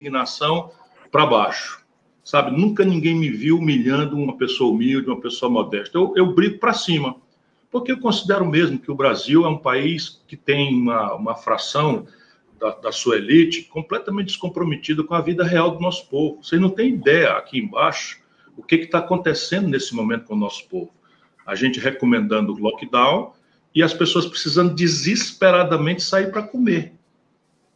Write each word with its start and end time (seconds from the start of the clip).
indignação 0.00 0.72
para 1.12 1.26
baixo. 1.26 1.84
Sabe, 2.24 2.50
nunca 2.58 2.84
ninguém 2.84 3.14
me 3.14 3.28
viu 3.28 3.58
humilhando 3.58 4.16
uma 4.16 4.36
pessoa 4.36 4.72
humilde, 4.72 5.08
uma 5.08 5.20
pessoa 5.20 5.50
modesta. 5.50 5.98
Eu, 5.98 6.14
eu 6.16 6.34
brigo 6.34 6.58
para 6.58 6.72
cima, 6.72 7.16
porque 7.70 7.92
eu 7.92 8.00
considero 8.00 8.46
mesmo 8.46 8.78
que 8.78 8.90
o 8.90 8.94
Brasil 8.94 9.44
é 9.44 9.48
um 9.48 9.58
país 9.58 10.22
que 10.26 10.36
tem 10.36 10.74
uma, 10.74 11.14
uma 11.14 11.34
fração 11.34 12.06
da, 12.58 12.70
da, 12.70 12.92
sua 12.92 13.16
elite 13.16 13.64
completamente 13.64 14.28
descomprometida 14.28 15.04
com 15.04 15.14
a 15.14 15.20
vida 15.20 15.44
real 15.44 15.72
do 15.72 15.80
nosso 15.80 16.08
povo. 16.08 16.42
Vocês 16.42 16.60
não 16.60 16.70
têm 16.70 16.94
ideia 16.94 17.32
aqui 17.32 17.58
embaixo 17.58 18.20
o 18.56 18.62
que 18.62 18.76
está 18.76 18.98
acontecendo 18.98 19.68
nesse 19.68 19.94
momento 19.94 20.24
com 20.24 20.34
o 20.34 20.38
nosso 20.38 20.66
povo. 20.68 20.90
A 21.46 21.54
gente 21.54 21.80
recomendando 21.80 22.54
o 22.54 22.58
lockdown 22.58 23.32
e 23.74 23.82
as 23.82 23.92
pessoas 23.92 24.26
precisando 24.26 24.74
desesperadamente 24.74 26.02
sair 26.02 26.30
para 26.30 26.42
comer, 26.42 26.94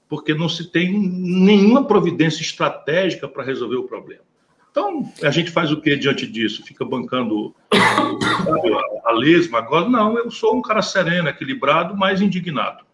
porque 0.08 0.34
não 0.34 0.48
se 0.48 0.70
tem 0.70 0.92
nenhuma 0.92 1.86
providência 1.86 2.42
estratégica 2.42 3.28
para 3.28 3.44
resolver 3.44 3.76
o 3.76 3.84
problema. 3.84 4.22
Então, 4.70 5.08
a 5.22 5.30
gente 5.30 5.52
faz 5.52 5.70
o 5.70 5.80
que 5.80 5.96
diante 5.96 6.26
disso? 6.26 6.64
Fica 6.64 6.84
bancando 6.84 7.54
a, 7.72 9.10
a 9.10 9.12
lesma 9.12 9.58
agora? 9.58 9.88
Não, 9.88 10.18
eu 10.18 10.30
sou 10.32 10.56
um 10.56 10.62
cara 10.62 10.82
sereno, 10.82 11.28
equilibrado, 11.28 11.96
mas 11.96 12.20
indignado. 12.20 12.84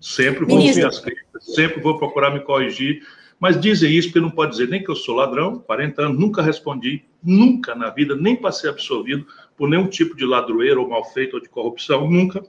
Sempre 0.00 0.44
vou 0.44 0.58
ouvir 0.58 0.84
as 0.84 0.98
críticas, 0.98 1.44
sempre 1.54 1.80
vou 1.80 1.96
procurar 1.96 2.32
me 2.32 2.40
corrigir, 2.40 3.02
mas 3.38 3.60
dizem 3.60 3.92
isso 3.92 4.08
porque 4.08 4.20
não 4.20 4.30
pode 4.30 4.52
dizer 4.52 4.68
nem 4.68 4.82
que 4.82 4.90
eu 4.90 4.96
sou 4.96 5.14
ladrão, 5.14 5.60
40 5.60 6.02
anos, 6.02 6.18
nunca 6.18 6.42
respondi, 6.42 7.04
nunca 7.22 7.74
na 7.74 7.90
vida, 7.90 8.16
nem 8.16 8.34
passei 8.34 8.68
absorvido 8.68 9.24
por 9.56 9.68
nenhum 9.68 9.86
tipo 9.86 10.16
de 10.16 10.24
ladroeiro 10.24 10.82
ou 10.82 10.88
mal 10.88 11.04
feito 11.04 11.34
ou 11.34 11.40
de 11.40 11.48
corrupção, 11.48 12.10
nunca. 12.10 12.44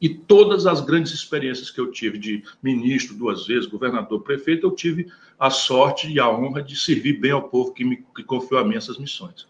E 0.00 0.08
todas 0.08 0.66
as 0.66 0.80
grandes 0.80 1.12
experiências 1.12 1.70
que 1.70 1.80
eu 1.80 1.90
tive 1.90 2.18
de 2.18 2.44
ministro 2.62 3.16
duas 3.16 3.46
vezes, 3.46 3.66
governador, 3.66 4.22
prefeito, 4.22 4.66
eu 4.66 4.70
tive 4.70 5.10
a 5.38 5.50
sorte 5.50 6.08
e 6.08 6.20
a 6.20 6.30
honra 6.30 6.62
de 6.62 6.76
servir 6.76 7.18
bem 7.18 7.32
ao 7.32 7.48
povo 7.48 7.72
que 7.72 7.84
me 7.84 8.04
que 8.14 8.22
confiou 8.22 8.60
a 8.60 8.64
mim 8.64 8.76
essas 8.76 8.98
missões. 8.98 9.46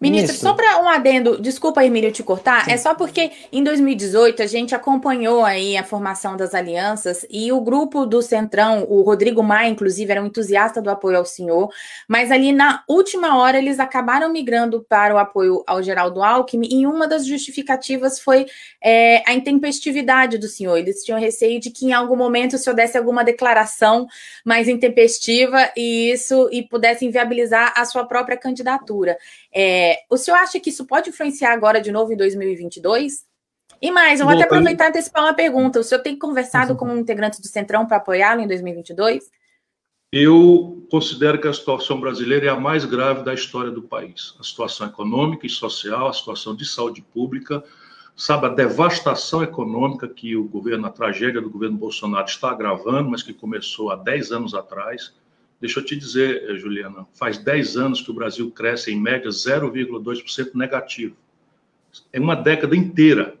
Ministro, 0.00 0.36
só 0.36 0.52
para 0.54 0.82
um 0.82 0.88
adendo, 0.88 1.40
desculpa, 1.40 1.84
Emílio, 1.84 2.12
te 2.12 2.22
cortar, 2.22 2.64
Sim. 2.64 2.72
é 2.72 2.76
só 2.76 2.94
porque 2.94 3.30
em 3.52 3.62
2018 3.62 4.42
a 4.42 4.46
gente 4.46 4.74
acompanhou 4.74 5.44
aí 5.44 5.76
a 5.76 5.84
formação 5.84 6.36
das 6.36 6.54
alianças 6.54 7.24
e 7.30 7.50
o 7.52 7.60
grupo 7.60 8.04
do 8.04 8.20
Centrão, 8.20 8.86
o 8.88 9.02
Rodrigo 9.02 9.42
Maia, 9.42 9.68
inclusive, 9.68 10.10
era 10.10 10.22
um 10.22 10.26
entusiasta 10.26 10.82
do 10.82 10.90
apoio 10.90 11.18
ao 11.18 11.24
senhor, 11.24 11.70
mas 12.08 12.30
ali 12.30 12.52
na 12.52 12.82
última 12.88 13.38
hora 13.38 13.58
eles 13.58 13.78
acabaram 13.78 14.30
migrando 14.30 14.84
para 14.88 15.14
o 15.14 15.18
apoio 15.18 15.62
ao 15.66 15.82
Geraldo 15.82 16.22
Alckmin 16.22 16.68
e 16.70 16.86
uma 16.86 17.06
das 17.06 17.26
justificativas 17.26 18.18
foi 18.18 18.46
é, 18.82 19.22
a 19.26 19.32
intempestividade 19.32 20.38
do 20.38 20.48
senhor. 20.48 20.76
Eles 20.76 21.02
tinham 21.02 21.18
receio 21.18 21.60
de 21.60 21.70
que 21.70 21.86
em 21.86 21.92
algum 21.92 22.16
momento 22.16 22.54
o 22.54 22.58
senhor 22.58 22.74
desse 22.74 22.98
alguma 22.98 23.24
declaração 23.24 24.06
mais 24.44 24.68
intempestiva 24.68 25.70
e 25.76 26.10
isso 26.10 26.48
e 26.52 26.62
pudesse 26.62 27.04
inviabilizar 27.04 27.72
a 27.76 27.84
sua 27.84 28.04
própria 28.04 28.36
candidatura. 28.36 29.16
É, 29.54 29.98
o 30.10 30.16
senhor 30.16 30.36
acha 30.36 30.58
que 30.58 30.70
isso 30.70 30.84
pode 30.84 31.10
influenciar 31.10 31.52
agora 31.52 31.80
de 31.80 31.92
novo 31.92 32.12
em 32.12 32.16
2022? 32.16 33.24
E 33.80 33.90
mais, 33.90 34.20
eu 34.20 34.26
vou 34.26 34.34
Bom, 34.34 34.40
até 34.40 34.48
aproveitar 34.48 34.86
e 34.86 34.88
antecipar 34.88 35.22
uma 35.22 35.34
pergunta. 35.34 35.78
O 35.78 35.84
senhor 35.84 36.00
tem 36.02 36.18
conversado 36.18 36.72
uhum. 36.72 36.78
com 36.78 36.96
integrantes 36.96 37.38
do 37.40 37.46
Centrão 37.46 37.86
para 37.86 37.98
apoiá-lo 37.98 38.40
em 38.40 38.46
2022? 38.48 39.30
Eu 40.10 40.86
considero 40.90 41.40
que 41.40 41.48
a 41.48 41.52
situação 41.52 42.00
brasileira 42.00 42.46
é 42.46 42.48
a 42.48 42.58
mais 42.58 42.84
grave 42.84 43.24
da 43.24 43.34
história 43.34 43.70
do 43.70 43.82
país. 43.82 44.34
A 44.38 44.44
situação 44.44 44.86
econômica 44.86 45.46
e 45.46 45.50
social, 45.50 46.06
a 46.06 46.12
situação 46.12 46.54
de 46.54 46.64
saúde 46.64 47.02
pública, 47.02 47.64
sabe, 48.16 48.46
a 48.46 48.50
devastação 48.50 49.42
econômica 49.42 50.06
que 50.08 50.36
o 50.36 50.44
governo, 50.44 50.86
a 50.86 50.90
tragédia 50.90 51.40
do 51.40 51.50
governo 51.50 51.76
Bolsonaro 51.76 52.26
está 52.26 52.50
agravando, 52.50 53.10
mas 53.10 53.22
que 53.22 53.34
começou 53.34 53.90
há 53.90 53.96
10 53.96 54.30
anos 54.30 54.54
atrás. 54.54 55.12
Deixa 55.64 55.80
eu 55.80 55.84
te 55.86 55.96
dizer, 55.96 56.44
eh, 56.46 56.56
Juliana, 56.58 57.06
faz 57.14 57.38
10 57.38 57.78
anos 57.78 58.02
que 58.02 58.10
o 58.10 58.14
Brasil 58.14 58.50
cresce 58.50 58.92
em 58.92 59.00
média 59.00 59.30
0,2% 59.30 60.54
negativo. 60.54 61.16
É 62.12 62.20
uma 62.20 62.34
década 62.34 62.76
inteira 62.76 63.34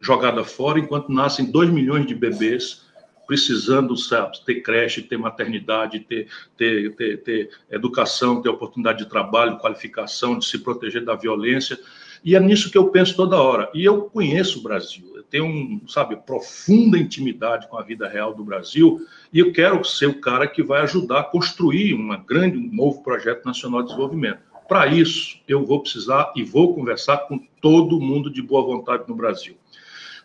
jogada 0.00 0.44
fora, 0.44 0.78
enquanto 0.78 1.10
nascem 1.10 1.50
2 1.50 1.70
milhões 1.70 2.06
de 2.06 2.14
bebês 2.14 2.84
precisando 3.26 3.96
sabe, 3.96 4.38
ter 4.44 4.60
creche, 4.60 5.02
ter 5.02 5.16
maternidade, 5.16 5.98
ter, 5.98 6.28
ter, 6.56 6.94
ter, 6.94 7.22
ter 7.24 7.50
educação, 7.68 8.40
ter 8.40 8.50
oportunidade 8.50 8.98
de 8.98 9.10
trabalho, 9.10 9.58
qualificação, 9.58 10.38
de 10.38 10.44
se 10.44 10.60
proteger 10.60 11.04
da 11.04 11.16
violência. 11.16 11.76
E 12.24 12.36
é 12.36 12.40
nisso 12.40 12.70
que 12.70 12.78
eu 12.78 12.88
penso 12.90 13.16
toda 13.16 13.42
hora. 13.42 13.68
E 13.74 13.84
eu 13.84 14.02
conheço 14.02 14.60
o 14.60 14.62
Brasil, 14.62 15.13
tenho, 15.30 15.46
um, 15.46 15.80
sabe, 15.88 16.16
profunda 16.16 16.98
intimidade 16.98 17.68
com 17.68 17.76
a 17.76 17.82
vida 17.82 18.08
real 18.08 18.34
do 18.34 18.44
Brasil, 18.44 19.06
e 19.32 19.38
eu 19.38 19.52
quero 19.52 19.84
ser 19.84 20.06
o 20.06 20.20
cara 20.20 20.46
que 20.46 20.62
vai 20.62 20.82
ajudar 20.82 21.20
a 21.20 21.24
construir 21.24 21.94
uma 21.94 22.16
grande, 22.16 22.58
um 22.58 22.72
novo 22.72 23.02
projeto 23.02 23.44
nacional 23.44 23.82
de 23.82 23.88
desenvolvimento. 23.88 24.40
Para 24.68 24.86
isso, 24.86 25.38
eu 25.46 25.64
vou 25.64 25.80
precisar 25.80 26.32
e 26.34 26.42
vou 26.42 26.74
conversar 26.74 27.18
com 27.28 27.38
todo 27.60 28.00
mundo 28.00 28.30
de 28.30 28.40
boa 28.40 28.62
vontade 28.62 29.04
no 29.06 29.14
Brasil. 29.14 29.56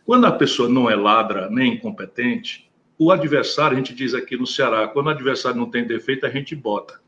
Quando 0.05 0.25
a 0.25 0.31
pessoa 0.31 0.69
não 0.69 0.89
é 0.89 0.95
ladra 0.95 1.49
nem 1.49 1.73
incompetente, 1.73 2.69
o 2.97 3.11
adversário, 3.11 3.75
a 3.75 3.79
gente 3.79 3.93
diz 3.93 4.13
aqui 4.13 4.35
no 4.35 4.47
Ceará, 4.47 4.87
quando 4.87 5.07
o 5.07 5.11
adversário 5.11 5.57
não 5.57 5.69
tem 5.69 5.85
defeito, 5.85 6.25
a 6.25 6.29
gente 6.29 6.55
bota. 6.55 6.99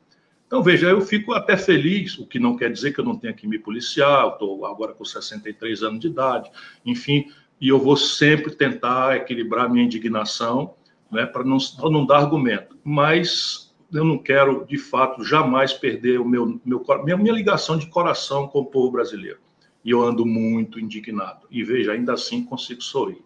Então, 0.51 0.61
veja, 0.61 0.89
eu 0.89 0.99
fico 0.99 1.33
até 1.33 1.55
feliz, 1.55 2.17
o 2.19 2.27
que 2.27 2.37
não 2.37 2.57
quer 2.57 2.69
dizer 2.69 2.93
que 2.93 2.99
eu 2.99 3.05
não 3.05 3.17
tenha 3.17 3.33
que 3.33 3.47
me 3.47 3.57
policiar, 3.57 4.27
estou 4.27 4.65
agora 4.65 4.93
com 4.93 5.05
63 5.05 5.81
anos 5.81 6.01
de 6.01 6.07
idade, 6.07 6.51
enfim, 6.85 7.31
e 7.61 7.69
eu 7.69 7.79
vou 7.79 7.95
sempre 7.95 8.55
tentar 8.55 9.15
equilibrar 9.15 9.69
minha 9.69 9.85
indignação, 9.85 10.73
né, 11.11 11.25
para 11.25 11.43
não, 11.43 11.57
não 11.83 12.05
dar 12.05 12.17
argumento. 12.17 12.75
Mas 12.83 13.71
eu 13.93 14.03
não 14.03 14.17
quero, 14.17 14.65
de 14.65 14.77
fato, 14.77 15.23
jamais 15.23 15.71
perder 15.71 16.19
o 16.19 16.25
meu, 16.25 16.59
meu 16.65 16.83
minha, 17.03 17.17
minha 17.17 17.33
ligação 17.33 17.77
de 17.77 17.85
coração 17.85 18.47
com 18.47 18.59
o 18.59 18.65
povo 18.65 18.91
brasileiro. 18.91 19.37
E 19.85 19.91
eu 19.91 20.01
ando 20.01 20.25
muito 20.25 20.79
indignado. 20.79 21.45
E 21.51 21.63
veja, 21.63 21.91
ainda 21.91 22.13
assim 22.13 22.43
consigo 22.43 22.81
sorrir. 22.81 23.23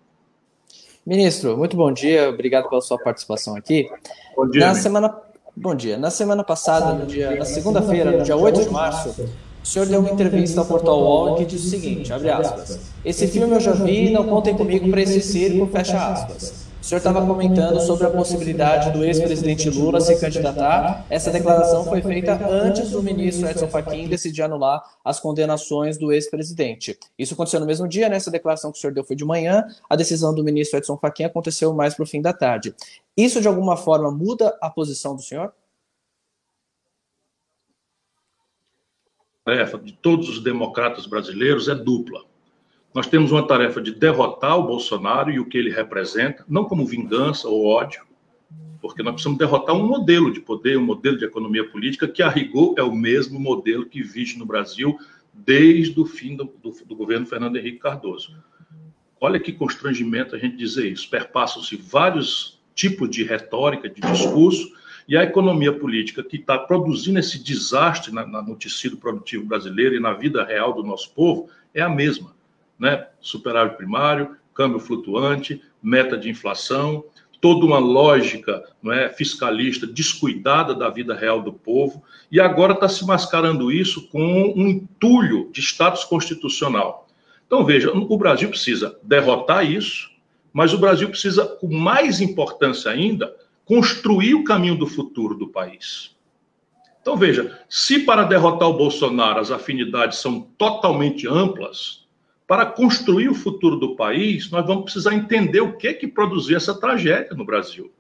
Ministro, 1.06 1.56
muito 1.56 1.78
bom 1.78 1.92
dia, 1.92 2.30
obrigado 2.30 2.68
pela 2.68 2.82
sua 2.82 2.98
participação 2.98 3.56
aqui. 3.56 3.88
Bom 4.36 4.50
dia. 4.50 4.68
Na 4.68 4.76
semana 4.76 5.26
Bom 5.58 5.74
dia. 5.74 5.98
Na 5.98 6.12
semana 6.12 6.44
passada, 6.44 6.92
no 6.94 7.06
dia, 7.06 7.34
na 7.34 7.46
segunda-feira, 7.46 8.12
no 8.12 8.24
dia 8.24 8.36
8 8.36 8.64
de 8.64 8.70
março, 8.70 9.16
o 9.66 9.68
senhor 9.68 9.88
deu 9.88 10.00
uma 10.00 10.12
entrevista 10.12 10.60
ao 10.62 10.66
portal 10.68 11.02
UOL 11.02 11.36
que 11.38 11.46
disse 11.46 11.66
o 11.66 11.70
seguinte, 11.72 12.14
abre 12.14 12.30
aspas, 12.30 12.80
esse 13.04 13.26
filme 13.26 13.56
eu 13.56 13.60
já 13.60 13.72
vi, 13.72 14.12
não 14.12 14.24
contem 14.24 14.56
comigo 14.56 14.88
para 14.92 15.02
esse 15.02 15.20
circo, 15.22 15.66
fecha 15.66 15.98
aspas. 15.98 16.66
O 16.80 16.86
senhor 16.86 17.00
estava 17.00 17.26
comentando 17.26 17.82
sobre 17.82 18.06
a 18.06 18.12
possibilidade 18.12 18.92
do 18.92 19.04
ex-presidente 19.04 19.68
Lula 19.72 20.00
se 20.00 20.20
candidatar. 20.20 21.04
Essa 21.10 21.32
declaração 21.32 21.84
foi 21.84 22.00
feita 22.00 22.40
antes 22.48 22.92
do 22.92 23.02
ministro 23.02 23.50
Edson 23.50 23.68
Fachin 23.68 24.08
decidir 24.08 24.44
anular 24.44 24.84
as 25.04 25.20
condenações 25.20 25.98
do 25.98 26.12
ex-presidente. 26.12 26.96
Isso 27.18 27.34
aconteceu 27.34 27.60
no 27.60 27.66
mesmo 27.66 27.88
dia, 27.88 28.08
né? 28.08 28.18
Essa 28.18 28.30
declaração 28.30 28.72
que 28.72 28.78
o 28.78 28.82
senhor 28.82 28.94
deu 28.94 29.04
foi 29.04 29.16
de 29.16 29.26
manhã. 29.26 29.66
A 29.90 29.96
decisão 29.96 30.32
do 30.32 30.44
ministro 30.44 30.78
Edson 30.78 30.96
Fachin 30.96 31.24
aconteceu 31.24 31.74
mais 31.74 31.96
para 31.96 32.04
o 32.04 32.08
fim 32.08 32.22
da 32.22 32.32
tarde. 32.32 32.76
Isso, 33.18 33.42
de 33.42 33.48
alguma 33.48 33.76
forma, 33.76 34.12
muda 34.12 34.56
a 34.62 34.70
posição 34.70 35.16
do 35.16 35.24
senhor? 35.24 35.52
Tarefa 39.46 39.78
de 39.78 39.94
todos 39.94 40.28
os 40.28 40.44
democratas 40.44 41.06
brasileiros 41.06 41.70
é 41.70 41.76
dupla 41.76 42.26
nós 42.96 43.08
temos 43.08 43.30
uma 43.34 43.46
tarefa 43.46 43.82
de 43.82 43.92
derrotar 43.92 44.58
o 44.58 44.64
Bolsonaro 44.64 45.30
e 45.30 45.38
o 45.38 45.46
que 45.46 45.58
ele 45.58 45.70
representa, 45.70 46.46
não 46.48 46.64
como 46.64 46.86
vingança 46.86 47.46
ou 47.46 47.66
ódio, 47.66 48.02
porque 48.82 49.04
nós 49.04 49.16
precisamos 49.16 49.38
derrotar 49.38 49.76
um 49.76 49.86
modelo 49.86 50.32
de 50.32 50.40
poder, 50.40 50.78
um 50.78 50.86
modelo 50.86 51.18
de 51.18 51.26
economia 51.26 51.70
política 51.70 52.08
que, 52.08 52.24
a 52.24 52.30
rigor, 52.30 52.74
é 52.78 52.84
o 52.84 52.96
mesmo 52.96 53.38
modelo 53.38 53.86
que 53.86 54.00
existe 54.00 54.40
no 54.40 54.46
Brasil 54.46 54.98
desde 55.34 56.00
o 56.00 56.06
fim 56.06 56.38
do, 56.38 56.46
do, 56.46 56.72
do 56.86 56.96
governo 56.96 57.26
Fernando 57.26 57.58
Henrique 57.58 57.80
Cardoso. 57.80 58.34
Olha 59.20 59.42
que 59.42 59.52
constrangimento 59.52 60.34
a 60.34 60.40
gente 60.40 60.56
dizer 60.56 60.90
isso. 60.90 61.10
Perpassam-se 61.10 61.76
vários 61.76 62.62
tipos 62.74 63.10
de 63.10 63.24
retórica, 63.24 63.90
de 63.90 64.00
discurso, 64.00 64.72
e 65.08 65.16
a 65.16 65.24
economia 65.24 65.72
política 65.72 66.24
que 66.24 66.38
está 66.38 66.58
produzindo 66.58 67.20
esse 67.20 67.42
desastre 67.44 68.12
na, 68.12 68.26
na, 68.26 68.42
no 68.42 68.56
tecido 68.56 68.98
produtivo 68.98 69.46
brasileiro 69.46 69.96
e 69.96 70.00
na 70.00 70.14
vida 70.14 70.44
real 70.44 70.74
do 70.74 70.84
nosso 70.84 71.12
povo 71.14 71.50
é 71.74 71.82
a 71.82 71.90
mesma 71.90 72.36
né? 72.80 73.08
superávit 73.20 73.78
primário, 73.78 74.36
câmbio 74.54 74.80
flutuante, 74.80 75.62
meta 75.82 76.18
de 76.18 76.30
inflação, 76.30 77.04
toda 77.42 77.66
uma 77.66 77.78
lógica 77.78 78.64
não 78.82 78.92
é, 78.92 79.10
fiscalista 79.10 79.86
descuidada 79.86 80.74
da 80.74 80.90
vida 80.90 81.14
real 81.14 81.42
do 81.42 81.54
povo, 81.54 82.02
e 82.32 82.40
agora 82.40 82.74
está 82.74 82.90
se 82.90 83.06
mascarando 83.06 83.72
isso 83.72 84.08
com 84.10 84.54
um 84.56 84.68
entulho 84.68 85.50
de 85.52 85.62
status 85.62 86.04
constitucional. 86.04 87.08
Então, 87.46 87.64
veja, 87.64 87.92
o 87.92 88.18
Brasil 88.18 88.50
precisa 88.50 88.98
derrotar 89.04 89.70
isso, 89.70 90.10
mas 90.52 90.74
o 90.74 90.80
Brasil 90.80 91.10
precisa, 91.10 91.46
com 91.46 91.68
mais 91.68 92.20
importância 92.22 92.90
ainda, 92.90 93.32
construir 93.66 94.36
o 94.36 94.44
caminho 94.44 94.78
do 94.78 94.88
futuro 94.88 95.36
do 95.36 95.48
país. 95.48 96.16
Então, 97.02 97.18
veja, 97.18 97.60
se 97.70 98.00
para 98.00 98.24
derrotar 98.24 98.70
o 98.70 98.78
Bolsonaro 98.78 99.40
as 99.40 99.52
afinidades 99.52 100.20
são 100.20 100.42
totalmente 100.58 101.28
amplas, 101.28 102.06
para 102.48 102.66
construir 102.66 103.28
o 103.28 103.34
futuro 103.34 103.76
do 103.76 103.96
país, 103.96 104.52
nós 104.52 104.66
vamos 104.66 104.86
precisar 104.86 105.16
entender 105.16 105.62
o 105.62 105.78
que 105.78 105.94
que 105.94 106.08
produziu 106.08 106.58
essa 106.58 106.80
tragédia 106.80 107.36
no 107.36 107.46
Brasil. 107.46 107.92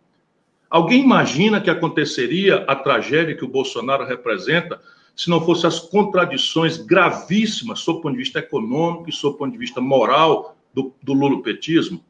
Alguém 0.69 1.03
imagina 1.03 1.61
que 1.61 1.69
aconteceria 1.69 2.57
a 2.67 2.75
tragédia 2.75 3.35
que 3.35 3.45
o 3.45 3.47
Bolsonaro 3.49 4.05
representa 4.05 4.79
se 5.15 5.29
não 5.29 5.39
fossem 5.39 5.67
as 5.67 5.79
contradições 5.79 6.77
gravíssimas, 6.77 7.79
sob 7.79 7.99
o 7.99 8.01
ponto 8.01 8.13
de 8.13 8.19
vista 8.19 8.39
econômico 8.39 9.09
e 9.09 9.13
sob 9.13 9.35
o 9.35 9.37
ponto 9.37 9.51
de 9.53 9.57
vista 9.57 9.79
moral, 9.79 10.57
do, 10.73 10.93
do 11.01 11.13
lulopetismo? 11.13 12.03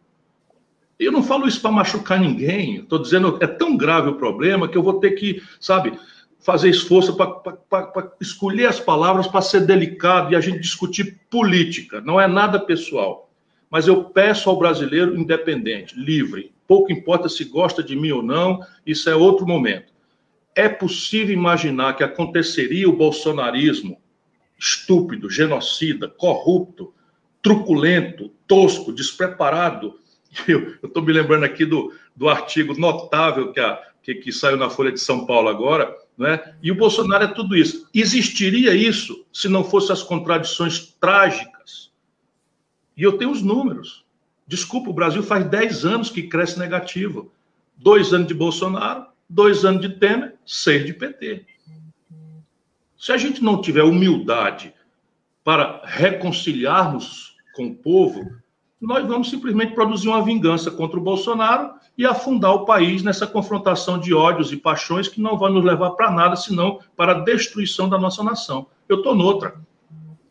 Eu 1.00 1.12
não 1.12 1.24
falo 1.24 1.48
isso 1.48 1.62
para 1.62 1.72
machucar 1.72 2.20
ninguém. 2.20 2.78
Estou 2.78 3.00
dizendo 3.00 3.38
é 3.42 3.48
tão 3.48 3.76
grave 3.76 4.10
o 4.10 4.16
problema 4.16 4.68
que 4.68 4.78
eu 4.78 4.84
vou 4.84 5.00
ter 5.00 5.12
que, 5.12 5.42
sabe, 5.60 5.98
fazer 6.40 6.70
esforço 6.70 7.16
para 7.16 8.12
escolher 8.22 8.68
as 8.68 8.80
palavras 8.80 9.28
para 9.28 9.42
ser 9.42 9.62
delicado 9.66 10.32
e 10.32 10.36
a 10.36 10.40
gente 10.40 10.60
discutir 10.60 11.20
política. 11.30 12.00
Não 12.02 12.22
é 12.22 12.28
nada 12.28 12.60
pessoal. 12.60 13.30
Mas 13.70 13.88
eu 13.88 14.06
peço 14.06 14.50
ao 14.50 14.58
brasileiro 14.58 15.18
independente, 15.18 16.00
livre. 16.00 16.54
Pouco 16.68 16.92
importa 16.92 17.28
se 17.28 17.44
gosta 17.46 17.84
de 17.84 17.96
mim 17.96 18.12
ou 18.12 18.24
não, 18.24 18.60
isso 18.86 19.10
é 19.10 19.16
outro 19.16 19.46
momento. 19.46 19.92
É 20.56 20.70
possível 20.70 21.34
imaginar 21.34 21.94
que 21.94 22.04
aconteceria 22.04 22.88
o 22.88 22.96
bolsonarismo 22.96 24.00
estúpido, 24.58 25.30
genocida, 25.30 26.08
corrupto, 26.08 26.94
truculento, 27.42 28.32
tosco, 28.48 28.94
despreparado. 28.94 30.00
Eu 30.48 30.78
estou 30.84 31.04
me 31.04 31.14
lembrando 31.14 31.46
aqui 31.46 31.66
do, 31.66 31.94
do 32.16 32.28
artigo 32.28 32.78
notável 32.78 33.52
que, 33.52 33.60
a, 33.60 33.82
que, 34.02 34.16
que 34.16 34.32
saiu 34.32 34.58
na 34.58 34.70
Folha 34.70 34.92
de 34.92 35.00
São 35.00 35.26
Paulo 35.26 35.48
agora, 35.48 35.96
né? 36.18 36.56
E 36.62 36.72
o 36.72 36.76
Bolsonaro 36.76 37.26
é 37.26 37.28
tudo 37.28 37.56
isso. 37.56 37.88
Existiria 37.94 38.74
isso 38.74 39.26
se 39.32 39.48
não 39.48 39.64
fossem 39.64 39.94
as 39.94 40.04
contradições 40.04 40.96
trágicas. 41.00 41.92
E 42.96 43.04
eu 43.04 43.18
tenho 43.18 43.32
os 43.32 43.42
números. 43.42 44.06
Desculpa, 44.48 44.90
o 44.90 44.94
Brasil 44.94 45.24
faz 45.24 45.46
10 45.46 45.86
anos 45.86 46.10
que 46.10 46.24
cresce 46.24 46.60
negativo. 46.60 47.32
Dois 47.78 48.14
anos 48.14 48.28
de 48.28 48.34
Bolsonaro, 48.34 49.08
dois 49.30 49.66
anos 49.66 49.82
de 49.82 49.90
Temer, 49.90 50.36
seis 50.46 50.86
de 50.86 50.94
PT. 50.94 51.46
Se 52.98 53.12
a 53.12 53.18
gente 53.18 53.44
não 53.44 53.60
tiver 53.60 53.84
humildade 53.84 54.74
para 55.44 55.82
reconciliarmos 55.84 57.36
com 57.54 57.68
o 57.68 57.76
povo, 57.76 58.32
nós 58.82 59.08
vamos 59.08 59.30
simplesmente 59.30 59.74
produzir 59.74 60.08
uma 60.08 60.24
vingança 60.24 60.70
contra 60.70 61.00
o 61.00 61.04
Bolsonaro 61.04 61.74
e 61.98 62.06
afundar 62.06 62.54
o 62.54 62.66
país 62.66 63.04
nessa 63.04 63.26
confrontação 63.26 63.98
de 63.98 64.14
ódios 64.14 64.52
e 64.52 64.58
paixões 64.58 65.08
que 65.08 65.22
não 65.22 65.38
vai 65.38 65.52
nos 65.52 65.64
levar 65.64 65.92
para 65.92 66.12
nada, 66.12 66.36
senão 66.36 66.80
para 66.96 67.14
a 67.14 67.20
destruição 67.20 67.88
da 67.88 67.98
nossa 67.98 68.24
nação. 68.24 68.68
Eu 68.88 68.98
estou 68.98 69.16
noutra. 69.16 69.56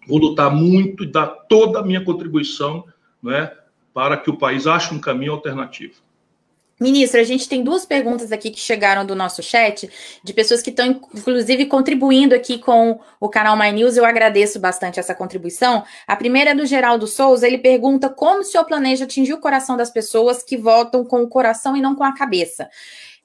Vou 0.06 0.18
lutar 0.18 0.54
muito 0.54 1.04
e 1.04 1.06
dar 1.06 1.26
toda 1.26 1.80
a 1.80 1.82
minha 1.82 2.04
contribuição 2.04 2.84
né, 3.22 3.50
para 3.94 4.18
que 4.18 4.28
o 4.28 4.36
país 4.36 4.66
ache 4.66 4.94
um 4.94 5.00
caminho 5.00 5.32
alternativo. 5.32 6.03
Ministro, 6.80 7.20
a 7.20 7.24
gente 7.24 7.48
tem 7.48 7.62
duas 7.62 7.86
perguntas 7.86 8.32
aqui 8.32 8.50
que 8.50 8.58
chegaram 8.58 9.06
do 9.06 9.14
nosso 9.14 9.42
chat, 9.42 9.88
de 10.22 10.32
pessoas 10.32 10.60
que 10.60 10.70
estão, 10.70 11.00
inclusive, 11.14 11.66
contribuindo 11.66 12.34
aqui 12.34 12.58
com 12.58 12.98
o 13.20 13.28
canal 13.28 13.56
My 13.56 13.70
News. 13.70 13.96
Eu 13.96 14.04
agradeço 14.04 14.58
bastante 14.58 14.98
essa 14.98 15.14
contribuição. 15.14 15.84
A 16.06 16.16
primeira 16.16 16.50
é 16.50 16.54
do 16.54 16.66
Geraldo 16.66 17.06
Souza. 17.06 17.46
Ele 17.46 17.58
pergunta 17.58 18.08
como 18.08 18.40
o 18.40 18.44
senhor 18.44 18.64
planeja 18.64 19.04
atingir 19.04 19.34
o 19.34 19.40
coração 19.40 19.76
das 19.76 19.90
pessoas 19.90 20.42
que 20.42 20.56
votam 20.56 21.04
com 21.04 21.22
o 21.22 21.28
coração 21.28 21.76
e 21.76 21.80
não 21.80 21.94
com 21.94 22.02
a 22.02 22.12
cabeça. 22.12 22.68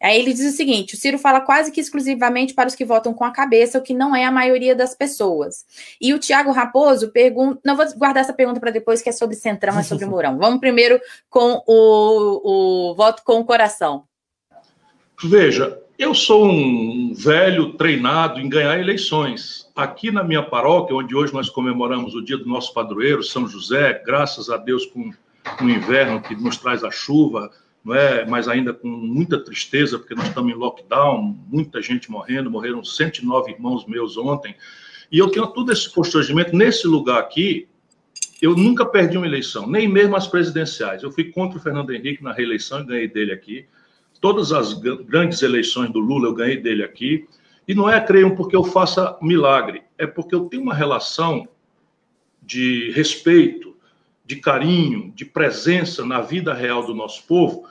Aí 0.01 0.19
ele 0.19 0.33
diz 0.33 0.53
o 0.53 0.55
seguinte: 0.55 0.93
o 0.93 0.97
Ciro 0.97 1.17
fala 1.17 1.41
quase 1.41 1.71
que 1.71 1.81
exclusivamente 1.81 2.53
para 2.53 2.67
os 2.67 2.75
que 2.75 2.85
votam 2.85 3.13
com 3.13 3.23
a 3.23 3.31
cabeça, 3.31 3.77
o 3.77 3.81
que 3.81 3.93
não 3.93 4.15
é 4.15 4.25
a 4.25 4.31
maioria 4.31 4.75
das 4.75 4.95
pessoas. 4.95 5.65
E 5.99 6.13
o 6.13 6.19
Tiago 6.19 6.51
Raposo 6.51 7.11
pergunta. 7.11 7.59
Não 7.65 7.75
vou 7.75 7.85
guardar 7.97 8.23
essa 8.23 8.33
pergunta 8.33 8.59
para 8.59 8.71
depois, 8.71 9.01
que 9.01 9.09
é 9.09 9.11
sobre 9.11 9.35
Centrão, 9.35 9.77
é 9.77 9.83
sobre 9.83 10.05
Mourão. 10.05 10.37
Vamos 10.39 10.59
primeiro 10.59 10.99
com 11.29 11.61
o, 11.67 12.91
o 12.91 12.95
voto 12.95 13.23
com 13.23 13.39
o 13.39 13.45
coração. 13.45 14.03
Veja, 15.21 15.77
eu 15.97 16.15
sou 16.15 16.45
um 16.45 17.13
velho 17.13 17.73
treinado 17.73 18.39
em 18.39 18.47
ganhar 18.47 18.79
eleições. 18.79 19.69
Aqui 19.75 20.11
na 20.11 20.23
minha 20.23 20.41
paróquia, 20.41 20.95
onde 20.95 21.13
hoje 21.13 21.33
nós 21.33 21.49
comemoramos 21.49 22.15
o 22.15 22.23
dia 22.23 22.37
do 22.37 22.47
nosso 22.47 22.73
padroeiro, 22.73 23.21
São 23.21 23.45
José, 23.45 24.01
graças 24.05 24.49
a 24.49 24.55
Deus 24.55 24.85
com 24.85 25.11
o 25.61 25.69
inverno 25.69 26.21
que 26.21 26.33
nos 26.35 26.55
traz 26.55 26.85
a 26.85 26.91
chuva, 26.91 27.51
não 27.83 27.95
é? 27.95 28.25
mas 28.25 28.47
ainda 28.47 28.73
com 28.73 28.87
muita 28.87 29.43
tristeza, 29.43 29.97
porque 29.97 30.15
nós 30.15 30.27
estamos 30.27 30.51
em 30.51 30.55
lockdown, 30.55 31.37
muita 31.47 31.81
gente 31.81 32.11
morrendo, 32.11 32.51
morreram 32.51 32.83
109 32.83 33.51
irmãos 33.51 33.85
meus 33.85 34.17
ontem, 34.17 34.55
e 35.11 35.17
eu 35.17 35.29
tenho 35.29 35.47
todo 35.47 35.71
esse 35.71 35.89
constrangimento 35.89 36.55
nesse 36.55 36.85
lugar 36.87 37.19
aqui. 37.19 37.67
Eu 38.41 38.55
nunca 38.55 38.85
perdi 38.85 39.17
uma 39.17 39.25
eleição, 39.25 39.67
nem 39.67 39.87
mesmo 39.87 40.15
as 40.15 40.27
presidenciais. 40.27 41.03
Eu 41.03 41.11
fui 41.11 41.25
contra 41.25 41.57
o 41.57 41.61
Fernando 41.61 41.91
Henrique 41.91 42.23
na 42.23 42.31
reeleição 42.31 42.81
e 42.81 42.85
ganhei 42.85 43.07
dele 43.07 43.33
aqui. 43.33 43.65
Todas 44.21 44.51
as 44.51 44.73
grandes 44.73 45.41
eleições 45.41 45.91
do 45.91 45.99
Lula 45.99 46.27
eu 46.27 46.33
ganhei 46.33 46.57
dele 46.57 46.83
aqui. 46.83 47.27
E 47.67 47.73
não 47.73 47.89
é, 47.89 47.99
creio, 47.99 48.35
porque 48.35 48.55
eu 48.55 48.63
faça 48.63 49.17
milagre, 49.21 49.83
é 49.97 50.07
porque 50.07 50.33
eu 50.33 50.45
tenho 50.45 50.63
uma 50.63 50.73
relação 50.73 51.47
de 52.41 52.91
respeito, 52.91 53.68
de 54.29 54.35
carinho, 54.35 55.11
de 55.15 55.25
presença 55.25 56.05
na 56.05 56.21
vida 56.21 56.53
real 56.53 56.85
do 56.85 56.93
nosso 56.93 57.23
povo. 57.25 57.65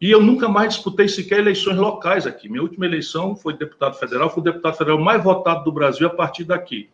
E 0.00 0.12
eu 0.12 0.22
nunca 0.22 0.48
mais 0.48 0.74
disputei 0.74 1.08
sequer 1.08 1.40
eleições 1.40 1.76
locais 1.76 2.24
aqui. 2.24 2.48
Minha 2.48 2.62
última 2.62 2.86
eleição 2.86 3.34
foi 3.34 3.56
deputado 3.56 3.96
federal, 3.96 4.30
fui 4.30 4.40
o 4.40 4.44
deputado 4.44 4.76
federal 4.76 5.00
mais 5.00 5.24
votado 5.24 5.64
do 5.64 5.72
Brasil 5.72 6.06
a 6.06 6.10
partir 6.10 6.44
daqui. 6.44 6.88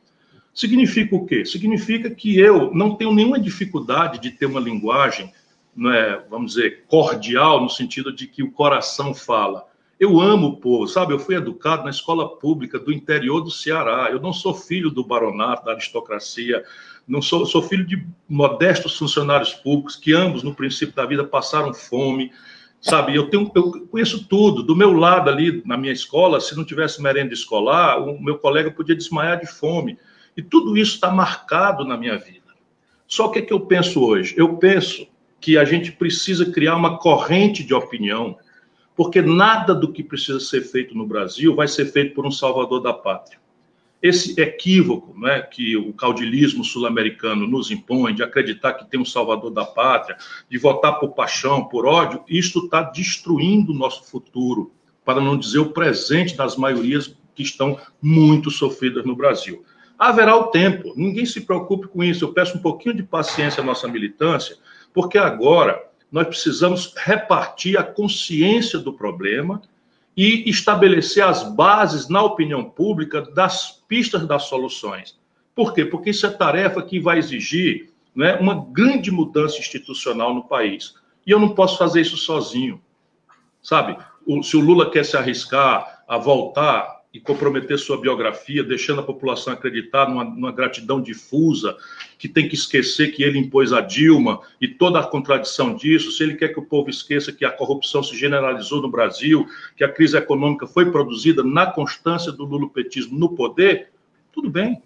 Significa 0.55 1.15
o 1.15 1.27
quê? 1.27 1.45
Significa 1.45 2.09
que 2.09 2.39
eu 2.39 2.73
não 2.73 2.95
tenho 2.95 3.13
nenhuma 3.13 3.39
dificuldade 3.39 4.19
de 4.19 4.31
ter 4.31 4.47
uma 4.47 4.59
linguagem, 4.59 5.31
é, 5.79 6.23
vamos 6.31 6.55
dizer, 6.55 6.85
cordial, 6.89 7.61
no 7.61 7.69
sentido 7.69 8.11
de 8.11 8.27
que 8.27 8.43
o 8.43 8.51
coração 8.51 9.13
fala. 9.13 9.67
Eu 9.99 10.19
amo 10.19 10.47
o 10.47 10.57
povo, 10.57 10.89
sabe? 10.89 11.13
Eu 11.13 11.19
fui 11.19 11.35
educado 11.35 11.85
na 11.85 11.91
escola 11.91 12.39
pública 12.39 12.79
do 12.79 12.91
interior 12.91 13.43
do 13.43 13.51
Ceará. 13.51 14.09
Eu 14.11 14.19
não 14.19 14.33
sou 14.33 14.55
filho 14.55 14.91
do 14.91 15.05
baronato, 15.05 15.67
da 15.67 15.73
aristocracia 15.73 16.65
não 17.11 17.21
sou, 17.21 17.45
sou 17.45 17.61
filho 17.61 17.85
de 17.85 18.07
modestos 18.29 18.97
funcionários 18.97 19.53
públicos 19.53 19.97
que 19.97 20.13
ambos, 20.13 20.45
no 20.45 20.55
princípio 20.55 20.95
da 20.95 21.05
vida, 21.05 21.25
passaram 21.25 21.75
fome, 21.75 22.31
sabe? 22.81 23.17
Eu 23.17 23.29
tenho, 23.29 23.51
eu 23.55 23.87
conheço 23.89 24.27
tudo. 24.29 24.63
Do 24.63 24.77
meu 24.77 24.93
lado 24.93 25.29
ali 25.29 25.61
na 25.67 25.77
minha 25.77 25.93
escola, 25.93 26.41
se 26.41 26.57
não 26.57 26.65
tivesse 26.65 27.03
merenda 27.03 27.35
escolar, 27.35 27.99
o 28.01 28.23
meu 28.23 28.39
colega 28.39 28.71
podia 28.71 28.95
desmaiar 28.95 29.41
de 29.41 29.47
fome. 29.47 29.99
E 30.37 30.43
tudo 30.43 30.77
isso 30.79 30.95
está 30.95 31.11
marcado 31.11 31.85
na 31.85 31.97
minha 31.97 32.17
vida. 32.17 32.39
Só 33.09 33.27
que 33.29 33.41
o 33.41 33.47
que 33.47 33.53
eu 33.53 33.61
penso 33.61 34.01
hoje? 34.01 34.35
Eu 34.39 34.57
penso 34.57 35.05
que 35.41 35.59
a 35.59 35.65
gente 35.65 35.91
precisa 35.91 36.53
criar 36.53 36.77
uma 36.77 36.99
corrente 36.99 37.65
de 37.65 37.75
opinião, 37.75 38.39
porque 38.95 39.21
nada 39.21 39.75
do 39.75 39.93
que 39.93 40.05
precisa 40.05 40.39
ser 40.39 40.61
feito 40.61 40.97
no 40.97 41.07
Brasil 41.07 41.57
vai 41.57 41.67
ser 41.67 41.87
feito 41.87 42.15
por 42.15 42.25
um 42.25 42.31
salvador 42.31 42.81
da 42.81 42.93
pátria 42.93 43.41
esse 44.03 44.41
equívoco 44.41 45.19
né, 45.19 45.43
que 45.43 45.77
o 45.77 45.93
caudilismo 45.93 46.65
sul-americano 46.65 47.47
nos 47.47 47.71
impõe, 47.71 48.15
de 48.15 48.23
acreditar 48.23 48.75
que 48.75 48.89
tem 48.89 48.99
um 48.99 49.05
salvador 49.05 49.51
da 49.51 49.65
pátria, 49.65 50.17
de 50.49 50.59
votar 50.59 50.99
por 50.99 51.11
paixão, 51.11 51.65
por 51.65 51.87
ódio, 51.87 52.25
isto 52.29 52.65
está 52.65 52.83
destruindo 52.83 53.73
o 53.73 53.77
nosso 53.77 54.05
futuro, 54.05 54.73
para 55.05 55.21
não 55.21 55.37
dizer 55.37 55.59
o 55.59 55.73
presente 55.73 56.37
das 56.37 56.57
maiorias 56.57 57.15
que 57.35 57.43
estão 57.43 57.79
muito 58.01 58.51
sofridas 58.51 59.05
no 59.05 59.17
Brasil. 59.17 59.65
Haverá 59.99 60.35
o 60.35 60.45
tempo, 60.45 60.95
ninguém 60.97 61.27
se 61.27 61.43
preocupe 61.43 61.89
com 61.89 62.03
isso. 62.03 62.25
Eu 62.25 62.33
peço 62.33 62.57
um 62.57 62.63
pouquinho 62.63 62.95
de 62.95 63.03
paciência 63.03 63.63
à 63.63 63.65
nossa 63.65 63.87
militância, 63.87 64.57
porque 64.95 65.19
agora 65.19 65.79
nós 66.11 66.27
precisamos 66.27 66.95
repartir 66.97 67.79
a 67.79 67.83
consciência 67.83 68.79
do 68.79 68.95
problema 68.95 69.61
e 70.17 70.49
estabelecer 70.49 71.23
as 71.23 71.43
bases 71.55 72.09
na 72.09 72.23
opinião 72.23 72.65
pública 72.65 73.21
das 73.21 73.80
pistas 73.91 74.25
das 74.25 74.45
soluções. 74.45 75.19
Por 75.53 75.75
quê? 75.75 75.85
Porque 75.85 76.11
isso 76.11 76.25
é 76.25 76.31
tarefa 76.31 76.81
que 76.81 77.01
vai 77.01 77.19
exigir 77.19 77.91
né, 78.15 78.37
uma 78.37 78.65
grande 78.71 79.11
mudança 79.11 79.59
institucional 79.59 80.33
no 80.33 80.45
país. 80.45 80.95
E 81.27 81.33
eu 81.33 81.41
não 81.41 81.57
posso 81.57 81.77
fazer 81.77 82.01
isso 82.01 82.17
sozinho. 82.17 82.81
Sabe? 83.61 83.99
O, 84.25 84.45
se 84.45 84.57
o 84.57 84.61
Lula 84.61 84.93
quer 84.93 85.05
se 85.05 85.17
arriscar 85.17 86.05
a 86.07 86.17
voltar 86.17 87.00
e 87.13 87.19
comprometer 87.19 87.77
sua 87.77 88.01
biografia, 88.01 88.63
deixando 88.63 89.01
a 89.01 89.05
população 89.05 89.53
acreditar 89.53 90.09
numa, 90.09 90.25
numa, 90.25 90.53
gratidão 90.53 91.03
difusa, 91.03 91.77
que 92.17 92.29
tem 92.29 92.49
que 92.49 92.55
esquecer 92.55 93.09
que 93.09 93.25
ele 93.25 93.39
impôs 93.39 93.73
a 93.73 93.81
Dilma 93.81 94.41
e 94.61 94.69
toda 94.69 95.01
a 95.01 95.07
contradição 95.07 95.75
disso, 95.75 96.13
se 96.13 96.23
ele 96.23 96.37
quer 96.37 96.49
que 96.51 96.61
o 96.61 96.65
povo 96.65 96.89
esqueça 96.89 97.33
que 97.33 97.45
a 97.45 97.51
corrupção 97.51 98.03
se 98.03 98.17
generalizou 98.17 98.81
no 98.81 98.89
Brasil, 98.89 99.45
que 99.77 99.83
a 99.83 99.89
crise 99.89 100.17
econômica 100.17 100.69
foi 100.69 100.91
produzida 100.93 101.43
na 101.43 101.67
constância 101.67 102.31
do 102.31 102.45
lulopetismo 102.45 103.19
no 103.19 103.31
poder, 103.31 103.89
tudo 104.33 104.49
bem. 104.49 104.81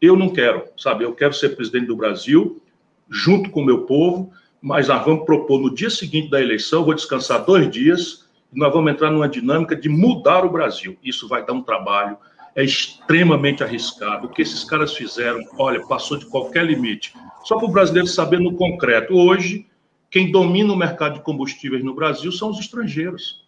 Eu 0.00 0.16
não 0.16 0.30
quero, 0.30 0.64
sabe? 0.76 1.04
Eu 1.04 1.14
quero 1.14 1.32
ser 1.32 1.50
presidente 1.50 1.86
do 1.86 1.96
Brasil, 1.96 2.60
junto 3.08 3.50
com 3.50 3.62
o 3.62 3.64
meu 3.64 3.82
povo, 3.82 4.32
mas 4.60 4.88
nós 4.88 5.04
vamos 5.04 5.24
propor 5.24 5.60
no 5.60 5.72
dia 5.72 5.90
seguinte 5.90 6.28
da 6.28 6.42
eleição, 6.42 6.84
vou 6.84 6.94
descansar 6.94 7.44
dois 7.44 7.70
dias 7.70 8.27
nós 8.52 8.72
vamos 8.72 8.92
entrar 8.92 9.10
numa 9.10 9.28
dinâmica 9.28 9.76
de 9.76 9.88
mudar 9.88 10.44
o 10.44 10.50
Brasil. 10.50 10.96
Isso 11.02 11.28
vai 11.28 11.44
dar 11.44 11.52
um 11.52 11.62
trabalho, 11.62 12.16
é 12.54 12.64
extremamente 12.64 13.62
arriscado. 13.62 14.26
O 14.26 14.30
que 14.30 14.42
esses 14.42 14.64
caras 14.64 14.94
fizeram, 14.94 15.40
olha, 15.58 15.86
passou 15.86 16.16
de 16.16 16.26
qualquer 16.26 16.64
limite. 16.64 17.12
Só 17.44 17.56
para 17.56 17.66
o 17.66 17.72
brasileiro 17.72 18.08
saber 18.08 18.40
no 18.40 18.54
concreto. 18.54 19.14
Hoje, 19.14 19.66
quem 20.10 20.30
domina 20.30 20.72
o 20.72 20.76
mercado 20.76 21.14
de 21.14 21.20
combustíveis 21.20 21.84
no 21.84 21.94
Brasil 21.94 22.32
são 22.32 22.50
os 22.50 22.58
estrangeiros. 22.58 23.46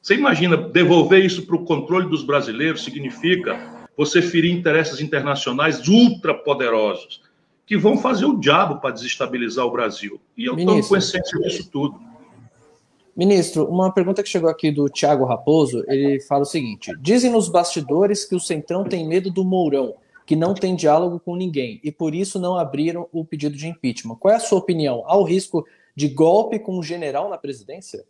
Você 0.00 0.14
imagina 0.14 0.56
devolver 0.56 1.24
isso 1.24 1.46
para 1.46 1.56
o 1.56 1.64
controle 1.64 2.08
dos 2.08 2.22
brasileiros 2.22 2.84
significa 2.84 3.86
você 3.96 4.20
ferir 4.20 4.52
interesses 4.52 5.00
internacionais 5.00 5.86
ultrapoderosos 5.88 7.22
que 7.66 7.76
vão 7.76 7.96
fazer 7.96 8.26
o 8.26 8.38
diabo 8.38 8.80
para 8.80 8.90
desestabilizar 8.90 9.64
o 9.64 9.70
Brasil. 9.70 10.20
E 10.36 10.44
eu 10.44 10.56
estou 10.56 10.82
com 10.82 10.96
essência 10.96 11.38
disso 11.40 11.70
tudo. 11.70 11.98
Ministro, 13.16 13.66
uma 13.66 13.92
pergunta 13.92 14.24
que 14.24 14.28
chegou 14.28 14.50
aqui 14.50 14.72
do 14.72 14.88
Tiago 14.88 15.24
Raposo, 15.24 15.84
ele 15.86 16.20
fala 16.20 16.42
o 16.42 16.46
seguinte: 16.46 16.92
dizem 17.00 17.30
nos 17.30 17.48
bastidores 17.48 18.24
que 18.24 18.34
o 18.34 18.40
Centrão 18.40 18.82
tem 18.82 19.06
medo 19.06 19.30
do 19.30 19.44
Mourão, 19.44 19.94
que 20.26 20.34
não 20.34 20.52
tem 20.52 20.74
diálogo 20.74 21.20
com 21.20 21.36
ninguém, 21.36 21.80
e 21.84 21.92
por 21.92 22.12
isso 22.12 22.40
não 22.40 22.58
abriram 22.58 23.08
o 23.12 23.24
pedido 23.24 23.56
de 23.56 23.68
impeachment. 23.68 24.16
Qual 24.16 24.34
é 24.34 24.36
a 24.36 24.40
sua 24.40 24.58
opinião? 24.58 25.04
Há 25.06 25.16
o 25.16 25.22
risco 25.22 25.64
de 25.94 26.08
golpe 26.08 26.58
com 26.58 26.76
o 26.76 26.82
general 26.82 27.30
na 27.30 27.38
presidência? 27.38 28.04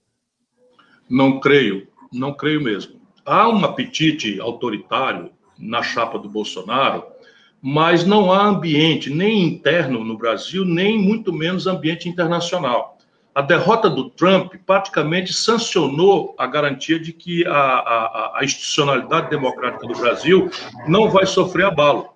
Não 1.08 1.38
creio, 1.38 1.86
não 2.10 2.32
creio 2.32 2.62
mesmo. 2.62 2.98
Há 3.26 3.48
um 3.50 3.62
apetite 3.62 4.40
autoritário 4.40 5.30
na 5.58 5.82
chapa 5.82 6.18
do 6.18 6.30
Bolsonaro, 6.30 7.04
mas 7.60 8.06
não 8.06 8.32
há 8.32 8.46
ambiente 8.46 9.10
nem 9.10 9.42
interno 9.42 10.02
no 10.02 10.16
Brasil, 10.16 10.64
nem 10.64 10.98
muito 10.98 11.30
menos 11.30 11.66
ambiente 11.66 12.08
internacional. 12.08 12.93
A 13.34 13.42
derrota 13.42 13.90
do 13.90 14.10
Trump 14.10 14.54
praticamente 14.64 15.32
sancionou 15.32 16.36
a 16.38 16.46
garantia 16.46 17.00
de 17.00 17.12
que 17.12 17.44
a, 17.46 17.52
a, 17.52 18.32
a 18.38 18.44
institucionalidade 18.44 19.28
democrática 19.28 19.86
do 19.86 19.98
Brasil 19.98 20.48
não 20.86 21.10
vai 21.10 21.26
sofrer 21.26 21.66
abalo. 21.66 22.14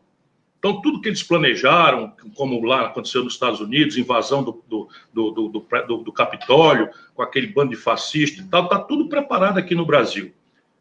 Então, 0.58 0.80
tudo 0.80 1.00
que 1.00 1.08
eles 1.08 1.22
planejaram, 1.22 2.12
como 2.34 2.64
lá 2.64 2.86
aconteceu 2.86 3.24
nos 3.24 3.34
Estados 3.34 3.60
Unidos, 3.60 3.96
invasão 3.96 4.42
do, 4.42 4.62
do, 4.68 4.88
do, 5.12 5.30
do, 5.30 5.96
do 5.98 6.12
Capitólio, 6.12 6.88
com 7.14 7.22
aquele 7.22 7.48
bando 7.48 7.70
de 7.70 7.76
fascistas 7.76 8.44
e 8.44 8.48
tal, 8.48 8.64
está 8.64 8.78
tudo 8.78 9.08
preparado 9.08 9.58
aqui 9.58 9.74
no 9.74 9.86
Brasil. 9.86 10.32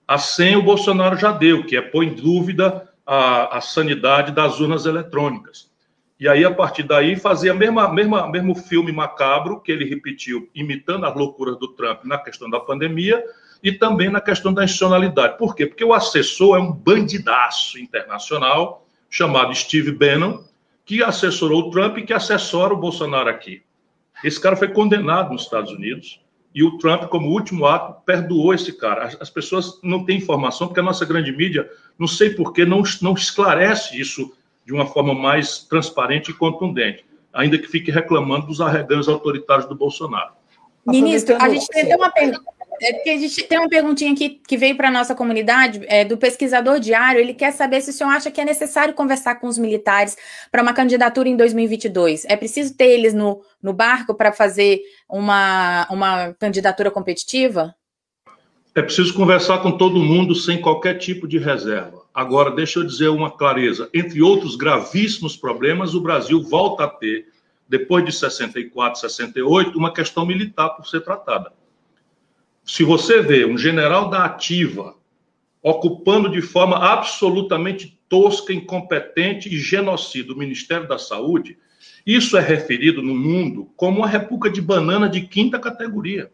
A 0.08 0.17
senha 0.17 0.58
o 0.58 0.63
Bolsonaro 0.63 1.17
já 1.17 1.32
deu, 1.32 1.63
que 1.65 1.75
é 1.75 1.82
pôr 1.82 2.03
em 2.03 2.13
dúvida 2.13 2.88
a, 3.06 3.58
a 3.58 3.62
sanidade 3.62 4.32
das 4.32 4.60
urnas 4.60 4.86
eletrônicas. 4.86 5.70
E 6.20 6.28
aí, 6.28 6.44
a 6.44 6.52
partir 6.52 6.84
daí, 6.84 7.16
fazer 7.16 7.52
a 7.52 7.54
mesma, 7.54 7.94
mesma, 7.94 8.28
mesmo 8.28 8.56
filme 8.56 8.92
macabro 8.92 9.62
que 9.62 9.72
ele 9.72 9.86
repetiu, 9.86 10.50
imitando 10.54 11.06
as 11.06 11.16
loucuras 11.16 11.60
do 11.60 11.68
Trump 11.68 12.06
na 12.06 12.18
questão 12.18 12.50
da 12.50 12.60
pandemia 12.60 13.24
e 13.64 13.72
também 13.72 14.10
na 14.10 14.20
questão 14.20 14.52
da 14.52 14.64
institucionalidade. 14.64 15.38
Por 15.38 15.56
quê? 15.56 15.68
Porque 15.68 15.84
o 15.84 15.94
assessor 15.94 16.58
é 16.58 16.60
um 16.60 16.72
bandidaço 16.72 17.78
internacional 17.78 18.84
chamado 19.10 19.54
Steve 19.54 19.92
Bannon, 19.92 20.44
que 20.84 21.04
assessorou 21.04 21.68
o 21.68 21.70
Trump 21.70 21.98
e 21.98 22.04
que 22.04 22.14
assessora 22.14 22.74
o 22.74 22.78
Bolsonaro 22.78 23.30
aqui. 23.30 23.62
Esse 24.24 24.42
cara 24.42 24.56
foi 24.56 24.70
condenado 24.70 25.32
nos 25.32 25.44
Estados 25.44 25.72
Unidos 25.72 26.20
e 26.54 26.64
o 26.64 26.80
Trump, 26.80 27.04
como 27.04 27.30
último 27.30 27.68
ato, 27.68 28.02
perdoou 28.04 28.54
esse 28.54 28.74
cara. 28.74 29.04
As, 29.04 29.22
as 29.22 29.30
pessoas 29.30 29.80
não 29.84 30.04
têm 30.04 30.18
informação, 30.18 30.68
porque 30.68 30.80
a 30.80 30.84
nossa 30.84 31.06
grande 31.06 31.32
mídia, 31.32 31.70
não 32.00 32.08
sei 32.08 32.32
porquê, 32.32 32.66
não, 32.66 32.82
não 33.02 33.14
esclarece 33.14 34.00
isso 34.00 34.36
de 34.68 34.74
uma 34.74 34.86
forma 34.86 35.16
mais 35.16 35.60
transparente 35.60 36.30
e 36.30 36.34
contundente, 36.34 37.06
ainda 37.34 37.58
que 37.58 37.68
fique 37.68 37.90
reclamando 37.90 38.48
dos 38.48 38.60
arreganhos 38.60 39.08
autoritários 39.08 39.66
do 39.66 39.74
Bolsonaro. 39.74 40.34
Ministro, 40.86 41.38
a 41.40 41.48
gente 41.48 41.68
tem 41.68 41.96
uma 41.96 42.12
pergunta. 42.12 42.44
É 42.82 42.94
porque 42.94 43.10
a 43.10 43.18
gente 43.18 43.44
tem 43.44 43.58
uma 43.58 43.70
perguntinha 43.70 44.12
aqui 44.12 44.42
que 44.46 44.58
veio 44.58 44.76
para 44.76 44.90
a 44.90 44.92
nossa 44.92 45.16
comunidade, 45.16 45.82
é, 45.88 46.04
do 46.04 46.18
pesquisador 46.18 46.80
diário. 46.80 47.20
Ele 47.20 47.34
quer 47.34 47.52
saber 47.52 47.82
se 47.82 47.90
o 47.90 47.94
senhor 47.94 48.12
acha 48.12 48.30
que 48.30 48.42
é 48.42 48.46
necessário 48.46 48.94
conversar 48.94 49.36
com 49.36 49.48
os 49.48 49.58
militares 49.58 50.16
para 50.52 50.62
uma 50.62 50.74
candidatura 50.74 51.30
em 51.30 51.36
2022. 51.38 52.26
É 52.26 52.36
preciso 52.36 52.76
ter 52.76 52.90
eles 52.90 53.14
no, 53.14 53.42
no 53.64 53.74
barco 53.74 54.14
para 54.14 54.32
fazer 54.34 54.82
uma, 55.10 55.88
uma 55.90 56.34
candidatura 56.34 56.92
competitiva? 56.92 57.74
É 58.76 58.82
preciso 58.82 59.14
conversar 59.16 59.60
com 59.60 59.72
todo 59.72 59.98
mundo 59.98 60.36
sem 60.36 60.62
qualquer 60.62 61.00
tipo 61.00 61.28
de 61.28 61.40
reserva. 61.40 62.07
Agora, 62.18 62.50
deixa 62.50 62.80
eu 62.80 62.84
dizer 62.84 63.10
uma 63.10 63.30
clareza: 63.30 63.90
entre 63.94 64.22
outros 64.22 64.56
gravíssimos 64.56 65.38
problemas, 65.38 65.94
o 65.94 66.02
Brasil 66.02 66.42
volta 66.42 66.86
a 66.86 66.88
ter, 66.88 67.28
depois 67.70 68.04
de 68.04 68.12
64, 68.12 69.00
68, 69.00 69.78
uma 69.78 69.94
questão 69.94 70.26
militar 70.26 70.70
por 70.70 70.88
ser 70.88 71.02
tratada 71.02 71.52
se 72.68 72.84
você 72.84 73.22
vê 73.22 73.46
um 73.46 73.58
general 73.58 74.10
da 74.10 74.26
ativa 74.26 74.94
ocupando 75.64 76.30
de 76.30 76.42
forma 76.42 76.78
absolutamente 76.78 77.98
tosca, 78.10 78.54
incompetente 78.54 79.48
e 79.48 79.58
genocida 79.58 80.34
o 80.34 80.38
Ministério 80.38 80.88
da 80.88 80.98
Saúde, 80.98 81.58
isso 82.06 82.38
é 82.38 82.42
referido 82.42 83.02
no 83.02 83.16
mundo 83.16 83.70
como 83.76 84.00
uma 84.00 84.08
república 84.08 84.50
de 84.50 84.62
banana 84.62 85.10
de 85.10 85.22
quinta 85.22 85.58
categoria. 85.58 86.30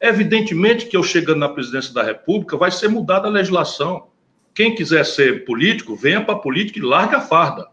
Evidentemente 0.00 0.86
que 0.86 0.96
eu 0.96 1.02
chegando 1.02 1.38
na 1.38 1.48
presidência 1.48 1.92
da 1.92 2.02
República 2.02 2.56
vai 2.56 2.70
ser 2.70 2.88
mudada 2.88 3.26
a 3.26 3.30
legislação. 3.30 4.08
Quem 4.56 4.74
quiser 4.74 5.06
ser 5.06 5.44
político, 5.44 5.94
venha 5.94 6.20
para 6.20 6.34
a 6.34 6.38
política 6.38 6.80
e 6.80 6.82
largue 6.82 7.14
a 7.14 7.20
farda 7.20 7.68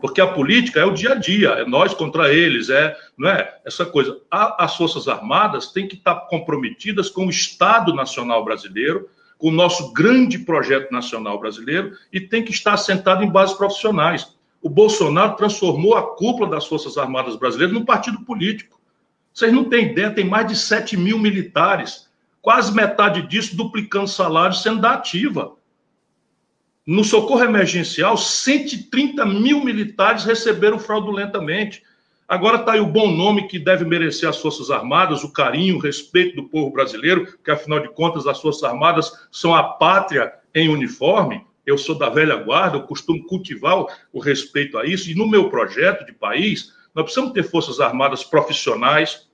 porque 0.00 0.20
a 0.20 0.26
política 0.26 0.80
é 0.80 0.84
o 0.84 0.92
dia 0.92 1.12
a 1.12 1.14
dia, 1.14 1.48
é 1.50 1.66
nós 1.66 1.94
contra 1.94 2.32
eles, 2.32 2.68
é, 2.68 2.96
não 3.16 3.28
é 3.28 3.58
essa 3.64 3.84
coisa. 3.84 4.16
as 4.30 4.76
Forças 4.76 5.08
Armadas 5.08 5.72
têm 5.72 5.88
que 5.88 5.96
estar 5.96 6.14
comprometidas 6.28 7.08
com 7.08 7.26
o 7.26 7.30
Estado 7.30 7.94
Nacional 7.94 8.44
Brasileiro, 8.44 9.08
com 9.38 9.48
o 9.48 9.52
nosso 9.52 9.92
grande 9.92 10.38
projeto 10.38 10.90
nacional 10.90 11.38
brasileiro, 11.38 11.92
e 12.12 12.20
tem 12.20 12.42
que 12.42 12.52
estar 12.52 12.74
assentado 12.74 13.22
em 13.22 13.28
bases 13.28 13.56
profissionais. 13.56 14.34
O 14.62 14.70
Bolsonaro 14.70 15.36
transformou 15.36 15.96
a 15.96 16.14
cúpula 16.14 16.48
das 16.48 16.66
Forças 16.66 16.96
Armadas 16.96 17.36
Brasileiras 17.36 17.74
num 17.74 17.84
partido 17.84 18.20
político. 18.20 18.80
Vocês 19.32 19.52
não 19.52 19.64
têm 19.64 19.90
ideia, 19.90 20.10
tem 20.10 20.24
mais 20.24 20.46
de 20.46 20.56
7 20.56 20.96
mil 20.96 21.18
militares, 21.18 22.08
quase 22.40 22.72
metade 22.72 23.22
disso 23.22 23.56
duplicando 23.56 24.08
salário 24.08 24.54
sendo 24.54 24.80
da 24.80 24.92
ativa. 24.92 25.55
No 26.86 27.02
socorro 27.02 27.42
emergencial, 27.42 28.16
130 28.16 29.26
mil 29.26 29.64
militares 29.64 30.22
receberam 30.22 30.78
fraudulentamente. 30.78 31.82
Agora 32.28 32.58
está 32.58 32.74
aí 32.74 32.80
o 32.80 32.86
bom 32.86 33.10
nome 33.10 33.48
que 33.48 33.58
deve 33.58 33.84
merecer 33.84 34.28
as 34.28 34.38
Forças 34.38 34.70
Armadas, 34.70 35.24
o 35.24 35.32
carinho, 35.32 35.76
o 35.76 35.80
respeito 35.80 36.36
do 36.36 36.48
povo 36.48 36.70
brasileiro, 36.70 37.36
que 37.42 37.50
afinal 37.50 37.80
de 37.80 37.88
contas 37.88 38.28
as 38.28 38.40
Forças 38.40 38.62
Armadas 38.62 39.10
são 39.32 39.52
a 39.52 39.64
pátria 39.64 40.32
em 40.54 40.68
uniforme. 40.68 41.44
Eu 41.66 41.76
sou 41.76 41.98
da 41.98 42.08
velha 42.08 42.36
guarda, 42.36 42.76
eu 42.76 42.82
costumo 42.82 43.26
cultivar 43.26 43.84
o 44.12 44.20
respeito 44.20 44.78
a 44.78 44.86
isso. 44.86 45.10
E 45.10 45.14
no 45.16 45.28
meu 45.28 45.50
projeto 45.50 46.06
de 46.06 46.12
país, 46.12 46.72
nós 46.94 47.06
precisamos 47.06 47.32
ter 47.32 47.42
Forças 47.42 47.80
Armadas 47.80 48.22
profissionais, 48.22 49.26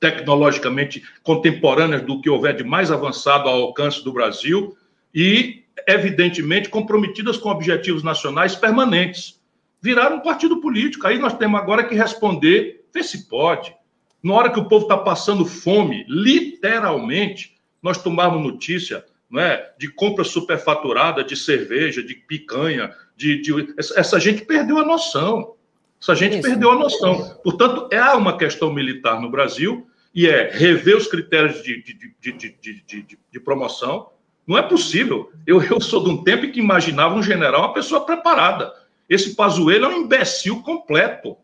tecnologicamente 0.00 1.04
contemporâneas 1.22 2.02
do 2.02 2.20
que 2.20 2.28
houver 2.28 2.56
de 2.56 2.64
mais 2.64 2.90
avançado 2.90 3.48
ao 3.48 3.62
alcance 3.62 4.02
do 4.02 4.12
Brasil 4.12 4.76
e 5.14 5.62
evidentemente 5.86 6.68
comprometidas 6.68 7.36
com 7.36 7.48
objetivos 7.50 8.02
nacionais 8.02 8.54
permanentes. 8.54 9.40
Viraram 9.82 10.16
um 10.16 10.22
partido 10.22 10.60
político. 10.60 11.06
Aí 11.06 11.18
nós 11.18 11.34
temos 11.34 11.60
agora 11.60 11.84
que 11.84 11.94
responder, 11.94 12.84
ver 12.92 13.02
se 13.02 13.28
pode. 13.28 13.74
Na 14.22 14.34
hora 14.34 14.50
que 14.50 14.60
o 14.60 14.68
povo 14.68 14.84
está 14.84 14.96
passando 14.96 15.46
fome, 15.46 16.04
literalmente, 16.08 17.56
nós 17.82 18.02
tomarmos 18.02 18.42
notícia 18.42 19.04
não 19.30 19.40
é, 19.40 19.72
de 19.78 19.88
compra 19.88 20.24
superfaturada 20.24 21.22
de 21.22 21.36
cerveja, 21.36 22.02
de 22.02 22.14
picanha, 22.14 22.92
de, 23.16 23.40
de... 23.40 23.74
Essa, 23.78 24.18
gente 24.18 24.44
perdeu 24.44 24.78
a 24.78 24.84
noção. 24.84 25.54
Essa 26.02 26.14
gente 26.16 26.38
Isso. 26.38 26.42
perdeu 26.42 26.72
a 26.72 26.74
noção. 26.74 27.38
Portanto, 27.44 27.88
é 27.92 28.02
uma 28.12 28.36
questão 28.36 28.72
militar 28.72 29.20
no 29.20 29.30
Brasil 29.30 29.86
e 30.12 30.26
é 30.26 30.50
rever 30.50 30.96
os 30.96 31.06
critérios 31.06 31.62
de, 31.62 31.80
de, 31.80 32.32
de, 32.32 33.18
de 33.30 33.40
promoção, 33.40 34.10
não 34.50 34.58
é 34.58 34.62
possível. 34.62 35.30
Eu, 35.46 35.62
eu 35.62 35.80
sou 35.80 36.02
de 36.02 36.10
um 36.10 36.24
tempo 36.24 36.44
em 36.44 36.50
que 36.50 36.58
imaginava 36.58 37.14
um 37.14 37.22
general 37.22 37.60
uma 37.60 37.72
pessoa 37.72 38.04
preparada. 38.04 38.74
Esse 39.08 39.36
Pazuello 39.36 39.84
é 39.84 39.88
um 39.88 40.02
imbecil 40.02 40.60
completo. 40.62 41.36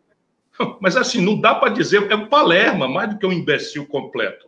Mas 0.81 0.97
assim, 0.97 1.21
não 1.21 1.39
dá 1.39 1.55
para 1.55 1.71
dizer, 1.71 2.05
é 2.11 2.15
um 2.15 2.27
palerma, 2.27 2.85
mais 2.85 3.09
do 3.09 3.17
que 3.17 3.25
um 3.25 3.31
imbecil 3.31 3.85
completo. 3.85 4.47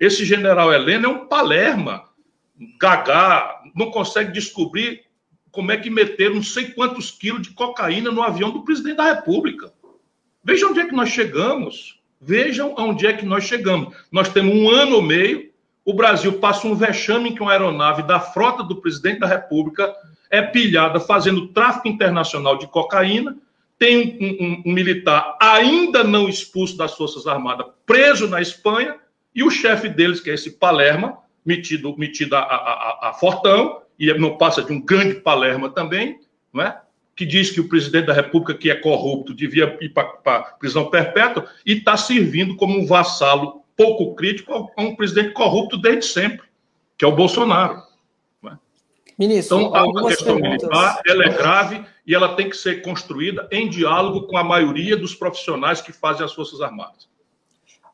Esse 0.00 0.24
general 0.24 0.72
Helena 0.72 1.08
é 1.08 1.10
um 1.10 1.26
palerma, 1.26 2.04
gagá, 2.80 3.60
não 3.76 3.90
consegue 3.90 4.32
descobrir 4.32 5.02
como 5.50 5.70
é 5.70 5.76
que 5.76 5.90
meteram 5.90 6.36
não 6.36 6.42
sei 6.42 6.70
quantos 6.70 7.10
quilos 7.10 7.42
de 7.42 7.50
cocaína 7.50 8.10
no 8.10 8.22
avião 8.22 8.50
do 8.50 8.64
presidente 8.64 8.96
da 8.96 9.12
República. 9.12 9.74
Vejam 10.42 10.70
onde 10.70 10.80
é 10.80 10.86
que 10.86 10.94
nós 10.94 11.10
chegamos. 11.10 12.00
Vejam 12.18 12.74
onde 12.78 13.06
é 13.06 13.12
que 13.12 13.26
nós 13.26 13.44
chegamos. 13.44 13.94
Nós 14.10 14.30
temos 14.30 14.54
um 14.54 14.70
ano 14.70 15.00
e 15.00 15.02
meio 15.02 15.49
o 15.84 15.94
Brasil 15.94 16.34
passa 16.34 16.66
um 16.66 16.74
vexame 16.74 17.30
em 17.30 17.34
que 17.34 17.42
uma 17.42 17.52
aeronave 17.52 18.02
da 18.02 18.20
frota 18.20 18.62
do 18.62 18.76
presidente 18.76 19.20
da 19.20 19.26
República 19.26 19.92
é 20.30 20.42
pilhada 20.42 21.00
fazendo 21.00 21.48
tráfico 21.48 21.88
internacional 21.88 22.56
de 22.56 22.66
cocaína, 22.66 23.36
tem 23.78 24.18
um, 24.20 24.44
um, 24.44 24.62
um 24.66 24.72
militar 24.72 25.36
ainda 25.40 26.04
não 26.04 26.28
expulso 26.28 26.76
das 26.76 26.94
Forças 26.94 27.26
Armadas, 27.26 27.66
preso 27.86 28.28
na 28.28 28.40
Espanha, 28.40 28.96
e 29.34 29.42
o 29.42 29.50
chefe 29.50 29.88
deles, 29.88 30.20
que 30.20 30.30
é 30.30 30.34
esse 30.34 30.52
Palerma, 30.52 31.18
metido, 31.44 31.96
metido 31.96 32.36
a, 32.36 32.40
a, 32.40 32.44
a, 32.44 33.08
a 33.08 33.12
Fortão, 33.14 33.80
e 33.98 34.12
não 34.14 34.36
passa 34.36 34.62
de 34.62 34.72
um 34.72 34.80
grande 34.80 35.14
Palerma 35.14 35.70
também, 35.70 36.20
não 36.52 36.62
é? 36.62 36.78
que 37.16 37.26
diz 37.26 37.50
que 37.50 37.60
o 37.60 37.68
presidente 37.68 38.06
da 38.06 38.14
República, 38.14 38.54
que 38.54 38.70
é 38.70 38.74
corrupto, 38.74 39.34
devia 39.34 39.76
ir 39.80 39.90
para 39.90 40.42
prisão 40.58 40.88
perpétua, 40.88 41.46
e 41.66 41.74
está 41.74 41.96
servindo 41.96 42.56
como 42.56 42.78
um 42.78 42.86
vassalo 42.86 43.59
pouco 43.80 44.14
crítico 44.14 44.70
a 44.76 44.82
um 44.82 44.94
presidente 44.94 45.32
corrupto 45.32 45.78
desde 45.78 46.04
sempre. 46.04 46.46
que 46.98 47.04
é 47.04 47.08
o 47.08 47.16
Bolsonaro. 47.16 47.82
É? 48.44 48.52
Ministro, 49.18 49.58
então, 49.58 49.74
a 49.74 50.06
questão 50.08 50.36
perguntas... 50.36 50.68
militar 50.68 51.00
ela 51.06 51.24
é 51.24 51.28
grave 51.30 51.84
e 52.06 52.14
ela 52.14 52.36
tem 52.36 52.50
que 52.50 52.56
ser 52.56 52.82
construída 52.82 53.48
em 53.50 53.70
diálogo 53.70 54.26
com 54.26 54.36
a 54.36 54.44
maioria 54.44 54.98
dos 54.98 55.14
profissionais 55.14 55.80
que 55.80 55.92
fazem 55.94 56.26
as 56.26 56.34
Forças 56.34 56.60
Armadas. 56.60 57.08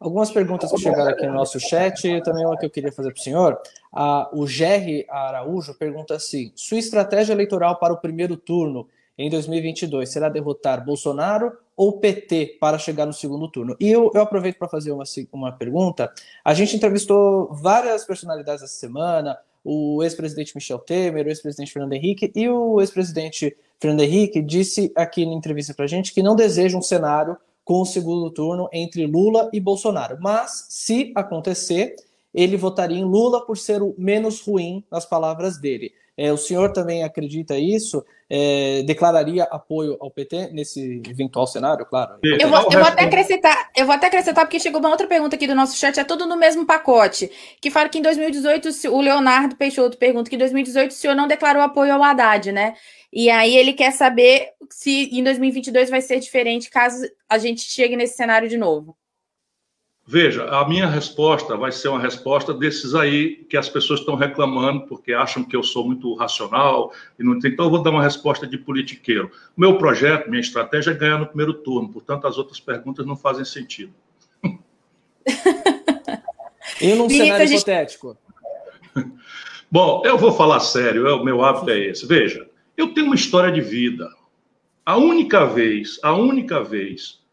Algumas 0.00 0.30
perguntas 0.30 0.70
que 0.70 0.78
chegaram 0.78 1.10
aqui 1.10 1.24
no 1.26 1.32
nosso 1.32 1.58
chat, 1.58 2.06
e 2.06 2.20
também 2.20 2.44
uma 2.44 2.58
que 2.58 2.66
eu 2.66 2.70
queria 2.70 2.92
fazer 2.92 3.12
para 3.12 3.20
o 3.20 3.22
senhor. 3.22 3.58
Ah, 3.92 4.28
o 4.32 4.46
Gerry 4.46 5.06
Araújo 5.08 5.72
pergunta 5.74 6.14
assim: 6.14 6.52
sua 6.54 6.78
estratégia 6.78 7.32
eleitoral 7.32 7.78
para 7.78 7.94
o 7.94 7.96
primeiro 7.96 8.36
turno 8.36 8.88
em 9.16 9.30
2022 9.30 10.10
será 10.10 10.28
derrotar 10.28 10.84
Bolsonaro 10.84 11.52
ou 11.76 11.98
PT 12.00 12.56
para 12.60 12.78
chegar 12.78 13.06
no 13.06 13.12
segundo 13.12 13.48
turno? 13.48 13.76
E 13.78 13.90
eu, 13.90 14.10
eu 14.14 14.22
aproveito 14.22 14.56
para 14.56 14.68
fazer 14.68 14.92
uma, 14.92 15.04
uma 15.32 15.52
pergunta. 15.52 16.12
A 16.44 16.54
gente 16.54 16.74
entrevistou 16.74 17.52
várias 17.52 18.04
personalidades 18.04 18.62
essa 18.62 18.72
semana, 18.72 19.38
o 19.62 20.02
ex-presidente 20.02 20.54
Michel 20.54 20.78
Temer, 20.78 21.26
o 21.26 21.28
ex-presidente 21.28 21.72
Fernando 21.72 21.92
Henrique, 21.92 22.32
e 22.34 22.48
o 22.48 22.80
ex-presidente 22.80 23.56
Fernando 23.80 24.00
Henrique 24.00 24.40
disse 24.40 24.92
aqui 24.94 25.26
na 25.26 25.32
entrevista 25.32 25.74
para 25.74 25.84
a 25.84 25.88
gente 25.88 26.14
que 26.14 26.22
não 26.22 26.36
deseja 26.36 26.78
um 26.78 26.82
cenário 26.82 27.36
com 27.64 27.82
o 27.82 27.84
segundo 27.84 28.30
turno 28.30 28.68
entre 28.72 29.04
Lula 29.06 29.50
e 29.52 29.58
Bolsonaro. 29.58 30.16
Mas, 30.20 30.66
se 30.68 31.12
acontecer, 31.16 31.96
ele 32.32 32.56
votaria 32.56 32.96
em 32.96 33.04
Lula 33.04 33.44
por 33.44 33.58
ser 33.58 33.82
o 33.82 33.92
menos 33.98 34.40
ruim, 34.40 34.84
nas 34.88 35.04
palavras 35.04 35.58
dele. 35.58 35.92
É, 36.16 36.32
o 36.32 36.36
senhor 36.36 36.72
também 36.72 37.04
acredita 37.04 37.58
isso? 37.58 38.04
É, 38.28 38.82
declararia 38.84 39.44
apoio 39.44 39.96
ao 40.00 40.10
PT 40.10 40.50
nesse 40.52 41.02
eventual 41.06 41.46
cenário, 41.46 41.84
claro? 41.84 42.18
Eu 42.22 42.48
vou, 42.48 42.58
eu 42.62 42.70
vou, 42.70 42.82
até 42.82 43.04
acrescentar, 43.04 43.70
eu 43.76 43.84
vou 43.84 43.94
até 43.94 44.06
acrescentar, 44.06 44.44
porque 44.44 44.58
chegou 44.58 44.80
uma 44.80 44.90
outra 44.90 45.06
pergunta 45.06 45.36
aqui 45.36 45.46
do 45.46 45.54
nosso 45.54 45.76
chat, 45.76 46.00
é 46.00 46.04
tudo 46.04 46.26
no 46.26 46.36
mesmo 46.36 46.64
pacote. 46.64 47.30
Que 47.60 47.70
fala 47.70 47.88
que 47.88 47.98
em 47.98 48.02
2018, 48.02 48.68
o 48.90 49.00
Leonardo 49.00 49.56
Peixoto 49.56 49.98
pergunta 49.98 50.30
que 50.30 50.36
em 50.36 50.38
2018 50.38 50.90
o 50.90 50.94
senhor 50.94 51.14
não 51.14 51.28
declarou 51.28 51.62
apoio 51.62 51.92
ao 51.92 52.02
Haddad, 52.02 52.50
né? 52.50 52.74
E 53.12 53.30
aí 53.30 53.56
ele 53.56 53.72
quer 53.74 53.92
saber 53.92 54.48
se 54.70 55.10
em 55.12 55.22
2022 55.22 55.90
vai 55.90 56.00
ser 56.00 56.18
diferente 56.18 56.70
caso 56.70 57.06
a 57.28 57.38
gente 57.38 57.60
chegue 57.60 57.96
nesse 57.96 58.16
cenário 58.16 58.48
de 58.48 58.56
novo. 58.56 58.96
Veja, 60.08 60.44
a 60.44 60.68
minha 60.68 60.86
resposta 60.86 61.56
vai 61.56 61.72
ser 61.72 61.88
uma 61.88 61.98
resposta 61.98 62.54
desses 62.54 62.94
aí 62.94 63.44
que 63.50 63.56
as 63.56 63.68
pessoas 63.68 63.98
estão 63.98 64.14
reclamando 64.14 64.86
porque 64.86 65.12
acham 65.12 65.42
que 65.42 65.56
eu 65.56 65.64
sou 65.64 65.84
muito 65.84 66.14
racional 66.14 66.92
e 67.18 67.24
não 67.24 67.36
então 67.38 67.64
eu 67.64 67.70
vou 67.70 67.82
dar 67.82 67.90
uma 67.90 68.04
resposta 68.04 68.46
de 68.46 68.56
politiqueiro. 68.56 69.32
Meu 69.56 69.76
projeto, 69.78 70.30
minha 70.30 70.40
estratégia 70.40 70.92
é 70.92 70.94
ganhar 70.94 71.18
no 71.18 71.26
primeiro 71.26 71.54
turno, 71.54 71.88
portanto 71.88 72.24
as 72.24 72.38
outras 72.38 72.60
perguntas 72.60 73.04
não 73.04 73.16
fazem 73.16 73.44
sentido. 73.44 73.92
e 76.80 76.94
num 76.94 77.10
cenário 77.10 77.44
gente... 77.48 77.56
hipotético? 77.56 78.16
Bom, 79.68 80.02
eu 80.04 80.16
vou 80.16 80.32
falar 80.32 80.60
sério, 80.60 81.16
o 81.16 81.24
meu 81.24 81.44
hábito 81.44 81.70
é 81.70 81.80
esse. 81.80 82.06
Veja, 82.06 82.48
eu 82.76 82.94
tenho 82.94 83.06
uma 83.06 83.16
história 83.16 83.50
de 83.50 83.60
vida. 83.60 84.08
A 84.84 84.96
única 84.96 85.44
vez, 85.46 85.98
a 86.00 86.14
única 86.14 86.62
vez 86.62 87.25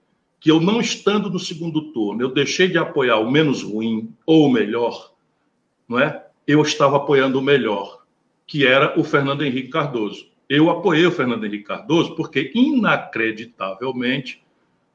que 0.43 0.51
eu 0.51 0.59
não 0.59 0.81
estando 0.81 1.29
no 1.29 1.39
segundo 1.39 1.93
turno, 1.93 2.21
eu 2.21 2.27
deixei 2.27 2.67
de 2.67 2.77
apoiar 2.77 3.17
o 3.17 3.31
menos 3.31 3.63
ruim 3.63 4.13
ou 4.25 4.45
o 4.45 4.51
melhor, 4.51 5.13
não 5.87 5.97
é? 5.97 6.21
Eu 6.45 6.61
estava 6.61 6.97
apoiando 6.97 7.39
o 7.39 7.41
melhor, 7.41 8.03
que 8.45 8.67
era 8.67 8.99
o 8.99 9.05
Fernando 9.05 9.45
Henrique 9.45 9.69
Cardoso. 9.69 10.27
Eu 10.49 10.69
apoiei 10.69 11.05
o 11.05 11.11
Fernando 11.11 11.45
Henrique 11.45 11.63
Cardoso 11.63 12.13
porque 12.13 12.51
inacreditavelmente 12.53 14.43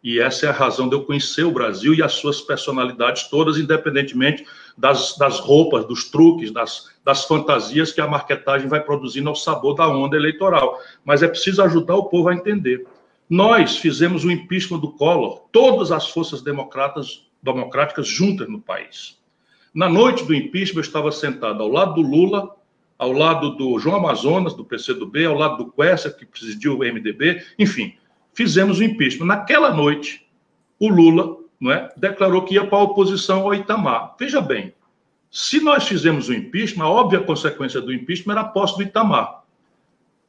e 0.05 0.21
essa 0.21 0.45
é 0.45 0.49
a 0.50 0.52
razão 0.52 0.87
de 0.87 0.95
eu 0.95 1.02
conhecer 1.02 1.45
o 1.45 1.50
Brasil 1.50 1.95
e 1.95 2.02
as 2.02 2.12
suas 2.12 2.43
personalidades 2.43 3.25
todas, 3.28 3.57
independentemente 3.57 4.45
das, 4.76 5.17
das 5.17 5.40
roupas, 5.40 5.87
dos 5.87 6.11
truques, 6.11 6.52
das, 6.52 6.90
das 7.02 7.25
fantasias 7.25 7.90
que 7.90 8.02
a 8.02 8.07
marketagem 8.07 8.69
vai 8.69 8.81
produzindo 8.81 9.31
ao 9.31 9.35
sabor 9.35 9.75
da 9.75 9.88
onda 9.88 10.14
eleitoral. 10.14 10.78
Mas 11.02 11.23
é 11.23 11.26
preciso 11.26 11.62
ajudar 11.62 11.97
o 11.97 12.05
povo 12.05 12.28
a 12.28 12.35
entender. 12.35 12.87
Nós 13.28 13.76
fizemos 13.76 14.24
o 14.24 14.31
impeachment 14.31 14.79
do 14.79 14.92
Collor, 14.92 15.44
todas 15.53 15.92
as 15.92 16.09
forças 16.09 16.40
democratas, 16.40 17.29
democráticas 17.42 18.09
juntas 18.09 18.48
no 18.48 18.61
país. 18.61 19.18
Na 19.74 19.88
noite 19.88 20.24
do 20.24 20.35
impeachment, 20.35 20.79
eu 20.79 20.87
estava 20.87 21.12
sentado 21.12 21.62
ao 21.62 21.68
lado 21.68 21.94
do 21.94 22.00
Lula, 22.03 22.57
ao 22.98 23.12
lado 23.12 23.50
do 23.50 23.79
João 23.79 23.96
Amazonas, 23.96 24.55
do 24.55 24.64
PCdoB, 24.64 25.26
ao 25.26 25.35
lado 25.35 25.64
do 25.64 25.70
Quessa, 25.70 26.11
que 26.11 26.26
presidiu 26.26 26.74
o 26.74 26.79
MDB, 26.79 27.44
enfim, 27.59 27.94
fizemos 28.33 28.79
o 28.79 28.85
impeachment. 28.85 29.26
Naquela 29.26 29.72
noite, 29.72 30.26
o 30.81 30.88
Lula 30.88 31.37
não 31.61 31.70
é, 31.70 31.92
declarou 31.96 32.44
que 32.44 32.55
ia 32.55 32.66
para 32.66 32.79
a 32.79 32.83
oposição 32.83 33.42
ao 33.42 33.55
Itamar. 33.55 34.16
Veja 34.18 34.40
bem, 34.40 34.72
se 35.31 35.61
nós 35.61 35.87
fizemos 35.87 36.29
o 36.29 36.35
impeachment, 36.35 36.85
a 36.85 36.90
óbvia 36.90 37.20
consequência 37.20 37.81
do 37.81 37.92
impeachment 37.92 38.33
era 38.33 38.40
a 38.42 38.48
posse 38.48 38.76
do 38.76 38.83
Itamar. 38.83 39.42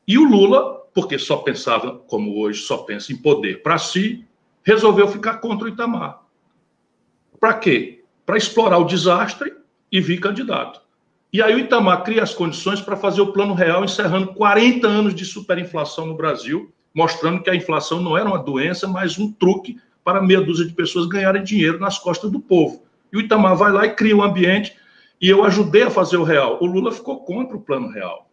E 0.07 0.17
o 0.17 0.23
Lula, 0.23 0.78
porque 0.93 1.17
só 1.17 1.37
pensava, 1.37 1.97
como 2.07 2.39
hoje, 2.39 2.61
só 2.61 2.77
pensa 2.79 3.11
em 3.11 3.17
poder 3.17 3.61
para 3.61 3.77
si, 3.77 4.25
resolveu 4.63 5.07
ficar 5.07 5.37
contra 5.37 5.65
o 5.65 5.69
Itamar. 5.69 6.21
Para 7.39 7.53
quê? 7.53 8.03
Para 8.25 8.37
explorar 8.37 8.77
o 8.77 8.85
desastre 8.85 9.53
e 9.91 10.01
vir 10.01 10.19
candidato. 10.19 10.81
E 11.31 11.41
aí 11.41 11.55
o 11.55 11.59
Itamar 11.59 12.03
cria 12.03 12.23
as 12.23 12.33
condições 12.33 12.81
para 12.81 12.97
fazer 12.97 13.21
o 13.21 13.31
plano 13.31 13.53
real, 13.53 13.83
encerrando 13.83 14.33
40 14.33 14.87
anos 14.87 15.15
de 15.15 15.23
superinflação 15.25 16.07
no 16.07 16.15
Brasil, 16.15 16.73
mostrando 16.93 17.41
que 17.43 17.49
a 17.49 17.55
inflação 17.55 18.01
não 18.01 18.17
era 18.17 18.27
uma 18.27 18.41
doença, 18.43 18.87
mas 18.87 19.17
um 19.19 19.31
truque 19.31 19.79
para 20.03 20.21
meia 20.21 20.41
dúzia 20.41 20.65
de 20.65 20.73
pessoas 20.73 21.05
ganharem 21.05 21.43
dinheiro 21.43 21.79
nas 21.79 21.99
costas 21.99 22.31
do 22.31 22.39
povo. 22.39 22.83
E 23.13 23.17
o 23.17 23.21
Itamar 23.21 23.55
vai 23.55 23.71
lá 23.71 23.85
e 23.85 23.93
cria 23.93 24.15
um 24.15 24.23
ambiente, 24.23 24.75
e 25.21 25.29
eu 25.29 25.43
ajudei 25.43 25.83
a 25.83 25.91
fazer 25.91 26.17
o 26.17 26.23
real. 26.23 26.57
O 26.61 26.65
Lula 26.65 26.91
ficou 26.91 27.23
contra 27.23 27.55
o 27.55 27.61
plano 27.61 27.89
real. 27.89 28.29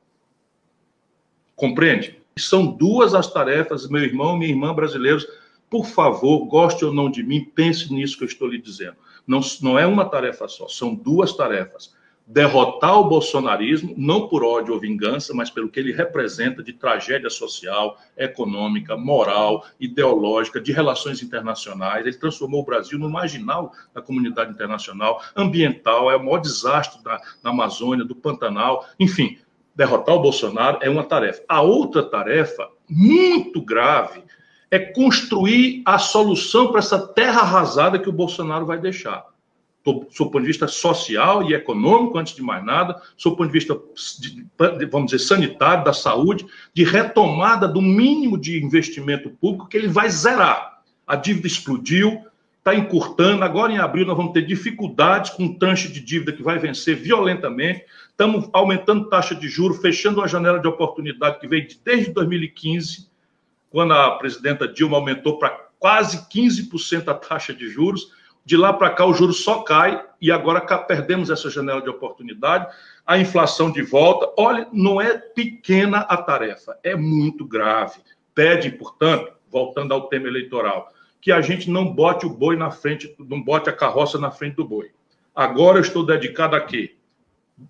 Compreende? 1.54 2.18
São 2.38 2.66
duas 2.66 3.14
as 3.14 3.32
tarefas, 3.32 3.88
meu 3.88 4.02
irmão, 4.02 4.36
minha 4.36 4.50
irmã 4.50 4.74
brasileiros. 4.74 5.26
Por 5.70 5.86
favor, 5.86 6.44
goste 6.46 6.84
ou 6.84 6.92
não 6.92 7.10
de 7.10 7.22
mim, 7.22 7.44
pense 7.44 7.92
nisso 7.92 8.18
que 8.18 8.24
eu 8.24 8.28
estou 8.28 8.46
lhe 8.46 8.58
dizendo. 8.58 8.96
Não, 9.26 9.40
não 9.62 9.78
é 9.78 9.86
uma 9.86 10.04
tarefa 10.04 10.46
só, 10.46 10.68
são 10.68 10.94
duas 10.94 11.32
tarefas 11.32 11.96
derrotar 12.26 12.98
o 12.98 13.08
bolsonarismo, 13.08 13.94
não 13.96 14.26
por 14.26 14.42
ódio 14.42 14.74
ou 14.74 14.80
vingança, 14.80 15.32
mas 15.32 15.48
pelo 15.48 15.68
que 15.68 15.78
ele 15.78 15.92
representa 15.92 16.60
de 16.60 16.72
tragédia 16.72 17.30
social, 17.30 17.96
econômica, 18.16 18.96
moral, 18.96 19.64
ideológica, 19.78 20.60
de 20.60 20.72
relações 20.72 21.22
internacionais. 21.22 22.04
Ele 22.04 22.16
transformou 22.16 22.62
o 22.62 22.64
Brasil 22.64 22.98
no 22.98 23.08
marginal 23.08 23.72
da 23.94 24.02
comunidade 24.02 24.50
internacional, 24.50 25.22
ambiental, 25.36 26.10
é 26.10 26.16
o 26.16 26.24
maior 26.24 26.38
desastre 26.38 27.02
da, 27.04 27.16
da 27.42 27.50
Amazônia, 27.50 28.04
do 28.04 28.16
Pantanal, 28.16 28.84
enfim. 28.98 29.38
Derrotar 29.76 30.14
o 30.14 30.22
Bolsonaro 30.22 30.78
é 30.80 30.90
uma 30.90 31.04
tarefa. 31.04 31.42
A 31.46 31.60
outra 31.60 32.02
tarefa, 32.02 32.68
muito 32.88 33.60
grave, 33.60 34.24
é 34.70 34.78
construir 34.78 35.82
a 35.84 35.98
solução 35.98 36.68
para 36.68 36.78
essa 36.78 36.98
terra 36.98 37.42
arrasada 37.42 37.98
que 37.98 38.08
o 38.08 38.12
Bolsonaro 38.12 38.66
vai 38.66 38.78
deixar 38.78 39.24
do 39.86 40.06
seu 40.10 40.26
ponto 40.26 40.40
de 40.40 40.48
vista 40.48 40.66
social 40.66 41.48
e 41.48 41.54
econômico, 41.54 42.18
antes 42.18 42.34
de 42.34 42.42
mais 42.42 42.64
nada, 42.64 43.00
do 43.22 43.36
ponto 43.36 43.46
de 43.46 43.52
vista, 43.52 43.80
vamos 44.90 45.12
dizer, 45.12 45.20
sanitário, 45.20 45.84
da 45.84 45.92
saúde, 45.92 46.44
de 46.74 46.82
retomada 46.82 47.68
do 47.68 47.80
mínimo 47.80 48.36
de 48.36 48.62
investimento 48.62 49.30
público 49.30 49.68
que 49.68 49.76
ele 49.76 49.86
vai 49.86 50.10
zerar. 50.10 50.80
A 51.06 51.14
dívida 51.14 51.46
explodiu, 51.46 52.20
está 52.66 52.74
encurtando, 52.74 53.44
agora 53.44 53.72
em 53.72 53.78
abril 53.78 54.04
nós 54.04 54.16
vamos 54.16 54.32
ter 54.32 54.42
dificuldades 54.42 55.30
com 55.30 55.44
um 55.44 55.56
tranche 55.56 55.86
de 55.86 56.00
dívida 56.00 56.32
que 56.32 56.42
vai 56.42 56.58
vencer 56.58 56.96
violentamente, 56.96 57.84
estamos 58.10 58.50
aumentando 58.52 59.08
taxa 59.08 59.36
de 59.36 59.46
juros, 59.46 59.80
fechando 59.80 60.18
uma 60.18 60.26
janela 60.26 60.58
de 60.58 60.66
oportunidade 60.66 61.38
que 61.38 61.46
veio 61.46 61.68
desde 61.84 62.12
2015, 62.12 63.08
quando 63.70 63.92
a 63.92 64.10
presidenta 64.18 64.66
Dilma 64.66 64.96
aumentou 64.96 65.38
para 65.38 65.50
quase 65.78 66.26
15% 66.28 67.06
a 67.06 67.14
taxa 67.14 67.54
de 67.54 67.68
juros, 67.68 68.10
de 68.44 68.56
lá 68.56 68.72
para 68.72 68.90
cá, 68.90 69.06
o 69.06 69.14
juro 69.14 69.32
só 69.32 69.62
cai 69.62 70.04
e 70.20 70.32
agora 70.32 70.60
perdemos 70.60 71.30
essa 71.30 71.48
janela 71.48 71.82
de 71.82 71.88
oportunidade. 71.88 72.72
A 73.04 73.18
inflação 73.18 73.72
de 73.72 73.82
volta. 73.82 74.32
Olha, 74.38 74.68
não 74.72 75.00
é 75.00 75.18
pequena 75.18 75.98
a 75.98 76.16
tarefa, 76.16 76.78
é 76.84 76.94
muito 76.94 77.44
grave. 77.44 77.98
Pede, 78.32 78.70
portanto, 78.70 79.32
voltando 79.50 79.92
ao 79.92 80.08
tema 80.08 80.28
eleitoral, 80.28 80.92
que 81.26 81.32
a 81.32 81.40
gente 81.40 81.68
não 81.68 81.92
bote 81.92 82.24
o 82.24 82.30
boi 82.30 82.54
na 82.54 82.70
frente, 82.70 83.12
não 83.18 83.42
bote 83.42 83.68
a 83.68 83.72
carroça 83.72 84.16
na 84.16 84.30
frente 84.30 84.54
do 84.54 84.64
boi. 84.64 84.92
Agora 85.34 85.76
eu 85.76 85.82
estou 85.82 86.06
dedicado 86.06 86.54
a 86.54 86.60
quê? 86.60 86.94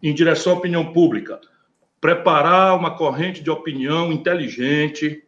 Em 0.03 0.13
direção 0.13 0.53
à 0.53 0.57
opinião 0.57 0.93
pública. 0.93 1.41
Preparar 1.99 2.77
uma 2.77 2.99
corrente 2.99 3.43
de 3.43 3.49
opinião 3.49 4.13
inteligente, 4.13 5.25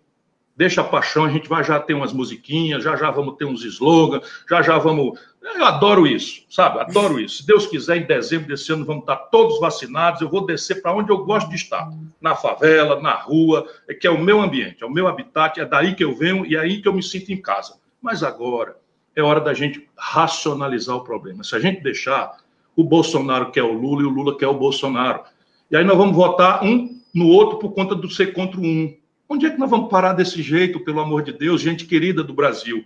deixa 0.55 0.83
a 0.83 0.85
paixão, 0.85 1.25
a 1.25 1.31
gente 1.31 1.49
vai 1.49 1.65
já 1.65 1.81
ter 1.81 1.95
umas 1.95 2.13
musiquinhas, 2.13 2.85
já 2.85 2.97
já 2.97 3.11
vamos 3.11 3.37
ter 3.37 3.47
uns 3.47 3.65
slogans, 3.65 4.29
já 4.47 4.61
já 4.61 4.77
vamos. 4.77 5.19
Eu 5.41 5.65
adoro 5.65 6.07
isso, 6.07 6.45
sabe? 6.51 6.81
Adoro 6.81 7.19
isso. 7.19 7.39
Se 7.39 7.47
Deus 7.47 7.67
quiser, 7.67 7.97
em 7.97 8.07
dezembro 8.07 8.49
desse 8.49 8.71
ano 8.71 8.85
vamos 8.85 9.05
estar 9.05 9.17
todos 9.17 9.59
vacinados. 9.59 10.21
Eu 10.21 10.29
vou 10.29 10.45
descer 10.45 10.83
para 10.83 10.93
onde 10.93 11.11
eu 11.11 11.25
gosto 11.25 11.49
de 11.49 11.57
estar, 11.57 11.89
na 12.21 12.37
favela, 12.37 13.01
na 13.01 13.15
rua, 13.15 13.67
é 13.89 13.95
que 13.95 14.07
é 14.07 14.11
o 14.11 14.21
meu 14.21 14.43
ambiente, 14.43 14.85
é 14.85 14.87
o 14.87 14.93
meu 14.93 15.09
habitat, 15.09 15.59
é 15.59 15.65
daí 15.65 15.95
que 15.95 16.05
eu 16.05 16.15
venho 16.15 16.45
e 16.45 16.57
é 16.57 16.59
aí 16.59 16.83
que 16.83 16.89
eu 16.89 16.93
me 16.93 17.03
sinto 17.03 17.33
em 17.33 17.41
casa. 17.41 17.88
Mas 18.01 18.23
agora 18.23 18.77
é 19.15 19.23
hora 19.23 19.41
da 19.41 19.53
gente 19.53 19.89
racionalizar 19.97 20.97
o 20.97 21.05
problema. 21.05 21.43
Se 21.43 21.55
a 21.57 21.59
gente 21.59 21.83
deixar, 21.83 22.37
o 22.77 22.85
Bolsonaro 22.85 23.51
quer 23.51 23.65
o 23.65 23.73
Lula 23.73 24.03
e 24.03 24.05
o 24.05 24.11
Lula 24.11 24.37
quer 24.37 24.47
o 24.47 24.55
Bolsonaro. 24.55 25.23
E 25.71 25.77
aí 25.77 25.85
nós 25.85 25.97
vamos 25.97 26.15
votar 26.15 26.65
um 26.65 26.99
no 27.13 27.27
outro 27.27 27.59
por 27.59 27.73
conta 27.73 27.95
do 27.95 28.09
ser 28.09 28.33
contra 28.33 28.61
um. 28.61 28.97
Onde 29.29 29.47
é 29.47 29.51
que 29.51 29.59
nós 29.59 29.69
vamos 29.69 29.91
parar 29.91 30.13
desse 30.13 30.41
jeito, 30.41 30.81
pelo 30.81 31.01
amor 31.01 31.23
de 31.23 31.33
Deus, 31.33 31.61
gente 31.61 31.85
querida 31.85 32.23
do 32.23 32.33
Brasil? 32.33 32.85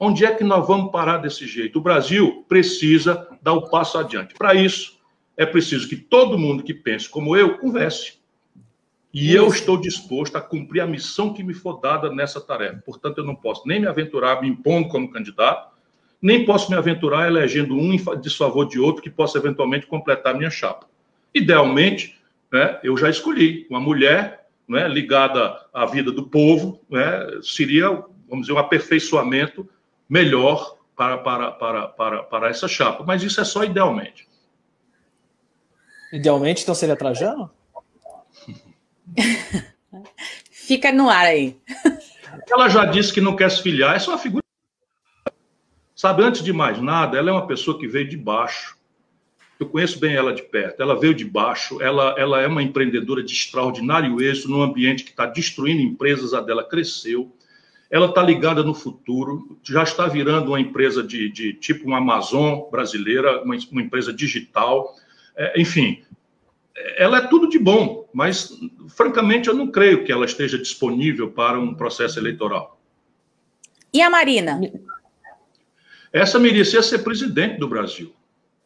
Onde 0.00 0.24
é 0.24 0.34
que 0.34 0.42
nós 0.42 0.66
vamos 0.66 0.90
parar 0.90 1.18
desse 1.18 1.46
jeito? 1.46 1.78
O 1.78 1.82
Brasil 1.82 2.44
precisa 2.48 3.28
dar 3.42 3.52
o 3.52 3.68
passo 3.68 3.98
adiante. 3.98 4.34
Para 4.34 4.54
isso, 4.54 4.98
é 5.36 5.44
preciso 5.44 5.88
que 5.88 5.96
todo 5.96 6.38
mundo 6.38 6.62
que 6.62 6.72
pense 6.72 7.08
como 7.08 7.36
eu 7.36 7.58
converse. 7.58 8.14
E 9.12 9.34
eu 9.34 9.48
estou 9.48 9.80
disposto 9.80 10.36
a 10.36 10.40
cumprir 10.40 10.80
a 10.80 10.86
missão 10.86 11.32
que 11.32 11.42
me 11.42 11.54
for 11.54 11.80
dada 11.80 12.10
nessa 12.10 12.40
tarefa. 12.40 12.82
Portanto, 12.84 13.18
eu 13.18 13.24
não 13.24 13.34
posso 13.34 13.66
nem 13.66 13.80
me 13.80 13.86
aventurar 13.86 14.40
me 14.40 14.48
impondo 14.48 14.88
como 14.88 15.10
candidato, 15.10 15.72
nem 16.20 16.44
posso 16.44 16.70
me 16.70 16.76
aventurar 16.76 17.26
elegendo 17.26 17.74
um 17.74 17.92
em 17.92 18.20
desfavor 18.20 18.68
de 18.68 18.78
outro 18.78 19.02
que 19.02 19.10
possa 19.10 19.38
eventualmente 19.38 19.86
completar 19.86 20.34
minha 20.34 20.50
chapa. 20.50 20.86
Idealmente, 21.34 22.18
né, 22.52 22.78
eu 22.82 22.96
já 22.96 23.08
escolhi 23.08 23.66
uma 23.70 23.80
mulher 23.80 24.46
né, 24.66 24.86
ligada 24.88 25.64
à 25.72 25.86
vida 25.86 26.12
do 26.12 26.24
povo, 26.24 26.80
né, 26.90 27.40
seria, 27.42 27.88
vamos 28.28 28.46
dizer, 28.46 28.52
um 28.52 28.58
aperfeiçoamento 28.58 29.68
melhor 30.08 30.76
para, 30.96 31.16
para, 31.18 31.52
para, 31.52 31.88
para, 31.88 32.22
para 32.24 32.48
essa 32.50 32.68
chapa. 32.68 33.04
Mas 33.06 33.22
isso 33.22 33.40
é 33.40 33.44
só 33.44 33.64
idealmente. 33.64 34.28
Idealmente, 36.12 36.62
então 36.62 36.74
seria 36.74 36.96
Trajano? 36.96 37.50
Fica 40.50 40.92
no 40.92 41.08
ar 41.08 41.26
aí. 41.26 41.56
Ela 42.50 42.68
já 42.68 42.84
disse 42.84 43.12
que 43.12 43.20
não 43.20 43.36
quer 43.36 43.50
se 43.50 43.62
filiar, 43.62 43.96
essa 43.96 44.10
é 44.10 44.14
uma 44.14 44.18
figura. 44.18 44.44
Sabe, 45.94 46.22
antes 46.22 46.42
de 46.42 46.52
mais 46.52 46.80
nada, 46.80 47.18
ela 47.18 47.30
é 47.30 47.32
uma 47.32 47.46
pessoa 47.46 47.78
que 47.78 47.88
veio 47.88 48.08
de 48.08 48.16
baixo. 48.16 48.78
Eu 49.58 49.68
conheço 49.68 49.98
bem 49.98 50.14
ela 50.14 50.32
de 50.32 50.42
perto. 50.42 50.80
Ela 50.80 50.98
veio 50.98 51.12
de 51.12 51.24
baixo, 51.24 51.82
ela, 51.82 52.14
ela 52.16 52.40
é 52.40 52.46
uma 52.46 52.62
empreendedora 52.62 53.22
de 53.22 53.32
extraordinário 53.32 54.20
êxito 54.20 54.48
num 54.48 54.62
ambiente 54.62 55.02
que 55.02 55.10
está 55.10 55.26
destruindo 55.26 55.82
empresas, 55.82 56.32
a 56.32 56.40
dela 56.40 56.62
cresceu. 56.62 57.34
Ela 57.90 58.06
está 58.06 58.22
ligada 58.22 58.62
no 58.62 58.74
futuro, 58.74 59.58
já 59.64 59.82
está 59.82 60.06
virando 60.06 60.48
uma 60.48 60.60
empresa 60.60 61.02
de, 61.02 61.28
de 61.30 61.54
tipo 61.54 61.86
uma 61.86 61.98
Amazon 61.98 62.70
brasileira, 62.70 63.42
uma, 63.42 63.56
uma 63.72 63.82
empresa 63.82 64.12
digital. 64.12 64.94
É, 65.36 65.60
enfim, 65.60 66.02
ela 66.96 67.18
é 67.18 67.26
tudo 67.26 67.48
de 67.48 67.58
bom, 67.58 68.08
mas, 68.12 68.52
francamente, 68.88 69.48
eu 69.48 69.54
não 69.54 69.68
creio 69.68 70.04
que 70.04 70.12
ela 70.12 70.24
esteja 70.24 70.58
disponível 70.58 71.30
para 71.30 71.58
um 71.58 71.74
processo 71.74 72.18
eleitoral. 72.18 72.80
E 73.92 74.02
a 74.02 74.10
Marina? 74.10 74.60
Essa 76.12 76.38
merecia 76.38 76.82
ser 76.82 76.98
presidente 76.98 77.58
do 77.58 77.68
Brasil. 77.68 78.14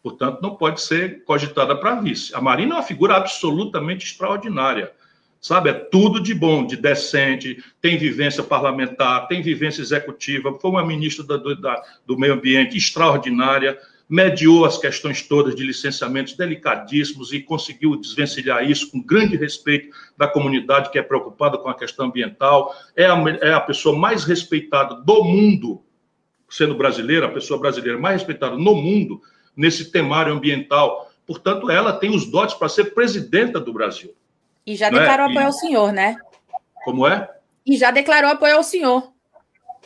Portanto, 0.03 0.40
não 0.42 0.57
pode 0.57 0.81
ser 0.81 1.25
cogitada 1.25 1.77
para 1.77 2.01
vice. 2.01 2.35
A 2.35 2.40
Marina 2.40 2.75
é 2.75 2.77
uma 2.77 2.83
figura 2.83 3.16
absolutamente 3.16 4.05
extraordinária. 4.05 4.92
Sabe, 5.40 5.70
é 5.70 5.72
tudo 5.72 6.22
de 6.22 6.35
bom, 6.35 6.64
de 6.64 6.77
decente, 6.77 7.62
tem 7.81 7.98
vivência 7.98 8.44
parlamentar, 8.44 9.27
tem 9.27 9.42
vivência 9.42 9.83
executiva, 9.83 10.57
foi 10.61 10.70
uma 10.70 10.87
ministra 10.87 11.25
do, 11.25 11.61
da, 11.61 11.83
do 12.07 12.16
meio 12.16 12.35
ambiente 12.35 12.77
extraordinária, 12.77 13.77
mediou 14.12 14.66
as 14.66 14.77
questões 14.77 15.22
todas 15.22 15.55
de 15.55 15.64
licenciamentos 15.64 16.35
delicadíssimos 16.35 17.33
e 17.33 17.40
conseguiu 17.40 17.96
desvencilhar 17.96 18.62
isso 18.62 18.90
com 18.90 19.03
grande 19.03 19.38
respeito 19.38 19.88
da 20.18 20.29
comunidade 20.29 20.90
que 20.90 20.98
é 20.98 21.03
preocupada 21.03 21.57
com 21.57 21.70
a 21.70 21.75
questão 21.75 22.05
ambiental. 22.05 22.77
É 22.94 23.07
a, 23.07 23.16
é 23.40 23.55
a 23.55 23.61
pessoa 23.61 23.98
mais 23.98 24.25
respeitada 24.25 24.96
do 24.96 25.25
mundo, 25.25 25.83
sendo 26.46 26.75
brasileira, 26.75 27.25
a 27.25 27.31
pessoa 27.31 27.59
brasileira 27.59 27.98
mais 27.98 28.16
respeitada 28.16 28.55
no 28.55 28.75
mundo 28.75 29.22
nesse 29.57 29.90
temário 29.90 30.35
ambiental. 30.35 31.11
Portanto, 31.27 31.70
ela 31.70 31.94
tem 31.94 32.14
os 32.14 32.31
dotes 32.31 32.55
para 32.55 32.68
ser 32.68 32.92
presidenta 32.92 33.59
do 33.59 33.72
Brasil. 33.72 34.14
E 34.66 34.77
já 34.77 34.90
declarou 34.90 35.29
é? 35.29 35.31
apoio 35.31 35.44
e... 35.44 35.46
ao 35.46 35.53
senhor, 35.53 35.90
né? 35.90 36.18
Como 36.85 37.07
é? 37.07 37.31
E 37.64 37.79
já 37.79 37.90
declarou 37.90 38.31
apoio 38.31 38.57
ao 38.57 38.62
senhor. 38.62 39.11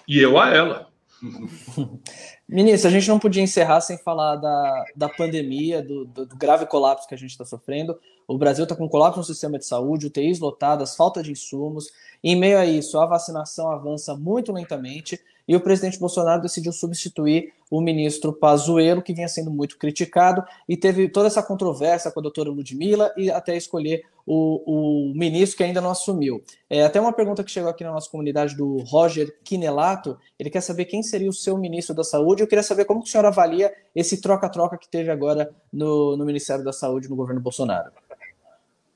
E 0.09 0.19
eu 0.19 0.37
a 0.37 0.51
ela. 0.51 0.89
Ministro, 2.49 2.89
a 2.89 2.93
gente 2.93 3.09
não 3.09 3.19
podia 3.19 3.43
encerrar 3.43 3.81
sem 3.81 3.99
falar 3.99 4.37
da, 4.37 4.85
da 4.95 5.09
pandemia, 5.09 5.83
do, 5.83 6.05
do, 6.05 6.27
do 6.27 6.37
grave 6.37 6.65
colapso 6.65 7.09
que 7.09 7.15
a 7.15 7.19
gente 7.19 7.31
está 7.31 7.45
sofrendo. 7.45 7.99
O 8.27 8.39
Brasil 8.39 8.63
está 8.63 8.77
com 8.77 8.89
colapso 8.89 9.19
no 9.19 9.25
sistema 9.25 9.59
de 9.59 9.67
saúde, 9.67 10.07
UTIs 10.07 10.39
lotadas, 10.39 10.95
falta 10.95 11.23
de 11.23 11.33
insumos. 11.33 11.91
Em 12.29 12.35
meio 12.35 12.59
a 12.59 12.67
isso, 12.67 12.99
a 12.99 13.07
vacinação 13.07 13.71
avança 13.71 14.17
muito 14.17 14.53
lentamente 14.53 15.21
e 15.47 15.55
o 15.55 15.61
presidente 15.61 15.97
Bolsonaro 15.97 16.43
decidiu 16.43 16.73
substituir 16.73 17.53
o 17.71 17.81
ministro 17.81 18.33
Pazuello, 18.33 19.01
que 19.01 19.15
vinha 19.15 19.29
sendo 19.29 19.49
muito 19.49 19.79
criticado, 19.79 20.43
e 20.69 20.77
teve 20.77 21.09
toda 21.09 21.29
essa 21.29 21.41
controvérsia 21.41 22.11
com 22.11 22.19
a 22.19 22.23
doutora 22.25 22.51
Ludmilla 22.51 23.15
e 23.17 23.31
até 23.31 23.57
escolher 23.57 24.03
o, 24.27 25.11
o 25.11 25.15
ministro 25.15 25.59
que 25.59 25.63
ainda 25.63 25.81
não 25.81 25.91
assumiu. 25.91 26.43
É, 26.69 26.83
até 26.83 27.01
uma 27.01 27.13
pergunta 27.13 27.45
que 27.45 27.51
chegou 27.53 27.71
aqui 27.71 27.85
na 27.85 27.93
nossa 27.93 28.11
comunidade 28.11 28.57
do 28.57 28.79
Roger 28.79 29.33
Quinelato, 29.45 30.19
ele 30.37 30.51
quer 30.51 30.63
saber 30.63 30.87
quem 30.87 31.05
seria 31.05 31.31
o 31.31 31.33
seu 31.33 31.57
ministro 31.57 31.95
da 31.95 32.03
Saúde, 32.03 32.43
eu 32.43 32.49
queria 32.49 32.65
saber 32.65 32.87
como 32.87 33.05
que 33.05 33.09
o 33.09 33.13
senhor 33.13 33.25
avalia 33.25 33.73
esse 33.95 34.21
troca-troca 34.21 34.77
que 34.77 34.89
teve 34.89 35.13
agora 35.13 35.49
no, 35.73 36.17
no 36.17 36.25
Ministério 36.25 36.65
da 36.65 36.73
Saúde 36.73 37.09
no 37.09 37.15
governo 37.15 37.41
Bolsonaro. 37.41 37.93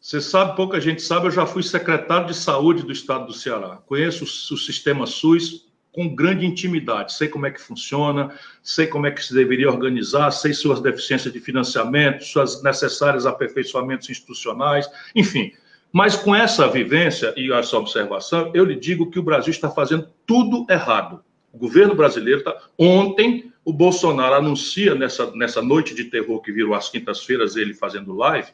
Você 0.00 0.18
sabe, 0.18 0.56
pouca 0.56 0.80
gente 0.80 1.02
sabe, 1.02 1.26
eu 1.26 1.30
já 1.30 1.44
fui 1.44 1.62
secretário 1.62 2.26
de 2.26 2.34
saúde 2.34 2.82
do 2.82 2.90
estado 2.90 3.26
do 3.26 3.34
Ceará. 3.34 3.78
Conheço 3.86 4.24
o, 4.24 4.56
sistema 4.56 5.06
SUS 5.06 5.66
com 5.92 6.14
grande 6.14 6.46
intimidade. 6.46 7.12
Sei 7.12 7.28
como 7.28 7.46
é 7.46 7.50
que 7.50 7.60
funciona, 7.60 8.34
sei 8.62 8.86
como 8.86 9.06
é 9.06 9.10
que 9.10 9.22
se 9.22 9.34
deveria 9.34 9.68
organizar, 9.68 10.30
sei 10.30 10.54
suas 10.54 10.80
deficiências 10.80 11.30
de 11.30 11.38
financiamento, 11.38 12.24
suas 12.24 12.62
necessários 12.62 13.26
aperfeiçoamentos 13.26 14.08
institucionais, 14.08 14.88
enfim. 15.14 15.52
Mas 15.92 16.16
com 16.16 16.34
essa 16.34 16.66
vivência 16.66 17.34
e 17.36 17.52
essa 17.52 17.76
observação, 17.76 18.50
eu 18.54 18.64
lhe 18.64 18.76
digo 18.76 19.10
que 19.10 19.18
o 19.18 19.22
Brasil 19.22 19.50
está 19.50 19.68
fazendo 19.68 20.08
tudo 20.26 20.64
errado. 20.70 21.22
O 21.52 21.58
governo 21.58 21.94
brasileiro 21.94 22.38
está. 22.38 22.56
Ontem, 22.78 23.52
o 23.62 23.72
Bolsonaro 23.72 24.36
anuncia, 24.36 24.94
nessa, 24.94 25.30
nessa 25.32 25.60
noite 25.60 25.94
de 25.94 26.04
terror 26.04 26.40
que 26.40 26.52
virou 26.52 26.74
às 26.74 26.88
quintas-feiras, 26.88 27.56
ele 27.56 27.74
fazendo 27.74 28.14
live, 28.14 28.48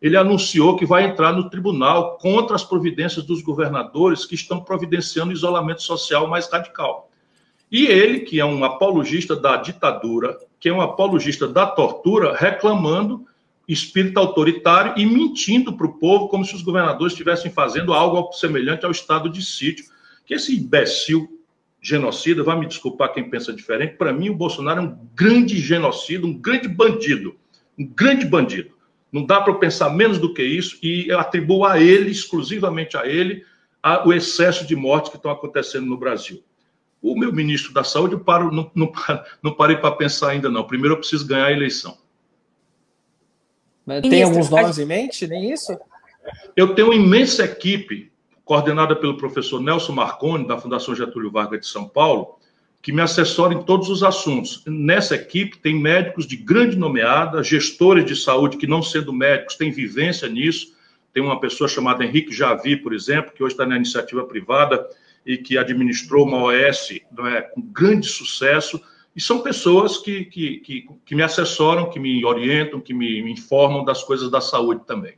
ele 0.00 0.16
anunciou 0.16 0.76
que 0.76 0.86
vai 0.86 1.04
entrar 1.04 1.32
no 1.32 1.50
tribunal 1.50 2.16
contra 2.18 2.56
as 2.56 2.64
providências 2.64 3.24
dos 3.24 3.42
governadores 3.42 4.24
que 4.24 4.34
estão 4.34 4.60
providenciando 4.60 5.32
isolamento 5.32 5.82
social 5.82 6.26
mais 6.26 6.50
radical. 6.50 7.10
E 7.70 7.86
ele, 7.86 8.20
que 8.20 8.40
é 8.40 8.44
um 8.44 8.64
apologista 8.64 9.36
da 9.36 9.56
ditadura, 9.56 10.38
que 10.58 10.68
é 10.68 10.72
um 10.72 10.80
apologista 10.80 11.46
da 11.46 11.66
tortura, 11.66 12.34
reclamando 12.34 13.26
espírito 13.68 14.18
autoritário 14.18 14.94
e 14.96 15.06
mentindo 15.06 15.72
para 15.76 15.86
o 15.86 15.92
povo 15.98 16.28
como 16.28 16.44
se 16.44 16.54
os 16.54 16.62
governadores 16.62 17.12
estivessem 17.12 17.52
fazendo 17.52 17.92
algo 17.92 18.32
semelhante 18.32 18.84
ao 18.84 18.90
estado 18.90 19.28
de 19.28 19.44
sítio. 19.44 19.84
Que 20.26 20.34
esse 20.34 20.56
imbecil 20.56 21.40
genocida, 21.80 22.42
vai 22.42 22.58
me 22.58 22.66
desculpar 22.66 23.12
quem 23.12 23.30
pensa 23.30 23.52
diferente, 23.52 23.96
para 23.96 24.12
mim 24.12 24.28
o 24.28 24.34
Bolsonaro 24.34 24.80
é 24.80 24.82
um 24.82 24.98
grande 25.14 25.58
genocida, 25.58 26.26
um 26.26 26.34
grande 26.34 26.68
bandido, 26.68 27.36
um 27.78 27.86
grande 27.86 28.26
bandido. 28.26 28.72
Não 29.12 29.24
dá 29.24 29.40
para 29.40 29.54
pensar 29.54 29.90
menos 29.90 30.18
do 30.18 30.32
que 30.32 30.42
isso 30.42 30.78
e 30.82 31.10
atribuo 31.12 31.64
a 31.64 31.80
ele, 31.80 32.10
exclusivamente 32.10 32.96
a 32.96 33.06
ele, 33.06 33.44
a, 33.82 34.06
o 34.06 34.12
excesso 34.12 34.66
de 34.66 34.76
mortes 34.76 35.10
que 35.10 35.16
estão 35.16 35.30
acontecendo 35.30 35.86
no 35.86 35.96
Brasil. 35.96 36.42
O 37.02 37.18
meu 37.18 37.32
ministro 37.32 37.72
da 37.72 37.82
Saúde, 37.82 38.14
eu 38.14 38.20
paro, 38.20 38.52
não, 38.52 38.70
não, 38.74 38.92
não 39.42 39.54
parei 39.54 39.76
para 39.76 39.96
pensar 39.96 40.30
ainda, 40.30 40.48
não. 40.48 40.64
Primeiro 40.64 40.94
eu 40.94 40.98
preciso 40.98 41.26
ganhar 41.26 41.46
a 41.46 41.52
eleição. 41.52 41.98
Mas 43.84 44.02
tem 44.02 44.22
alguns 44.22 44.48
nomes 44.50 44.78
em 44.78 44.84
mente, 44.84 45.26
nem 45.26 45.50
isso? 45.50 45.76
Eu 46.54 46.74
tenho 46.74 46.88
uma 46.88 46.94
imensa 46.94 47.44
equipe, 47.44 48.12
coordenada 48.44 48.94
pelo 48.94 49.16
professor 49.16 49.60
Nelson 49.60 49.92
Marconi, 49.92 50.46
da 50.46 50.58
Fundação 50.58 50.94
Getúlio 50.94 51.30
Vargas 51.30 51.60
de 51.60 51.66
São 51.66 51.88
Paulo, 51.88 52.38
que 52.82 52.92
me 52.92 53.02
assessora 53.02 53.52
em 53.52 53.62
todos 53.62 53.88
os 53.88 54.02
assuntos. 54.02 54.62
Nessa 54.66 55.14
equipe 55.14 55.58
tem 55.58 55.74
médicos 55.74 56.26
de 56.26 56.36
grande 56.36 56.76
nomeada, 56.76 57.42
gestores 57.42 58.04
de 58.04 58.16
saúde 58.16 58.56
que, 58.56 58.66
não 58.66 58.82
sendo 58.82 59.12
médicos, 59.12 59.56
têm 59.56 59.70
vivência 59.70 60.28
nisso. 60.28 60.74
Tem 61.12 61.22
uma 61.22 61.38
pessoa 61.38 61.68
chamada 61.68 62.04
Henrique 62.04 62.32
Javi, 62.32 62.76
por 62.76 62.94
exemplo, 62.94 63.32
que 63.32 63.42
hoje 63.42 63.54
está 63.54 63.66
na 63.66 63.76
iniciativa 63.76 64.24
privada 64.24 64.88
e 65.26 65.36
que 65.36 65.58
administrou 65.58 66.26
uma 66.26 66.44
OS 66.44 66.92
é, 66.92 67.42
com 67.42 67.60
grande 67.60 68.06
sucesso. 68.06 68.80
E 69.14 69.20
são 69.20 69.40
pessoas 69.40 69.98
que, 69.98 70.24
que, 70.24 70.58
que, 70.58 70.88
que, 71.04 71.14
me 71.14 71.22
assessoram, 71.22 71.90
que 71.90 71.98
me 71.98 72.24
orientam, 72.24 72.80
que 72.80 72.94
me, 72.94 73.22
me 73.22 73.32
informam 73.32 73.84
das 73.84 74.02
coisas 74.02 74.30
da 74.30 74.40
saúde 74.40 74.82
também. 74.86 75.14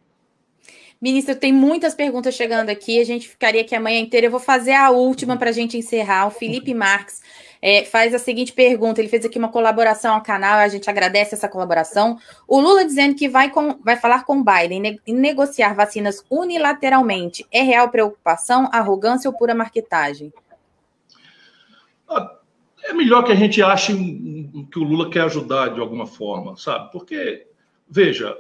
Ministro, 1.01 1.37
tem 1.37 1.53
muitas 1.53 1.95
perguntas 1.95 2.35
chegando 2.35 2.71
aqui. 2.71 3.01
A 3.01 3.05
gente 3.05 3.29
ficaria 3.29 3.61
aqui 3.61 3.75
a 3.75 3.81
manhã 3.81 4.01
inteira. 4.01 4.27
Eu 4.27 4.31
vou 4.31 4.41
fazer 4.41 4.73
a 4.73 4.91
última 4.91 5.37
para 5.37 5.51
a 5.51 5.53
gente 5.53 5.77
encerrar. 5.77 6.27
O 6.27 6.31
Felipe 6.31 6.73
Marques 6.73 7.21
é, 7.63 7.85
faz 7.85 8.13
a 8.13 8.19
seguinte 8.19 8.53
pergunta: 8.53 9.01
ele 9.01 9.09
fez 9.09 9.25
aqui 9.25 9.39
uma 9.39 9.49
colaboração 9.49 10.17
ao 10.17 10.23
canal, 10.23 10.59
a 10.59 10.67
gente 10.67 10.91
agradece 10.91 11.37
essa 11.37 11.49
colaboração. 11.49 12.19
O 12.49 12.61
Lula 12.61 12.85
dizendo 12.85 13.15
que 13.15 13.29
vai, 13.29 13.51
com, 13.51 13.79
vai 13.85 13.97
falar 13.97 14.25
com 14.25 14.43
Biden 14.43 15.01
e 15.07 15.13
negociar 15.13 15.73
vacinas 15.75 16.25
unilateralmente. 16.29 17.47
É 17.53 17.63
real 17.63 17.89
preocupação, 17.89 18.69
arrogância 18.73 19.31
ou 19.31 19.37
pura 19.37 19.55
marketagem? 19.55 20.33
É 22.85 22.93
melhor 22.93 23.23
que 23.23 23.31
a 23.31 23.37
gente 23.37 23.63
ache 23.63 23.95
que 24.71 24.79
o 24.79 24.83
Lula 24.83 25.09
quer 25.09 25.23
ajudar 25.23 25.69
de 25.69 25.81
alguma 25.81 26.05
forma, 26.05 26.57
sabe? 26.57 26.91
Porque 26.91 27.47
veja, 27.89 28.37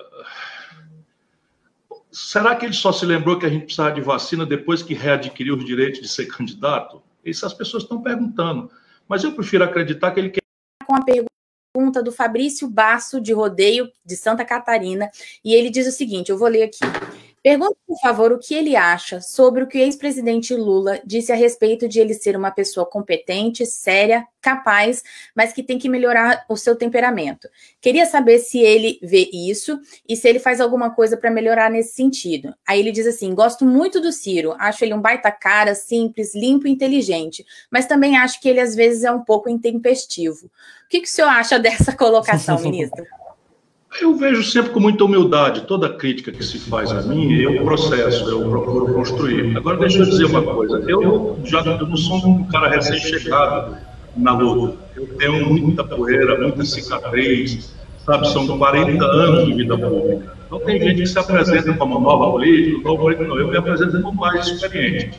será 2.10 2.56
que 2.56 2.66
ele 2.66 2.74
só 2.74 2.90
se 2.90 3.06
lembrou 3.06 3.38
que 3.38 3.46
a 3.46 3.48
gente 3.48 3.66
precisava 3.66 3.94
de 3.94 4.00
vacina 4.00 4.44
depois 4.44 4.82
que 4.82 4.94
readquiriu 4.94 5.56
os 5.56 5.64
direitos 5.64 6.00
de 6.00 6.08
ser 6.08 6.26
candidato? 6.26 7.00
Isso 7.24 7.46
as 7.46 7.54
pessoas 7.54 7.84
estão 7.84 8.02
perguntando. 8.02 8.68
Mas 9.12 9.22
eu 9.22 9.34
prefiro 9.34 9.62
acreditar 9.62 10.10
que 10.12 10.20
ele 10.20 10.30
quer. 10.30 10.40
Com 10.86 10.96
a 10.96 11.04
pergunta 11.04 12.02
do 12.02 12.10
Fabrício 12.10 12.66
Basso, 12.66 13.20
de 13.20 13.34
Rodeio, 13.34 13.92
de 14.02 14.16
Santa 14.16 14.42
Catarina, 14.42 15.10
e 15.44 15.54
ele 15.54 15.68
diz 15.68 15.86
o 15.86 15.92
seguinte: 15.92 16.30
eu 16.30 16.38
vou 16.38 16.48
ler 16.48 16.62
aqui. 16.62 16.78
Pergunte, 17.42 17.76
por 17.84 17.98
favor, 17.98 18.30
o 18.30 18.38
que 18.38 18.54
ele 18.54 18.76
acha 18.76 19.20
sobre 19.20 19.64
o 19.64 19.66
que 19.66 19.76
o 19.76 19.80
ex-presidente 19.80 20.54
Lula 20.54 21.00
disse 21.04 21.32
a 21.32 21.34
respeito 21.34 21.88
de 21.88 21.98
ele 21.98 22.14
ser 22.14 22.36
uma 22.36 22.52
pessoa 22.52 22.86
competente, 22.86 23.66
séria, 23.66 24.24
capaz, 24.40 25.02
mas 25.34 25.52
que 25.52 25.60
tem 25.60 25.76
que 25.76 25.88
melhorar 25.88 26.44
o 26.48 26.56
seu 26.56 26.76
temperamento. 26.76 27.48
Queria 27.80 28.06
saber 28.06 28.38
se 28.38 28.60
ele 28.60 29.00
vê 29.02 29.28
isso 29.32 29.80
e 30.08 30.16
se 30.16 30.28
ele 30.28 30.38
faz 30.38 30.60
alguma 30.60 30.90
coisa 30.90 31.16
para 31.16 31.32
melhorar 31.32 31.68
nesse 31.68 31.94
sentido. 31.94 32.54
Aí 32.64 32.78
ele 32.78 32.92
diz 32.92 33.08
assim: 33.08 33.34
gosto 33.34 33.64
muito 33.64 34.00
do 34.00 34.12
Ciro, 34.12 34.54
acho 34.56 34.84
ele 34.84 34.94
um 34.94 35.00
baita 35.00 35.32
cara, 35.32 35.74
simples, 35.74 36.36
limpo 36.36 36.68
e 36.68 36.70
inteligente, 36.70 37.44
mas 37.68 37.86
também 37.86 38.16
acho 38.16 38.40
que 38.40 38.48
ele 38.48 38.60
às 38.60 38.76
vezes 38.76 39.02
é 39.02 39.10
um 39.10 39.24
pouco 39.24 39.50
intempestivo. 39.50 40.46
O 40.46 40.88
que, 40.88 41.00
que 41.00 41.08
o 41.08 41.10
senhor 41.10 41.28
acha 41.28 41.58
dessa 41.60 41.92
colocação, 41.92 42.60
ministro? 42.60 43.04
Eu 44.00 44.16
vejo 44.16 44.42
sempre 44.42 44.70
com 44.72 44.80
muita 44.80 45.04
humildade 45.04 45.62
toda 45.62 45.88
crítica 45.88 46.32
que 46.32 46.42
se 46.42 46.58
faz 46.58 46.90
a 46.90 47.02
mim, 47.02 47.32
eu 47.32 47.64
processo, 47.64 48.28
eu 48.28 48.48
procuro 48.48 48.94
construir. 48.94 49.56
Agora, 49.56 49.76
deixa 49.78 49.98
eu 49.98 50.06
dizer 50.06 50.24
uma 50.24 50.42
coisa: 50.42 50.82
eu 50.88 51.38
já 51.44 51.60
eu 51.60 51.86
não 51.86 51.96
sou 51.96 52.16
um 52.26 52.44
cara 52.44 52.68
recém-chegado 52.68 53.76
na 54.16 54.32
luta. 54.32 54.78
Eu 54.96 55.06
tenho 55.16 55.46
muita 55.46 55.84
poeira, 55.84 56.40
muita 56.40 56.64
cicatriz, 56.64 57.74
sabe? 58.04 58.28
São 58.28 58.58
40 58.58 59.04
anos 59.04 59.46
de 59.46 59.54
vida 59.54 59.76
pública. 59.76 60.36
Então, 60.46 60.60
tem 60.60 60.80
gente 60.80 61.02
que 61.02 61.06
se 61.06 61.18
apresenta 61.18 61.72
como 61.74 61.98
nova 61.98 62.30
política, 62.30 62.82
novo 62.82 63.02
político, 63.02 63.28
não. 63.28 63.38
Eu 63.38 63.48
me 63.48 63.56
apresento 63.56 64.00
como 64.02 64.20
mais 64.20 64.46
experiente. 64.46 65.18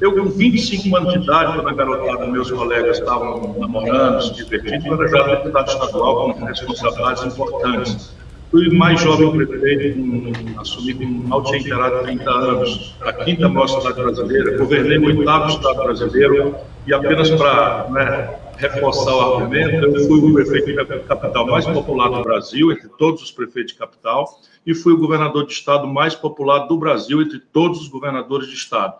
Eu, 0.00 0.14
com 0.14 0.30
25 0.30 0.96
anos 0.96 1.12
de 1.12 1.18
idade, 1.18 1.54
quando 1.56 1.68
a 1.68 1.74
garotada, 1.74 2.26
meus 2.26 2.50
colegas 2.50 2.98
estavam 2.98 3.54
namorando, 3.58 4.22
se 4.22 4.34
divertindo, 4.34 4.86
eu 4.86 4.94
era 4.94 5.08
já 5.08 5.34
deputado 5.34 5.68
estadual 5.68 6.32
com 6.32 6.44
responsabilidades 6.44 7.24
importantes. 7.24 8.16
Fui 8.50 8.68
mais 8.70 9.00
jovem 9.00 9.46
prefeito, 9.46 10.00
um, 10.00 10.58
assumi 10.58 10.94
com 10.94 11.42
tinha 11.42 11.58
inteirado 11.58 12.02
30 12.02 12.30
anos, 12.30 12.96
a 13.02 13.12
quinta 13.12 13.48
maior 13.48 13.68
cidade 13.68 14.02
brasileira, 14.02 14.58
governei 14.58 14.98
o 14.98 15.18
oitavo 15.18 15.50
estado 15.50 15.82
brasileiro, 15.84 16.56
e 16.86 16.94
apenas 16.94 17.30
para 17.30 17.88
né, 17.90 18.36
reforçar 18.56 19.14
o 19.14 19.20
argumento, 19.20 19.84
eu 19.84 20.06
fui 20.06 20.18
o 20.18 20.32
prefeito 20.32 20.74
da 20.74 20.98
capital 21.00 21.46
mais 21.46 21.66
popular 21.66 22.08
do 22.08 22.22
Brasil, 22.22 22.72
entre 22.72 22.88
todos 22.88 23.22
os 23.22 23.30
prefeitos 23.30 23.72
de 23.72 23.78
capital, 23.78 24.26
e 24.66 24.74
fui 24.74 24.94
o 24.94 24.98
governador 24.98 25.46
de 25.46 25.52
estado 25.52 25.86
mais 25.86 26.14
popular 26.14 26.60
do 26.66 26.76
Brasil, 26.78 27.20
entre 27.20 27.38
todos 27.38 27.82
os 27.82 27.88
governadores 27.88 28.48
de 28.48 28.54
estado. 28.54 28.94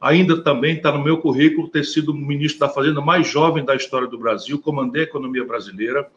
Ainda 0.00 0.42
também 0.42 0.76
está 0.76 0.92
no 0.92 1.02
meu 1.02 1.18
currículo 1.18 1.68
ter 1.68 1.84
sido 1.84 2.10
o 2.10 2.14
ministro 2.14 2.60
da 2.60 2.68
Fazenda 2.68 3.00
mais 3.00 3.28
jovem 3.28 3.64
da 3.64 3.74
história 3.74 4.06
do 4.06 4.18
Brasil, 4.18 4.60
comandei 4.60 5.02
a 5.02 5.04
economia 5.04 5.44
brasileira, 5.44 6.10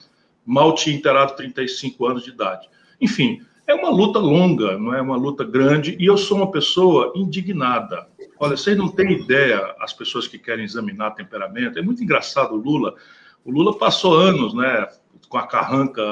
mal 0.45 0.75
tinha 0.75 0.95
inteirado 0.95 1.35
35 1.35 2.05
anos 2.05 2.23
de 2.23 2.31
idade. 2.31 2.67
Enfim, 2.99 3.41
é 3.65 3.73
uma 3.73 3.89
luta 3.89 4.19
longa, 4.19 4.77
não 4.77 4.93
é 4.93 5.01
uma 5.01 5.17
luta 5.17 5.43
grande, 5.43 5.95
e 5.99 6.05
eu 6.05 6.17
sou 6.17 6.37
uma 6.37 6.51
pessoa 6.51 7.11
indignada. 7.15 8.07
Olha, 8.39 8.55
vocês 8.55 8.77
não 8.77 8.87
têm 8.87 9.11
ideia, 9.11 9.75
as 9.79 9.93
pessoas 9.93 10.27
que 10.27 10.37
querem 10.37 10.63
examinar 10.63 11.11
temperamento, 11.11 11.77
é 11.77 11.81
muito 11.81 12.03
engraçado 12.03 12.53
o 12.53 12.57
Lula. 12.57 12.95
O 13.43 13.51
Lula 13.51 13.77
passou 13.77 14.15
anos, 14.15 14.53
né, 14.53 14.87
com 15.27 15.37
a 15.37 15.45
carranca 15.45 16.03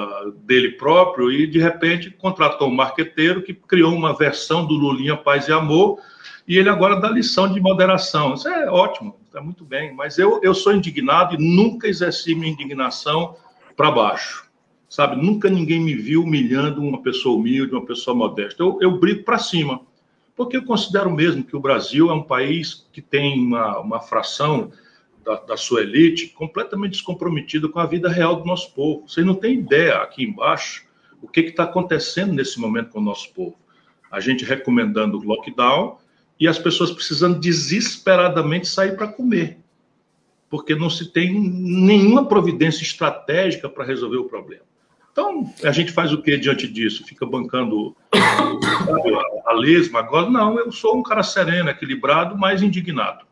dele 0.44 0.72
próprio 0.72 1.32
e, 1.32 1.48
de 1.48 1.60
repente, 1.60 2.10
contratou 2.10 2.68
um 2.68 2.76
marqueteiro 2.76 3.42
que 3.42 3.54
criou 3.54 3.94
uma 3.94 4.14
versão 4.14 4.66
do 4.66 4.74
Lulinha 4.74 5.16
Paz 5.16 5.48
e 5.48 5.54
Amor, 5.54 6.00
e 6.48 6.58
ele 6.58 6.70
agora 6.70 7.00
dá 7.00 7.10
lição 7.10 7.52
de 7.52 7.60
moderação. 7.60 8.36
Isso 8.36 8.48
é 8.48 8.70
ótimo, 8.70 9.16
está 9.26 9.42
muito 9.42 9.66
bem, 9.66 9.94
mas 9.94 10.18
eu, 10.18 10.40
eu 10.44 10.54
sou 10.54 10.74
indignado 10.74 11.36
e 11.36 11.38
nunca 11.38 11.88
exerci 11.88 12.36
minha 12.36 12.52
indignação 12.52 13.36
para 13.76 13.92
baixo. 13.92 14.46
Sabe, 14.88 15.16
nunca 15.16 15.50
ninguém 15.50 15.82
me 15.82 15.96
viu 15.96 16.24
humilhando 16.24 16.82
uma 16.82 17.02
pessoa 17.02 17.36
humilde, 17.36 17.74
uma 17.74 17.86
pessoa 17.86 18.16
modesta. 18.16 18.62
Eu, 18.62 18.78
eu 18.80 18.98
brigo 18.98 19.24
para 19.24 19.40
cima, 19.40 19.82
porque 20.36 20.56
eu 20.56 20.64
considero 20.64 21.12
mesmo 21.12 21.44
que 21.44 21.56
o 21.56 21.60
Brasil 21.60 22.10
é 22.10 22.14
um 22.14 22.24
país 22.24 22.88
que 22.94 23.02
tem 23.02 23.40
uma, 23.40 23.80
uma 23.80 24.00
fração 24.00 24.72
da, 25.24 25.36
da, 25.36 25.58
sua 25.58 25.82
elite 25.82 26.28
completamente 26.28 26.92
descomprometida 26.92 27.68
com 27.68 27.80
a 27.80 27.86
vida 27.86 28.08
real 28.08 28.36
do 28.36 28.46
nosso 28.46 28.72
povo. 28.74 29.08
Vocês 29.08 29.26
não 29.26 29.34
têm 29.34 29.56
ideia 29.56 29.98
aqui 29.98 30.24
embaixo 30.24 30.86
o 31.22 31.28
que 31.28 31.40
está 31.42 31.64
acontecendo 31.64 32.32
nesse 32.32 32.60
momento 32.60 32.92
com 32.92 33.00
o 33.00 33.04
nosso 33.04 33.34
povo. 33.34 33.56
A 34.12 34.20
gente 34.20 34.46
recomendando 34.46 35.18
o 35.18 35.24
lockdown, 35.24 35.98
e 36.40 36.48
as 36.48 36.60
pessoas 36.60 36.92
precisando 36.92 37.40
desesperadamente 37.40 38.68
sair 38.68 38.96
para 38.96 39.08
comer, 39.08 39.58
porque 40.50 40.76
não 40.76 40.90
se 40.90 41.12
tem 41.12 41.34
nenhuma 41.34 42.28
providência 42.28 42.84
estratégica 42.84 43.70
para 43.70 43.86
resolver 43.86 44.18
o 44.18 44.26
problema. 44.26 44.64
Então, 45.12 45.50
a 45.64 45.72
gente 45.72 45.94
faz 45.94 46.12
o 46.12 46.22
que 46.22 46.38
diante 46.38 46.68
disso? 46.68 47.06
Fica 47.06 47.26
bancando 47.26 47.96
a, 48.14 49.52
a 49.52 49.54
lesma 49.54 50.00
agora? 50.00 50.30
Não, 50.30 50.60
eu 50.60 50.70
sou 50.74 50.98
um 50.98 51.04
cara 51.04 51.24
sereno, 51.24 51.70
equilibrado, 51.70 52.38
mas 52.38 52.62
indignado. 52.62 53.26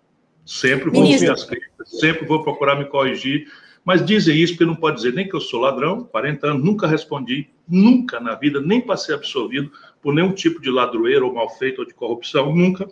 Sempre 0.45 0.89
vou 0.89 1.03
ouvir 1.03 1.29
as 1.29 1.43
críticas, 1.43 1.89
sempre 1.99 2.25
vou 2.25 2.41
procurar 2.41 2.77
me 2.77 2.85
corrigir, 2.85 3.47
mas 3.83 4.05
dizem 4.05 4.37
isso 4.37 4.53
porque 4.53 4.65
não 4.65 4.75
pode 4.75 4.95
dizer 4.95 5.13
nem 5.13 5.27
que 5.27 5.35
eu 5.35 5.41
sou 5.41 5.59
ladrão, 5.59 6.05
40 6.05 6.47
anos, 6.47 6.63
nunca 6.63 6.87
respondi, 6.87 7.49
nunca 7.67 8.19
na 8.19 8.35
vida, 8.35 8.61
nem 8.61 8.79
passei 8.79 9.13
absorvido 9.13 9.69
por 10.03 10.13
nenhum 10.13 10.33
tipo 10.33 10.61
de 10.61 10.69
ladroeiro 10.69 11.25
ou 11.25 11.33
mal 11.33 11.49
feito 11.49 11.79
ou 11.79 11.87
de 11.87 11.93
corrupção, 11.93 12.53
nunca. 12.53 12.91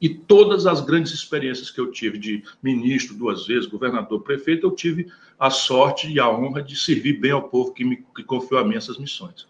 E 0.00 0.08
todas 0.08 0.66
as 0.66 0.80
grandes 0.80 1.12
experiências 1.12 1.70
que 1.70 1.80
eu 1.80 1.90
tive 1.90 2.18
de 2.18 2.42
ministro 2.62 3.14
duas 3.14 3.46
vezes, 3.46 3.66
governador, 3.66 4.20
prefeito, 4.22 4.66
eu 4.66 4.70
tive 4.72 5.10
a 5.38 5.50
sorte 5.50 6.10
e 6.10 6.20
a 6.20 6.28
honra 6.28 6.62
de 6.62 6.76
servir 6.76 7.20
bem 7.20 7.30
ao 7.30 7.48
povo 7.48 7.72
que 7.72 7.84
me 7.84 8.04
que 8.14 8.22
confiou 8.24 8.60
a 8.60 8.64
mim 8.64 8.76
essas 8.76 8.98
missões. 8.98 9.46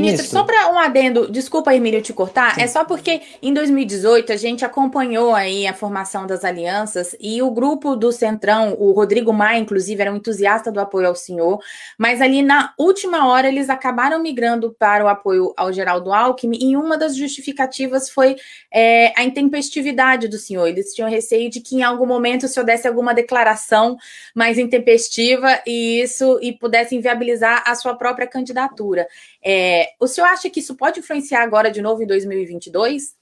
Ministro, 0.00 0.26
só 0.26 0.44
para 0.44 0.70
um 0.70 0.78
adendo, 0.78 1.30
desculpa, 1.30 1.74
Emílio, 1.74 2.02
te 2.02 2.12
cortar, 2.12 2.54
Sim. 2.54 2.62
é 2.62 2.66
só 2.66 2.84
porque 2.84 3.22
em 3.42 3.52
2018 3.52 4.32
a 4.32 4.36
gente 4.36 4.64
acompanhou 4.64 5.34
aí 5.34 5.66
a 5.66 5.74
formação 5.74 6.26
das 6.26 6.44
alianças 6.44 7.16
e 7.20 7.42
o 7.42 7.50
grupo 7.50 7.96
do 7.96 8.12
Centrão, 8.12 8.76
o 8.78 8.92
Rodrigo 8.92 9.32
Maia, 9.32 9.58
inclusive, 9.58 10.00
era 10.00 10.12
um 10.12 10.16
entusiasta 10.16 10.70
do 10.70 10.80
apoio 10.80 11.08
ao 11.08 11.14
senhor, 11.14 11.60
mas 11.98 12.20
ali 12.20 12.42
na 12.42 12.72
última 12.78 13.28
hora 13.28 13.48
eles 13.48 13.70
acabaram 13.70 14.20
migrando 14.20 14.74
para 14.78 15.04
o 15.04 15.08
apoio 15.08 15.52
ao 15.56 15.72
Geraldo 15.72 16.12
Alckmin 16.12 16.58
e 16.60 16.76
uma 16.76 16.96
das 16.96 17.16
justificativas 17.16 18.10
foi 18.10 18.36
é, 18.72 19.12
a 19.16 19.24
intempestividade 19.24 20.28
do 20.28 20.38
senhor. 20.38 20.66
Eles 20.66 20.92
tinham 20.92 21.08
receio 21.08 21.50
de 21.50 21.60
que 21.60 21.76
em 21.76 21.82
algum 21.82 22.06
momento 22.06 22.44
o 22.44 22.48
senhor 22.48 22.64
desse 22.64 22.88
alguma 22.88 23.14
declaração 23.14 23.96
mais 24.34 24.58
intempestiva 24.58 25.60
e 25.66 26.00
isso 26.00 26.38
e 26.42 26.52
pudesse 26.52 26.94
inviabilizar 26.94 27.62
a 27.66 27.74
sua 27.74 27.94
própria 27.94 28.26
candidatura. 28.26 29.06
É, 29.42 29.83
o 30.00 30.06
senhor 30.06 30.26
acha 30.26 30.50
que 30.50 30.60
isso 30.60 30.74
pode 30.74 31.00
influenciar 31.00 31.42
agora 31.42 31.70
de 31.70 31.82
novo 31.82 32.02
em 32.02 32.06
2022? 32.06 33.14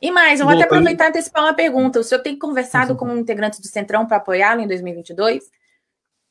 E 0.00 0.10
mais, 0.10 0.40
eu 0.40 0.46
vou 0.46 0.54
Bom, 0.54 0.60
até 0.60 0.66
aproveitar 0.66 1.06
e 1.06 1.08
antecipar 1.08 1.44
uma 1.44 1.54
pergunta. 1.54 2.00
O 2.00 2.04
senhor 2.04 2.20
tem 2.20 2.38
conversado 2.38 2.92
uhum. 2.92 2.98
com 2.98 3.16
integrantes 3.16 3.60
do 3.60 3.66
Centrão 3.66 4.06
para 4.06 4.16
apoiá-lo 4.18 4.60
em 4.60 4.66
2022? 4.66 5.44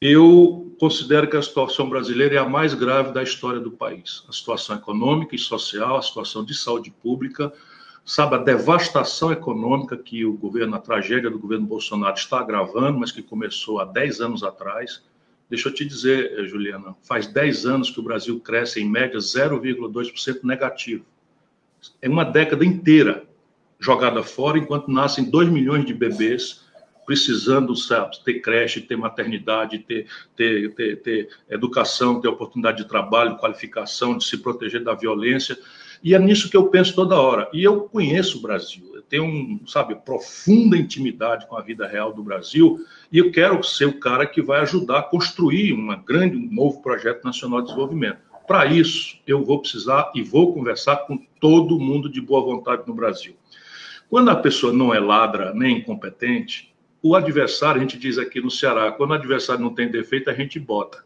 Eu 0.02 0.76
considero 0.80 1.30
que 1.30 1.38
a 1.38 1.42
situação 1.42 1.90
brasileira 1.90 2.36
é 2.36 2.38
a 2.38 2.48
mais 2.48 2.74
grave 2.74 3.14
da 3.14 3.24
história 3.24 3.60
do 3.60 3.72
país. 3.72 4.26
A 4.28 4.34
situação 4.34 4.76
econômica 4.76 5.34
e 5.34 5.40
social, 5.40 5.96
a 5.96 6.02
situação 6.02 6.44
de 6.44 6.54
saúde 6.54 6.92
pública, 6.92 7.54
sabe, 8.06 8.36
a 8.36 8.40
devastação 8.40 9.32
econômica 9.32 9.96
que 9.96 10.26
o 10.26 10.34
governo, 10.34 10.76
a 10.76 10.80
tragédia 10.80 11.30
do 11.30 11.40
governo 11.40 11.66
Bolsonaro 11.66 12.16
está 12.16 12.40
agravando, 12.40 13.00
mas 13.00 13.12
que 13.14 13.24
começou 13.24 13.80
há 13.80 13.86
10 13.86 14.20
anos 14.20 14.44
atrás. 14.44 15.02
Deixa 15.50 15.70
eu 15.70 15.74
te 15.74 15.86
dizer, 15.86 16.40
eh, 16.40 16.46
Juliana, 16.46 16.96
faz 17.04 17.28
10 17.28 17.66
anos 17.66 17.90
que 17.90 18.00
o 18.00 18.04
Brasil 18.04 18.40
cresce 18.40 18.82
em 18.82 18.90
média 18.90 19.20
0,2% 19.20 20.44
negativo. 20.44 21.06
É 22.02 22.10
uma 22.10 22.24
década 22.24 22.66
inteira 22.66 23.24
jogada 23.80 24.24
fora, 24.24 24.58
enquanto 24.58 24.90
nascem 24.90 25.30
2 25.30 25.50
milhões 25.50 25.86
de 25.86 25.94
bebês 25.94 26.64
precisando 27.06 27.76
sabe, 27.76 28.24
ter 28.24 28.40
creche, 28.40 28.82
ter 28.82 28.96
maternidade, 28.96 29.80
ter, 29.80 30.08
ter, 30.36 30.74
ter, 30.74 31.02
ter 31.02 31.30
educação, 31.50 32.20
ter 32.20 32.28
oportunidade 32.28 32.78
de 32.78 32.88
trabalho, 32.88 33.38
qualificação, 33.38 34.18
de 34.18 34.26
se 34.26 34.38
proteger 34.38 34.84
da 34.84 34.94
violência. 34.94 35.58
E 36.04 36.14
é 36.14 36.20
nisso 36.20 36.50
que 36.50 36.58
eu 36.58 36.68
penso 36.68 36.96
toda 36.96 37.20
hora. 37.20 37.50
E 37.54 37.64
eu 37.64 37.82
conheço 37.82 38.38
o 38.38 38.42
Brasil, 38.42 38.93
tenho, 39.14 39.26
um, 39.26 39.60
sabe, 39.68 39.94
profunda 39.94 40.76
intimidade 40.76 41.46
com 41.46 41.56
a 41.56 41.62
vida 41.62 41.86
real 41.86 42.12
do 42.12 42.24
Brasil, 42.24 42.84
e 43.12 43.20
eu 43.20 43.32
quero 43.32 43.62
ser 43.62 43.86
o 43.86 44.00
cara 44.00 44.26
que 44.26 44.42
vai 44.42 44.62
ajudar 44.62 44.98
a 44.98 45.04
construir 45.04 45.72
uma 45.72 45.96
grande, 45.96 46.36
um 46.36 46.52
novo 46.52 46.82
projeto 46.82 47.24
nacional 47.24 47.62
de 47.62 47.68
desenvolvimento. 47.68 48.18
Para 48.48 48.66
isso, 48.66 49.20
eu 49.28 49.46
vou 49.46 49.60
precisar 49.60 50.12
e 50.16 50.24
vou 50.24 50.52
conversar 50.52 51.06
com 51.06 51.16
todo 51.40 51.80
mundo 51.80 52.10
de 52.10 52.20
boa 52.20 52.42
vontade 52.42 52.88
no 52.88 52.96
Brasil. 52.96 53.36
Quando 54.10 54.32
a 54.32 54.36
pessoa 54.36 54.74
não 54.74 54.92
é 54.92 55.00
ladra 55.00 55.54
nem 55.54 55.78
incompetente, 55.78 56.74
o 57.00 57.16
adversário, 57.16 57.80
a 57.80 57.84
gente 57.84 58.00
diz 58.00 58.18
aqui 58.18 58.42
no 58.42 58.50
Ceará, 58.50 58.92
quando 58.94 59.12
o 59.12 59.14
adversário 59.14 59.62
não 59.62 59.76
tem 59.76 59.92
defeito, 59.92 60.32
a 60.32 60.34
gente 60.34 60.60
bota. 60.60 61.04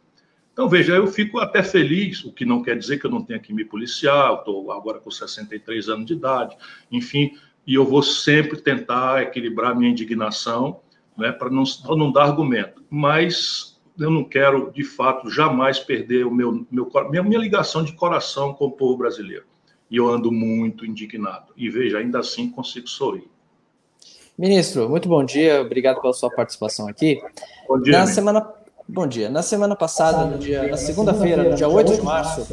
Então, 0.53 0.69
veja, 0.69 0.95
eu 0.95 1.05
fico 1.05 1.39
até 1.39 1.61
feliz, 1.61 2.23
o 2.23 2.31
que 2.31 2.45
não 2.45 2.63
quer 2.63 2.75
dizer 2.77 2.99
que 2.99 3.05
eu 3.05 3.11
não 3.11 3.21
tenha 3.21 3.37
que 3.37 3.53
me 3.53 3.65
policiar, 3.65 4.33
estou 4.33 4.71
agora 4.71 4.97
com 4.97 5.11
63 5.11 5.89
anos 5.89 6.05
de 6.05 6.13
idade, 6.13 6.57
enfim, 6.91 7.37
e 7.67 7.75
eu 7.75 7.85
vou 7.85 8.01
sempre 8.01 8.61
tentar 8.61 9.21
equilibrar 9.21 9.75
minha 9.75 9.91
indignação, 9.91 10.79
né, 11.17 11.31
para 11.31 11.49
não, 11.49 11.63
não 11.89 12.11
dar 12.11 12.23
argumento. 12.23 12.81
Mas 12.89 13.77
eu 13.99 14.09
não 14.09 14.23
quero, 14.23 14.71
de 14.71 14.85
fato, 14.85 15.29
jamais 15.29 15.77
perder 15.77 16.25
o 16.25 16.31
meu, 16.31 16.65
meu 16.71 16.89
minha, 17.09 17.23
minha 17.23 17.39
ligação 17.39 17.83
de 17.83 17.91
coração 17.91 18.53
com 18.53 18.65
o 18.65 18.71
povo 18.71 18.97
brasileiro. 18.97 19.43
E 19.91 19.97
eu 19.97 20.07
ando 20.07 20.31
muito 20.31 20.85
indignado. 20.85 21.51
E 21.57 21.69
veja, 21.69 21.97
ainda 21.97 22.19
assim 22.19 22.49
consigo 22.49 22.87
sorrir. 22.87 23.29
Ministro, 24.37 24.87
muito 24.87 25.09
bom 25.09 25.23
dia, 25.23 25.61
obrigado 25.61 25.99
pela 25.99 26.13
sua 26.13 26.29
participação 26.29 26.87
aqui. 26.87 27.19
Bom 27.67 27.81
dia. 27.81 27.99
Na 27.99 28.07
semana 28.07 28.57
Bom 28.89 29.05
dia. 29.05 29.29
Na 29.29 29.41
semana 29.41 29.75
passada, 29.75 30.23
no 30.23 30.37
dia, 30.37 30.65
na 30.65 30.77
segunda-feira, 30.77 31.43
no 31.43 31.55
dia 31.55 31.67
8 31.67 31.95
de 31.95 32.01
março, 32.01 32.47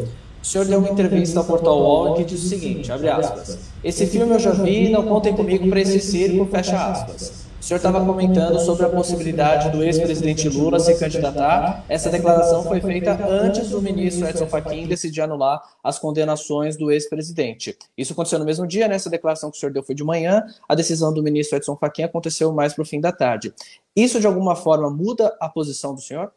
o 0.45 0.47
senhor 0.47 0.67
deu 0.67 0.79
uma 0.79 0.91
entrevista 0.91 1.39
ao 1.39 1.45
portal 1.47 1.81
UOL 1.81 2.15
que 2.17 2.25
diz 2.25 2.45
o 2.45 2.49
seguinte, 2.51 2.93
abre 2.93 3.09
aspas, 3.09 3.59
esse 3.83 4.07
filme 4.07 4.35
eu 4.35 4.39
já 4.39 4.51
vi, 4.51 4.91
não 4.91 5.03
contem 5.03 5.35
comigo 5.35 5.67
para 5.71 5.81
esse 5.81 5.99
circo, 6.01 6.45
fecha 6.45 6.77
aspas. 6.77 7.47
O 7.59 7.65
senhor 7.65 7.79
estava 7.79 8.05
comentando 8.05 8.61
sobre 8.61 8.85
a 8.85 8.91
possibilidade 8.91 9.71
do 9.71 9.83
ex-presidente 9.83 10.47
Lula 10.51 10.79
se 10.79 10.99
candidatar. 10.99 11.83
Essa 11.89 12.11
declaração 12.11 12.63
foi 12.63 12.79
feita 12.79 13.19
antes 13.27 13.71
do 13.71 13.81
ministro 13.81 14.29
Edson 14.29 14.47
Fachin 14.47 14.87
decidir 14.87 15.23
anular 15.23 15.63
as 15.83 15.99
condenações 15.99 16.77
do 16.77 16.91
ex-presidente. 16.91 17.75
Isso 17.97 18.13
aconteceu 18.13 18.39
no 18.39 18.45
mesmo 18.45 18.67
dia, 18.67 18.87
né? 18.87 18.97
Essa 18.97 19.09
declaração 19.09 19.51
que 19.51 19.57
o 19.57 19.61
senhor 19.61 19.73
deu 19.73 19.83
foi 19.83 19.95
de 19.95 20.05
manhã. 20.05 20.45
A 20.69 20.75
decisão 20.75 21.11
do 21.11 21.23
ministro 21.23 21.57
Edson 21.57 21.75
Fachin 21.75 22.03
aconteceu 22.03 22.53
mais 22.53 22.75
para 22.75 22.83
o 22.83 22.85
fim 22.85 23.01
da 23.01 23.11
tarde. 23.11 23.55
Isso, 23.97 24.21
de 24.21 24.27
alguma 24.27 24.55
forma, 24.55 24.91
muda 24.91 25.35
a 25.41 25.49
posição 25.49 25.95
do 25.95 26.03
senhor? 26.03 26.31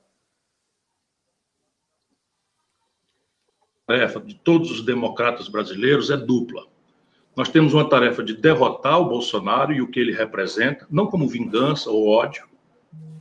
Tarefa 3.87 4.19
de 4.19 4.35
todos 4.35 4.69
os 4.69 4.83
democratas 4.83 5.47
brasileiros 5.47 6.11
é 6.11 6.17
dupla 6.17 6.67
nós 7.37 7.49
temos 7.49 7.71
uma 7.75 7.87
tarefa 7.87 8.23
de 8.23 8.33
derrotar 8.33 8.99
o 8.99 9.05
Bolsonaro 9.05 9.71
e 9.71 9.79
o 9.79 9.87
que 9.87 9.99
ele 9.99 10.11
representa, 10.11 10.87
não 10.89 11.05
como 11.05 11.27
vingança 11.27 11.87
ou 11.91 12.07
ódio, 12.07 12.43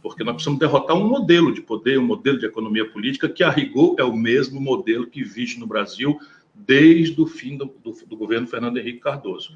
porque 0.03 0.25
nós 0.25 0.37
precisamos 0.37 0.59
derrotar 0.59 0.97
um 0.97 1.07
modelo 1.07 1.53
de 1.53 1.61
poder, 1.61 1.99
um 1.99 2.07
modelo 2.07 2.39
de 2.39 2.47
economia 2.47 2.91
política 2.91 3.29
que, 3.29 3.45
a 3.45 3.51
rigor, 3.51 3.95
é 3.99 4.05
o 4.05 4.17
mesmo 4.17 4.59
modelo 4.59 5.07
que 5.07 5.23
vige 5.23 5.61
no 5.61 5.67
Brasil 5.67 6.19
desde 6.55 7.21
o 7.21 7.27
fim 7.27 7.59
do, 7.59 7.67
do, 7.85 7.93
do 8.07 8.17
governo 8.17 8.47
Fernando 8.47 8.79
Henrique 8.79 9.01
Cardoso. 9.01 9.55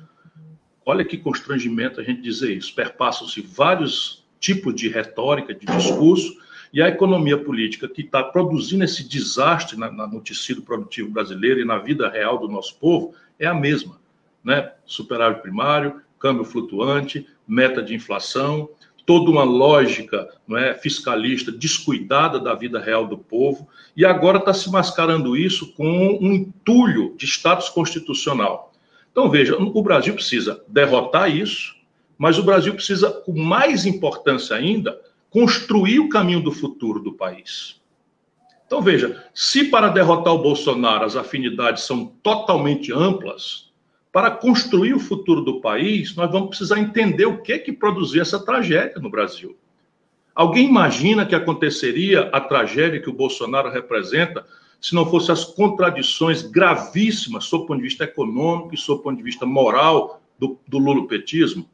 Olha 0.84 1.06
que 1.06 1.16
constrangimento 1.16 1.98
a 1.98 2.04
gente 2.04 2.20
dizer 2.20 2.54
isso. 2.54 2.74
Perpassam-se 2.74 3.40
vários 3.40 4.26
tipos 4.38 4.74
de 4.74 4.88
retórica, 4.88 5.54
de 5.54 5.64
discurso, 5.64 6.36
e 6.72 6.80
a 6.80 6.88
economia 6.88 7.36
política 7.36 7.88
que 7.88 8.02
está 8.02 8.22
produzindo 8.22 8.84
esse 8.84 9.06
desastre 9.06 9.76
na, 9.76 9.90
na, 9.90 10.06
no 10.06 10.20
tecido 10.20 10.62
produtivo 10.62 11.10
brasileiro 11.10 11.60
e 11.60 11.64
na 11.64 11.78
vida 11.78 12.08
real 12.08 12.38
do 12.38 12.48
nosso 12.48 12.76
povo 12.78 13.14
é 13.38 13.46
a 13.46 13.54
mesma 13.54 13.98
né? 14.44 14.72
superávit 14.84 15.42
primário, 15.42 16.00
câmbio 16.18 16.44
flutuante, 16.44 17.26
meta 17.46 17.82
de 17.82 17.94
inflação, 17.94 18.68
toda 19.06 19.30
uma 19.30 19.42
lógica 19.42 20.28
não 20.46 20.56
é, 20.56 20.74
fiscalista 20.74 21.50
descuidada 21.50 22.38
da 22.38 22.54
vida 22.54 22.78
real 22.78 23.06
do 23.06 23.18
povo, 23.18 23.66
e 23.96 24.04
agora 24.04 24.38
está 24.38 24.54
se 24.54 24.70
mascarando 24.70 25.36
isso 25.36 25.72
com 25.72 26.18
um 26.20 26.32
entulho 26.32 27.14
de 27.16 27.26
status 27.26 27.68
constitucional. 27.68 28.72
Então, 29.10 29.28
veja, 29.28 29.56
o 29.56 29.82
Brasil 29.82 30.14
precisa 30.14 30.62
derrotar 30.68 31.34
isso, 31.34 31.74
mas 32.16 32.38
o 32.38 32.42
Brasil 32.44 32.74
precisa, 32.74 33.10
com 33.10 33.32
mais 33.32 33.84
importância 33.84 34.54
ainda, 34.54 34.96
construir 35.30 36.00
o 36.00 36.08
caminho 36.08 36.42
do 36.42 36.52
futuro 36.52 37.00
do 37.00 37.12
país. 37.12 37.80
Então, 38.66 38.82
veja, 38.82 39.24
se 39.34 39.64
para 39.64 39.88
derrotar 39.88 40.34
o 40.34 40.42
Bolsonaro 40.42 41.04
as 41.04 41.16
afinidades 41.16 41.84
são 41.84 42.06
totalmente 42.22 42.92
amplas, 42.92 43.70
para 44.12 44.30
construir 44.30 44.92
o 44.92 44.98
futuro 44.98 45.40
do 45.40 45.60
país, 45.60 46.14
nós 46.16 46.30
vamos 46.30 46.50
precisar 46.50 46.78
entender 46.78 47.26
o 47.26 47.40
que 47.42 47.58
que 47.58 47.72
produziu 47.72 48.22
essa 48.22 48.44
tragédia 48.44 49.00
no 49.00 49.10
Brasil. 49.10 49.56
Alguém 50.34 50.68
imagina 50.68 51.26
que 51.26 51.34
aconteceria 51.34 52.22
a 52.32 52.40
tragédia 52.40 53.00
que 53.00 53.10
o 53.10 53.12
Bolsonaro 53.12 53.70
representa 53.70 54.44
se 54.80 54.94
não 54.94 55.04
fossem 55.04 55.32
as 55.32 55.44
contradições 55.44 56.42
gravíssimas, 56.42 57.44
sob 57.44 57.64
o 57.64 57.66
ponto 57.66 57.78
de 57.78 57.84
vista 57.84 58.04
econômico 58.04 58.74
e 58.74 58.78
sob 58.78 59.00
o 59.00 59.02
ponto 59.02 59.18
de 59.18 59.22
vista 59.22 59.44
moral, 59.44 60.20
do, 60.38 60.58
do 60.66 60.78
lulopetismo? 60.78 61.68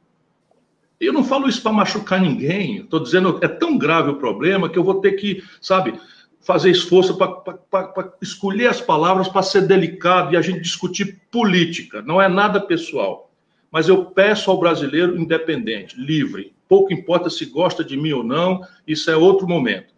Eu 1.01 1.13
não 1.13 1.25
falo 1.25 1.49
isso 1.49 1.63
para 1.63 1.73
machucar 1.73 2.21
ninguém. 2.21 2.79
Estou 2.79 3.01
dizendo 3.01 3.39
é 3.43 3.49
tão 3.49 3.77
grave 3.77 4.11
o 4.11 4.17
problema 4.17 4.69
que 4.69 4.79
eu 4.79 4.85
vou 4.85 5.01
ter 5.01 5.13
que, 5.13 5.43
sabe, 5.61 5.99
fazer 6.41 6.71
esforço 6.71 7.17
para 7.17 8.13
escolher 8.23 8.69
as 8.69 8.81
palavras 8.81 9.29
para 9.29 9.43
ser 9.43 9.63
delicado 9.63 10.33
e 10.33 10.37
a 10.37 10.43
gente 10.43 10.61
discutir 10.61 11.21
política. 11.31 12.03
Não 12.03 12.23
é 12.23 12.29
nada 12.29 12.61
pessoal. 12.61 13.31
Mas 13.71 13.89
eu 13.89 14.07
peço 14.07 14.51
ao 14.51 14.59
brasileiro 14.59 15.21
independente, 15.21 16.01
livre, 16.01 16.55
pouco 16.69 16.93
importa 16.93 17.29
se 17.29 17.45
gosta 17.47 17.85
de 17.85 17.97
mim 17.97 18.13
ou 18.13 18.23
não, 18.23 18.61
isso 18.87 19.11
é 19.11 19.17
outro 19.17 19.47
momento. 19.47 19.93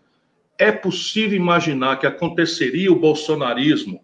É 0.57 0.73
possível 0.73 1.37
imaginar 1.37 1.99
que 1.99 2.07
aconteceria 2.07 2.91
o 2.91 2.99
bolsonarismo 2.99 4.03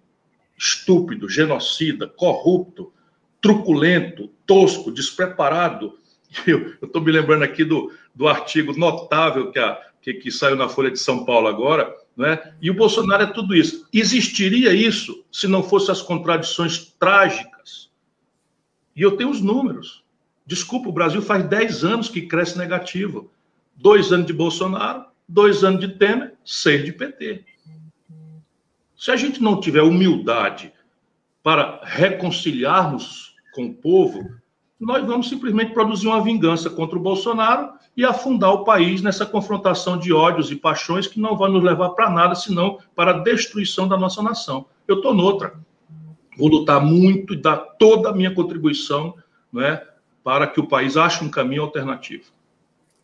estúpido, 0.56 1.28
genocida, 1.28 2.06
corrupto, 2.06 2.92
truculento, 3.40 4.30
tosco, 4.46 4.92
despreparado. 4.92 5.98
Eu 6.46 6.76
estou 6.82 7.02
me 7.02 7.12
lembrando 7.12 7.44
aqui 7.44 7.64
do, 7.64 7.92
do 8.14 8.26
artigo 8.26 8.76
notável 8.76 9.50
que, 9.50 9.58
a, 9.58 9.80
que, 10.00 10.14
que 10.14 10.30
saiu 10.30 10.56
na 10.56 10.68
Folha 10.68 10.90
de 10.90 10.98
São 10.98 11.24
Paulo 11.24 11.46
agora, 11.46 11.94
né? 12.16 12.54
E 12.60 12.70
o 12.70 12.74
Bolsonaro 12.74 13.24
é 13.24 13.32
tudo 13.32 13.54
isso. 13.54 13.86
Existiria 13.92 14.72
isso 14.72 15.24
se 15.30 15.46
não 15.46 15.62
fossem 15.62 15.92
as 15.92 16.02
contradições 16.02 16.94
trágicas. 16.98 17.90
E 18.94 19.02
eu 19.02 19.16
tenho 19.16 19.30
os 19.30 19.40
números. 19.40 20.04
Desculpa, 20.46 20.88
o 20.88 20.92
Brasil 20.92 21.22
faz 21.22 21.44
10 21.44 21.84
anos 21.84 22.08
que 22.08 22.22
cresce 22.22 22.58
negativo. 22.58 23.30
Dois 23.76 24.12
anos 24.12 24.26
de 24.26 24.32
Bolsonaro, 24.32 25.06
dois 25.28 25.64
anos 25.64 25.80
de 25.80 25.88
Temer, 25.88 26.34
seis 26.44 26.84
de 26.84 26.92
PT. 26.92 27.44
Se 28.96 29.10
a 29.10 29.16
gente 29.16 29.42
não 29.42 29.58
tiver 29.58 29.82
humildade 29.82 30.72
para 31.42 31.80
reconciliarmos 31.82 33.34
com 33.52 33.66
o 33.66 33.74
povo, 33.74 34.30
nós 34.84 35.04
vamos 35.06 35.28
simplesmente 35.28 35.72
produzir 35.72 36.06
uma 36.06 36.22
vingança 36.22 36.68
contra 36.68 36.98
o 36.98 37.02
Bolsonaro 37.02 37.72
e 37.96 38.04
afundar 38.04 38.52
o 38.52 38.64
país 38.64 39.00
nessa 39.00 39.24
confrontação 39.24 39.98
de 39.98 40.12
ódios 40.12 40.50
e 40.50 40.56
paixões 40.56 41.06
que 41.06 41.18
não 41.18 41.36
vai 41.36 41.50
nos 41.50 41.62
levar 41.62 41.90
para 41.90 42.10
nada, 42.10 42.34
senão 42.34 42.78
para 42.94 43.12
a 43.12 43.18
destruição 43.18 43.88
da 43.88 43.96
nossa 43.96 44.22
nação. 44.22 44.66
Eu 44.86 44.96
estou 44.96 45.14
noutra. 45.14 45.54
Vou 46.36 46.48
lutar 46.48 46.84
muito 46.84 47.32
e 47.32 47.36
dar 47.36 47.56
toda 47.56 48.10
a 48.10 48.12
minha 48.12 48.34
contribuição 48.34 49.14
né, 49.52 49.80
para 50.22 50.46
que 50.46 50.60
o 50.60 50.66
país 50.66 50.96
ache 50.96 51.24
um 51.24 51.30
caminho 51.30 51.62
alternativo. 51.62 52.24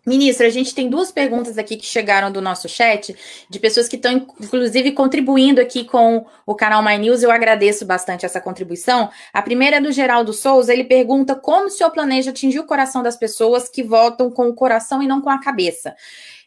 Ministro, 0.07 0.47
a 0.47 0.51
gente 0.51 0.75
tem 0.75 0.89
duas 0.89 1.13
perguntas 1.13 1.59
aqui 1.59 1.77
que 1.77 1.85
chegaram 1.85 2.33
do 2.33 2.41
nosso 2.41 2.69
chat, 2.69 3.15
de 3.49 3.59
pessoas 3.59 3.87
que 3.87 3.97
estão, 3.97 4.27
inclusive, 4.41 4.93
contribuindo 4.93 5.61
aqui 5.61 5.85
com 5.85 6.25
o 6.47 6.55
canal 6.55 6.83
My 6.83 6.97
News. 6.97 7.23
Eu 7.23 7.31
agradeço 7.31 7.85
bastante 7.85 8.25
essa 8.25 8.41
contribuição. 8.41 9.11
A 9.33 9.43
primeira 9.43 9.77
é 9.77 9.81
do 9.81 9.93
Geraldo 9.93 10.33
Souza. 10.33 10.73
Ele 10.73 10.85
pergunta 10.85 11.35
como 11.35 11.67
o 11.67 11.71
senhor 11.71 11.91
planeja 11.91 12.31
atingir 12.31 12.61
o 12.61 12.67
coração 12.67 13.03
das 13.03 13.17
pessoas 13.17 13.69
que 13.69 13.83
votam 13.83 14.31
com 14.31 14.49
o 14.49 14.55
coração 14.55 15.03
e 15.03 15.07
não 15.07 15.21
com 15.21 15.29
a 15.29 15.39
cabeça. 15.39 15.95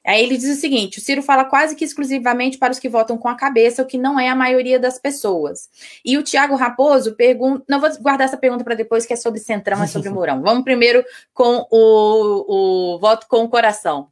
Aí 0.06 0.22
ele 0.24 0.38
diz 0.38 0.58
o 0.58 0.60
seguinte: 0.60 0.98
o 0.98 1.02
Ciro 1.02 1.22
fala 1.22 1.46
quase 1.46 1.76
que 1.76 1.86
exclusivamente 1.86 2.58
para 2.58 2.72
os 2.72 2.80
que 2.80 2.90
votam 2.90 3.18
com 3.18 3.28
a 3.28 3.36
cabeça, 3.36 3.82
o 3.82 3.86
que 3.86 3.98
não 3.98 4.20
é 4.20 4.30
a 4.30 4.36
maioria 4.36 4.80
das 4.80 5.00
pessoas. 5.00 5.70
E 6.04 6.18
o 6.18 6.24
Tiago 6.24 6.56
Raposo 6.56 7.16
pergunta. 7.16 7.64
Não 7.70 7.80
vou 7.80 7.90
guardar 8.02 8.28
essa 8.28 8.38
pergunta 8.38 8.64
para 8.64 8.76
depois, 8.76 9.06
que 9.06 9.14
é 9.14 9.16
sobre 9.16 9.40
Centrão, 9.40 9.82
é 9.82 9.88
sobre 9.88 10.10
Mourão. 10.12 10.42
Vamos 10.42 10.64
primeiro 10.64 11.04
com 11.34 11.66
o, 11.72 12.96
o 12.96 13.00
voto 13.00 13.28
com 13.28 13.44
o 13.44 13.50
coração. 13.50 14.08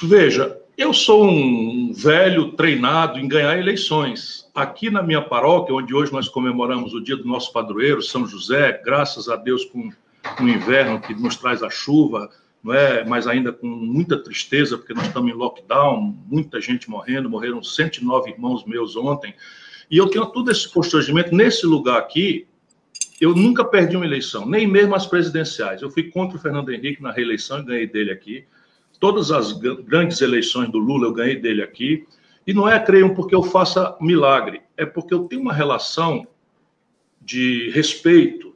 Veja, 0.00 0.56
eu 0.76 0.94
sou 0.94 1.24
um 1.24 1.92
velho 1.92 2.52
treinado 2.52 3.18
em 3.18 3.26
ganhar 3.26 3.58
eleições. 3.58 4.48
Aqui 4.54 4.90
na 4.90 5.02
minha 5.02 5.20
paróquia, 5.20 5.74
onde 5.74 5.92
hoje 5.92 6.12
nós 6.12 6.28
comemoramos 6.28 6.94
o 6.94 7.02
dia 7.02 7.16
do 7.16 7.26
nosso 7.26 7.52
padroeiro, 7.52 8.00
São 8.00 8.24
José, 8.24 8.80
graças 8.84 9.28
a 9.28 9.34
Deus 9.34 9.64
com 9.64 9.90
o 10.40 10.48
inverno 10.48 11.00
que 11.00 11.12
nos 11.14 11.34
traz 11.34 11.64
a 11.64 11.70
chuva, 11.70 12.30
não 12.62 12.74
é? 12.74 13.04
mas 13.04 13.26
ainda 13.26 13.52
com 13.52 13.66
muita 13.66 14.22
tristeza, 14.22 14.76
porque 14.76 14.94
nós 14.94 15.06
estamos 15.06 15.30
em 15.30 15.34
lockdown, 15.34 16.16
muita 16.26 16.60
gente 16.60 16.90
morrendo, 16.90 17.30
morreram 17.30 17.62
109 17.62 18.30
irmãos 18.30 18.64
meus 18.64 18.96
ontem, 18.96 19.34
e 19.90 19.96
eu 19.96 20.08
tenho 20.08 20.26
todo 20.26 20.50
esse 20.50 20.68
constrangimento. 20.68 21.34
Nesse 21.34 21.64
lugar 21.64 21.98
aqui, 21.98 22.46
eu 23.20 23.34
nunca 23.34 23.64
perdi 23.64 23.96
uma 23.96 24.04
eleição, 24.04 24.46
nem 24.46 24.66
mesmo 24.66 24.94
as 24.94 25.06
presidenciais. 25.06 25.82
Eu 25.82 25.90
fui 25.90 26.04
contra 26.04 26.36
o 26.36 26.40
Fernando 26.40 26.72
Henrique 26.72 27.02
na 27.02 27.10
reeleição 27.10 27.60
e 27.60 27.64
ganhei 27.64 27.86
dele 27.86 28.12
aqui. 28.12 28.44
Todas 29.00 29.30
as 29.30 29.52
grandes 29.52 30.20
eleições 30.20 30.70
do 30.70 30.78
Lula 30.78 31.06
eu 31.06 31.12
ganhei 31.12 31.36
dele 31.36 31.62
aqui. 31.62 32.06
E 32.46 32.52
não 32.52 32.68
é, 32.68 32.78
creio, 32.78 33.14
porque 33.14 33.34
eu 33.34 33.42
faça 33.42 33.96
milagre, 34.00 34.62
é 34.76 34.86
porque 34.86 35.12
eu 35.12 35.24
tenho 35.24 35.42
uma 35.42 35.52
relação 35.52 36.26
de 37.20 37.70
respeito, 37.70 38.47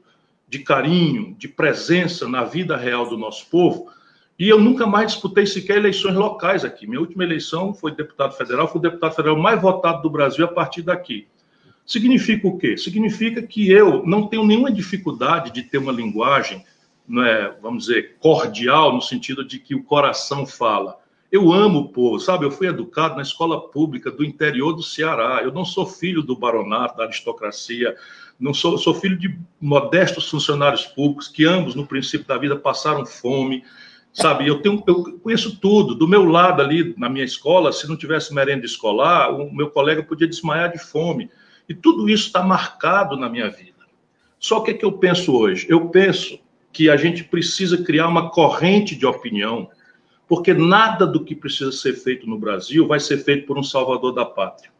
de 0.52 0.58
carinho, 0.58 1.34
de 1.38 1.48
presença 1.48 2.28
na 2.28 2.44
vida 2.44 2.76
real 2.76 3.08
do 3.08 3.16
nosso 3.16 3.48
povo, 3.48 3.90
E 4.38 4.48
eu 4.48 4.60
nunca 4.60 4.86
mais 4.86 5.12
disputei 5.12 5.46
sequer 5.46 5.76
eleições 5.76 6.14
locais 6.14 6.64
aqui. 6.64 6.86
Minha 6.86 7.00
última 7.00 7.22
eleição 7.22 7.72
foi 7.72 7.94
deputado 7.94 8.34
federal, 8.34 8.66
fui 8.66 8.78
o 8.78 8.82
deputado 8.82 9.14
federal 9.14 9.38
mais 9.38 9.62
votado 9.62 10.02
do 10.02 10.10
Brasil 10.10 10.44
a 10.44 10.48
partir 10.48 10.82
daqui. 10.82 11.26
Significa 11.86 12.48
o 12.48 12.58
quê? 12.58 12.76
Significa 12.76 13.40
que 13.40 13.70
eu 13.70 14.04
não 14.04 14.26
tenho 14.26 14.44
nenhuma 14.44 14.70
dificuldade 14.70 15.52
de 15.52 15.62
ter 15.62 15.78
uma 15.78 15.92
linguagem, 15.92 16.64
é, 17.18 17.52
vamos 17.62 17.86
dizer, 17.86 18.16
cordial, 18.18 18.92
no 18.92 19.00
sentido 19.00 19.44
de 19.44 19.58
que 19.58 19.74
o 19.74 19.84
coração 19.84 20.44
fala. 20.44 20.98
Eu 21.32 21.50
amo 21.50 21.78
o 21.78 21.88
povo, 21.88 22.20
sabe? 22.20 22.44
Eu 22.44 22.50
fui 22.50 22.66
educado 22.66 23.16
na 23.16 23.22
escola 23.22 23.58
pública 23.70 24.10
do 24.10 24.22
interior 24.22 24.74
do 24.74 24.82
Ceará. 24.82 25.40
Eu 25.42 25.50
não 25.50 25.64
sou 25.64 25.86
filho 25.86 26.22
do 26.22 26.36
baronato, 26.36 26.98
da 26.98 27.04
aristocracia. 27.04 27.96
Não 28.38 28.52
sou, 28.52 28.76
sou 28.76 28.94
filho 28.94 29.18
de 29.18 29.34
modestos 29.58 30.28
funcionários 30.28 30.84
públicos 30.84 31.28
que 31.28 31.46
ambos, 31.46 31.74
no 31.74 31.86
princípio 31.86 32.26
da 32.26 32.36
vida, 32.36 32.54
passaram 32.54 33.06
fome. 33.06 33.64
Sabe, 34.12 34.46
eu, 34.46 34.60
tenho, 34.60 34.84
eu 34.86 35.18
conheço 35.20 35.58
tudo. 35.58 35.94
Do 35.94 36.06
meu 36.06 36.26
lado 36.26 36.60
ali, 36.60 36.94
na 36.98 37.08
minha 37.08 37.24
escola, 37.24 37.72
se 37.72 37.88
não 37.88 37.96
tivesse 37.96 38.34
merenda 38.34 38.66
escolar, 38.66 39.32
o 39.32 39.50
meu 39.50 39.70
colega 39.70 40.02
podia 40.02 40.28
desmaiar 40.28 40.70
de 40.70 40.78
fome. 40.78 41.30
E 41.66 41.72
tudo 41.72 42.10
isso 42.10 42.26
está 42.26 42.42
marcado 42.42 43.16
na 43.16 43.30
minha 43.30 43.48
vida. 43.48 43.72
Só 44.38 44.60
que 44.60 44.72
o 44.72 44.78
que 44.78 44.84
eu 44.84 44.92
penso 44.92 45.34
hoje? 45.34 45.66
Eu 45.66 45.88
penso 45.88 46.38
que 46.70 46.90
a 46.90 46.96
gente 46.98 47.24
precisa 47.24 47.82
criar 47.82 48.06
uma 48.06 48.28
corrente 48.28 48.94
de 48.94 49.06
opinião, 49.06 49.70
porque 50.32 50.54
nada 50.54 51.06
do 51.06 51.22
que 51.22 51.34
precisa 51.34 51.70
ser 51.70 51.92
feito 51.92 52.26
no 52.26 52.38
Brasil 52.38 52.86
vai 52.86 52.98
ser 52.98 53.18
feito 53.18 53.46
por 53.46 53.58
um 53.58 53.62
salvador 53.62 54.14
da 54.14 54.24
pátria. 54.24 54.72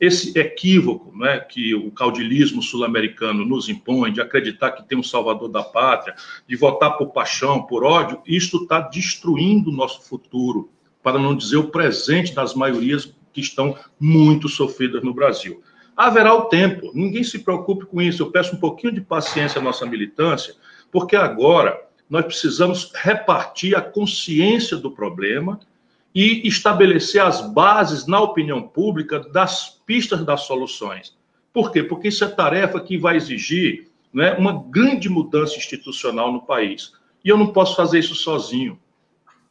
Esse 0.00 0.36
equívoco 0.36 1.16
né, 1.16 1.38
que 1.38 1.72
o 1.72 1.92
caudilismo 1.92 2.60
sul-americano 2.60 3.44
nos 3.44 3.68
impõe, 3.68 4.12
de 4.12 4.20
acreditar 4.20 4.72
que 4.72 4.82
tem 4.82 4.98
um 4.98 5.02
salvador 5.04 5.50
da 5.50 5.62
pátria, 5.62 6.16
de 6.48 6.56
votar 6.56 6.98
por 6.98 7.12
paixão, 7.12 7.62
por 7.62 7.84
ódio, 7.84 8.20
isto 8.26 8.64
está 8.64 8.80
destruindo 8.80 9.70
o 9.70 9.72
nosso 9.72 10.02
futuro, 10.02 10.68
para 11.00 11.16
não 11.16 11.36
dizer 11.36 11.58
o 11.58 11.70
presente 11.70 12.34
das 12.34 12.54
maiorias 12.54 13.14
que 13.32 13.40
estão 13.40 13.78
muito 14.00 14.48
sofridas 14.48 15.04
no 15.04 15.14
Brasil. 15.14 15.62
Haverá 15.96 16.34
o 16.34 16.46
tempo, 16.46 16.90
ninguém 16.92 17.22
se 17.22 17.38
preocupe 17.38 17.86
com 17.86 18.02
isso. 18.02 18.20
Eu 18.20 18.32
peço 18.32 18.56
um 18.56 18.58
pouquinho 18.58 18.92
de 18.92 19.00
paciência 19.00 19.60
à 19.60 19.62
nossa 19.62 19.86
militância, 19.86 20.56
porque 20.90 21.14
agora 21.14 21.86
nós 22.08 22.24
precisamos 22.24 22.90
repartir 22.94 23.76
a 23.76 23.82
consciência 23.82 24.76
do 24.76 24.90
problema 24.90 25.60
e 26.14 26.46
estabelecer 26.48 27.22
as 27.22 27.40
bases 27.52 28.06
na 28.06 28.20
opinião 28.20 28.62
pública 28.62 29.20
das 29.20 29.80
pistas 29.86 30.24
das 30.24 30.42
soluções. 30.42 31.16
Por 31.52 31.70
quê? 31.70 31.82
Porque 31.82 32.08
isso 32.08 32.24
é 32.24 32.28
tarefa 32.28 32.80
que 32.80 32.96
vai 32.96 33.16
exigir 33.16 33.88
né, 34.12 34.34
uma 34.34 34.64
grande 34.68 35.08
mudança 35.08 35.56
institucional 35.56 36.32
no 36.32 36.42
país. 36.42 36.92
E 37.24 37.28
eu 37.28 37.36
não 37.36 37.52
posso 37.52 37.76
fazer 37.76 37.98
isso 37.98 38.14
sozinho. 38.14 38.78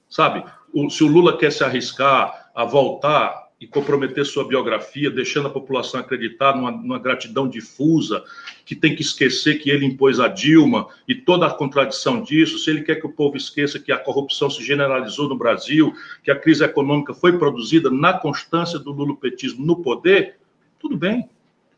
Sabe? 0.10 0.44
Se 0.90 1.04
o 1.04 1.08
Lula 1.08 1.38
quer 1.38 1.52
se 1.52 1.64
arriscar 1.64 2.50
a 2.56 2.66
voltar 2.66 3.47
e 3.60 3.66
comprometer 3.66 4.24
sua 4.24 4.48
biografia, 4.48 5.10
deixando 5.10 5.48
a 5.48 5.52
população 5.52 6.00
acreditar 6.00 6.56
numa, 6.56 6.72
numa, 6.72 7.00
gratidão 7.00 7.48
difusa, 7.50 8.24
que 8.64 8.76
tem 8.76 8.96
que 8.96 9.02
esquecer 9.02 9.56
que 9.56 9.72
ele 9.72 9.86
impôs 9.86 10.20
a 10.20 10.28
Dilma 10.28 10.88
e 11.08 11.16
toda 11.16 11.48
a 11.48 11.54
contradição 11.54 12.22
disso, 12.22 12.60
se 12.60 12.70
ele 12.70 12.84
quer 12.84 12.98
que 12.98 13.08
o 13.08 13.12
povo 13.12 13.36
esqueça 13.36 13.80
que 13.80 13.92
a 13.92 13.98
corrupção 13.98 14.50
se 14.50 14.64
generalizou 14.64 15.28
no 15.28 15.36
Brasil, 15.36 15.92
que 16.24 16.30
a 16.30 16.36
crise 16.36 16.64
econômica 16.64 17.16
foi 17.16 17.38
produzida 17.38 17.90
na 17.90 18.14
constância 18.14 18.78
do 18.78 18.92
lulopetismo 18.92 19.66
no 19.66 19.78
poder, 19.78 20.36
tudo 20.80 20.96
bem. 20.96 21.28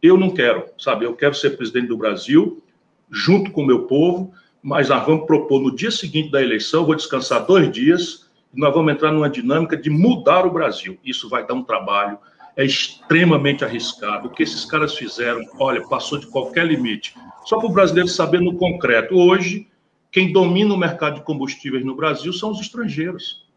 Eu 0.02 0.18
não 0.18 0.32
quero, 0.32 0.66
sabe? 0.78 1.06
Eu 1.06 1.16
quero 1.16 1.34
ser 1.34 1.52
presidente 1.52 1.88
do 1.88 1.98
Brasil, 1.98 2.62
junto 3.10 3.52
com 3.52 3.64
o 3.64 3.66
meu 3.66 3.84
povo, 3.84 4.34
mas 4.62 4.90
nós 4.90 5.06
vamos 5.06 5.26
propor 5.26 5.62
no 5.62 5.74
dia 5.74 5.92
seguinte 5.92 6.30
da 6.30 6.42
eleição, 6.42 6.86
vou 6.86 6.96
descansar 6.96 7.46
dois 7.46 7.72
dias 7.72 8.29
nós 8.54 8.74
vamos 8.74 8.94
entrar 8.94 9.12
numa 9.12 9.30
dinâmica 9.30 9.78
de 9.78 9.90
mudar 9.90 10.46
o 10.46 10.52
Brasil. 10.52 10.98
Isso 11.04 11.30
vai 11.30 11.46
dar 11.46 11.54
um 11.54 11.64
trabalho, 11.64 12.18
é 12.56 12.66
extremamente 12.66 13.64
arriscado. 13.64 14.28
O 14.28 14.32
que 14.32 14.44
esses 14.44 14.66
caras 14.66 14.96
fizeram, 14.96 15.42
olha, 15.60 15.82
passou 15.88 16.18
de 16.18 16.28
qualquer 16.28 16.66
limite. 16.66 17.14
Só 17.46 17.58
para 17.58 17.68
o 17.68 17.74
brasileiro 17.74 18.10
saber 18.10 18.42
no 18.42 18.56
concreto. 18.56 19.16
Hoje, 19.16 19.68
quem 20.12 20.32
domina 20.32 20.74
o 20.74 20.78
mercado 20.78 21.16
de 21.16 21.22
combustíveis 21.22 21.86
no 21.86 21.96
Brasil 21.96 22.34
são 22.34 22.52
os 22.52 22.60
estrangeiros. 22.60 23.48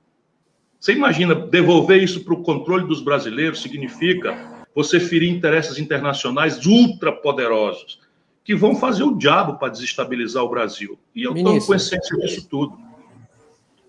Você 0.79 0.93
imagina 0.93 1.35
devolver 1.35 2.03
isso 2.03 2.25
para 2.25 2.35
o 2.35 2.43
controle 2.43 2.87
dos 2.87 3.01
brasileiros 3.01 3.63
significa 3.63 4.65
você 4.75 4.99
ferir 4.99 5.31
interesses 5.31 5.79
internacionais 5.79 6.65
ultrapoderosos 6.67 8.01
que 8.45 8.55
vão 8.55 8.75
fazer 8.75 9.05
o 9.05 9.17
diabo 9.17 9.59
para 9.59 9.69
desestabilizar 9.69 10.43
o 10.43 10.49
Brasil. 10.49 10.99
E 11.15 11.23
eu 11.23 11.35
estou 11.35 11.61
com 11.61 11.75
essência 11.75 12.17
disso 12.19 12.49
tudo. 12.49 12.77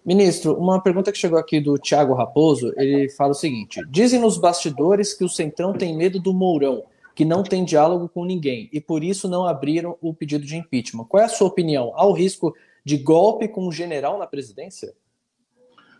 Ministro, 0.05 0.53
uma 0.55 0.81
pergunta 0.81 1.13
que 1.13 1.17
chegou 1.17 1.39
aqui 1.39 1.61
do 1.61 1.77
Tiago 1.77 2.13
Raposo, 2.13 2.73
ele 2.75 3.09
fala 3.09 3.31
o 3.31 3.35
seguinte: 3.35 3.81
dizem 3.89 4.19
nos 4.19 4.37
bastidores 4.37 5.13
que 5.13 5.23
o 5.23 5.29
Centrão 5.29 5.71
tem 5.71 5.95
medo 5.95 6.19
do 6.19 6.33
Mourão, 6.33 6.83
que 7.15 7.23
não 7.23 7.41
tem 7.41 7.63
diálogo 7.63 8.09
com 8.09 8.25
ninguém, 8.25 8.69
e 8.73 8.81
por 8.81 9.01
isso 9.01 9.29
não 9.29 9.47
abriram 9.47 9.97
o 10.01 10.13
pedido 10.13 10.45
de 10.45 10.57
impeachment. 10.57 11.05
Qual 11.05 11.23
é 11.23 11.25
a 11.25 11.29
sua 11.29 11.47
opinião? 11.47 11.93
Há 11.95 12.05
o 12.05 12.11
risco 12.11 12.53
de 12.83 12.97
golpe 12.97 13.47
com 13.47 13.65
o 13.65 13.71
general 13.71 14.19
na 14.19 14.27
presidência? 14.27 14.93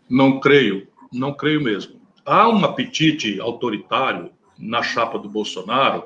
Não 0.08 0.38
creio, 0.38 0.86
não 1.10 1.32
creio 1.32 1.62
mesmo. 1.62 1.98
Há 2.26 2.46
um 2.50 2.62
apetite 2.62 3.40
autoritário 3.40 4.30
na 4.58 4.82
chapa 4.82 5.18
do 5.18 5.30
Bolsonaro, 5.30 6.04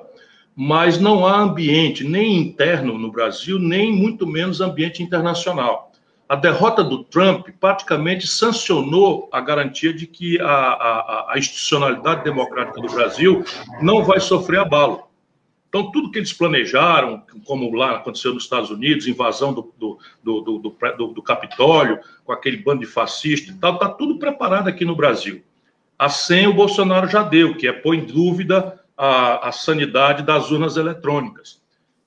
mas 0.54 1.00
não 1.00 1.26
há 1.26 1.40
ambiente 1.40 2.04
nem 2.04 2.36
interno 2.36 2.96
no 2.96 3.10
Brasil, 3.10 3.58
nem 3.58 3.92
muito 3.92 4.24
menos 4.24 4.60
ambiente 4.60 5.02
internacional 5.02 5.87
a 6.28 6.36
derrota 6.36 6.84
do 6.84 7.02
Trump 7.04 7.48
praticamente 7.58 8.26
sancionou 8.26 9.28
a 9.32 9.40
garantia 9.40 9.94
de 9.94 10.06
que 10.06 10.38
a, 10.40 10.46
a, 10.46 11.32
a, 11.32 11.38
institucionalidade 11.38 12.22
democrática 12.22 12.80
do 12.80 12.92
Brasil 12.92 13.42
não 13.80 14.04
vai 14.04 14.20
sofrer 14.20 14.60
abalo. 14.60 15.08
Então, 15.68 15.90
tudo 15.90 16.10
que 16.10 16.18
eles 16.18 16.32
planejaram, 16.32 17.22
como 17.44 17.74
lá 17.74 17.96
aconteceu 17.96 18.34
nos 18.34 18.44
Estados 18.44 18.70
Unidos, 18.70 19.06
invasão 19.06 19.52
do, 19.52 19.72
do, 19.78 19.98
do, 20.22 20.40
do, 20.40 21.06
do 21.08 21.22
Capitólio, 21.22 21.98
com 22.24 22.32
aquele 22.32 22.58
bando 22.58 22.80
de 22.80 22.86
fascistas 22.86 23.54
e 23.54 23.58
tal, 23.58 23.74
está 23.74 23.88
tudo 23.88 24.18
preparado 24.18 24.68
aqui 24.68 24.84
no 24.84 24.96
Brasil. 24.96 25.42
A 25.98 26.08
senha 26.08 26.48
o 26.48 26.54
Bolsonaro 26.54 27.08
já 27.08 27.22
deu, 27.22 27.56
que 27.56 27.66
é 27.66 27.72
pôr 27.72 27.94
em 27.94 28.04
dúvida 28.04 28.78
a, 28.96 29.48
a 29.48 29.52
sanidade 29.52 30.22
das 30.22 30.50
urnas 30.50 30.76
eletrônicas. 30.76 31.57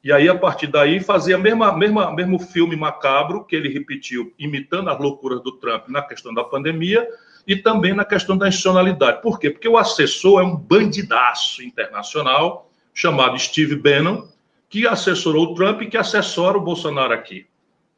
E 0.04 0.12
aí, 0.12 0.28
a 0.28 0.36
partir 0.36 0.68
daí, 0.68 1.00
fazia 1.00 1.38
o 1.38 1.40
mesma, 1.40 1.78
mesma, 1.78 2.12
mesmo 2.12 2.40
filme 2.40 2.76
macabro 2.76 3.46
que 3.46 3.56
ele 3.56 3.70
repetiu, 3.70 4.34
imitando 4.38 4.90
as 4.90 5.00
loucuras 5.00 5.44
do 5.44 5.52
Trump 5.52 5.88
na 5.90 6.02
questão 6.02 6.34
da 6.34 6.44
pandemia 6.44 7.08
e 7.48 7.56
também 7.56 7.94
na 7.94 8.04
questão 8.04 8.36
da 8.36 8.48
institucionalidade. 8.48 9.22
Por 9.22 9.40
quê? 9.40 9.52
Porque 9.52 9.68
o 9.68 9.78
assessor 9.78 10.42
é 10.42 10.44
um 10.44 10.56
bandidaço 10.56 11.62
internacional 11.62 12.70
chamado 12.94 13.38
Steve 13.38 13.76
Bannon, 13.76 14.28
que 14.70 14.88
assessorou 14.88 15.52
o 15.52 15.54
Trump 15.54 15.82
e 15.82 15.88
que 15.88 15.98
assessora 15.98 16.58
o 16.58 16.62
Bolsonaro 16.62 17.14
aqui. 17.14 17.46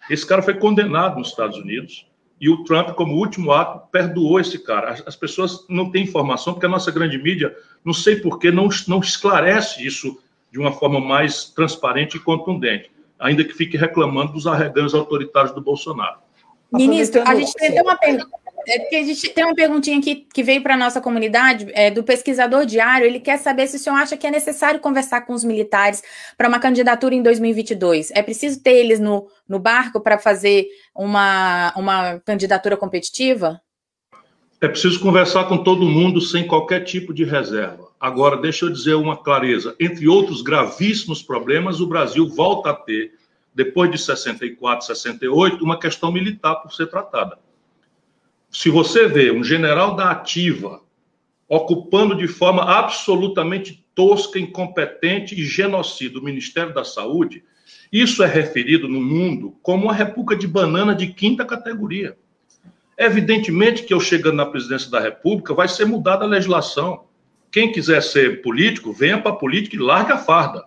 Esse 0.10 0.28
cara 0.28 0.41
foi 0.41 0.56
condenado 0.56 1.18
nos 1.18 1.30
Estados 1.30 1.58
Unidos 1.58 2.06
e 2.39 2.49
o 2.49 2.64
Trump, 2.66 2.89
como 2.89 3.16
último 3.16 3.54
ato, 3.54 3.88
perdoou 3.89 4.39
esse 4.39 4.60
cara. 4.60 4.89
As, 4.89 5.08
as 5.08 5.16
pessoas 5.16 5.66
não 5.70 5.89
têm 5.89 6.04
informação, 6.04 6.54
porque 6.54 6.66
a 6.66 6.70
nossa 6.70 6.91
grande 6.91 7.18
mídia, 7.18 7.56
não 7.86 7.93
sei 7.93 8.18
por 8.18 8.38
que, 8.39 8.51
não, 8.51 8.68
não 8.88 8.99
esclarece 8.99 9.86
isso 9.86 10.22
de 10.54 10.60
uma 10.60 10.72
forma 10.72 10.99
mais 11.01 11.45
transparente 11.45 12.16
e 12.16 12.20
contundente, 12.20 12.91
ainda 13.20 13.43
que 13.43 13.54
fique 13.54 13.76
reclamando 13.76 14.34
dos 14.34 14.45
arreganhos 14.45 14.93
autoritários 14.93 15.51
do 15.51 15.60
Bolsonaro. 15.60 16.20
Ministro, 16.72 17.24
a 17.28 17.34
gente 17.34 17.54
tem 17.54 17.82
uma 17.82 17.97
pergunta. 17.97 18.30
É 18.68 18.99
a 18.99 19.04
gente 19.04 19.30
tem 19.30 19.43
uma 19.43 19.56
perguntinha 19.56 19.97
aqui 19.97 20.28
que 20.32 20.43
veio 20.43 20.62
para 20.62 20.76
a 20.76 20.78
nossa 20.78 21.01
comunidade, 21.01 21.68
é, 21.74 21.89
do 21.91 22.04
pesquisador 22.04 22.66
diário. 22.66 23.06
Ele 23.06 23.20
quer 23.20 23.38
saber 23.38 23.68
se 23.68 23.76
o 23.76 23.80
senhor 23.80 23.97
acha 23.97 24.16
que 24.16 24.26
é 24.26 24.32
necessário 24.32 24.80
conversar 24.80 25.22
com 25.22 25.34
os 25.34 25.43
militares 25.43 26.01
para 26.38 26.47
uma 26.47 26.60
candidatura 26.60 27.14
em 27.14 27.22
2022. 27.22 28.12
É 28.12 28.22
preciso 28.22 28.62
ter 28.62 28.74
eles 28.74 28.99
no, 28.99 29.28
no 29.49 29.60
barco 29.60 29.99
para 29.99 30.18
fazer 30.18 30.68
uma, 30.95 31.74
uma 31.76 32.20
candidatura 32.20 32.78
competitiva? 32.78 33.60
É 34.62 34.68
preciso 34.68 35.01
conversar 35.01 35.45
com 35.45 35.58
todo 35.58 35.84
mundo 35.84 36.22
sem 36.22 36.47
qualquer 36.47 36.86
tipo 36.86 37.14
de 37.14 37.26
reserva. 37.26 37.83
Agora, 38.04 38.36
deixa 38.36 38.66
eu 38.66 38.70
dizer 38.70 38.95
uma 38.95 39.16
clareza: 39.16 39.78
entre 39.80 40.10
outros 40.10 40.41
gravíssimos 40.41 41.24
problemas, 41.24 41.80
o 41.80 41.88
Brasil 41.88 42.28
volta 42.28 42.72
a 42.72 42.74
ter, 42.74 43.14
depois 43.56 43.89
de 43.89 43.97
64, 43.97 44.86
68, 44.88 45.64
uma 45.64 45.80
questão 45.80 46.12
militar 46.12 46.56
por 46.56 46.74
ser 46.74 46.88
tratada. 46.88 47.39
Se 48.49 48.70
você 48.70 49.08
vê 49.08 49.32
um 49.32 49.41
general 49.41 49.95
da 49.95 50.12
Ativa 50.12 50.82
ocupando 51.47 52.14
de 52.14 52.28
forma 52.28 52.64
absolutamente 52.64 53.86
tosca, 53.95 54.38
incompetente 54.38 55.34
e 55.34 55.45
genocida 55.45 56.20
o 56.20 56.24
Ministério 56.24 56.74
da 56.74 56.84
Saúde, 56.84 57.41
isso 57.89 58.22
é 58.22 58.28
referido 58.28 58.89
no 58.89 58.99
mundo 58.99 59.56
como 59.64 59.86
uma 59.86 59.93
república 59.93 60.36
de 60.36 60.45
banana 60.45 60.93
de 60.93 61.08
quinta 61.08 61.45
categoria. 61.45 62.18
Evidentemente 62.97 63.84
que 63.84 63.93
eu 63.93 64.01
chegando 64.01 64.36
na 64.36 64.45
presidência 64.45 64.91
da 64.91 64.99
República 64.99 65.54
vai 65.54 65.70
ser 65.70 65.86
mudada 65.86 66.26
a 66.26 66.28
legislação 66.28 67.06
quem 67.54 67.72
quiser 67.72 68.01
ser 68.01 68.41
político, 68.41 68.91
venha 68.91 69.22
para 69.22 69.32
a 69.32 69.36
política 69.36 69.76
e 69.76 69.80
larga 69.80 70.16
a 70.16 70.18
farda. 70.18 70.66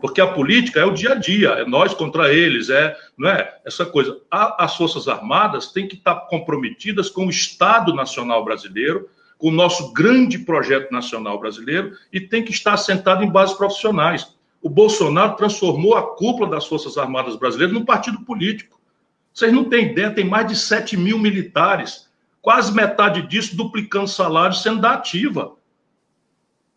Porque 0.00 0.20
a 0.20 0.26
política 0.26 0.80
é 0.80 0.84
o 0.84 0.92
dia 0.92 1.12
a 1.12 1.14
dia, 1.14 1.50
é 1.50 1.64
nós 1.64 1.94
contra 1.94 2.34
eles, 2.34 2.68
é, 2.68 2.96
não 3.16 3.30
é 3.30 3.58
essa 3.64 3.86
coisa. 3.86 4.20
A, 4.28 4.64
as 4.64 4.76
Forças 4.76 5.06
Armadas 5.06 5.68
têm 5.68 5.86
que 5.86 5.94
estar 5.94 6.16
comprometidas 6.26 7.08
com 7.08 7.26
o 7.26 7.30
Estado 7.30 7.94
Nacional 7.94 8.44
Brasileiro, 8.44 9.08
com 9.38 9.48
o 9.48 9.52
nosso 9.52 9.92
grande 9.92 10.38
projeto 10.40 10.90
nacional 10.90 11.38
brasileiro 11.38 11.92
e 12.12 12.20
tem 12.20 12.42
que 12.42 12.50
estar 12.50 12.74
assentado 12.74 13.22
em 13.22 13.30
bases 13.30 13.56
profissionais. 13.56 14.34
O 14.60 14.68
Bolsonaro 14.68 15.36
transformou 15.36 15.94
a 15.94 16.16
cúpula 16.16 16.50
das 16.50 16.66
Forças 16.66 16.98
Armadas 16.98 17.36
Brasileiras 17.36 17.72
num 17.72 17.84
partido 17.84 18.20
político. 18.22 18.80
Vocês 19.32 19.52
não 19.52 19.64
têm 19.64 19.92
ideia, 19.92 20.10
tem 20.10 20.24
mais 20.24 20.48
de 20.48 20.56
7 20.56 20.96
mil 20.96 21.18
militares, 21.18 22.08
quase 22.42 22.74
metade 22.74 23.22
disso 23.22 23.56
duplicando 23.56 24.08
salário 24.08 24.56
sendo 24.56 24.80
da 24.80 24.94
ativa. 24.94 25.55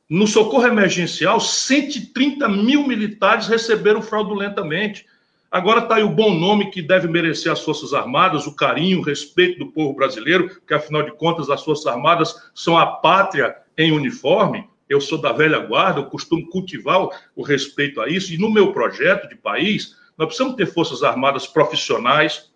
No 0.09 0.25
socorro 0.25 0.65
emergencial, 0.65 1.39
130 1.39 2.49
mil 2.49 2.87
militares 2.87 3.45
receberam 3.47 4.01
fraudulentamente. 4.01 5.05
Agora 5.51 5.81
está 5.81 5.97
aí 5.97 6.03
o 6.03 6.09
bom 6.09 6.33
nome 6.33 6.71
que 6.71 6.81
deve 6.81 7.07
merecer 7.07 7.51
as 7.51 7.59
Forças 7.59 7.93
Armadas, 7.93 8.47
o 8.47 8.55
carinho, 8.55 8.99
o 8.99 9.03
respeito 9.03 9.59
do 9.59 9.71
povo 9.71 9.93
brasileiro, 9.93 10.59
que 10.65 10.73
afinal 10.73 11.03
de 11.03 11.11
contas 11.11 11.51
as 11.51 11.63
Forças 11.63 11.85
Armadas 11.85 12.35
são 12.55 12.75
a 12.75 12.87
pátria 12.87 13.55
em 13.77 13.91
uniforme. 13.91 14.67
Eu 14.89 14.99
sou 14.99 15.21
da 15.21 15.31
velha 15.31 15.59
guarda, 15.59 15.99
eu 15.99 16.05
costumo 16.05 16.49
cultivar 16.49 17.07
o 17.35 17.43
respeito 17.43 18.01
a 18.01 18.09
isso. 18.09 18.33
E 18.33 18.37
no 18.39 18.51
meu 18.51 18.73
projeto 18.73 19.29
de 19.29 19.35
país, 19.35 19.95
nós 20.17 20.29
precisamos 20.29 20.55
ter 20.55 20.65
Forças 20.65 21.03
Armadas 21.03 21.45
profissionais, 21.45 22.49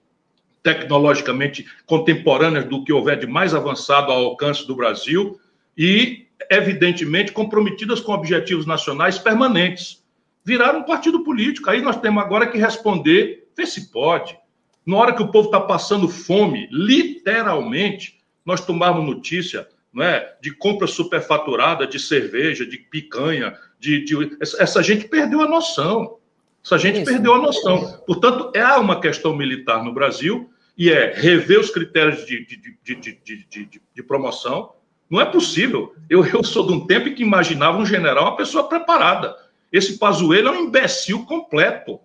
tecnologicamente 0.63 1.67
contemporâneas 1.85 2.65
do 2.65 2.83
que 2.83 2.91
houver 2.91 3.19
de 3.19 3.27
mais 3.27 3.53
avançado 3.53 4.11
ao 4.11 4.25
alcance 4.25 4.65
do 4.65 4.75
Brasil 4.75 5.39
e 5.77 6.25
evidentemente 6.49 7.31
comprometidas 7.31 7.99
com 7.99 8.11
objetivos 8.13 8.65
nacionais 8.65 9.17
permanentes. 9.17 10.03
Viraram 10.45 10.79
um 10.79 10.85
partido 10.85 11.23
político. 11.23 11.69
Aí 11.69 11.81
nós 11.81 11.97
temos 11.97 12.23
agora 12.23 12.47
que 12.47 12.57
responder, 12.57 13.47
ver 13.55 13.65
se 13.65 13.91
pode. 13.91 14.37
Na 14.85 14.97
hora 14.97 15.13
que 15.13 15.23
o 15.23 15.31
povo 15.31 15.47
está 15.47 15.59
passando 15.59 16.09
fome, 16.09 16.67
literalmente, 16.71 18.19
nós 18.45 18.65
tomarmos 18.65 19.05
notícia 19.05 19.67
não 19.93 20.03
é, 20.03 20.35
de 20.41 20.51
compra 20.51 20.87
superfaturada 20.87 21.85
de 21.85 21.99
cerveja, 21.99 22.65
de 22.65 22.77
picanha, 22.77 23.55
de, 23.79 24.03
de... 24.03 24.37
essa 24.41 24.81
gente 24.81 25.07
perdeu 25.07 25.41
a 25.41 25.47
noção. 25.47 26.17
Essa 26.65 26.77
gente 26.77 27.01
Isso. 27.01 27.05
perdeu 27.05 27.33
a 27.35 27.37
noção. 27.37 28.01
Portanto, 28.07 28.51
é 28.55 28.65
uma 28.77 28.99
questão 28.99 29.35
militar 29.35 29.83
no 29.83 29.93
Brasil 29.93 30.49
e 30.77 30.89
é 30.89 31.13
rever 31.13 31.59
os 31.59 31.69
critérios 31.69 32.25
de, 32.25 32.45
de, 32.45 32.95
de, 32.95 33.81
de 33.93 34.03
promoção, 34.03 34.73
não 35.13 35.21
é 35.21 35.25
possível. 35.25 35.93
Eu, 36.09 36.25
eu 36.25 36.43
sou 36.43 36.65
de 36.65 36.73
um 36.73 36.87
tempo 36.87 37.07
em 37.07 37.13
que 37.13 37.21
imaginava 37.21 37.77
um 37.77 37.85
general 37.85 38.23
uma 38.23 38.35
pessoa 38.35 38.67
preparada. 38.67 39.37
Esse 39.71 39.99
Pazuello 39.99 40.47
é 40.47 40.51
um 40.51 40.63
imbecil 40.63 41.23
completo. 41.25 41.99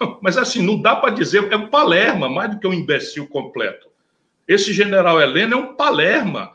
Mas 0.22 0.38
assim, 0.38 0.62
não 0.62 0.80
dá 0.80 0.96
para 0.96 1.12
dizer, 1.12 1.52
é 1.52 1.56
um 1.56 1.68
palerma, 1.68 2.26
mais 2.26 2.50
do 2.50 2.58
que 2.58 2.66
um 2.66 2.72
imbecil 2.72 3.26
completo. 3.26 3.88
Esse 4.48 4.72
general 4.72 5.20
Helena 5.20 5.56
é 5.56 5.58
um 5.58 5.74
palerma, 5.74 6.52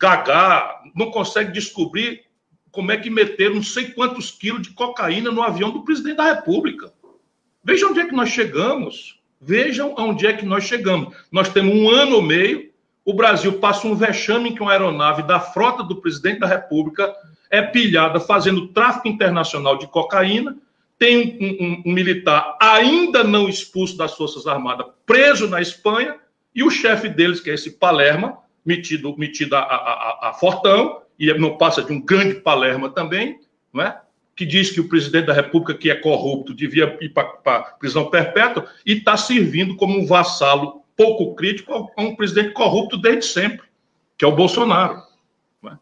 gagá, 0.00 0.80
não 0.96 1.10
consegue 1.10 1.52
descobrir 1.52 2.22
como 2.70 2.90
é 2.90 2.96
que 2.96 3.10
meteram 3.10 3.56
não 3.56 3.62
sei 3.62 3.90
quantos 3.90 4.30
quilos 4.30 4.62
de 4.62 4.70
cocaína 4.70 5.30
no 5.30 5.42
avião 5.42 5.70
do 5.70 5.84
presidente 5.84 6.16
da 6.16 6.32
República. 6.32 6.94
Vejam 7.62 7.90
onde 7.90 8.00
é 8.00 8.06
que 8.06 8.14
nós 8.14 8.30
chegamos. 8.30 9.20
Vejam 9.38 9.94
onde 9.98 10.26
é 10.26 10.32
que 10.32 10.46
nós 10.46 10.64
chegamos. 10.64 11.14
Nós 11.30 11.50
temos 11.50 11.74
um 11.74 11.90
ano 11.90 12.20
e 12.20 12.22
meio 12.22 12.69
o 13.10 13.14
Brasil 13.14 13.54
passa 13.54 13.88
um 13.88 13.94
vexame 13.96 14.50
em 14.50 14.54
que 14.54 14.62
uma 14.62 14.70
aeronave 14.70 15.24
da 15.24 15.40
frota 15.40 15.82
do 15.82 15.96
presidente 15.96 16.38
da 16.38 16.46
República 16.46 17.12
é 17.50 17.60
pilhada 17.60 18.20
fazendo 18.20 18.68
tráfico 18.68 19.08
internacional 19.08 19.76
de 19.76 19.88
cocaína, 19.88 20.56
tem 20.96 21.36
um, 21.40 21.64
um, 21.64 21.82
um 21.86 21.92
militar 21.92 22.56
ainda 22.60 23.24
não 23.24 23.48
expulso 23.48 23.96
das 23.96 24.14
Forças 24.14 24.46
Armadas, 24.46 24.86
preso 25.04 25.48
na 25.48 25.60
Espanha, 25.60 26.16
e 26.54 26.62
o 26.62 26.70
chefe 26.70 27.08
deles, 27.08 27.40
que 27.40 27.50
é 27.50 27.54
esse 27.54 27.72
Palerma, 27.72 28.38
metido, 28.64 29.16
metido 29.18 29.56
a, 29.56 29.60
a, 29.60 29.74
a, 29.74 30.28
a 30.28 30.32
Fortão, 30.34 31.02
e 31.18 31.32
não 31.34 31.58
passa 31.58 31.82
de 31.82 31.92
um 31.92 32.00
grande 32.00 32.34
Palerma 32.34 32.90
também, 32.90 33.40
não 33.72 33.82
é? 33.82 34.00
que 34.36 34.46
diz 34.46 34.70
que 34.70 34.80
o 34.80 34.88
presidente 34.88 35.26
da 35.26 35.32
República, 35.32 35.74
que 35.74 35.90
é 35.90 35.96
corrupto, 35.96 36.54
devia 36.54 36.96
ir 37.00 37.08
para 37.08 37.62
prisão 37.80 38.08
perpétua, 38.08 38.68
e 38.86 38.92
está 38.92 39.16
servindo 39.16 39.74
como 39.74 39.98
um 39.98 40.06
vassalo 40.06 40.79
pouco 41.00 41.34
crítico 41.34 41.90
a 41.96 42.02
um 42.02 42.14
presidente 42.14 42.52
corrupto 42.52 42.98
desde 42.98 43.24
sempre, 43.24 43.66
que 44.18 44.24
é 44.24 44.28
o 44.28 44.36
Bolsonaro. 44.36 45.02
É? 45.64 45.72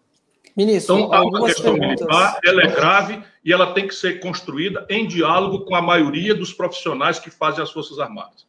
Ministro, 0.56 0.96
então, 0.96 1.12
a 1.12 1.44
questão 1.44 1.74
perguntas... 1.74 2.06
militar, 2.06 2.38
ela 2.44 2.62
é 2.62 2.66
grave 2.68 3.22
e 3.44 3.52
ela 3.52 3.74
tem 3.74 3.88
que 3.88 3.94
ser 3.94 4.20
construída 4.20 4.86
em 4.88 5.08
diálogo 5.08 5.64
com 5.64 5.74
a 5.74 5.82
maioria 5.82 6.36
dos 6.36 6.52
profissionais 6.52 7.18
que 7.18 7.30
fazem 7.30 7.64
as 7.64 7.72
Forças 7.72 7.98
Armadas. 7.98 8.46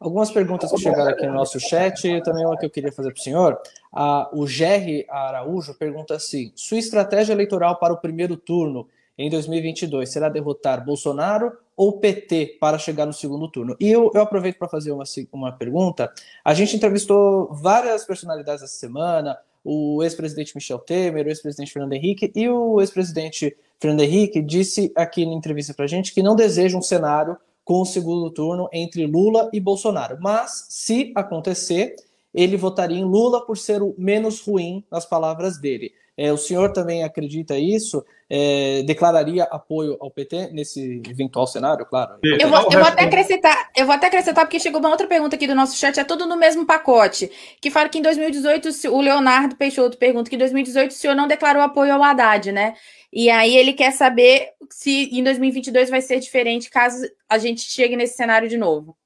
Algumas 0.00 0.30
perguntas 0.30 0.70
que 0.70 0.78
chegaram 0.78 1.10
aqui 1.10 1.24
no 1.24 1.34
nosso 1.34 1.58
chat, 1.58 2.06
e 2.06 2.20
também 2.20 2.44
uma 2.44 2.58
que 2.58 2.66
eu 2.66 2.70
queria 2.70 2.92
fazer 2.92 3.12
para 3.12 3.20
o 3.20 3.22
senhor. 3.22 3.58
Ah, 3.90 4.28
o 4.32 4.46
Gerry 4.46 5.06
Araújo 5.08 5.72
pergunta 5.72 6.14
assim: 6.14 6.52
sua 6.54 6.76
estratégia 6.76 7.32
eleitoral 7.32 7.78
para 7.78 7.94
o 7.94 7.96
primeiro 7.96 8.36
turno 8.36 8.88
em 9.18 9.30
2022 9.30 10.10
será 10.10 10.28
derrotar 10.28 10.84
Bolsonaro 10.84 11.52
ou 11.76 11.98
PT 11.98 12.58
para 12.60 12.78
chegar 12.78 13.06
no 13.06 13.12
segundo 13.12 13.48
turno? 13.48 13.76
E 13.80 13.90
eu, 13.90 14.10
eu 14.14 14.20
aproveito 14.20 14.58
para 14.58 14.68
fazer 14.68 14.92
uma, 14.92 15.04
uma 15.32 15.52
pergunta. 15.52 16.12
A 16.44 16.54
gente 16.54 16.76
entrevistou 16.76 17.48
várias 17.52 18.04
personalidades 18.04 18.62
essa 18.62 18.76
semana, 18.76 19.38
o 19.64 20.02
ex-presidente 20.02 20.54
Michel 20.54 20.78
Temer, 20.78 21.26
o 21.26 21.28
ex-presidente 21.28 21.72
Fernando 21.72 21.92
Henrique, 21.92 22.30
e 22.34 22.48
o 22.48 22.80
ex-presidente 22.80 23.56
Fernando 23.80 24.02
Henrique 24.02 24.40
disse 24.40 24.92
aqui 24.94 25.26
na 25.26 25.32
entrevista 25.32 25.74
para 25.74 25.84
a 25.84 25.88
gente 25.88 26.14
que 26.14 26.22
não 26.22 26.36
deseja 26.36 26.78
um 26.78 26.82
cenário 26.82 27.36
com 27.64 27.80
o 27.80 27.84
segundo 27.84 28.30
turno 28.30 28.68
entre 28.72 29.04
Lula 29.06 29.50
e 29.52 29.58
Bolsonaro. 29.58 30.18
Mas, 30.20 30.66
se 30.68 31.12
acontecer, 31.16 31.96
ele 32.32 32.56
votaria 32.56 32.96
em 32.96 33.04
Lula 33.04 33.44
por 33.44 33.58
ser 33.58 33.82
o 33.82 33.92
menos 33.98 34.40
ruim, 34.40 34.84
nas 34.88 35.04
palavras 35.04 35.58
dele. 35.58 35.92
É, 36.16 36.32
o 36.32 36.36
senhor 36.36 36.72
também 36.72 37.04
acredita 37.04 37.58
isso? 37.58 38.04
É, 38.28 38.82
declararia 38.84 39.44
apoio 39.44 39.96
ao 40.00 40.10
PT 40.10 40.50
nesse 40.50 41.02
eventual 41.08 41.46
cenário, 41.46 41.84
claro? 41.84 42.18
Eu 42.24 42.48
vou, 42.48 42.58
eu 42.62 42.80
vou, 42.80 42.88
até 42.88 43.04
acrescentar, 43.04 43.70
eu 43.76 43.84
vou 43.84 43.94
até 43.94 44.06
acrescentar, 44.06 44.44
porque 44.44 44.58
chegou 44.58 44.80
uma 44.80 44.88
outra 44.88 45.06
pergunta 45.06 45.36
aqui 45.36 45.46
do 45.46 45.54
nosso 45.54 45.76
chat, 45.76 46.00
é 46.00 46.04
tudo 46.04 46.26
no 46.26 46.36
mesmo 46.36 46.64
pacote. 46.64 47.30
Que 47.60 47.70
fala 47.70 47.88
que 47.88 47.98
em 47.98 48.02
2018, 48.02 48.68
o 48.90 49.00
Leonardo 49.00 49.56
Peixoto 49.56 49.98
pergunta 49.98 50.30
que 50.30 50.36
em 50.36 50.38
2018 50.38 50.90
o 50.90 50.94
senhor 50.94 51.14
não 51.14 51.28
declarou 51.28 51.62
apoio 51.62 51.92
ao 51.92 52.02
Haddad, 52.02 52.50
né? 52.50 52.74
E 53.12 53.30
aí 53.30 53.56
ele 53.56 53.72
quer 53.72 53.92
saber 53.92 54.48
se 54.70 55.10
em 55.12 55.22
2022 55.22 55.90
vai 55.90 56.00
ser 56.00 56.18
diferente 56.18 56.70
caso 56.70 57.06
a 57.28 57.38
gente 57.38 57.60
chegue 57.60 57.94
nesse 57.94 58.16
cenário 58.16 58.48
de 58.48 58.56
novo. 58.56 58.96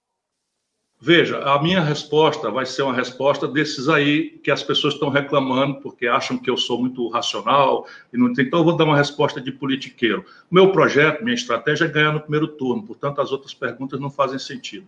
Veja, 1.03 1.39
a 1.39 1.63
minha 1.63 1.81
resposta 1.81 2.51
vai 2.51 2.67
ser 2.67 2.83
uma 2.83 2.93
resposta 2.93 3.49
desses 3.49 3.89
aí 3.89 4.39
que 4.45 4.51
as 4.51 4.63
pessoas 4.63 4.93
estão 4.93 5.09
reclamando 5.09 5.77
porque 5.81 6.07
acham 6.07 6.37
que 6.37 6.51
eu 6.51 6.59
sou 6.59 6.79
muito 6.79 7.09
racional 7.09 7.87
e 8.13 8.19
não 8.19 8.31
então 8.33 8.59
eu 8.59 8.65
vou 8.65 8.77
dar 8.77 8.85
uma 8.85 8.99
resposta 8.99 9.41
de 9.41 9.51
politiqueiro. 9.51 10.27
O 10.51 10.55
meu 10.55 10.71
projeto, 10.73 11.25
minha 11.25 11.35
estratégia 11.35 11.87
é 11.87 11.89
ganhar 11.89 12.13
no 12.13 12.21
primeiro 12.21 12.49
turno, 12.49 12.83
portanto 12.83 13.19
as 13.19 13.33
outras 13.33 13.55
perguntas 13.55 13.99
não 13.99 14.11
fazem 14.11 14.39
sentido. 14.39 14.87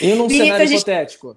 e 0.00 0.14
num 0.14 0.30
cenário 0.30 0.68
gente... 0.68 0.76
hipotético? 0.76 1.36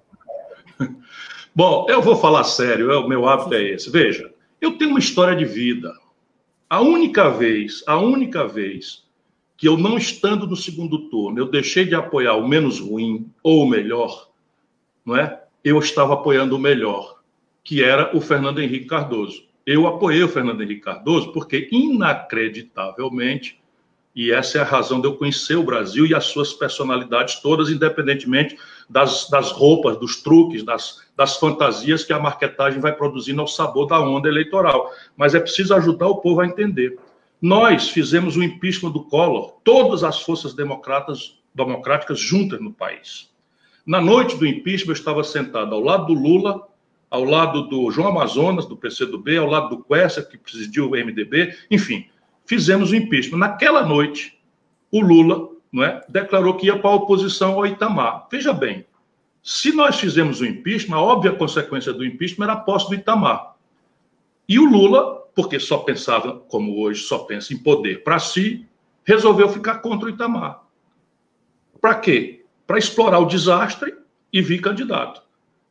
Bom, 1.52 1.86
eu 1.88 2.00
vou 2.00 2.14
falar 2.14 2.44
sério, 2.44 3.00
o 3.00 3.08
meu 3.08 3.28
hábito 3.28 3.54
é 3.54 3.64
esse. 3.64 3.90
Veja, 3.90 4.32
eu 4.60 4.78
tenho 4.78 4.90
uma 4.90 5.00
história 5.00 5.34
de 5.34 5.44
vida. 5.44 5.92
A 6.68 6.80
única 6.80 7.28
vez, 7.30 7.82
a 7.84 7.98
única 7.98 8.46
vez 8.46 9.09
que 9.60 9.68
eu 9.68 9.76
não 9.76 9.98
estando 9.98 10.46
no 10.46 10.56
segundo 10.56 11.10
turno, 11.10 11.38
eu 11.38 11.46
deixei 11.46 11.84
de 11.84 11.94
apoiar 11.94 12.34
o 12.34 12.48
menos 12.48 12.80
ruim 12.80 13.30
ou 13.42 13.62
o 13.62 13.68
melhor, 13.68 14.30
não 15.04 15.14
é? 15.14 15.38
Eu 15.62 15.78
estava 15.78 16.14
apoiando 16.14 16.56
o 16.56 16.58
melhor, 16.58 17.18
que 17.62 17.84
era 17.84 18.16
o 18.16 18.22
Fernando 18.22 18.58
Henrique 18.58 18.86
Cardoso. 18.86 19.44
Eu 19.66 19.86
apoiei 19.86 20.22
o 20.22 20.28
Fernando 20.28 20.62
Henrique 20.62 20.80
Cardoso 20.80 21.30
porque, 21.30 21.68
inacreditavelmente, 21.70 23.60
e 24.16 24.32
essa 24.32 24.56
é 24.56 24.60
a 24.62 24.64
razão 24.64 24.98
de 24.98 25.06
eu 25.06 25.16
conhecer 25.16 25.56
o 25.56 25.62
Brasil 25.62 26.06
e 26.06 26.14
as 26.14 26.24
suas 26.24 26.54
personalidades 26.54 27.38
todas, 27.42 27.68
independentemente 27.68 28.56
das, 28.88 29.28
das 29.28 29.52
roupas, 29.52 29.98
dos 29.98 30.22
truques, 30.22 30.62
das, 30.62 31.02
das 31.14 31.36
fantasias 31.36 32.02
que 32.02 32.14
a 32.14 32.18
marketagem 32.18 32.80
vai 32.80 32.94
produzindo 32.94 33.42
ao 33.42 33.46
sabor 33.46 33.86
da 33.86 34.00
onda 34.00 34.26
eleitoral. 34.26 34.90
Mas 35.14 35.34
é 35.34 35.38
preciso 35.38 35.74
ajudar 35.74 36.08
o 36.08 36.16
povo 36.16 36.40
a 36.40 36.46
entender. 36.46 36.98
Nós 37.40 37.88
fizemos 37.88 38.36
o 38.36 38.42
impeachment 38.42 38.90
do 38.90 39.04
Collor, 39.04 39.56
todas 39.64 40.04
as 40.04 40.20
forças 40.20 40.52
democratas, 40.52 41.40
democráticas 41.54 42.20
juntas 42.20 42.60
no 42.60 42.72
país. 42.72 43.30
Na 43.86 44.00
noite 44.00 44.36
do 44.36 44.46
impeachment, 44.46 44.90
eu 44.90 44.98
estava 44.98 45.24
sentado 45.24 45.74
ao 45.74 45.80
lado 45.80 46.06
do 46.06 46.12
Lula, 46.12 46.68
ao 47.10 47.24
lado 47.24 47.62
do 47.62 47.90
João 47.90 48.08
Amazonas, 48.08 48.66
do 48.66 48.76
PCdoB, 48.76 49.38
ao 49.38 49.46
lado 49.46 49.76
do 49.76 49.82
Quessa, 49.82 50.22
que 50.22 50.36
presidiu 50.36 50.86
o 50.86 50.90
MDB, 50.90 51.56
enfim, 51.70 52.06
fizemos 52.44 52.90
o 52.90 52.96
impeachment. 52.96 53.38
Naquela 53.38 53.84
noite, 53.84 54.38
o 54.92 55.00
Lula 55.00 55.48
não 55.72 55.82
é, 55.82 56.04
declarou 56.08 56.54
que 56.54 56.66
ia 56.66 56.78
para 56.78 56.90
a 56.90 56.94
oposição 56.94 57.54
ao 57.54 57.66
Itamar. 57.66 58.28
Veja 58.30 58.52
bem, 58.52 58.84
se 59.42 59.72
nós 59.72 59.98
fizemos 59.98 60.40
o 60.40 60.46
impeachment, 60.46 60.96
a 60.96 61.02
óbvia 61.02 61.32
consequência 61.32 61.92
do 61.92 62.04
impeachment 62.04 62.44
era 62.44 62.52
a 62.52 62.60
posse 62.60 62.88
do 62.88 62.94
Itamar. 62.94 63.54
E 64.48 64.58
o 64.58 64.64
Lula 64.64 65.19
porque 65.34 65.58
só 65.58 65.78
pensava, 65.78 66.38
como 66.48 66.80
hoje, 66.80 67.02
só 67.02 67.20
pensa 67.20 67.52
em 67.52 67.58
poder 67.58 68.02
para 68.02 68.18
si, 68.18 68.66
resolveu 69.04 69.48
ficar 69.48 69.78
contra 69.78 70.06
o 70.06 70.10
Itamar. 70.10 70.62
Para 71.80 71.94
quê? 71.94 72.44
Para 72.66 72.78
explorar 72.78 73.18
o 73.18 73.26
desastre 73.26 73.94
e 74.32 74.42
vir 74.42 74.60
candidato. 74.60 75.22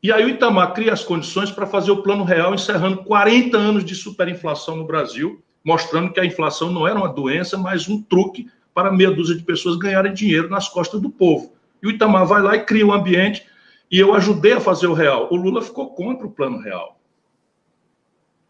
E 0.02 0.12
aí 0.12 0.26
o 0.26 0.30
Itamar 0.30 0.74
cria 0.74 0.94
as 0.94 1.04
condições 1.04 1.52
para 1.52 1.68
fazer 1.68 1.92
o 1.92 2.02
plano 2.02 2.24
real, 2.24 2.54
encerrando 2.54 3.04
40 3.04 3.58
anos 3.58 3.86
de 3.86 3.94
superinflação 3.94 4.78
no 4.78 4.86
Brasil, 4.86 5.44
mostrando 5.64 6.12
que 6.14 6.20
a 6.20 6.26
inflação 6.26 6.72
não 6.72 6.88
era 6.88 6.98
uma 6.98 7.14
doença, 7.14 7.58
mas 7.58 7.88
um 7.90 8.02
truque 8.02 8.50
para 8.74 8.92
meia 8.92 9.12
dúzia 9.12 9.36
de 9.36 9.44
pessoas 9.44 9.78
ganharem 9.78 10.14
dinheiro 10.14 10.50
nas 10.50 10.70
costas 10.70 11.02
do 11.02 11.10
povo. 11.10 11.54
E 11.84 11.88
o 11.88 11.92
Itamar 11.92 12.26
vai 12.26 12.42
lá 12.42 12.56
e 12.56 12.64
cria 12.64 12.86
um 12.86 12.94
ambiente, 12.94 13.46
e 13.92 14.00
eu 14.00 14.14
ajudei 14.14 14.54
a 14.54 14.62
fazer 14.62 14.88
o 14.88 14.94
real. 14.94 15.28
O 15.32 15.36
Lula 15.36 15.62
ficou 15.62 15.94
contra 15.94 16.26
o 16.26 16.32
plano 16.32 16.60
real. 16.60 17.00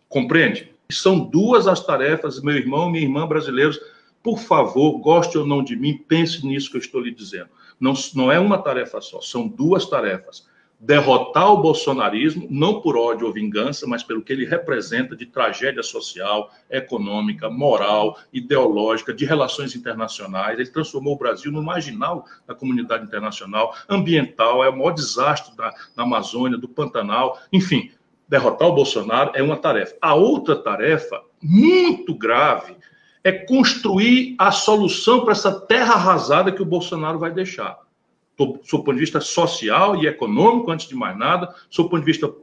Compreende? 0.08 0.72
São 0.92 1.20
duas 1.20 1.68
as 1.68 1.86
tarefas, 1.86 2.42
meu 2.42 2.56
irmão, 2.56 2.90
minha 2.90 3.04
irmã 3.04 3.28
brasileiros. 3.28 3.80
Por 4.24 4.40
favor, 4.40 4.98
goste 4.98 5.38
ou 5.38 5.46
não 5.46 5.64
de 5.64 5.76
mim, 5.76 5.96
pense 5.96 6.44
nisso 6.44 6.72
que 6.72 6.78
eu 6.78 6.82
estou 6.82 7.00
lhe 7.00 7.12
dizendo. 7.12 7.50
Não, 7.80 7.94
não 8.16 8.32
é 8.32 8.40
uma 8.40 8.58
tarefa 8.58 9.00
só, 9.00 9.22
são 9.22 9.48
duas 9.48 9.86
tarefas. 9.86 10.48
Derrotar 10.80 11.54
o 11.54 11.62
bolsonarismo, 11.62 12.48
não 12.50 12.82
por 12.82 12.98
ódio 12.98 13.28
ou 13.28 13.34
vingança, 13.34 13.86
mas 13.86 14.02
pelo 14.02 14.24
que 14.24 14.34
ele 14.34 14.46
representa 14.46 15.16
de 15.16 15.28
tragédia 15.28 15.84
social, 15.84 16.52
econômica, 16.72 17.52
moral, 17.52 18.18
ideológica, 18.34 19.14
de 19.14 19.26
relações 19.26 19.76
internacionais. 19.76 20.58
Ele 20.58 20.72
transformou 20.72 21.14
o 21.14 21.18
Brasil 21.18 21.52
no 21.52 21.62
marginal 21.62 22.26
da 22.48 22.56
comunidade 22.56 23.04
internacional, 23.04 23.76
ambiental, 23.88 24.64
é 24.64 24.70
o 24.70 24.76
maior 24.76 24.92
desastre 24.92 25.56
da, 25.56 25.70
da 25.96 26.04
Amazônia, 26.04 26.58
do 26.58 26.68
Pantanal, 26.68 27.40
enfim 27.54 27.92
derrotar 28.30 28.68
o 28.68 28.76
Bolsonaro 28.76 29.32
é 29.34 29.42
uma 29.42 29.58
tarefa. 29.58 29.96
A 30.00 30.14
outra 30.14 30.56
tarefa, 30.56 31.20
muito 31.42 32.14
grave, 32.14 32.76
é 33.24 33.32
construir 33.32 34.36
a 34.38 34.52
solução 34.52 35.22
para 35.22 35.32
essa 35.32 35.52
terra 35.52 35.96
arrasada 35.96 36.52
que 36.52 36.62
o 36.62 36.66
Bolsonaro 36.66 37.18
vai 37.18 37.32
deixar. 37.32 37.78
Do 38.38 38.58
seu 38.64 38.80
ponto 38.80 38.94
de 38.94 39.02
vista 39.02 39.20
social 39.20 40.02
e 40.02 40.08
econômico, 40.08 40.72
antes 40.72 40.88
de 40.88 40.96
mais 40.96 41.18
nada, 41.18 41.54
do 41.76 41.90
ponto 41.90 42.00
de 42.00 42.06
vista, 42.06 42.34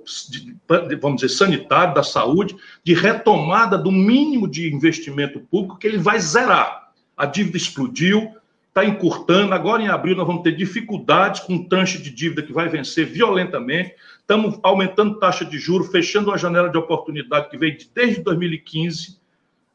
vamos 1.01 1.22
dizer, 1.22 1.30
sanitário, 1.30 1.95
da 1.95 2.03
saúde, 2.03 2.55
de 2.84 2.93
retomada 2.93 3.78
do 3.78 3.91
mínimo 3.91 4.47
de 4.47 4.70
investimento 4.70 5.41
público 5.41 5.78
que 5.78 5.87
ele 5.87 5.97
vai 5.97 6.20
zerar. 6.20 6.91
A 7.16 7.24
dívida 7.24 7.57
explodiu, 7.57 8.34
está 8.77 8.85
encurtando. 8.85 9.55
Agora, 9.55 9.83
em 9.83 9.89
abril, 9.89 10.14
nós 10.14 10.27
vamos 10.27 10.43
ter 10.43 10.55
dificuldades 10.55 11.41
com 11.41 11.55
um 11.55 11.66
tranche 11.66 11.97
de 11.97 12.11
dívida 12.11 12.43
que 12.43 12.53
vai 12.53 12.68
vencer 12.68 13.07
violentamente. 13.07 13.95
Estamos 14.20 14.61
aumentando 14.62 15.18
taxa 15.18 15.47
de 15.47 15.59
juros, 15.59 15.91
fechando 15.91 16.29
uma 16.29 16.37
janela 16.37 16.68
de 16.68 16.77
oportunidade 16.77 17.49
que 17.49 17.57
veio 17.57 17.79
desde 17.95 18.22
2015, 18.22 19.18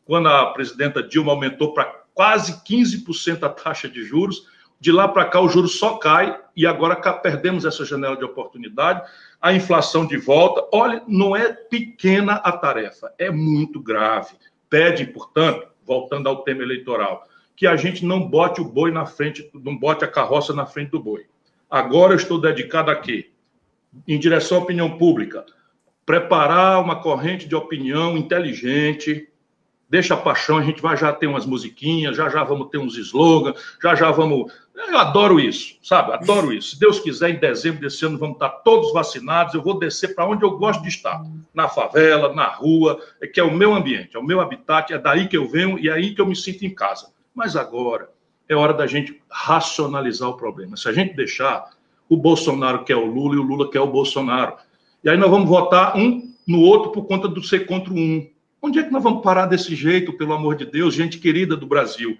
quando 0.05 0.27
a 0.27 0.45
presidenta 0.53 1.01
Dilma 1.01 1.31
aumentou 1.31 1.73
para 1.73 1.85
quase 2.13 2.61
15% 2.63 3.41
a 3.41 3.49
taxa 3.49 3.89
de 3.89 4.03
juros. 4.03 4.45
De 4.79 4.91
lá 4.91 5.07
para 5.07 5.25
cá, 5.25 5.41
o 5.41 5.49
juro 5.49 5.67
só 5.67 5.97
cai 5.97 6.39
e 6.55 6.67
agora 6.67 6.95
perdemos 6.95 7.65
essa 7.65 7.83
janela 7.83 8.15
de 8.15 8.23
oportunidade. 8.23 9.01
A 9.41 9.51
inflação 9.51 10.05
de 10.05 10.17
volta. 10.17 10.67
Olha, 10.71 11.01
não 11.07 11.35
é 11.35 11.51
pequena 11.51 12.33
a 12.33 12.51
tarefa, 12.51 13.11
é 13.17 13.31
muito 13.31 13.79
grave. 13.79 14.35
Pede, 14.69 15.05
portanto, 15.07 15.67
voltando 15.83 16.29
ao 16.29 16.43
tema 16.43 16.61
eleitoral, 16.61 17.27
que 17.61 17.67
a 17.67 17.75
gente 17.75 18.03
não 18.03 18.27
bote 18.27 18.59
o 18.59 18.65
boi 18.65 18.89
na 18.89 19.05
frente, 19.05 19.47
não 19.53 19.77
bote 19.77 20.03
a 20.03 20.07
carroça 20.07 20.51
na 20.51 20.65
frente 20.65 20.89
do 20.89 20.99
boi. 20.99 21.27
Agora 21.69 22.11
eu 22.11 22.17
estou 22.17 22.41
dedicado 22.41 22.89
a 22.89 22.95
quê? 22.95 23.29
Em 24.07 24.17
direção 24.17 24.57
à 24.57 24.61
opinião 24.61 24.97
pública. 24.97 25.45
Preparar 26.03 26.81
uma 26.81 27.03
corrente 27.03 27.47
de 27.47 27.53
opinião 27.53 28.17
inteligente, 28.17 29.29
deixa 29.87 30.15
a 30.15 30.17
paixão, 30.17 30.57
a 30.57 30.63
gente 30.63 30.81
vai 30.81 30.97
já 30.97 31.13
ter 31.13 31.27
umas 31.27 31.45
musiquinhas, 31.45 32.17
já 32.17 32.29
já 32.29 32.43
vamos 32.43 32.69
ter 32.69 32.79
uns 32.79 32.97
slogans, 32.97 33.61
já 33.79 33.93
já 33.93 34.09
vamos. 34.09 34.51
Eu 34.75 34.97
adoro 34.97 35.39
isso, 35.39 35.77
sabe? 35.83 36.13
Adoro 36.13 36.51
isso. 36.51 36.71
Se 36.71 36.79
Deus 36.79 36.99
quiser, 36.99 37.29
em 37.29 37.39
dezembro 37.39 37.81
desse 37.81 38.03
ano 38.03 38.17
vamos 38.17 38.37
estar 38.37 38.49
todos 38.49 38.91
vacinados. 38.91 39.53
Eu 39.53 39.61
vou 39.61 39.77
descer 39.77 40.15
para 40.15 40.25
onde 40.25 40.43
eu 40.43 40.57
gosto 40.57 40.81
de 40.81 40.89
estar, 40.89 41.21
na 41.53 41.69
favela, 41.69 42.33
na 42.33 42.47
rua, 42.47 42.99
é 43.21 43.27
que 43.27 43.39
é 43.39 43.43
o 43.43 43.53
meu 43.53 43.75
ambiente, 43.75 44.17
é 44.17 44.19
o 44.19 44.25
meu 44.25 44.41
habitat, 44.41 44.91
é 44.91 44.97
daí 44.97 45.27
que 45.27 45.37
eu 45.37 45.47
venho 45.47 45.77
e 45.77 45.89
é 45.89 45.93
aí 45.93 46.15
que 46.15 46.21
eu 46.21 46.25
me 46.25 46.35
sinto 46.35 46.65
em 46.65 46.73
casa. 46.73 47.20
Mas 47.33 47.55
agora 47.55 48.09
é 48.47 48.55
hora 48.55 48.73
da 48.73 48.85
gente 48.85 49.21
racionalizar 49.29 50.29
o 50.29 50.37
problema. 50.37 50.75
Se 50.75 50.89
a 50.89 50.93
gente 50.93 51.15
deixar, 51.15 51.69
o 52.09 52.17
Bolsonaro 52.17 52.83
quer 52.83 52.97
o 52.97 53.05
Lula 53.05 53.35
e 53.35 53.37
o 53.37 53.43
Lula 53.43 53.69
quer 53.69 53.79
o 53.79 53.87
Bolsonaro. 53.87 54.55
E 55.03 55.09
aí 55.09 55.17
nós 55.17 55.29
vamos 55.29 55.47
votar 55.47 55.97
um 55.97 56.31
no 56.45 56.59
outro 56.59 56.91
por 56.91 57.05
conta 57.05 57.27
do 57.27 57.41
ser 57.41 57.65
contra 57.65 57.93
um. 57.93 58.29
Onde 58.61 58.79
é 58.79 58.83
que 58.83 58.91
nós 58.91 59.01
vamos 59.01 59.23
parar 59.23 59.45
desse 59.45 59.75
jeito, 59.75 60.13
pelo 60.13 60.33
amor 60.33 60.55
de 60.55 60.65
Deus, 60.65 60.93
gente 60.93 61.17
querida 61.17 61.55
do 61.55 61.65
Brasil? 61.65 62.17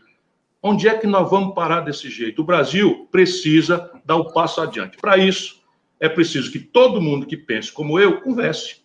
Onde 0.64 0.88
é 0.88 0.97
que 0.97 1.07
nós 1.07 1.30
vamos 1.30 1.53
parar 1.53 1.82
desse 1.82 2.09
jeito? 2.09 2.41
O 2.41 2.45
Brasil 2.45 3.07
precisa 3.12 3.91
dar 4.05 4.16
o 4.16 4.32
passo 4.32 4.62
adiante. 4.62 4.97
Para 4.97 5.18
isso, 5.18 5.62
é 5.99 6.07
preciso 6.07 6.51
que 6.51 6.59
todo 6.59 7.01
mundo 7.01 7.26
que 7.26 7.38
pense 7.38 7.72
como 7.72 7.99
eu 7.99 8.22
converse. 8.22 8.81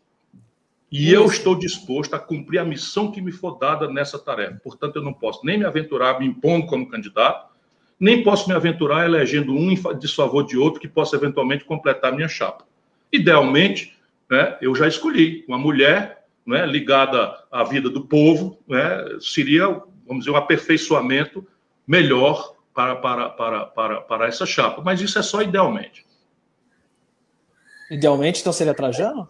E 0.91 1.13
eu 1.13 1.27
estou 1.27 1.59
disposto 1.59 2.15
a 2.15 2.19
cumprir 2.19 2.59
a 2.59 2.65
missão 2.65 3.11
que 3.11 3.21
me 3.21 3.33
for 3.33 3.59
dada 3.59 3.89
nessa 3.89 4.19
tarefa. 4.19 4.61
Portanto, 4.63 4.97
eu 4.97 5.03
não 5.03 5.13
posso 5.13 5.45
nem 5.45 5.59
me 5.59 5.65
aventurar 5.65 6.19
me 6.19 6.27
impondo 6.27 6.67
como 6.67 6.89
candidato, 6.89 7.51
nem 7.99 8.23
posso 8.23 8.49
me 8.49 8.55
aventurar 8.55 9.05
elegendo 9.05 9.53
um 9.53 9.71
em 9.71 9.99
desfavor 9.99 10.47
de 10.47 10.57
outro 10.57 10.81
que 10.81 10.89
possa 10.89 11.17
eventualmente 11.17 11.65
completar 11.65 12.13
minha 12.13 12.29
chapa. 12.29 12.65
Idealmente, 13.13 13.97
né, 14.31 14.57
eu 14.61 14.75
já 14.75 14.87
escolhi 14.87 15.45
uma 15.49 15.59
mulher 15.59 16.25
né, 16.45 16.65
ligada 16.67 17.37
à 17.51 17.65
vida 17.65 17.91
do 17.91 18.03
povo, 18.03 18.59
né, 18.69 19.19
seria, 19.21 19.67
vamos 20.07 20.25
dizer, 20.25 20.31
um 20.31 20.37
aperfeiçoamento 20.37 21.47
melhor 21.87 22.55
para, 22.75 22.97
para, 22.97 23.31
para, 23.31 23.65
para, 23.67 24.01
para 24.03 24.27
essa 24.29 24.47
chapa. 24.47 24.83
Mas 24.85 25.01
isso 25.01 25.19
é 25.19 25.23
só 25.23 25.43
idealmente. 25.43 26.07
Idealmente, 27.91 28.41
então 28.41 28.53
seria 28.53 28.75
Trajano? 28.75 29.29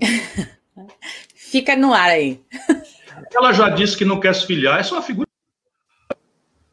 Fica 1.34 1.76
no 1.76 1.92
ar 1.92 2.10
aí. 2.10 2.40
Ela 3.34 3.52
já 3.52 3.68
disse 3.68 3.96
que 3.96 4.04
não 4.04 4.20
quer 4.20 4.34
se 4.34 4.46
filiar, 4.46 4.80
essa 4.80 4.94
é 4.94 4.96
uma 4.96 5.02
figura. 5.02 5.28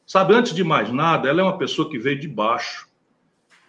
Sabe, 0.05 0.33
antes 0.33 0.53
de 0.53 0.63
mais 0.63 0.91
nada, 0.91 1.29
ela 1.29 1.41
é 1.41 1.43
uma 1.43 1.57
pessoa 1.57 1.89
que 1.89 1.99
veio 1.99 2.19
de 2.19 2.27
baixo. 2.27 2.89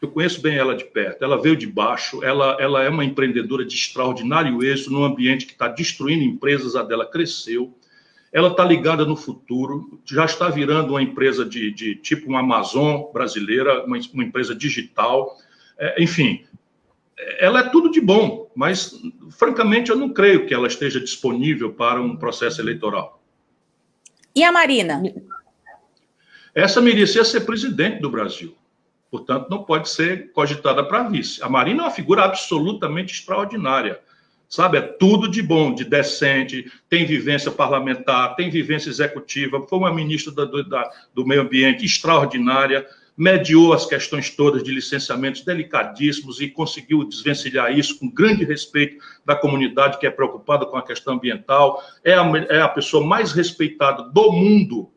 Eu 0.00 0.08
conheço 0.08 0.40
bem 0.40 0.56
ela 0.56 0.74
de 0.74 0.84
perto. 0.84 1.22
Ela 1.22 1.40
veio 1.40 1.54
de 1.54 1.66
baixo, 1.66 2.24
ela, 2.24 2.56
ela 2.58 2.82
é 2.82 2.88
uma 2.88 3.04
empreendedora 3.04 3.64
de 3.64 3.74
extraordinário 3.74 4.62
êxito 4.64 4.90
num 4.90 5.04
ambiente 5.04 5.44
que 5.44 5.52
está 5.52 5.68
destruindo 5.68 6.24
empresas, 6.24 6.74
a 6.74 6.82
dela 6.82 7.04
cresceu. 7.04 7.76
Ela 8.32 8.48
está 8.48 8.64
ligada 8.64 9.04
no 9.04 9.16
futuro, 9.16 10.00
já 10.06 10.24
está 10.24 10.48
virando 10.48 10.90
uma 10.90 11.02
empresa 11.02 11.44
de, 11.44 11.70
de 11.72 11.96
tipo 11.96 12.28
uma 12.28 12.40
Amazon 12.40 13.12
brasileira, 13.12 13.84
uma, 13.84 13.98
uma 14.14 14.24
empresa 14.24 14.54
digital. 14.54 15.36
É, 15.78 16.02
enfim, 16.02 16.44
ela 17.38 17.60
é 17.60 17.68
tudo 17.68 17.90
de 17.90 18.00
bom, 18.00 18.50
mas, 18.54 18.94
francamente, 19.30 19.90
eu 19.90 19.96
não 19.96 20.10
creio 20.10 20.46
que 20.46 20.54
ela 20.54 20.66
esteja 20.66 21.00
disponível 21.00 21.72
para 21.72 22.00
um 22.00 22.16
processo 22.16 22.60
eleitoral. 22.60 23.22
E 24.34 24.44
a 24.44 24.52
Marina? 24.52 25.02
Essa 26.54 26.80
merecia 26.80 27.24
ser 27.24 27.40
presidente 27.40 28.00
do 28.00 28.10
Brasil. 28.10 28.56
Portanto, 29.10 29.48
não 29.50 29.64
pode 29.64 29.88
ser 29.88 30.32
cogitada 30.32 30.84
para 30.84 31.08
vice. 31.08 31.42
A 31.42 31.48
Marina 31.48 31.82
é 31.82 31.84
uma 31.84 31.90
figura 31.90 32.24
absolutamente 32.24 33.12
extraordinária. 33.12 34.00
Sabe, 34.48 34.78
é 34.78 34.80
tudo 34.80 35.30
de 35.30 35.42
bom, 35.42 35.72
de 35.72 35.84
decente, 35.84 36.70
tem 36.88 37.06
vivência 37.06 37.52
parlamentar, 37.52 38.34
tem 38.34 38.50
vivência 38.50 38.90
executiva, 38.90 39.64
foi 39.68 39.78
uma 39.78 39.94
ministra 39.94 40.32
do, 40.32 40.68
da, 40.68 40.90
do 41.14 41.24
meio 41.24 41.42
ambiente 41.42 41.84
extraordinária, 41.84 42.84
mediou 43.20 43.74
as 43.74 43.84
questões 43.84 44.30
todas 44.30 44.62
de 44.62 44.72
licenciamentos 44.72 45.42
delicadíssimos 45.42 46.40
e 46.40 46.48
conseguiu 46.48 47.04
desvencilhar 47.04 47.70
isso 47.70 47.98
com 47.98 48.10
grande 48.10 48.46
respeito 48.46 48.96
da 49.26 49.36
comunidade 49.36 49.98
que 49.98 50.06
é 50.06 50.10
preocupada 50.10 50.64
com 50.64 50.78
a 50.78 50.82
questão 50.82 51.12
ambiental. 51.12 51.84
É 52.02 52.14
a, 52.14 52.24
é 52.48 52.62
a 52.62 52.68
pessoa 52.68 53.06
mais 53.06 53.32
respeitada 53.32 54.04
do 54.04 54.32
mundo, 54.32 54.90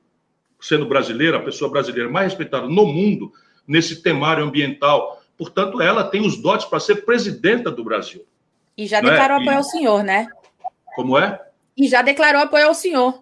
sendo 0.57 0.85
brasileira, 0.85 1.35
a 1.35 1.41
pessoa 1.41 1.69
brasileira 1.69 2.09
mais 2.09 2.27
respeitada 2.27 2.65
no 2.65 2.85
mundo 2.85 3.33
nesse 3.67 4.01
temário 4.01 4.45
ambiental. 4.45 5.21
Portanto, 5.37 5.81
ela 5.81 6.05
tem 6.05 6.25
os 6.25 6.41
dotes 6.41 6.65
para 6.65 6.79
ser 6.79 7.03
presidenta 7.03 7.69
do 7.69 7.83
Brasil. 7.83 8.25
E 8.77 8.87
já 8.87 9.01
declarou 9.01 9.39
é? 9.39 9.41
apoio 9.41 9.55
e... 9.55 9.57
ao 9.57 9.63
senhor, 9.65 10.01
né? 10.01 10.29
Como 10.95 11.17
é? 11.17 11.41
E 11.75 11.89
já 11.89 12.01
declarou 12.01 12.41
apoio 12.41 12.67
ao 12.67 12.73
senhor. 12.73 13.21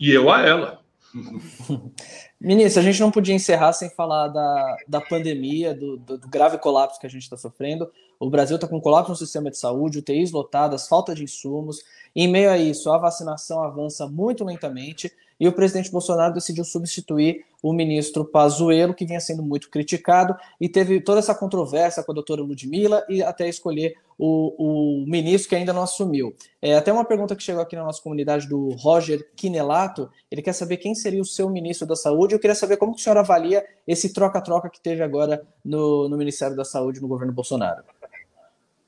E 0.00 0.10
eu 0.10 0.28
a 0.28 0.42
ela. 0.42 0.80
Ministro, 2.40 2.80
a 2.80 2.84
gente 2.84 3.00
não 3.00 3.10
podia 3.10 3.34
encerrar 3.34 3.72
sem 3.72 3.90
falar 3.90 4.28
da, 4.28 4.76
da 4.86 5.00
pandemia, 5.00 5.74
do, 5.74 5.96
do, 5.96 6.18
do 6.18 6.28
grave 6.28 6.56
colapso 6.58 7.00
que 7.00 7.06
a 7.06 7.10
gente 7.10 7.22
está 7.22 7.36
sofrendo. 7.36 7.90
O 8.18 8.30
Brasil 8.30 8.54
está 8.54 8.68
com 8.68 8.80
colapso 8.80 9.10
no 9.10 9.16
sistema 9.16 9.50
de 9.50 9.58
saúde, 9.58 9.98
UTIs 9.98 10.30
lotadas, 10.30 10.86
falta 10.86 11.14
de 11.16 11.24
insumos. 11.24 11.82
Em 12.14 12.28
meio 12.28 12.50
a 12.50 12.56
isso, 12.56 12.92
a 12.92 12.98
vacinação 12.98 13.62
avança 13.62 14.06
muito 14.06 14.44
lentamente 14.44 15.12
e 15.38 15.46
o 15.46 15.52
presidente 15.52 15.90
Bolsonaro 15.90 16.34
decidiu 16.34 16.64
substituir 16.64 17.44
o 17.62 17.72
ministro 17.72 18.24
Pazuello, 18.24 18.94
que 18.94 19.04
vinha 19.04 19.20
sendo 19.20 19.42
muito 19.42 19.68
criticado, 19.70 20.36
e 20.60 20.68
teve 20.68 21.00
toda 21.00 21.18
essa 21.18 21.34
controvérsia 21.34 22.02
com 22.02 22.12
a 22.12 22.14
doutora 22.14 22.42
Ludmilla 22.42 23.04
e 23.08 23.22
até 23.22 23.48
escolher 23.48 23.96
o, 24.18 25.02
o 25.02 25.06
ministro 25.06 25.48
que 25.48 25.56
ainda 25.56 25.72
não 25.72 25.82
assumiu. 25.82 26.34
É, 26.60 26.74
até 26.76 26.92
uma 26.92 27.04
pergunta 27.04 27.36
que 27.36 27.42
chegou 27.42 27.62
aqui 27.62 27.76
na 27.76 27.84
nossa 27.84 28.02
comunidade 28.02 28.48
do 28.48 28.70
Roger 28.70 29.28
Quinelato, 29.36 30.10
ele 30.30 30.42
quer 30.42 30.52
saber 30.52 30.78
quem 30.78 30.94
seria 30.94 31.22
o 31.22 31.24
seu 31.24 31.48
ministro 31.48 31.86
da 31.86 31.96
Saúde, 31.96 32.34
eu 32.34 32.40
queria 32.40 32.54
saber 32.54 32.76
como 32.76 32.94
que 32.94 33.00
o 33.00 33.04
senhor 33.04 33.16
avalia 33.16 33.64
esse 33.86 34.12
troca-troca 34.12 34.68
que 34.68 34.80
teve 34.80 35.02
agora 35.02 35.46
no, 35.64 36.08
no 36.08 36.16
Ministério 36.16 36.56
da 36.56 36.64
Saúde 36.64 37.00
no 37.00 37.08
governo 37.08 37.32
Bolsonaro. 37.32 37.82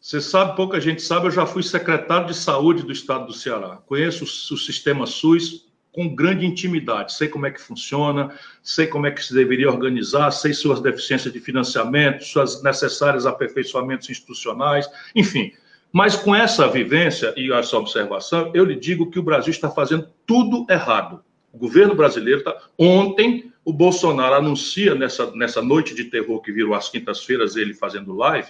Você 0.01 0.21
sabe, 0.21 0.57
pouca 0.57 0.81
gente 0.81 1.03
sabe, 1.03 1.27
eu 1.27 1.31
já 1.31 1.45
fui 1.45 1.63
secretário 1.63 2.27
de 2.27 2.35
saúde 2.35 2.83
do 2.83 2.91
estado 2.91 3.27
do 3.27 3.35
Ceará. 3.35 3.79
Conheço 3.87 4.25
o, 4.25 4.55
o 4.55 4.59
sistema 4.59 5.07
SUS 5.07 5.70
com 5.93 6.15
grande 6.15 6.47
intimidade. 6.47 7.15
Sei 7.15 7.29
como 7.29 7.47
é 7.47 7.51
que 7.51 7.61
funciona, 7.61 8.33
sei 8.63 8.87
como 8.87 9.07
é 9.07 9.11
que 9.11 9.25
se 9.25 9.35
deveria 9.35 9.69
organizar, 9.69 10.31
sei 10.31 10.53
suas 10.53 10.81
deficiências 10.81 11.33
de 11.33 11.41
financiamento, 11.41 12.25
suas 12.25 12.63
necessários 12.63 13.27
aperfeiçoamentos 13.27 14.09
institucionais, 14.09 14.89
enfim. 15.15 15.53
Mas 15.93 16.15
com 16.15 16.35
essa 16.35 16.69
vivência 16.69 17.35
e 17.37 17.53
essa 17.53 17.77
observação, 17.77 18.53
eu 18.55 18.65
lhe 18.65 18.77
digo 18.77 19.11
que 19.11 19.19
o 19.19 19.23
Brasil 19.23 19.51
está 19.51 19.69
fazendo 19.69 20.09
tudo 20.25 20.65
errado. 20.71 21.23
O 21.53 21.59
governo 21.59 21.97
brasileiro 21.97 22.39
está. 22.39 22.57
Ontem, 22.79 23.53
o 23.65 23.73
Bolsonaro 23.73 24.37
anuncia, 24.37 24.95
nessa, 24.95 25.31
nessa 25.33 25.61
noite 25.61 25.95
de 25.95 26.05
terror 26.05 26.41
que 26.41 26.53
virou 26.53 26.75
às 26.75 26.89
quintas-feiras, 26.89 27.57
ele 27.57 27.75
fazendo 27.75 28.15
live, 28.15 28.49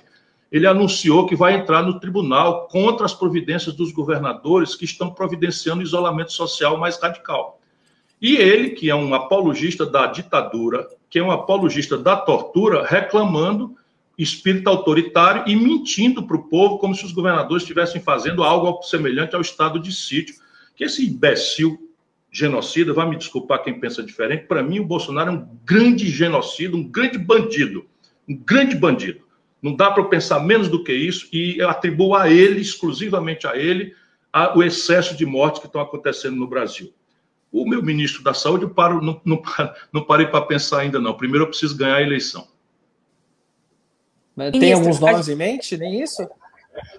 ele 0.51 0.66
anunciou 0.66 1.26
que 1.26 1.36
vai 1.36 1.55
entrar 1.55 1.82
no 1.82 2.01
tribunal 2.01 2.66
contra 2.68 3.07
as 3.07 3.14
providências 3.14 3.74
dos 3.74 3.92
governadores 3.92 4.74
que 4.74 4.84
estão 4.84 5.11
providenciando 5.11 5.82
isolamento 5.82 6.32
social 6.32 6.76
mais 6.76 7.01
radical. 7.01 7.61
E 8.20 8.36
ele, 8.36 8.70
que 8.70 8.90
é 8.90 8.94
um 8.94 9.14
apologista 9.14 9.86
da 9.86 10.07
ditadura, 10.07 10.88
que 11.09 11.18
é 11.18 11.22
um 11.22 11.30
apologista 11.30 11.96
da 11.96 12.16
tortura, 12.16 12.84
reclamando 12.84 13.76
espírito 14.18 14.68
autoritário 14.68 15.44
e 15.46 15.57
mentindo 15.57 16.22
para 16.22 16.36
o 16.36 16.42
povo 16.42 16.78
como 16.78 16.94
se 16.94 17.07
os 17.07 17.12
governadores 17.12 17.62
estivessem 17.62 18.03
fazendo 18.03 18.42
algo 18.42 18.82
semelhante 18.82 19.34
ao 19.34 19.40
estado 19.40 19.78
de 19.78 19.92
sítio. 19.92 20.34
Que 20.76 20.84
esse 20.84 21.07
imbecil 21.07 21.90
genocida, 22.30 22.92
vai 22.92 23.09
me 23.09 23.16
desculpar 23.16 23.62
quem 23.62 23.80
pensa 23.80 24.03
diferente, 24.03 24.46
para 24.46 24.62
mim 24.62 24.78
o 24.78 24.84
Bolsonaro 24.84 25.30
é 25.30 25.32
um 25.32 25.48
grande 25.64 26.09
genocida, 26.09 26.76
um 26.76 26.84
grande 26.84 27.18
bandido, 27.18 27.86
um 28.28 28.36
grande 28.36 28.76
bandido. 28.76 29.20
Não 29.62 29.74
dá 29.74 29.90
para 29.90 30.04
pensar 30.04 30.40
menos 30.40 30.68
do 30.68 30.82
que 30.82 30.92
isso 30.92 31.28
e 31.32 31.58
eu 31.58 31.68
atribuo 31.68 32.14
a 32.14 32.30
ele, 32.30 32.61
exclusivamente 32.61 33.46
a 33.46 33.56
ele, 33.56 33.94
a, 34.32 34.56
o 34.56 34.62
excesso 34.62 35.16
de 35.16 35.26
mortes 35.26 35.61
que 35.61 35.66
estão 35.66 35.80
acontecendo 35.80 36.36
no 36.36 36.46
Brasil. 36.46 36.92
O 37.52 37.68
meu 37.68 37.82
ministro 37.82 38.22
da 38.22 38.32
Saúde, 38.32 38.64
eu 38.64 38.70
paro, 38.70 39.02
não, 39.02 39.20
não, 39.24 39.42
não 39.92 40.04
parei 40.04 40.26
para 40.26 40.46
pensar 40.46 40.80
ainda, 40.80 41.00
não. 41.00 41.14
Primeiro 41.14 41.44
eu 41.44 41.48
preciso 41.48 41.76
ganhar 41.76 41.96
a 41.96 42.02
eleição. 42.02 42.48
Mas 44.34 44.52
tem 44.52 44.72
alguns 44.72 44.98
nomes 45.00 45.28
em 45.28 45.34
mente, 45.34 45.76
nem 45.76 46.00
isso? 46.00 46.26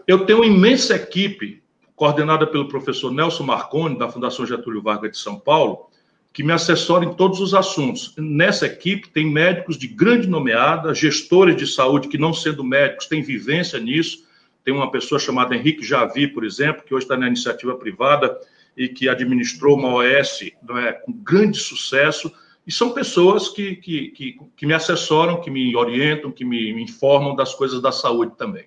Eu 0.06 0.26
tenho 0.26 0.40
uma 0.40 0.46
imensa 0.46 0.96
equipe, 0.96 1.64
coordenada 1.96 2.46
pelo 2.46 2.68
professor 2.68 3.12
Nelson 3.12 3.44
Marconi, 3.44 3.98
da 3.98 4.10
Fundação 4.10 4.46
Getúlio 4.46 4.82
Vargas 4.82 5.12
de 5.12 5.18
São 5.18 5.40
Paulo, 5.40 5.90
que 6.34 6.44
me 6.44 6.54
assessora 6.54 7.04
em 7.04 7.14
todos 7.14 7.40
os 7.42 7.54
assuntos. 7.54 8.14
Nessa 8.18 8.66
equipe 8.66 9.10
tem 9.10 9.26
médicos 9.26 9.78
de 9.78 9.88
grande 9.88 10.28
nomeada, 10.28 10.94
gestores 10.94 11.56
de 11.56 11.68
saúde 11.68 12.08
que, 12.08 12.18
não 12.18 12.34
sendo 12.34 12.64
médicos, 12.64 13.08
têm 13.08 13.22
vivência 13.22 13.80
nisso. 13.80 14.26
Tem 14.64 14.74
uma 14.74 14.90
pessoa 14.90 15.20
chamada 15.20 15.56
Henrique 15.56 15.84
Javi, 15.84 16.28
por 16.28 16.46
exemplo, 16.46 16.84
que 16.84 16.94
hoje 16.94 17.06
está 17.06 17.18
na 17.18 17.28
iniciativa 17.28 17.76
privada 17.76 18.40
e 18.78 18.88
que 18.88 19.10
administrou 19.10 19.78
uma 19.78 19.96
OS 19.96 20.44
é, 20.44 20.94
com 20.94 21.12
grande 21.12 21.58
sucesso. 21.58 22.32
E 22.66 22.72
são 22.72 22.92
pessoas 22.92 23.50
que, 23.50 23.76
que, 23.76 24.10
que, 24.10 24.40
que, 24.56 24.66
me 24.66 24.74
assessoram, 24.74 25.42
que 25.42 25.50
me 25.50 25.76
orientam, 25.76 26.32
que 26.32 26.46
me, 26.46 26.72
me 26.74 26.84
informam 26.84 27.36
das 27.36 27.54
coisas 27.54 27.82
da 27.82 27.92
saúde 27.92 28.34
também. 28.38 28.66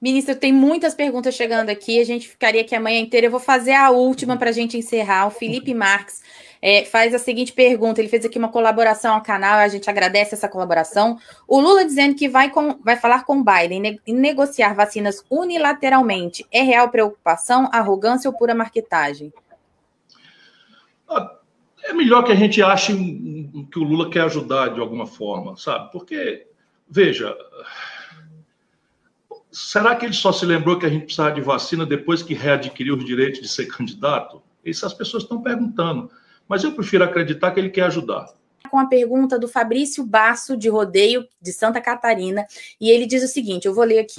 Ministro, 0.00 0.34
tem 0.36 0.52
muitas 0.52 0.94
perguntas 0.94 1.34
chegando 1.34 1.70
aqui. 1.70 2.00
A 2.00 2.04
gente 2.04 2.28
ficaria 2.28 2.60
aqui 2.60 2.74
a 2.74 2.80
manhã 2.80 3.00
inteira. 3.00 3.26
Eu 3.26 3.30
vou 3.30 3.40
fazer 3.40 3.72
a 3.72 3.90
última 3.90 4.36
para 4.36 4.50
a 4.50 4.52
gente 4.52 4.76
encerrar. 4.76 5.26
O 5.26 5.30
Felipe 5.30 5.72
Marques 5.72 6.20
é, 6.64 6.84
faz 6.84 7.12
a 7.12 7.18
seguinte 7.18 7.52
pergunta: 7.52 8.00
ele 8.00 8.08
fez 8.08 8.24
aqui 8.24 8.38
uma 8.38 8.48
colaboração 8.48 9.16
ao 9.16 9.22
canal, 9.22 9.58
a 9.58 9.66
gente 9.66 9.90
agradece 9.90 10.34
essa 10.34 10.48
colaboração. 10.48 11.18
O 11.48 11.60
Lula 11.60 11.84
dizendo 11.84 12.14
que 12.14 12.28
vai, 12.28 12.50
com, 12.50 12.78
vai 12.84 12.96
falar 12.96 13.24
com 13.24 13.42
Biden 13.42 14.00
e 14.06 14.12
negociar 14.12 14.72
vacinas 14.72 15.24
unilateralmente. 15.28 16.46
É 16.52 16.62
real 16.62 16.88
preocupação, 16.88 17.68
arrogância 17.72 18.30
ou 18.30 18.36
pura 18.36 18.54
marketagem? 18.54 19.32
Ah, 21.08 21.36
é 21.82 21.92
melhor 21.92 22.22
que 22.22 22.30
a 22.30 22.36
gente 22.36 22.62
ache 22.62 22.92
que 23.70 23.78
o 23.80 23.82
Lula 23.82 24.08
quer 24.08 24.22
ajudar 24.22 24.68
de 24.68 24.78
alguma 24.78 25.06
forma, 25.06 25.56
sabe? 25.56 25.90
Porque, 25.90 26.46
veja, 26.88 27.36
será 29.50 29.96
que 29.96 30.06
ele 30.06 30.14
só 30.14 30.30
se 30.30 30.46
lembrou 30.46 30.78
que 30.78 30.86
a 30.86 30.88
gente 30.88 31.06
precisava 31.06 31.34
de 31.34 31.40
vacina 31.40 31.84
depois 31.84 32.22
que 32.22 32.34
readquiriu 32.34 32.96
os 32.96 33.04
direitos 33.04 33.40
de 33.40 33.48
ser 33.48 33.66
candidato? 33.66 34.40
Isso 34.64 34.86
as 34.86 34.94
pessoas 34.94 35.24
estão 35.24 35.42
perguntando 35.42 36.08
mas 36.52 36.62
eu 36.62 36.72
prefiro 36.72 37.02
acreditar 37.02 37.50
que 37.50 37.58
ele 37.58 37.70
quer 37.70 37.84
ajudar. 37.84 38.26
Com 38.70 38.78
a 38.78 38.84
pergunta 38.84 39.38
do 39.38 39.48
Fabrício 39.48 40.04
Basso, 40.04 40.54
de 40.54 40.68
Rodeio, 40.68 41.26
de 41.40 41.50
Santa 41.50 41.80
Catarina, 41.80 42.46
e 42.78 42.90
ele 42.90 43.06
diz 43.06 43.24
o 43.24 43.26
seguinte: 43.26 43.64
eu 43.66 43.72
vou 43.72 43.84
ler 43.84 44.00
aqui. 44.00 44.16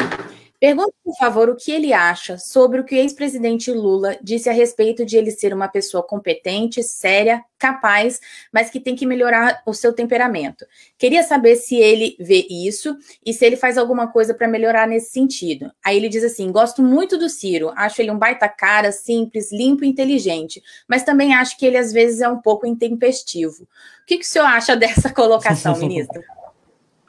Pergunta, 0.64 0.94
por 1.04 1.14
favor, 1.18 1.50
o 1.50 1.58
que 1.58 1.74
ele 1.74 1.92
acha 1.92 2.38
sobre 2.38 2.80
o 2.80 2.86
que 2.86 2.96
o 2.96 2.98
ex-presidente 2.98 3.70
Lula 3.70 4.18
disse 4.24 4.50
a 4.50 4.54
respeito 4.54 5.06
de 5.06 5.18
ele 5.18 5.30
ser 5.30 5.54
uma 5.54 5.68
pessoa 5.68 6.02
competente, 6.02 6.82
séria, 6.82 7.44
capaz, 7.60 8.22
mas 8.50 8.70
que 8.70 8.80
tem 8.80 8.96
que 8.96 9.06
melhorar 9.06 9.62
o 9.66 9.74
seu 9.74 9.92
temperamento. 9.92 10.66
Queria 10.98 11.22
saber 11.22 11.58
se 11.58 11.76
ele 11.76 12.16
vê 12.18 12.48
isso 12.50 12.96
e 13.26 13.34
se 13.34 13.46
ele 13.46 13.58
faz 13.58 13.78
alguma 13.78 14.08
coisa 14.08 14.34
para 14.34 14.48
melhorar 14.48 14.88
nesse 14.88 15.12
sentido. 15.12 15.70
Aí 15.84 15.98
ele 15.98 16.08
diz 16.08 16.24
assim: 16.24 16.50
gosto 16.50 16.82
muito 16.82 17.18
do 17.18 17.28
Ciro, 17.28 17.74
acho 17.76 18.02
ele 18.02 18.12
um 18.12 18.18
baita 18.18 18.48
cara, 18.48 18.94
simples, 18.94 19.52
limpo 19.52 19.84
e 19.84 19.90
inteligente, 19.90 20.64
mas 20.88 21.04
também 21.04 21.34
acho 21.34 21.58
que 21.58 21.66
ele 21.66 21.76
às 21.76 21.92
vezes 21.92 22.22
é 22.22 22.30
um 22.30 22.40
pouco 22.40 22.66
intempestivo. 22.66 23.64
O 23.64 24.06
que, 24.08 24.18
que 24.18 24.24
o 24.24 24.28
senhor 24.30 24.46
acha 24.46 24.78
dessa 24.78 25.10
colocação, 25.10 25.76
ministro? 25.76 26.24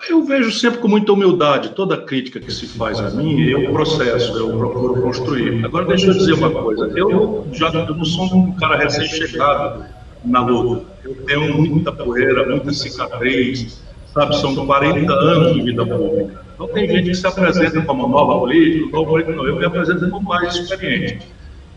Eu 0.09 0.25
vejo 0.25 0.51
sempre 0.51 0.81
com 0.81 0.89
muita 0.89 1.13
humildade 1.13 1.71
toda 1.71 1.97
crítica 1.97 2.39
que 2.39 2.53
se 2.53 2.67
faz 2.67 3.01
a 3.01 3.11
mim, 3.11 3.41
eu 3.41 3.73
processo, 3.73 4.37
eu 4.37 4.57
procuro 4.57 5.01
construir. 5.01 5.65
Agora, 5.65 5.87
deixa 5.87 6.09
eu 6.09 6.15
dizer 6.15 6.35
uma 6.35 6.51
coisa: 6.51 6.91
eu 6.95 7.47
já 7.53 7.69
eu 7.69 7.95
não 7.95 8.05
sou 8.05 8.25
um 8.27 8.53
cara 8.53 8.77
recém-chegado 8.77 9.85
na 10.25 10.45
luta. 10.45 10.85
Eu 11.05 11.15
tenho 11.27 11.55
muita 11.55 11.93
poeira, 11.93 12.47
muita 12.49 12.73
cicatriz, 12.73 13.83
sabe? 14.13 14.37
São 14.37 14.55
40 14.67 15.13
anos 15.13 15.55
de 15.55 15.63
vida 15.63 15.85
pública. 15.87 16.45
Então, 16.55 16.69
tem 16.69 16.89
gente 16.89 17.11
que 17.11 17.15
se 17.15 17.27
apresenta 17.27 17.83
como 17.83 18.07
nova 18.07 18.39
política, 18.39 18.91
nova 18.93 19.11
política, 19.11 19.37
não. 19.37 19.47
Eu 19.47 19.57
me 19.57 19.65
apresento 19.65 20.09
como 20.09 20.29
mais 20.29 20.55
experiente. 20.55 21.27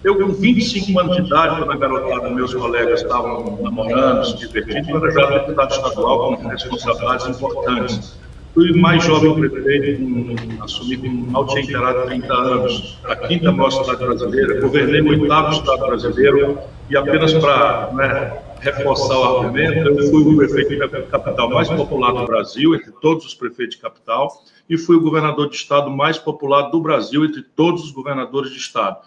Eu, 0.04 0.16
com 0.16 0.32
25 0.32 1.00
anos 1.00 1.16
de 1.16 1.24
idade, 1.24 1.58
quando 1.58 1.72
a 1.72 1.76
garotada, 1.76 2.30
meus 2.30 2.54
colegas 2.54 3.02
estavam 3.02 3.58
namorando, 3.62 4.24
se 4.26 4.38
divertindo, 4.38 4.92
eu 4.92 4.98
era 4.98 5.12
já 5.12 5.40
deputado 5.40 5.72
estadual 5.72 6.38
com 6.38 6.48
responsabilidades 6.48 7.28
importantes. 7.28 8.18
Fui 8.54 8.74
mais 8.74 9.04
jovem 9.04 9.50
prefeito, 9.50 10.04
um, 10.04 10.64
assumi 10.64 10.98
com 10.98 11.08
mal 11.08 11.46
tinha 11.48 11.62
inteirado 11.62 12.08
30 12.08 12.34
anos, 12.34 13.00
a 13.04 13.16
quinta 13.16 13.52
maior 13.52 13.70
cidade 13.70 14.04
brasileira, 14.04 14.62
governei 14.62 15.02
o 15.02 15.10
oitavo 15.10 15.54
estado 15.54 15.86
brasileiro, 15.86 16.58
e 16.90 16.98
apenas 16.98 17.34
para 17.34 17.92
né, 17.94 18.40
reforçar 18.60 19.18
o 19.18 19.24
argumento, 19.24 19.90
eu 19.90 20.10
fui 20.10 20.22
o 20.22 20.38
prefeito 20.38 20.80
da 20.80 21.02
capital 21.04 21.50
mais 21.50 21.70
popular 21.70 22.14
do 22.14 22.26
Brasil, 22.26 22.74
entre 22.74 22.92
todos 23.02 23.26
os 23.26 23.34
prefeitos 23.34 23.76
de 23.76 23.82
capital, 23.82 24.44
e 24.70 24.78
fui 24.78 24.96
o 24.96 25.02
governador 25.02 25.50
de 25.50 25.56
estado 25.56 25.90
mais 25.90 26.18
popular 26.18 26.72
do 26.72 26.82
Brasil, 26.82 27.26
entre 27.26 27.44
todos 27.44 27.84
os 27.84 27.92
governadores 27.92 28.52
de 28.52 28.58
estado. 28.58 28.98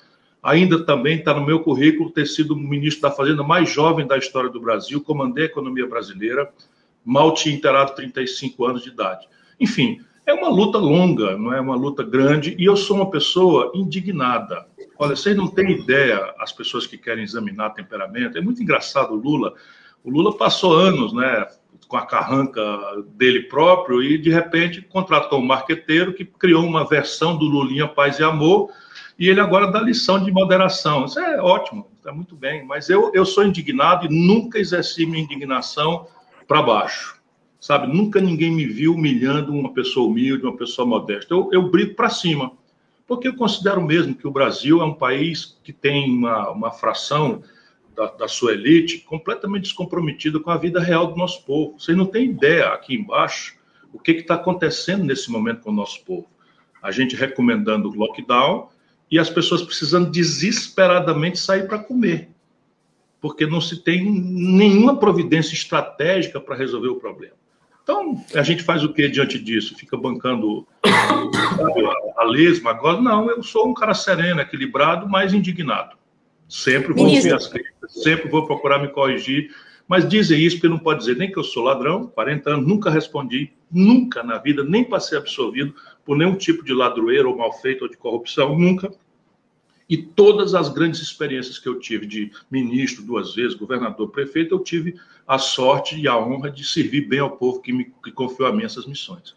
Ainda 0.43 0.85
também 0.85 1.19
está 1.19 1.35
no 1.35 1.45
meu 1.45 1.61
currículo 1.61 2.11
ter 2.11 2.27
sido 2.27 2.55
o 2.55 2.57
ministro 2.57 3.03
da 3.03 3.11
Fazenda 3.11 3.43
mais 3.43 3.71
jovem 3.71 4.07
da 4.07 4.17
história 4.17 4.49
do 4.49 4.61
Brasil, 4.61 5.01
comandei 5.03 5.45
a 5.45 5.47
economia 5.49 5.87
brasileira, 5.87 6.51
mal 7.05 7.35
tinha 7.35 7.55
inteirado 7.55 7.95
35 7.95 8.65
anos 8.65 8.83
de 8.83 8.89
idade. 8.89 9.29
Enfim, 9.59 10.01
é 10.25 10.33
uma 10.33 10.49
luta 10.49 10.79
longa, 10.79 11.37
não 11.37 11.53
é 11.53 11.61
uma 11.61 11.77
luta 11.77 12.03
grande, 12.03 12.55
e 12.59 12.65
eu 12.65 12.77
sou 12.77 12.97
uma 12.97 13.11
pessoa 13.11 13.73
indignada. 13.75 14.67
Olha, 14.99 15.17
vocês 15.17 15.37
não 15.37 15.49
têm 15.49 15.73
ideia, 15.73 16.35
as 16.39 16.53
pessoas 16.53 16.87
que 16.87 16.97
querem 16.97 17.25
examinar 17.25 17.71
temperamento, 17.71 18.39
é 18.39 18.41
muito 18.41 18.63
engraçado 18.63 19.13
o 19.13 19.17
Lula. 19.17 19.55
O 20.03 20.11
Lula 20.11 20.37
passou 20.37 20.75
anos, 20.75 21.13
né, 21.13 21.47
com 21.89 21.97
a 21.97 22.07
carranca 22.07 22.63
dele 23.15 23.43
próprio 23.43 24.03
e, 24.03 24.17
de 24.17 24.31
repente, 24.31 24.81
contratou 24.81 25.41
um 25.41 25.45
marqueteiro 25.45 26.15
que 26.15 26.25
criou 26.25 26.65
uma 26.65 26.87
versão 26.87 27.37
do 27.37 27.45
Lulinha 27.45 27.89
Paz 27.89 28.19
e 28.19 28.23
Amor, 28.23 28.71
e 29.21 29.29
ele 29.29 29.39
agora 29.39 29.71
dá 29.71 29.83
lição 29.83 30.25
de 30.25 30.33
moderação. 30.33 31.05
Isso 31.05 31.21
é 31.21 31.39
ótimo, 31.43 31.87
está 31.99 32.11
muito 32.11 32.35
bem, 32.35 32.65
mas 32.65 32.89
eu, 32.89 33.13
eu 33.15 33.27
sou 33.27 33.45
indignado 33.45 34.07
e 34.07 34.09
nunca 34.09 34.59
exerci 34.59 35.05
minha 35.05 35.23
indignação 35.23 36.09
para 36.49 36.63
baixo. 36.63 37.21
Sabe, 37.61 37.87
nunca 37.87 38.19
ninguém 38.19 38.51
me 38.51 38.65
viu 38.65 38.95
humilhando 38.95 39.53
uma 39.53 39.75
pessoa 39.75 40.09
humilde, 40.09 40.45
uma 40.45 40.57
pessoa 40.57 40.89
modesta. 40.89 41.35
Eu, 41.35 41.51
eu 41.53 41.71
brigo 41.71 41.95
para 41.95 42.09
cima, 42.09 42.53
porque 43.07 43.29
eu 43.29 43.37
considero 43.37 43.83
mesmo 43.83 44.15
que 44.15 44.27
o 44.27 44.31
Brasil 44.31 44.81
é 44.81 44.85
um 44.87 44.95
país 44.95 45.59
que 45.63 45.71
tem 45.71 46.11
uma, 46.11 46.51
uma 46.51 46.71
fração 46.73 47.43
da, 47.95 48.07
da, 48.07 48.27
sua 48.27 48.55
elite 48.55 49.01
completamente 49.01 49.65
descomprometida 49.65 50.41
com 50.41 50.51
a 50.51 50.57
vida 50.57 50.81
real 50.81 51.09
do 51.09 51.17
nosso 51.17 51.45
povo. 51.45 51.79
Vocês 51.79 51.95
não 51.95 52.07
têm 52.07 52.31
ideia 52.31 52.69
aqui 52.69 52.95
embaixo 52.95 53.59
o 53.93 53.99
que 53.99 54.13
está 54.13 54.37
acontecendo 54.37 55.05
nesse 55.05 55.31
momento 55.31 55.61
com 55.61 55.71
o 55.71 55.75
nosso 55.75 56.03
povo. 56.07 56.27
A 56.83 56.91
gente 56.91 57.15
recomendando 57.15 57.91
o 57.91 57.95
lockdown 57.95 58.71
e 59.11 59.19
as 59.19 59.29
pessoas 59.29 59.63
precisando 59.63 60.11
desesperadamente 60.11 61.39
sair 61.39 61.67
para 61.67 61.79
comer, 61.79 62.29
porque 63.21 63.45
não 63.47 63.61
se 63.61 63.83
tem 63.83 64.05
nenhuma 64.11 64.97
providência 64.97 65.55
estratégica 65.55 66.41
para 66.41 66.57
resolver 66.57 66.89
o 66.89 66.97
problema. 66.97 67.35
Então, 67.83 68.25
a 68.35 68.43
gente 68.43 68.63
faz 68.63 68.85
o 68.85 68.93
que 68.93 69.09
diante 69.09 69.39
disso? 69.39 69.75
Fica 69.75 69.97
bancando 69.97 70.67
a, 70.85 72.23
a 72.23 72.25
lesma 72.25 72.71
agora? 72.71 73.01
Não, 73.01 73.29
eu 73.29 73.43
sou 73.43 73.69
um 73.69 73.75
cara 73.75 73.95
sereno, 73.95 74.41
equilibrado, 74.41 75.09
mas 75.09 75.35
indignado. 75.35 75.97
Sempre 76.49 76.93
vou 76.93 77.07
ouvir 77.07 77.35
as 77.35 77.49
críticas, 77.49 77.93
sempre 77.95 78.29
vou 78.29 78.47
procurar 78.47 78.79
me 78.79 78.89
corrigir, 78.89 79.51
mas 79.89 80.09
dizem 80.09 80.41
isso 80.41 80.57
porque 80.57 80.69
não 80.69 80.79
pode 80.79 81.01
dizer 81.01 81.17
nem 81.17 81.33
que 81.33 81.39
eu 81.39 81.43
sou 81.43 81.65
ladrão, 81.65 82.07
40 82.07 82.51
anos, 82.51 82.67
nunca 82.67 82.91
respondi, 82.91 83.53
nunca 83.71 84.23
na 84.23 84.39
vida, 84.39 84.63
nem 84.63 84.85
passei 84.85 85.19
absorvido 85.19 85.75
por 86.11 86.17
nenhum 86.17 86.35
tipo 86.35 86.65
de 86.65 86.75
ladroeiro 86.75 87.31
ou 87.31 87.37
mal 87.37 87.53
feito 87.53 87.83
ou 87.83 87.89
de 87.89 87.97
corrupção, 87.97 88.59
nunca. 88.59 88.93
E 89.89 89.97
todas 89.97 90.57
as 90.57 90.69
grandes 90.69 91.01
experiências 91.01 91.57
que 91.57 91.69
eu 91.69 91.79
tive 91.79 92.05
de 92.05 92.33
ministro 92.51 93.05
duas 93.05 93.33
vezes, 93.33 93.55
governador, 93.55 94.11
prefeito, 94.11 94.53
eu 94.53 94.59
tive 94.59 94.99
a 95.25 95.39
sorte 95.39 95.97
e 95.97 96.09
a 96.09 96.19
honra 96.19 96.51
de 96.51 96.65
servir 96.65 97.03
bem 97.07 97.21
ao 97.21 97.37
povo 97.37 97.61
que 97.61 97.73
me 97.73 97.85
que 98.03 98.11
confiou 98.11 98.49
a 98.49 98.53
mim 98.53 98.65
essas 98.65 98.87
missões. 98.87 99.37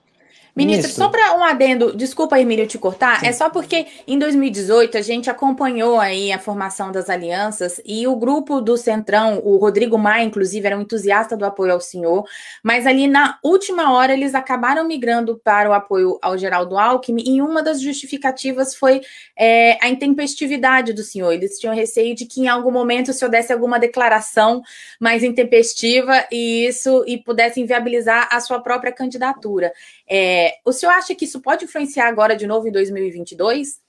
Ministro, 0.55 0.91
só 0.91 1.09
para 1.09 1.35
um 1.35 1.43
adendo, 1.43 1.95
desculpa, 1.95 2.39
Emílio, 2.39 2.67
te 2.67 2.77
cortar, 2.77 3.19
Sim. 3.21 3.27
é 3.27 3.31
só 3.31 3.49
porque 3.49 3.87
em 4.05 4.19
2018 4.19 4.95
a 4.95 5.01
gente 5.01 5.27
acompanhou 5.27 5.99
aí 5.99 6.31
a 6.31 6.37
formação 6.37 6.91
das 6.91 7.09
alianças 7.09 7.81
e 7.83 8.05
o 8.05 8.15
grupo 8.15 8.61
do 8.61 8.77
Centrão, 8.77 9.41
o 9.43 9.57
Rodrigo 9.57 9.97
Maia, 9.97 10.23
inclusive, 10.23 10.67
era 10.67 10.77
um 10.77 10.81
entusiasta 10.81 11.35
do 11.35 11.43
apoio 11.43 11.73
ao 11.73 11.81
senhor, 11.81 12.23
mas 12.61 12.85
ali 12.85 13.07
na 13.07 13.39
última 13.43 13.93
hora 13.93 14.13
eles 14.13 14.35
acabaram 14.35 14.87
migrando 14.87 15.41
para 15.43 15.67
o 15.67 15.73
apoio 15.73 16.19
ao 16.21 16.37
Geraldo 16.37 16.77
Alckmin 16.77 17.23
e 17.25 17.41
uma 17.41 17.63
das 17.63 17.81
justificativas 17.81 18.75
foi 18.75 19.01
é, 19.35 19.83
a 19.83 19.89
intempestividade 19.89 20.93
do 20.93 21.01
senhor. 21.01 21.31
Eles 21.31 21.57
tinham 21.57 21.73
receio 21.73 22.13
de 22.13 22.25
que 22.25 22.41
em 22.41 22.47
algum 22.47 22.71
momento 22.71 23.09
o 23.09 23.13
senhor 23.13 23.31
desse 23.31 23.51
alguma 23.51 23.79
declaração 23.79 24.61
mais 24.99 25.23
intempestiva 25.23 26.27
e 26.31 26.67
isso 26.67 27.03
e 27.07 27.17
pudesse 27.17 27.59
inviabilizar 27.59 28.27
a 28.31 28.39
sua 28.39 28.59
própria 28.59 28.91
candidatura. 28.91 29.73
É, 30.07 30.42
o 30.65 30.71
senhor 30.71 30.91
acha 30.93 31.13
que 31.15 31.25
isso 31.25 31.41
pode 31.41 31.65
influenciar 31.65 32.07
agora 32.07 32.35
de 32.35 32.47
novo 32.47 32.67
em 32.67 32.71
2022? 32.71 33.81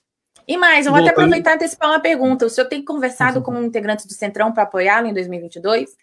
E 0.47 0.57
mais, 0.57 0.87
eu 0.87 0.93
vou 0.93 1.01
Bom, 1.01 1.07
até 1.07 1.15
aproveitar 1.15 1.53
e 1.53 1.55
antecipar 1.55 1.89
uma 1.89 2.01
pergunta. 2.01 2.45
O 2.45 2.51
senhor 2.51 2.67
tem 2.69 2.85
conversado 2.85 3.41
com 3.41 3.63
integrantes 3.63 4.05
do 4.07 4.13
Centrão 4.13 4.53
para 4.53 4.65
apoiá-lo 4.65 5.07
em 5.07 5.15
2022? 5.15 5.97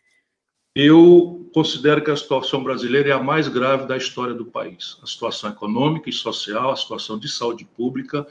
Eu 0.74 1.50
considero 1.54 2.04
que 2.04 2.10
a 2.10 2.16
situação 2.16 2.64
brasileira 2.64 3.10
é 3.10 3.12
a 3.12 3.22
mais 3.22 3.48
grave 3.48 3.86
da 3.86 3.98
história 3.98 4.34
do 4.34 4.46
país. 4.46 4.98
A 5.04 5.06
situação 5.06 5.50
econômica 5.50 6.10
e 6.10 6.14
social, 6.14 6.72
a 6.72 6.78
situação 6.78 7.20
de 7.20 7.28
saúde 7.28 7.66
pública, 7.66 8.26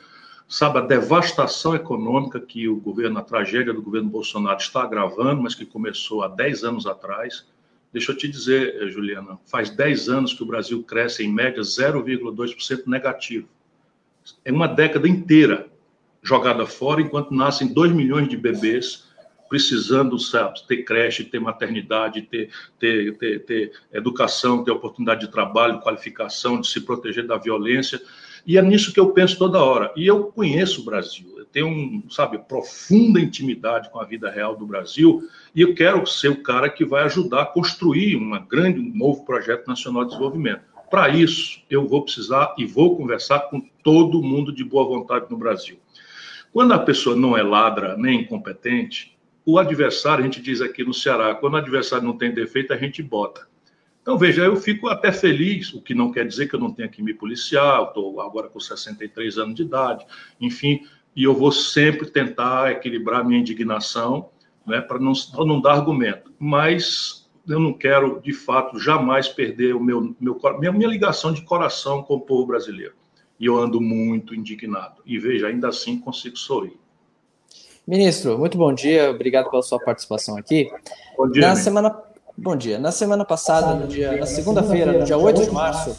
sabe, 0.48 0.78
a 0.78 0.82
devastação 0.82 1.74
econômica 1.74 2.40
que 2.40 2.66
o 2.66 2.76
governo, 2.76 3.18
a 3.18 3.22
tragédia 3.22 3.74
do 3.74 3.82
governo 3.82 4.08
Bolsonaro 4.08 4.58
está 4.58 4.82
agravando, 4.82 5.42
mas 5.42 5.54
que 5.54 5.66
começou 5.66 6.22
há 6.22 6.28
10 6.28 6.64
anos 6.64 6.86
atrás. 6.86 7.46
Deixa 7.92 8.12
eu 8.12 8.16
te 8.16 8.28
dizer, 8.28 8.76
eh, 8.80 8.88
Juliana, 8.88 9.38
faz 9.46 9.70
10 9.70 10.08
anos 10.08 10.32
que 10.32 10.42
o 10.42 10.46
Brasil 10.46 10.82
cresce 10.82 11.24
em 11.24 11.32
média 11.32 11.62
0,2% 11.62 12.86
negativo. 12.86 13.48
É 14.44 14.52
uma 14.52 14.68
década 14.68 15.08
inteira 15.08 15.68
jogada 16.22 16.66
fora, 16.66 17.00
enquanto 17.00 17.34
nascem 17.34 17.72
2 17.72 17.92
milhões 17.92 18.28
de 18.28 18.36
bebês 18.36 19.08
precisando, 19.50 20.16
sabe, 20.16 20.64
ter 20.68 20.84
creche, 20.84 21.24
ter 21.24 21.40
maternidade, 21.40 22.22
ter, 22.22 22.50
ter, 22.78 23.18
ter, 23.18 23.40
ter 23.40 23.72
educação, 23.92 24.62
ter 24.62 24.70
oportunidade 24.70 25.22
de 25.22 25.32
trabalho, 25.32 25.80
qualificação, 25.80 26.60
de 26.60 26.68
se 26.68 26.80
proteger 26.82 27.26
da 27.26 27.36
violência. 27.36 28.00
E 28.46 28.56
é 28.58 28.62
nisso 28.62 28.92
que 28.92 29.00
eu 29.00 29.10
penso 29.10 29.38
toda 29.38 29.62
hora. 29.62 29.92
E 29.96 30.06
eu 30.06 30.24
conheço 30.24 30.82
o 30.82 30.84
Brasil, 30.84 31.34
eu 31.36 31.44
tenho, 31.44 32.02
sabe, 32.10 32.38
profunda 32.38 33.20
intimidade 33.20 33.90
com 33.90 34.00
a 34.00 34.04
vida 34.04 34.30
real 34.30 34.56
do 34.56 34.66
Brasil, 34.66 35.22
e 35.54 35.60
eu 35.60 35.74
quero 35.74 36.06
ser 36.06 36.28
o 36.28 36.42
cara 36.42 36.68
que 36.68 36.84
vai 36.84 37.04
ajudar 37.04 37.42
a 37.42 37.46
construir 37.46 38.16
uma 38.16 38.38
grande, 38.38 38.80
um 38.80 38.96
novo 38.96 39.24
projeto 39.24 39.66
nacional 39.66 40.04
de 40.04 40.10
desenvolvimento. 40.10 40.62
Para 40.90 41.08
isso, 41.08 41.62
eu 41.70 41.86
vou 41.86 42.02
precisar 42.02 42.54
e 42.58 42.66
vou 42.66 42.96
conversar 42.96 43.40
com 43.50 43.60
todo 43.82 44.22
mundo 44.22 44.52
de 44.52 44.64
boa 44.64 44.84
vontade 44.84 45.26
no 45.30 45.38
Brasil. 45.38 45.78
Quando 46.52 46.72
a 46.72 46.78
pessoa 46.78 47.14
não 47.14 47.36
é 47.36 47.42
ladra 47.42 47.96
nem 47.96 48.22
incompetente, 48.22 49.16
o 49.46 49.58
adversário, 49.58 50.22
a 50.22 50.26
gente 50.26 50.42
diz 50.42 50.60
aqui 50.60 50.84
no 50.84 50.92
Ceará, 50.92 51.34
quando 51.34 51.54
o 51.54 51.58
adversário 51.58 52.04
não 52.04 52.18
tem 52.18 52.34
defeito, 52.34 52.72
a 52.72 52.76
gente 52.76 53.02
bota. 53.02 53.49
Então, 54.10 54.18
veja, 54.18 54.42
eu 54.42 54.56
fico 54.56 54.88
até 54.88 55.12
feliz, 55.12 55.72
o 55.72 55.80
que 55.80 55.94
não 55.94 56.10
quer 56.10 56.26
dizer 56.26 56.48
que 56.48 56.56
eu 56.56 56.58
não 56.58 56.72
tenha 56.72 56.88
que 56.88 57.00
me 57.00 57.14
policiar, 57.14 57.80
estou 57.84 58.20
agora 58.20 58.48
com 58.48 58.58
63 58.58 59.38
anos 59.38 59.54
de 59.54 59.62
idade, 59.62 60.04
enfim, 60.40 60.80
e 61.14 61.22
eu 61.22 61.32
vou 61.32 61.52
sempre 61.52 62.10
tentar 62.10 62.72
equilibrar 62.72 63.24
minha 63.24 63.38
indignação, 63.38 64.30
né, 64.66 64.80
para 64.80 64.98
não, 64.98 65.12
não 65.46 65.60
dar 65.60 65.74
argumento. 65.74 66.32
Mas 66.40 67.30
eu 67.46 67.60
não 67.60 67.72
quero, 67.72 68.20
de 68.20 68.32
fato, 68.32 68.80
jamais 68.80 69.28
perder 69.28 69.76
o 69.76 69.80
meu, 69.80 70.12
meu 70.18 70.40
minha, 70.58 70.72
minha 70.72 70.88
ligação 70.88 71.32
de 71.32 71.42
coração 71.42 72.02
com 72.02 72.14
o 72.14 72.20
povo 72.20 72.48
brasileiro. 72.48 72.94
E 73.38 73.46
eu 73.46 73.56
ando 73.56 73.80
muito 73.80 74.34
indignado. 74.34 75.02
E 75.06 75.20
veja, 75.20 75.46
ainda 75.46 75.68
assim 75.68 76.00
consigo 76.00 76.36
sorrir. 76.36 76.76
Ministro, 77.86 78.36
muito 78.36 78.58
bom 78.58 78.74
dia, 78.74 79.08
obrigado 79.08 79.48
pela 79.48 79.62
sua 79.62 79.78
participação 79.78 80.36
aqui. 80.36 80.68
Bom 81.16 81.30
dia. 81.30 81.42
Na 81.42 81.54
semana, 81.54 82.09
bom 82.40 82.56
dia. 82.56 82.78
Na 82.78 82.90
semana 82.90 83.24
passada, 83.24 83.74
no 83.74 83.86
dia, 83.86 84.16
na 84.16 84.26
segunda-feira, 84.26 84.98
no 84.98 85.04
dia 85.04 85.16
8 85.16 85.44
de 85.44 85.50
março, 85.50 85.90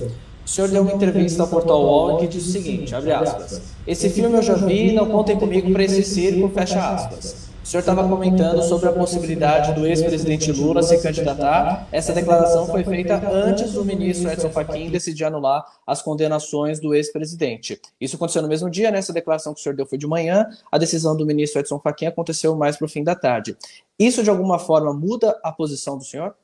o 0.43 0.49
senhor 0.49 0.69
deu 0.69 0.81
uma 0.81 0.91
entrevista 0.91 1.43
ao 1.43 1.47
portal 1.47 1.81
UOL 1.83 2.17
que 2.17 2.27
diz 2.27 2.47
o 2.47 2.51
seguinte, 2.51 2.95
abre 2.95 3.11
aspas, 3.11 3.61
esse 3.85 4.09
filme 4.09 4.35
eu 4.35 4.41
já 4.41 4.55
vi, 4.55 4.91
não 4.91 5.05
contem 5.05 5.37
comigo 5.37 5.71
para 5.71 5.83
esse 5.83 6.03
circo, 6.03 6.49
fecha 6.49 6.81
aspas. 6.81 7.50
O 7.71 7.79
senhor 7.79 7.79
estava 7.79 8.05
comentando 8.05 8.61
sobre 8.63 8.89
a 8.89 8.91
possibilidade 8.91 9.73
do 9.73 9.87
ex-presidente 9.87 10.51
Lula 10.51 10.83
se 10.83 11.01
candidatar. 11.01 11.87
Essa 11.89 12.11
declaração 12.11 12.67
foi 12.67 12.83
feita 12.83 13.15
antes 13.31 13.71
do 13.71 13.85
ministro 13.85 14.29
Edson 14.29 14.49
Fachin 14.49 14.89
decidir 14.89 15.23
anular 15.23 15.63
as 15.87 16.01
condenações 16.01 16.81
do 16.81 16.93
ex-presidente. 16.93 17.79
Isso 18.01 18.17
aconteceu 18.17 18.41
no 18.41 18.49
mesmo 18.49 18.69
dia, 18.69 18.91
né? 18.91 18.97
Essa 18.97 19.13
declaração 19.13 19.53
que 19.53 19.61
o 19.61 19.63
senhor 19.63 19.73
deu 19.73 19.85
foi 19.85 19.97
de 19.97 20.05
manhã, 20.05 20.49
a 20.69 20.77
decisão 20.77 21.15
do 21.15 21.25
ministro 21.25 21.61
Edson 21.61 21.79
Fachin 21.79 22.07
aconteceu 22.07 22.53
mais 22.57 22.75
para 22.75 22.87
o 22.87 22.89
fim 22.89 23.05
da 23.05 23.15
tarde. 23.15 23.55
Isso, 23.97 24.21
de 24.21 24.29
alguma 24.29 24.59
forma, 24.59 24.91
muda 24.91 25.39
a 25.41 25.49
posição 25.49 25.97
do 25.97 26.03
senhor? 26.03 26.35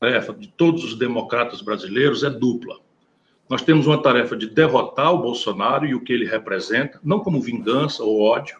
Tarefa 0.00 0.32
de 0.32 0.48
todos 0.48 0.82
os 0.82 0.98
democratas 0.98 1.60
brasileiros 1.60 2.24
é 2.24 2.30
dupla. 2.30 2.83
Nós 3.48 3.60
temos 3.60 3.86
uma 3.86 4.00
tarefa 4.00 4.34
de 4.36 4.46
derrotar 4.46 5.12
o 5.12 5.18
Bolsonaro 5.18 5.84
e 5.84 5.94
o 5.94 6.00
que 6.00 6.12
ele 6.12 6.24
representa, 6.24 6.98
não 7.04 7.20
como 7.20 7.42
vingança 7.42 8.02
ou 8.02 8.22
ódio, 8.22 8.56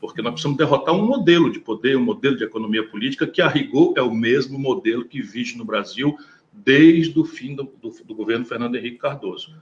porque 0.00 0.22
nós 0.22 0.32
precisamos 0.32 0.56
derrotar 0.56 0.94
um 0.94 1.04
modelo 1.04 1.52
de 1.52 1.60
poder, 1.60 1.96
um 1.96 2.04
modelo 2.04 2.36
de 2.36 2.44
economia 2.44 2.88
política 2.88 3.26
que, 3.26 3.42
a 3.42 3.48
rigor, 3.48 3.92
é 3.96 4.02
o 4.02 4.14
mesmo 4.14 4.58
modelo 4.58 5.04
que 5.04 5.20
vige 5.20 5.58
no 5.58 5.64
Brasil 5.64 6.16
desde 6.52 7.18
o 7.18 7.24
fim 7.24 7.54
do, 7.54 7.64
do, 7.64 7.90
do 8.04 8.14
governo 8.14 8.46
Fernando 8.46 8.76
Henrique 8.76 8.98
Cardoso. 8.98 9.54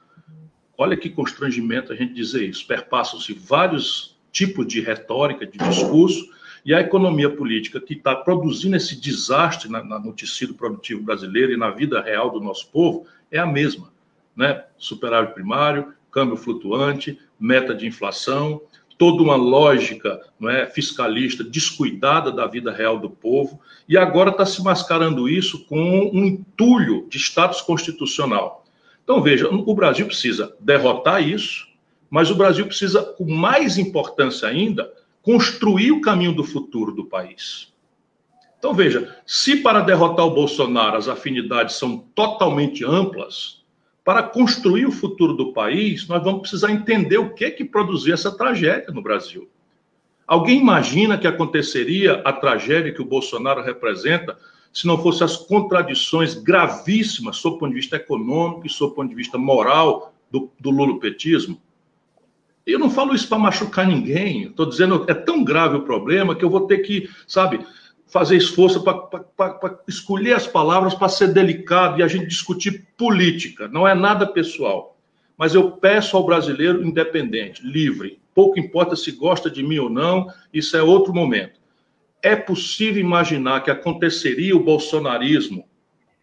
Olha 0.78 0.96
que 0.96 1.10
constrangimento 1.10 1.92
a 1.92 1.96
gente 1.96 2.14
dizer 2.14 2.48
isso. 2.48 2.66
Perpassam-se 2.66 3.32
vários 3.32 4.16
tipos 4.30 4.66
de 4.66 4.80
retórica, 4.80 5.46
de 5.46 5.58
discurso, 5.58 6.24
e 6.64 6.74
a 6.74 6.80
economia 6.80 7.30
política 7.30 7.80
que 7.80 7.94
está 7.94 8.14
produzindo 8.14 8.76
esse 8.76 9.00
desastre 9.00 9.70
na, 9.70 9.82
na, 9.82 9.98
no 9.98 10.12
tecido 10.12 10.54
produtivo 10.54 11.02
brasileiro 11.02 11.52
e 11.52 11.56
na 11.56 11.70
vida 11.70 12.00
real 12.00 12.30
do 12.30 12.40
nosso 12.40 12.70
povo 12.70 13.06
é 13.30 13.38
a 13.38 13.46
mesma 13.46 13.95
né? 14.36 14.64
superávit 14.76 15.34
primário, 15.34 15.94
câmbio 16.10 16.36
flutuante, 16.36 17.18
meta 17.38 17.74
de 17.74 17.86
inflação, 17.86 18.60
toda 18.98 19.22
uma 19.22 19.36
lógica 19.36 20.20
não 20.38 20.48
é, 20.48 20.66
fiscalista 20.66 21.44
descuidada 21.44 22.32
da 22.32 22.46
vida 22.46 22.72
real 22.72 22.98
do 22.98 23.10
povo, 23.10 23.60
e 23.88 23.96
agora 23.96 24.30
está 24.30 24.44
se 24.46 24.62
mascarando 24.62 25.28
isso 25.28 25.64
com 25.66 26.10
um 26.12 26.24
entulho 26.24 27.06
de 27.08 27.18
status 27.18 27.60
constitucional. 27.60 28.64
Então, 29.04 29.22
veja, 29.22 29.48
o 29.48 29.74
Brasil 29.74 30.06
precisa 30.06 30.54
derrotar 30.58 31.22
isso, 31.22 31.66
mas 32.10 32.30
o 32.30 32.34
Brasil 32.34 32.66
precisa, 32.66 33.02
com 33.02 33.24
mais 33.24 33.78
importância 33.78 34.48
ainda, 34.48 34.90
construir 35.22 35.92
o 35.92 36.00
caminho 36.00 36.32
do 36.32 36.44
futuro 36.44 36.92
do 36.92 37.04
país. 37.04 37.72
Então, 38.58 38.72
veja, 38.74 39.16
se 39.26 39.56
para 39.56 39.80
derrotar 39.80 40.26
o 40.26 40.34
Bolsonaro 40.34 40.96
as 40.96 41.08
afinidades 41.08 41.76
são 41.76 41.98
totalmente 42.14 42.84
amplas, 42.84 43.55
para 44.06 44.22
construir 44.22 44.86
o 44.86 44.92
futuro 44.92 45.32
do 45.32 45.52
país, 45.52 46.06
nós 46.06 46.22
vamos 46.22 46.42
precisar 46.42 46.70
entender 46.70 47.18
o 47.18 47.34
que 47.34 47.50
que 47.50 47.64
produziu 47.64 48.14
essa 48.14 48.30
tragédia 48.30 48.92
no 48.92 49.02
Brasil. 49.02 49.48
Alguém 50.24 50.60
imagina 50.60 51.18
que 51.18 51.26
aconteceria 51.26 52.22
a 52.24 52.32
tragédia 52.32 52.92
que 52.92 53.02
o 53.02 53.04
Bolsonaro 53.04 53.64
representa 53.64 54.38
se 54.72 54.86
não 54.86 54.96
fossem 55.02 55.24
as 55.24 55.36
contradições 55.36 56.34
gravíssimas, 56.34 57.38
sob 57.38 57.56
o 57.56 57.58
ponto 57.58 57.70
de 57.70 57.74
vista 57.80 57.96
econômico 57.96 58.64
e 58.64 58.70
sob 58.70 58.92
o 58.92 58.94
ponto 58.94 59.08
de 59.08 59.14
vista 59.16 59.38
moral, 59.38 60.14
do, 60.30 60.52
do 60.60 60.70
lulopetismo? 60.70 61.60
Eu 62.64 62.78
não 62.78 62.90
falo 62.90 63.12
isso 63.12 63.28
para 63.28 63.40
machucar 63.40 63.88
ninguém. 63.88 64.44
Estou 64.44 64.66
dizendo, 64.66 65.04
é 65.08 65.14
tão 65.14 65.42
grave 65.42 65.78
o 65.78 65.82
problema 65.82 66.36
que 66.36 66.44
eu 66.44 66.50
vou 66.50 66.60
ter 66.68 66.78
que, 66.78 67.10
sabe, 67.26 67.58
fazer 68.06 68.36
esforço 68.36 68.82
para 68.82 69.78
escolher 69.88 70.34
as 70.34 70.46
palavras 70.46 70.94
para 70.94 71.08
ser 71.08 71.32
delicado 71.32 71.98
e 71.98 72.02
a 72.02 72.08
gente 72.08 72.26
discutir 72.26 72.86
política. 72.96 73.68
Não 73.68 73.86
é 73.86 73.94
nada 73.94 74.26
pessoal. 74.26 74.96
Mas 75.36 75.54
eu 75.54 75.72
peço 75.72 76.16
ao 76.16 76.24
brasileiro 76.24 76.82
independente, 76.84 77.66
livre. 77.66 78.18
Pouco 78.34 78.58
importa 78.58 78.96
se 78.96 79.12
gosta 79.12 79.50
de 79.50 79.62
mim 79.62 79.78
ou 79.78 79.90
não, 79.90 80.28
isso 80.52 80.76
é 80.76 80.82
outro 80.82 81.12
momento. 81.12 81.60
É 82.22 82.34
possível 82.34 83.00
imaginar 83.00 83.62
que 83.62 83.70
aconteceria 83.70 84.56
o 84.56 84.62
bolsonarismo 84.62 85.66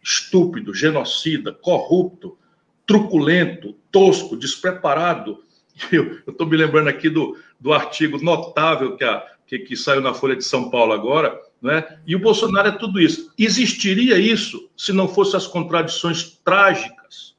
estúpido, 0.01 0.73
genocida, 0.73 1.53
corrupto, 1.53 2.37
truculento, 2.85 3.75
tosco, 3.91 4.35
despreparado, 4.35 5.39
Eu 5.91 6.19
estou 6.27 6.47
me 6.47 6.57
lembrando 6.57 6.87
aqui 6.87 7.09
do, 7.09 7.37
do 7.59 7.73
artigo 7.73 8.21
notável 8.23 8.95
que, 8.95 9.03
a, 9.03 9.25
que, 9.45 9.59
que, 9.59 9.75
saiu 9.75 10.01
na 10.01 10.13
Folha 10.13 10.35
de 10.35 10.43
São 10.43 10.69
Paulo 10.69 10.93
agora, 10.93 11.39
né? 11.63 11.97
e 12.05 12.13
o 12.13 12.19
Bolsonaro 12.19 12.67
é 12.67 12.71
tudo 12.73 12.99
isso. 12.99 13.33
Existiria 13.37 14.19
isso 14.19 14.69
se 14.75 14.91
não 14.91 15.07
fossem 15.07 15.37
as 15.37 15.47
contradições 15.47 16.37
trágicas? 16.43 17.37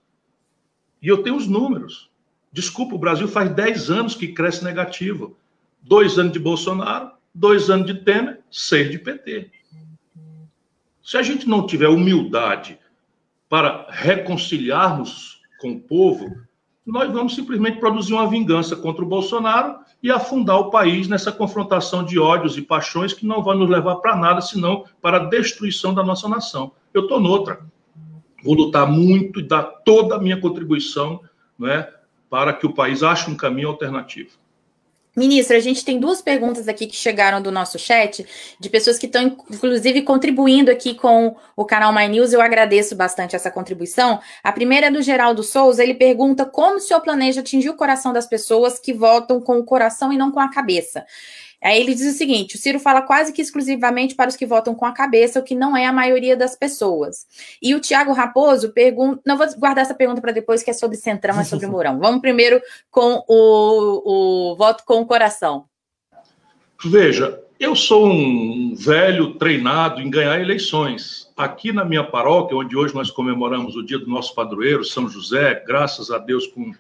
E 1.03 1.09
eu 1.09 1.23
tenho 1.23 1.37
os 1.37 1.47
números. 1.47 2.11
Desculpa, 2.51 2.95
o 2.95 2.99
Brasil 2.99 3.29
faz 3.29 3.55
10 3.55 3.91
anos 3.91 4.15
que 4.15 4.29
cresce 4.29 4.65
negativo. 4.65 5.37
Dois 5.83 6.19
anos 6.19 6.33
de 6.33 6.39
Bolsonaro, 6.39 7.11
dois 7.35 7.69
anos 7.69 7.87
de 7.87 7.95
Temer, 7.95 8.41
seis 8.51 8.91
de 8.91 8.99
PT. 8.99 9.51
Se 11.03 11.19
a 11.19 11.23
gente 11.23 11.47
não 11.47 11.67
tiver 11.67 11.89
humildade 11.89 12.79
para 13.51 13.87
reconciliarmos 13.91 15.43
com 15.61 15.73
o 15.73 15.81
povo, 15.81 16.35
nós 16.87 17.11
vamos 17.11 17.35
simplesmente 17.35 17.79
produzir 17.79 18.13
uma 18.13 18.29
vingança 18.29 18.77
contra 18.77 19.03
o 19.03 19.09
Bolsonaro 19.09 19.79
e 20.03 20.11
afundar 20.11 20.59
o 20.59 20.71
país 20.71 21.09
nessa 21.09 21.33
confrontação 21.33 22.05
de 22.05 22.19
ódios 22.19 22.59
e 22.59 22.63
paixões 22.63 23.15
que 23.15 23.27
não 23.27 23.43
vai 23.43 23.57
nos 23.57 23.71
levar 23.71 23.97
para 23.97 24.15
nada, 24.15 24.43
senão 24.43 24.85
para 25.01 25.17
a 25.17 25.25
destruição 25.25 25.95
da 25.95 26.05
nossa 26.05 26.29
nação. 26.29 26.73
Eu 26.93 27.03
estou 27.03 27.19
noutra. 27.19 27.61
Vou 28.45 28.55
lutar 28.55 28.87
muito 28.87 29.41
e 29.41 29.43
dar 29.43 29.63
toda 29.63 30.17
a 30.17 30.21
minha 30.21 30.39
contribuição 30.39 31.21
né, 31.59 31.89
para 32.29 32.53
que 32.53 32.67
o 32.67 32.75
país 32.75 33.03
ache 33.03 33.31
um 33.31 33.37
caminho 33.37 33.69
alternativo. 33.69 34.33
Ministro, 35.17 35.57
a 35.57 35.61
gente 35.61 35.85
tem 35.85 36.01
duas 36.01 36.21
perguntas 36.21 36.67
aqui 36.67 36.89
que 36.89 36.97
chegaram 36.97 37.41
do 37.41 37.53
nosso 37.53 37.79
chat, 37.79 38.27
de 38.59 38.69
pessoas 38.69 38.99
que 38.99 39.07
estão, 39.07 39.23
inclusive, 39.23 40.03
contribuindo 40.03 40.73
aqui 40.73 40.95
com 40.95 41.37
o 41.55 41.65
canal 41.65 41.93
My 41.95 42.09
News. 42.09 42.33
Eu 42.33 42.41
agradeço 42.41 42.97
bastante 42.97 43.37
essa 43.37 43.51
contribuição. 43.51 44.21
A 44.43 44.51
primeira 44.51 44.89
é 44.89 44.91
do 44.91 45.01
Geraldo 45.03 45.45
Souza. 45.45 45.85
Ele 45.85 45.95
pergunta 45.95 46.45
como 46.45 46.77
o 46.77 46.81
senhor 46.81 47.01
planeja 47.01 47.41
atingir 47.41 47.71
o 47.71 47.77
coração 47.77 48.13
das 48.13 48.27
pessoas 48.27 48.81
que 48.81 48.93
votam 48.93 49.41
com 49.41 49.59
o 49.59 49.65
coração 49.65 50.13
e 50.13 50.19
não 50.19 50.33
com 50.33 50.41
a 50.41 50.51
cabeça. 50.51 51.07
Aí 51.65 51.81
ele 51.81 51.95
diz 51.95 52.15
o 52.15 52.19
seguinte: 52.19 52.57
o 52.57 52.59
Ciro 52.59 52.79
fala 52.79 53.01
quase 53.01 53.33
que 53.33 53.41
exclusivamente 53.41 54.15
para 54.15 54.29
os 54.29 54.37
que 54.37 54.45
votam 54.45 54.75
com 54.75 54.85
a 54.85 54.93
cabeça, 54.93 55.41
o 55.41 55.43
que 55.43 55.55
não 55.55 55.75
é 55.75 55.87
a 55.87 55.93
maioria 55.93 56.37
das 56.37 56.55
pessoas. 56.55 57.27
E 57.63 57.75
o 57.75 57.81
Tiago 57.81 58.13
Raposo 58.13 58.71
pergunta. 58.73 59.23
Não 59.25 59.39
vou 59.39 59.47
guardar 59.59 59.83
essa 59.83 59.95
pergunta 59.95 60.21
para 60.21 60.33
depois, 60.33 60.63
que 60.63 60.71
é 60.71 60.75
sobre 60.75 60.99
Centrão, 60.99 61.41
é 61.41 61.45
sobre 61.45 61.67
Mourão. 61.69 61.99
Vamos 61.99 62.21
primeiro 62.21 62.61
com 62.91 63.25
o, 63.27 64.53
o 64.53 64.57
voto 64.57 64.85
com 64.85 65.01
o 65.01 65.07
coração. 65.07 65.65
Veja, 66.85 67.41
eu 67.59 67.75
sou 67.75 68.07
um 68.09 68.75
velho 68.77 69.35
treinado 69.39 70.03
em 70.03 70.11
ganhar 70.11 70.39
eleições. 70.39 71.33
Aqui 71.35 71.73
na 71.73 71.85
minha 71.85 72.05
paróquia, 72.05 72.59
onde 72.59 72.77
hoje 72.77 72.95
nós 72.95 73.11
comemoramos 73.11 73.75
o 73.75 73.83
dia 73.83 73.99
do 73.99 74.07
nosso 74.07 74.35
padroeiro, 74.35 74.85
São 74.85 75.09
José, 75.09 75.63
graças 75.67 76.11
a 76.11 76.19
Deus 76.19 76.47
com 76.47 76.73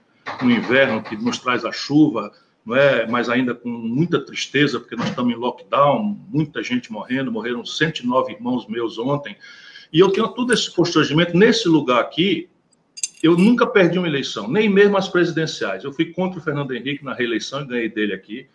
o 0.43 0.51
inverno 0.51 1.03
que 1.03 1.17
nos 1.17 1.39
traz 1.39 1.65
a 1.65 1.73
chuva, 1.73 2.31
não 2.65 2.75
é? 2.75 3.07
mas 3.07 3.29
ainda 3.29 3.55
com 3.55 3.69
muita 3.69 4.25
tristeza, 4.25 4.81
porque 4.81 4.97
nós 4.97 5.09
estamos 5.09 5.33
em 5.33 5.37
lockdown, 5.37 6.19
muita 6.29 6.63
gente 6.63 6.91
morrendo, 6.91 7.31
morreram 7.31 7.65
109 7.65 8.33
irmãos 8.33 8.67
meus 8.67 8.99
ontem, 8.99 9.37
e 9.93 10.01
eu 10.01 10.11
tenho 10.11 10.29
todo 10.29 10.53
esse 10.53 10.71
constrangimento 10.75 11.37
nesse 11.37 11.69
lugar 11.69 12.01
aqui. 12.01 12.49
Eu 13.23 13.37
nunca 13.37 13.65
perdi 13.65 13.97
uma 13.97 14.09
eleição, 14.09 14.51
nem 14.51 14.69
mesmo 14.69 14.97
as 14.97 15.09
presidenciais. 15.09 15.85
Eu 15.85 15.93
fui 15.93 16.07
contra 16.07 16.41
o 16.41 16.43
Fernando 16.43 16.75
Henrique 16.75 17.05
na 17.05 17.15
reeleição 17.15 17.63
e 17.63 17.67
ganhei 17.67 17.89
dele 17.89 18.13
aqui. 18.13 18.49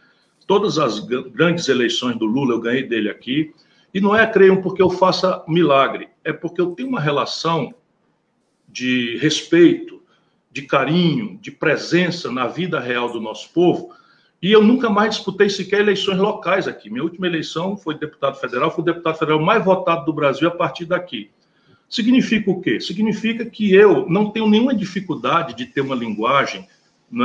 Todas 0.45 0.77
as 0.77 0.99
grandes 0.99 1.69
eleições 1.69 2.17
do 2.17 2.25
Lula 2.25 2.55
eu 2.55 2.59
ganhei 2.59 2.83
dele 2.83 3.09
aqui. 3.09 3.53
E 3.93 4.01
não 4.01 4.15
é, 4.15 4.27
creio, 4.27 4.61
porque 4.61 4.81
eu 4.81 4.89
faça 4.89 5.43
milagre, 5.47 6.09
é 6.23 6.33
porque 6.33 6.59
eu 6.59 6.71
tenho 6.71 6.89
uma 6.89 6.99
relação 6.99 7.73
de 8.67 9.17
respeito, 9.17 10.01
de 10.51 10.63
carinho, 10.63 11.39
de 11.41 11.51
presença 11.51 12.31
na 12.31 12.47
vida 12.47 12.79
real 12.79 13.11
do 13.11 13.21
nosso 13.21 13.51
povo, 13.51 13.95
e 14.41 14.51
eu 14.51 14.63
nunca 14.63 14.89
mais 14.89 15.15
disputei 15.15 15.49
sequer 15.49 15.81
eleições 15.81 16.17
locais 16.17 16.67
aqui. 16.67 16.89
Minha 16.89 17.03
última 17.03 17.27
eleição 17.27 17.75
foi 17.75 17.97
deputado 17.97 18.39
federal, 18.39 18.71
fui 18.71 18.81
o 18.81 18.85
deputado 18.85 19.17
federal 19.17 19.41
mais 19.41 19.63
votado 19.63 20.05
do 20.05 20.13
Brasil 20.13 20.47
a 20.47 20.51
partir 20.51 20.85
daqui. 20.85 21.29
Significa 21.89 22.49
o 22.49 22.61
quê? 22.61 22.79
Significa 22.79 23.45
que 23.45 23.73
eu 23.73 24.07
não 24.07 24.29
tenho 24.29 24.47
nenhuma 24.47 24.73
dificuldade 24.73 25.55
de 25.55 25.65
ter 25.65 25.81
uma 25.81 25.95
linguagem, 25.95 26.67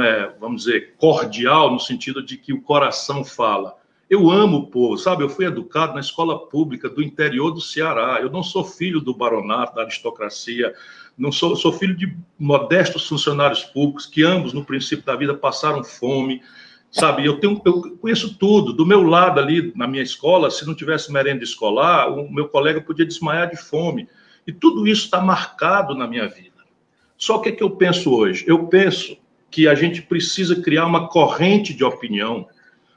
é, 0.03 0.33
vamos 0.41 0.65
dizer, 0.65 0.95
cordial, 0.97 1.71
no 1.71 1.79
sentido 1.79 2.25
de 2.25 2.37
que 2.37 2.53
o 2.53 2.63
coração 2.63 3.23
fala. 3.23 3.77
Eu 4.09 4.31
amo 4.31 4.59
o 4.59 4.67
povo, 4.67 4.97
sabe? 4.99 5.23
Eu 5.23 5.29
fui 5.29 5.45
educado 5.45 5.95
na 5.95 6.01
escola 6.01 6.47
pública 6.49 6.89
do 6.89 7.03
interior 7.03 7.51
do 7.51 7.61
Ceará. 7.61 8.19
Eu 8.21 8.31
não 8.31 8.43
sou 8.43 8.65
filho 8.65 9.01
do 9.01 9.15
baronato, 9.15 9.77
da 9.77 9.83
aristocracia. 9.83 10.75
Não 11.17 11.31
sou, 11.31 11.55
sou 11.57 11.73
filho 11.73 11.97
de 11.97 12.15
modestos 12.39 13.07
funcionários 13.07 13.63
públicos 13.63 14.07
que 14.07 14.23
ambos, 14.23 14.53
no 14.53 14.65
princípio 14.65 15.05
da 15.05 15.15
vida, 15.15 15.35
passaram 15.35 15.85
fome 15.85 16.43
sabe? 16.95 17.27
Eu 17.27 17.41
tenho, 17.41 17.61
eu 17.65 17.97
conheço 17.99 18.39
tudo. 18.39 18.73
Do 18.73 18.87
meu 18.87 19.03
lado 19.03 19.41
ali 19.41 19.73
na 19.75 19.87
minha 19.87 20.03
escola, 20.03 20.51
se 20.51 20.65
não 20.65 20.75
tivesse 20.75 21.13
merenda 21.13 21.43
escolar, 21.43 22.09
o 22.09 22.33
meu 22.33 22.49
colega 22.49 22.81
podia 22.81 23.05
desmaiar 23.05 23.51
de 23.51 23.57
fome. 23.57 24.09
E 24.47 24.53
tudo 24.53 24.87
isso 24.87 25.07
está 25.07 25.21
marcado 25.21 25.95
na 25.95 26.07
minha 26.07 26.29
vida. 26.29 26.55
Só 27.19 27.39
que 27.39 27.51
o 27.51 27.57
que 27.57 27.63
eu 27.63 27.71
penso 27.71 28.15
hoje? 28.15 28.45
Eu 28.47 28.69
penso 28.69 29.17
que 29.51 29.67
a 29.67 29.75
gente 29.75 30.03
precisa 30.03 30.63
criar 30.63 30.87
uma 30.87 31.09
corrente 31.09 31.75
de 31.75 31.83
opinião, 31.83 32.47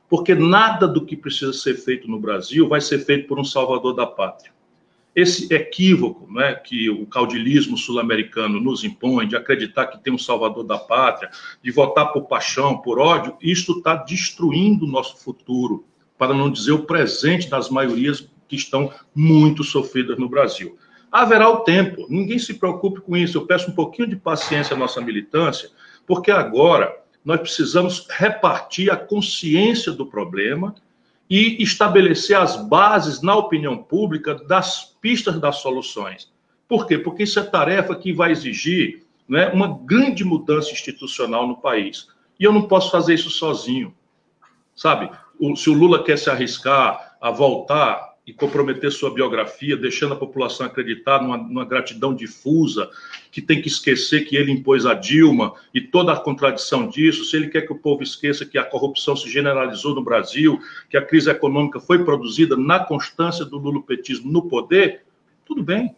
porque 0.07 0.35
nada 0.35 0.87
do 0.87 1.03
que 1.05 1.15
precisa 1.15 1.53
ser 1.53 1.75
feito 1.75 2.07
no 2.07 2.19
Brasil 2.19 2.67
vai 2.67 2.81
ser 2.81 2.99
feito 2.99 3.27
por 3.27 3.39
um 3.39 3.43
salvador 3.43 3.95
da 3.95 4.05
pátria 4.05 4.56
esse 5.17 5.51
equívoco 5.51 6.31
né, 6.31 6.53
que 6.53 6.91
o 6.91 7.07
caudilismo 7.07 7.75
sul-americano 7.75 8.59
nos 8.59 8.83
impõe, 8.83 9.27
de 9.27 9.35
acreditar 9.35 9.87
que 9.87 9.97
tem 9.97 10.13
um 10.13 10.17
salvador 10.17 10.63
da 10.63 10.77
pátria, 10.77 11.31
de 11.59 11.71
votar 11.71 12.13
por 12.13 12.27
paixão, 12.27 12.77
por 12.77 12.99
ódio, 12.99 13.35
isto 13.41 13.79
está 13.79 13.95
destruindo 13.95 14.85
o 14.85 14.87
nosso 14.87 15.17
futuro, 15.17 15.85
para 16.19 16.35
não 16.35 16.51
dizer 16.51 16.73
o 16.73 16.85
presente 16.85 17.49
das 17.49 17.67
maiorias 17.67 18.29
que 18.47 18.55
estão 18.55 18.93
muito 19.15 19.63
sofridas 19.63 20.19
no 20.19 20.29
Brasil. 20.29 20.77
Haverá 21.11 21.49
o 21.49 21.61
tempo, 21.61 22.05
ninguém 22.07 22.37
se 22.37 22.53
preocupe 22.53 23.01
com 23.01 23.17
isso. 23.17 23.39
Eu 23.39 23.47
peço 23.47 23.71
um 23.71 23.73
pouquinho 23.73 24.07
de 24.07 24.15
paciência 24.15 24.75
à 24.75 24.77
nossa 24.77 25.01
militância, 25.01 25.71
porque 26.05 26.29
agora 26.29 26.95
nós 27.25 27.39
precisamos 27.39 28.05
repartir 28.07 28.91
a 28.91 28.95
consciência 28.95 29.91
do 29.91 30.05
problema 30.05 30.75
e 31.29 31.61
estabelecer 31.61 32.37
as 32.37 32.55
bases 32.55 33.21
na 33.21 33.35
opinião 33.35 33.77
pública 33.77 34.35
das 34.35 34.95
pistas 35.01 35.39
das 35.39 35.57
soluções. 35.57 36.31
Por 36.67 36.85
quê? 36.85 36.97
Porque 36.97 37.23
isso 37.23 37.39
é 37.39 37.43
tarefa 37.43 37.95
que 37.95 38.13
vai 38.13 38.31
exigir 38.31 39.05
né, 39.27 39.49
uma 39.49 39.79
grande 39.83 40.23
mudança 40.23 40.71
institucional 40.71 41.47
no 41.47 41.57
país. 41.57 42.07
E 42.39 42.43
eu 42.43 42.53
não 42.53 42.63
posso 42.63 42.91
fazer 42.91 43.13
isso 43.13 43.29
sozinho. 43.29 43.93
Sabe? 44.75 45.09
O, 45.39 45.55
se 45.55 45.69
o 45.69 45.73
Lula 45.73 46.03
quer 46.03 46.17
se 46.17 46.29
arriscar 46.29 47.17
a 47.19 47.31
voltar 47.31 48.15
e 48.27 48.33
comprometer 48.33 48.91
sua 48.91 49.13
biografia, 49.13 49.77
deixando 49.77 50.13
a 50.13 50.17
população 50.17 50.65
acreditar 50.65 51.23
numa, 51.23 51.37
numa, 51.37 51.63
gratidão 51.63 52.13
difusa, 52.13 52.89
que 53.31 53.41
tem 53.41 53.61
que 53.61 53.69
esquecer 53.69 54.25
que 54.25 54.35
ele 54.35 54.51
impôs 54.51 54.85
a 54.85 54.93
Dilma 54.93 55.53
e 55.73 55.79
toda 55.79 56.11
a 56.11 56.19
contradição 56.19 56.89
disso, 56.89 57.23
se 57.23 57.37
ele 57.37 57.47
quer 57.47 57.61
que 57.61 57.71
o 57.71 57.79
povo 57.79 58.03
esqueça 58.03 58.45
que 58.45 58.57
a 58.57 58.65
corrupção 58.65 59.15
se 59.15 59.29
generalizou 59.29 59.95
no 59.95 60.03
Brasil, 60.03 60.59
que 60.89 60.97
a 60.97 61.01
crise 61.01 61.29
econômica 61.29 61.79
foi 61.79 62.03
produzida 62.03 62.57
na 62.57 62.81
constância 62.81 63.45
do 63.45 63.57
lulopetismo 63.57 64.29
no 64.29 64.41
poder, 64.49 65.03
tudo 65.45 65.63
bem. 65.63 65.95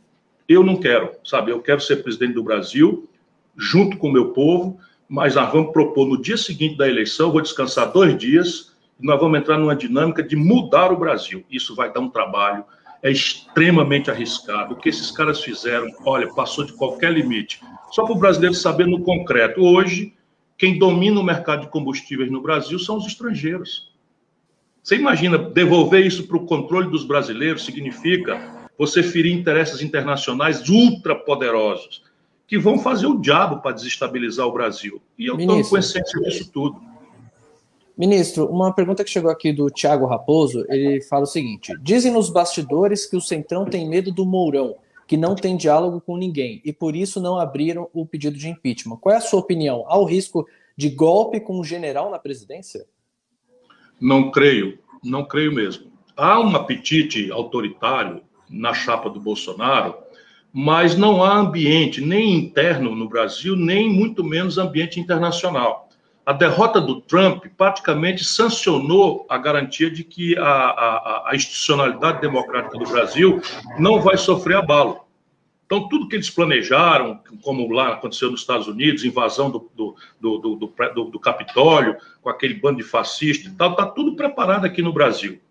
Eu 0.47 0.63
não 0.63 0.77
quero, 0.77 1.11
sabe? 1.25 1.51
Eu 1.51 1.59
quero 1.59 1.81
ser 1.81 2.03
presidente 2.03 2.33
do 2.33 2.43
Brasil, 2.43 3.09
junto 3.57 3.97
com 3.97 4.07
o 4.07 4.13
meu 4.13 4.33
povo, 4.33 4.79
mas 5.07 5.33
nós 5.33 5.51
vamos 5.51 5.73
propor 5.73 6.07
no 6.07 6.21
dia 6.21 6.37
seguinte 6.37 6.77
da 6.77 6.87
eleição, 6.87 7.31
vou 7.31 7.41
descansar 7.41 7.91
dois 7.91 8.15
dias, 8.15 8.75
nós 8.99 9.19
vamos 9.19 9.39
entrar 9.39 9.57
numa 9.57 9.75
dinâmica 9.75 10.21
de 10.21 10.35
mudar 10.35 10.91
o 10.91 10.97
Brasil. 10.97 11.43
Isso 11.49 11.75
vai 11.75 11.91
dar 11.91 12.01
um 12.01 12.09
trabalho, 12.09 12.65
é 13.01 13.09
extremamente 13.09 14.11
arriscado. 14.11 14.73
O 14.73 14.77
que 14.77 14.89
esses 14.89 15.09
caras 15.11 15.41
fizeram, 15.41 15.87
olha, 16.05 16.27
passou 16.33 16.65
de 16.65 16.73
qualquer 16.73 17.11
limite. 17.13 17.61
Só 17.91 18.03
para 18.03 18.13
o 18.13 18.19
brasileiro 18.19 18.53
saber 18.53 18.87
no 18.87 19.01
concreto. 19.01 19.61
Hoje, 19.61 20.13
quem 20.57 20.77
domina 20.77 21.19
o 21.19 21.23
mercado 21.23 21.61
de 21.61 21.67
combustíveis 21.69 22.29
no 22.29 22.41
Brasil 22.41 22.77
são 22.77 22.97
os 22.97 23.05
estrangeiros. 23.05 23.89
Você 24.83 24.95
imagina 24.95 25.37
devolver 25.37 26.05
isso 26.05 26.27
para 26.27 26.37
o 26.37 26.45
controle 26.45 26.89
dos 26.89 27.05
brasileiros 27.05 27.63
significa 27.63 28.69
você 28.77 29.03
ferir 29.03 29.33
interesses 29.33 29.81
internacionais 29.81 30.67
ultrapoderosos 30.69 32.03
que 32.47 32.57
vão 32.57 32.79
fazer 32.79 33.05
o 33.05 33.19
diabo 33.19 33.61
para 33.61 33.73
desestabilizar 33.75 34.47
o 34.47 34.51
Brasil. 34.51 35.01
E 35.17 35.27
eu 35.27 35.37
estou 35.37 35.63
com 35.63 35.77
essência 35.77 36.19
disso 36.21 36.51
tudo. 36.51 36.81
Ministro, 37.99 38.45
uma 38.45 38.73
pergunta 38.73 39.03
que 39.03 39.09
chegou 39.09 39.29
aqui 39.29 39.51
do 39.51 39.69
Tiago 39.69 40.05
Raposo, 40.05 40.65
ele 40.69 41.01
fala 41.01 41.23
o 41.23 41.27
seguinte: 41.27 41.73
dizem 41.81 42.13
nos 42.13 42.29
bastidores 42.29 43.05
que 43.05 43.17
o 43.17 43.19
Centrão 43.19 43.65
tem 43.65 43.89
medo 43.89 44.09
do 44.09 44.25
Mourão, 44.25 44.77
que 45.05 45.17
não 45.17 45.35
tem 45.35 45.57
diálogo 45.57 45.99
com 45.99 46.15
ninguém, 46.15 46.61
e 46.63 46.71
por 46.71 46.95
isso 46.95 47.19
não 47.19 47.37
abriram 47.37 47.89
o 47.93 48.05
pedido 48.05 48.37
de 48.37 48.47
impeachment. 48.47 48.95
Qual 48.95 49.13
é 49.13 49.17
a 49.17 49.21
sua 49.21 49.41
opinião? 49.41 49.83
Há 49.85 49.97
o 49.97 50.05
risco 50.05 50.47
de 50.77 50.89
golpe 50.89 51.41
com 51.41 51.59
o 51.59 51.63
general 51.65 52.09
na 52.09 52.17
presidência? 52.17 52.85
Não 53.99 54.31
creio, 54.31 54.79
não 55.03 55.25
creio 55.25 55.53
mesmo. 55.53 55.91
Há 56.15 56.39
um 56.39 56.55
apetite 56.55 57.29
autoritário 57.33 58.21
na 58.49 58.73
chapa 58.73 59.09
do 59.09 59.19
Bolsonaro, 59.19 59.93
mas 60.53 60.95
não 60.95 61.21
há 61.21 61.35
ambiente 61.35 61.99
nem 61.99 62.33
interno 62.33 62.95
no 62.95 63.09
Brasil, 63.09 63.57
nem 63.57 63.89
muito 63.89 64.23
menos 64.23 64.57
ambiente 64.57 65.01
internacional 65.01 65.88
a 66.29 66.33
derrota 66.33 66.79
do 66.79 67.01
Trump 67.01 67.45
praticamente 67.57 68.23
sancionou 68.23 69.25
a 69.27 69.35
garantia 69.35 69.89
de 69.89 70.03
que 70.03 70.37
a, 70.37 70.43
a, 70.43 71.29
a, 71.31 71.35
institucionalidade 71.35 72.21
democrática 72.21 72.77
do 72.77 72.87
Brasil 72.87 73.41
não 73.79 73.99
vai 73.99 74.15
sofrer 74.15 74.57
abalo. 74.57 75.07
Então, 75.65 75.89
tudo 75.89 76.07
que 76.07 76.15
eles 76.15 76.29
planejaram, 76.29 77.19
como 77.41 77.71
lá 77.73 77.93
aconteceu 77.93 78.29
nos 78.29 78.41
Estados 78.41 78.67
Unidos, 78.67 79.03
invasão 79.03 79.49
do, 79.49 79.71
do, 79.73 79.95
do, 80.21 80.55
do, 80.55 81.03
do 81.05 81.19
Capitólio, 81.19 81.97
com 82.21 82.29
aquele 82.29 82.53
bando 82.53 82.77
de 82.77 82.83
fascistas 82.83 83.51
e 83.51 83.55
tal, 83.55 83.71
está 83.71 83.87
tudo 83.87 84.15
preparado 84.15 84.65
aqui 84.65 84.83
no 84.83 84.93
Brasil. 84.93 85.41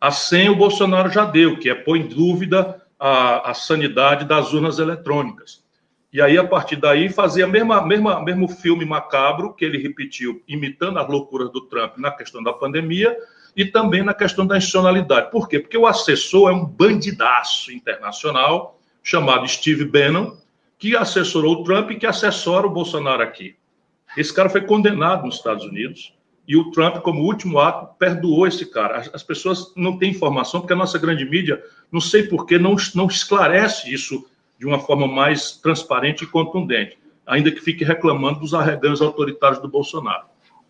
A 0.00 0.10
senha 0.10 0.50
o 0.50 0.56
Bolsonaro 0.56 1.12
já 1.12 1.24
deu, 1.24 1.60
que 1.60 1.70
é 1.70 1.76
pôr 1.76 1.96
em 1.96 2.08
dúvida 2.08 2.82
a, 2.98 3.52
a 3.52 3.54
sanidade 3.54 4.24
das 4.24 4.52
urnas 4.52 4.80
eletrônicas. 4.80 5.63
E 6.14 6.22
aí, 6.22 6.38
a 6.38 6.44
partir 6.46 6.76
daí, 6.76 7.08
fazia 7.08 7.44
mesma, 7.44 7.84
mesmo 7.84 8.46
filme 8.46 8.84
macabro 8.84 9.52
que 9.52 9.64
ele 9.64 9.78
repetiu, 9.78 10.40
imitando 10.46 11.00
as 11.00 11.08
loucuras 11.08 11.50
do 11.50 11.62
Trump 11.62 11.98
na 11.98 12.12
questão 12.12 12.40
da 12.40 12.52
pandemia 12.52 13.18
e 13.56 13.64
também 13.64 14.00
na 14.00 14.14
questão 14.14 14.46
da 14.46 14.56
institucionalidade. 14.56 15.32
Por 15.32 15.48
quê? 15.48 15.58
Porque 15.58 15.76
o 15.76 15.88
assessor 15.88 16.50
é 16.50 16.52
um 16.52 16.64
bandidaço 16.64 17.72
internacional 17.72 18.78
chamado 19.02 19.48
Steve 19.48 19.84
Bannon, 19.84 20.36
que 20.78 20.96
assessorou 20.96 21.56
o 21.56 21.64
Trump 21.64 21.90
e 21.90 21.96
que 21.96 22.06
assessora 22.06 22.64
o 22.64 22.70
Bolsonaro 22.70 23.20
aqui. 23.20 23.56
Esse 24.16 24.32
cara 24.32 24.48
foi 24.48 24.60
condenado 24.60 25.26
nos 25.26 25.34
Estados 25.34 25.64
Unidos 25.64 26.14
e 26.46 26.56
o 26.56 26.70
Trump, 26.70 26.98
como 26.98 27.24
último 27.24 27.58
ato, 27.58 27.92
perdoou 27.98 28.46
esse 28.46 28.66
cara. 28.66 28.98
As, 28.98 29.12
as 29.12 29.22
pessoas 29.24 29.72
não 29.74 29.98
têm 29.98 30.12
informação, 30.12 30.60
porque 30.60 30.74
a 30.74 30.76
nossa 30.76 30.96
grande 30.96 31.24
mídia, 31.24 31.60
não 31.90 32.00
sei 32.00 32.22
por 32.22 32.46
que, 32.46 32.56
não, 32.56 32.76
não 32.94 33.08
esclarece 33.08 33.92
isso 33.92 34.24
de 34.58 34.66
uma 34.66 34.78
forma 34.78 35.06
mais 35.06 35.52
transparente 35.52 36.24
e 36.24 36.26
contundente, 36.26 36.98
ainda 37.26 37.50
que 37.50 37.60
fique 37.60 37.84
reclamando 37.84 38.40
dos 38.40 38.54
arreganhos 38.54 39.02
autoritários 39.02 39.60
do 39.60 39.68
Bolsonaro. 39.68 40.26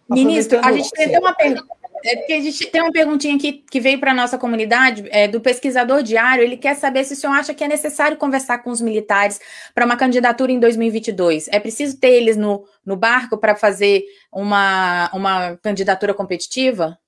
Ministro, 0.08 0.60
a 0.62 0.72
gente 0.72 0.90
tem 0.90 1.18
uma 1.18 1.34
pergunta. 1.34 1.74
É 2.04 2.16
porque 2.16 2.34
a 2.34 2.40
gente 2.40 2.66
tem 2.66 2.82
uma 2.82 2.92
perguntinha 2.92 3.34
aqui 3.34 3.64
que 3.70 3.80
veio 3.80 3.98
para 3.98 4.10
a 4.10 4.14
nossa 4.14 4.36
comunidade, 4.36 5.06
é, 5.08 5.26
do 5.26 5.40
pesquisador 5.40 6.02
diário. 6.02 6.44
Ele 6.44 6.58
quer 6.58 6.74
saber 6.74 7.02
se 7.02 7.14
o 7.14 7.16
senhor 7.16 7.32
acha 7.32 7.54
que 7.54 7.64
é 7.64 7.68
necessário 7.68 8.18
conversar 8.18 8.58
com 8.58 8.70
os 8.70 8.82
militares 8.82 9.40
para 9.74 9.86
uma 9.86 9.96
candidatura 9.96 10.52
em 10.52 10.60
2022. 10.60 11.48
É 11.48 11.58
preciso 11.58 11.98
ter 11.98 12.10
eles 12.10 12.36
no, 12.36 12.66
no 12.84 12.94
barco 12.94 13.38
para 13.38 13.56
fazer 13.56 14.04
uma, 14.30 15.10
uma 15.14 15.56
candidatura 15.62 16.12
competitiva? 16.12 16.98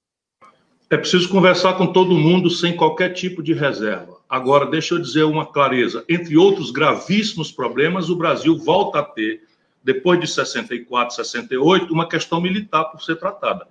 É 0.88 0.96
preciso 0.96 1.28
conversar 1.28 1.74
com 1.74 1.88
todo 1.88 2.14
mundo 2.14 2.48
sem 2.48 2.74
qualquer 2.74 3.10
tipo 3.10 3.42
de 3.42 3.52
reserva. 3.52 4.15
Agora, 4.28 4.66
deixa 4.66 4.94
eu 4.94 4.98
dizer 5.00 5.24
uma 5.24 5.46
clareza: 5.46 6.04
entre 6.08 6.36
outros 6.36 6.70
gravíssimos 6.70 7.52
problemas, 7.52 8.08
o 8.08 8.16
Brasil 8.16 8.56
volta 8.58 9.00
a 9.00 9.02
ter, 9.02 9.42
depois 9.82 10.18
de 10.18 10.26
64, 10.26 11.14
68, 11.14 11.92
uma 11.92 12.08
questão 12.08 12.40
militar 12.40 12.86
por 12.86 13.02
ser 13.02 13.16
tratada. 13.16 13.68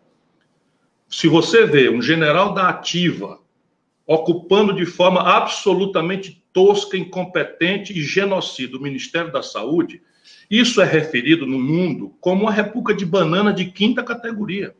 Se 1.10 1.28
você 1.28 1.66
vê 1.66 1.90
um 1.90 2.02
general 2.02 2.54
da 2.54 2.70
Ativa 2.70 3.40
ocupando 4.08 4.74
de 4.74 4.86
forma 4.86 5.22
absolutamente 5.22 6.44
tosca, 6.54 6.96
incompetente 6.96 7.98
e 7.98 8.02
genocida 8.02 8.78
o 8.78 8.82
Ministério 8.82 9.32
da 9.32 9.42
Saúde, 9.42 10.02
isso 10.50 10.80
é 10.80 10.86
referido 10.86 11.46
no 11.46 11.60
mundo 11.60 12.14
como 12.22 12.44
uma 12.44 12.52
república 12.52 12.94
de 12.94 13.06
banana 13.06 13.52
de 13.52 13.66
quinta 13.66 14.04
categoria. 14.04 14.76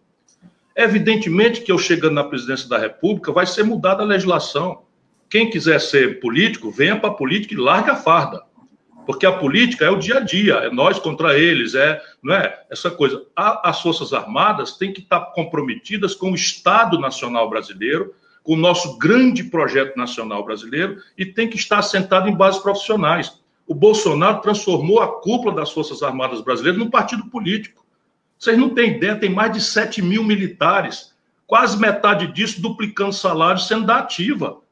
Evidentemente 0.76 1.62
que 1.62 1.72
eu 1.72 1.78
chegando 1.78 2.14
na 2.14 2.24
presidência 2.24 2.70
da 2.70 2.78
República 2.78 3.32
vai 3.32 3.46
ser 3.46 3.64
mudada 3.64 4.04
a 4.04 4.06
legislação. 4.06 4.85
Quem 5.36 5.50
quiser 5.50 5.82
ser 5.82 6.22
político, 6.22 6.72
venha 6.72 6.98
para 6.98 7.10
a 7.10 7.14
política 7.14 7.54
e 7.54 7.58
largue 7.58 7.90
a 7.90 7.98
farda. 7.98 8.42
Porque 9.06 9.26
a 9.26 9.34
política 9.34 9.84
é 9.84 9.90
o 9.90 9.98
dia 10.00 10.20
a 10.20 10.20
dia, 10.22 10.54
é 10.54 10.72
nós 10.72 10.98
contra 10.98 11.38
eles, 11.38 11.76
é, 11.76 12.02
não 12.24 12.34
é 12.34 12.58
essa 12.70 12.90
coisa. 12.90 13.22
as 13.36 13.82
Forças 13.82 14.14
Armadas 14.14 14.78
têm 14.78 14.94
que 14.94 15.02
estar 15.02 15.20
comprometidas 15.34 16.16
com 16.16 16.32
o 16.32 16.36
Estado 16.36 16.98
Nacional 16.98 17.50
Brasileiro, 17.50 18.16
com 18.44 18.54
o 18.54 18.58
nosso 18.58 18.98
grande 18.98 19.44
projeto 19.44 19.98
nacional 19.98 20.46
brasileiro 20.46 21.02
e 21.18 21.26
tem 21.26 21.50
que 21.50 21.58
estar 21.58 21.80
assentado 21.80 22.30
em 22.30 22.34
bases 22.34 22.62
profissionais. 22.62 23.38
O 23.68 23.76
Bolsonaro 23.76 24.40
transformou 24.40 25.02
a 25.02 25.20
cúpula 25.20 25.54
das 25.54 25.70
Forças 25.70 26.02
Armadas 26.02 26.40
brasileiras 26.40 26.80
num 26.80 26.90
partido 26.90 27.26
político. 27.26 27.86
Vocês 28.40 28.58
não 28.58 28.70
têm 28.70 28.92
ideia, 28.96 29.18
tem 29.18 29.32
mais 29.32 29.52
de 29.52 29.60
7 29.60 30.02
mil 30.02 30.24
militares, 30.24 31.14
quase 31.46 31.78
metade 31.78 32.28
disso 32.28 32.62
duplicando 32.62 33.12
salário 33.12 33.60
sendo 33.60 33.86
da 33.86 33.98
ativa. 33.98 34.64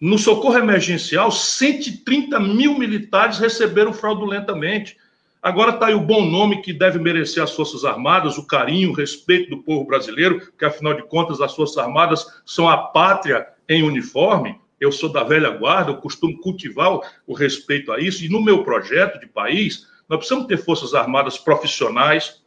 No 0.00 0.18
socorro 0.18 0.58
emergencial, 0.58 1.30
130 1.30 2.40
mil 2.40 2.76
militares 2.76 3.38
receberam 3.38 3.92
fraudulentamente. 3.92 4.96
Agora 5.40 5.70
está 5.70 5.86
aí 5.86 5.94
o 5.94 6.00
bom 6.00 6.24
nome 6.24 6.62
que 6.62 6.72
deve 6.72 6.98
merecer 6.98 7.42
as 7.42 7.52
Forças 7.52 7.84
Armadas, 7.84 8.36
o 8.36 8.46
carinho, 8.46 8.90
o 8.90 8.94
respeito 8.94 9.50
do 9.50 9.62
povo 9.62 9.84
brasileiro, 9.86 10.40
porque 10.40 10.64
afinal 10.64 10.94
de 10.94 11.04
contas 11.04 11.40
as 11.40 11.54
Forças 11.54 11.78
Armadas 11.78 12.26
são 12.44 12.68
a 12.68 12.76
pátria 12.76 13.46
em 13.68 13.82
uniforme. 13.82 14.58
Eu 14.80 14.90
sou 14.90 15.12
da 15.12 15.22
velha 15.22 15.50
guarda, 15.50 15.92
eu 15.92 15.96
costumo 15.98 16.38
cultivar 16.40 16.98
o 17.26 17.32
respeito 17.32 17.92
a 17.92 18.00
isso. 18.00 18.24
E 18.24 18.28
no 18.28 18.42
meu 18.42 18.64
projeto 18.64 19.20
de 19.20 19.26
país, 19.26 19.86
nós 20.08 20.18
precisamos 20.18 20.46
ter 20.46 20.56
Forças 20.56 20.92
Armadas 20.92 21.38
profissionais, 21.38 22.42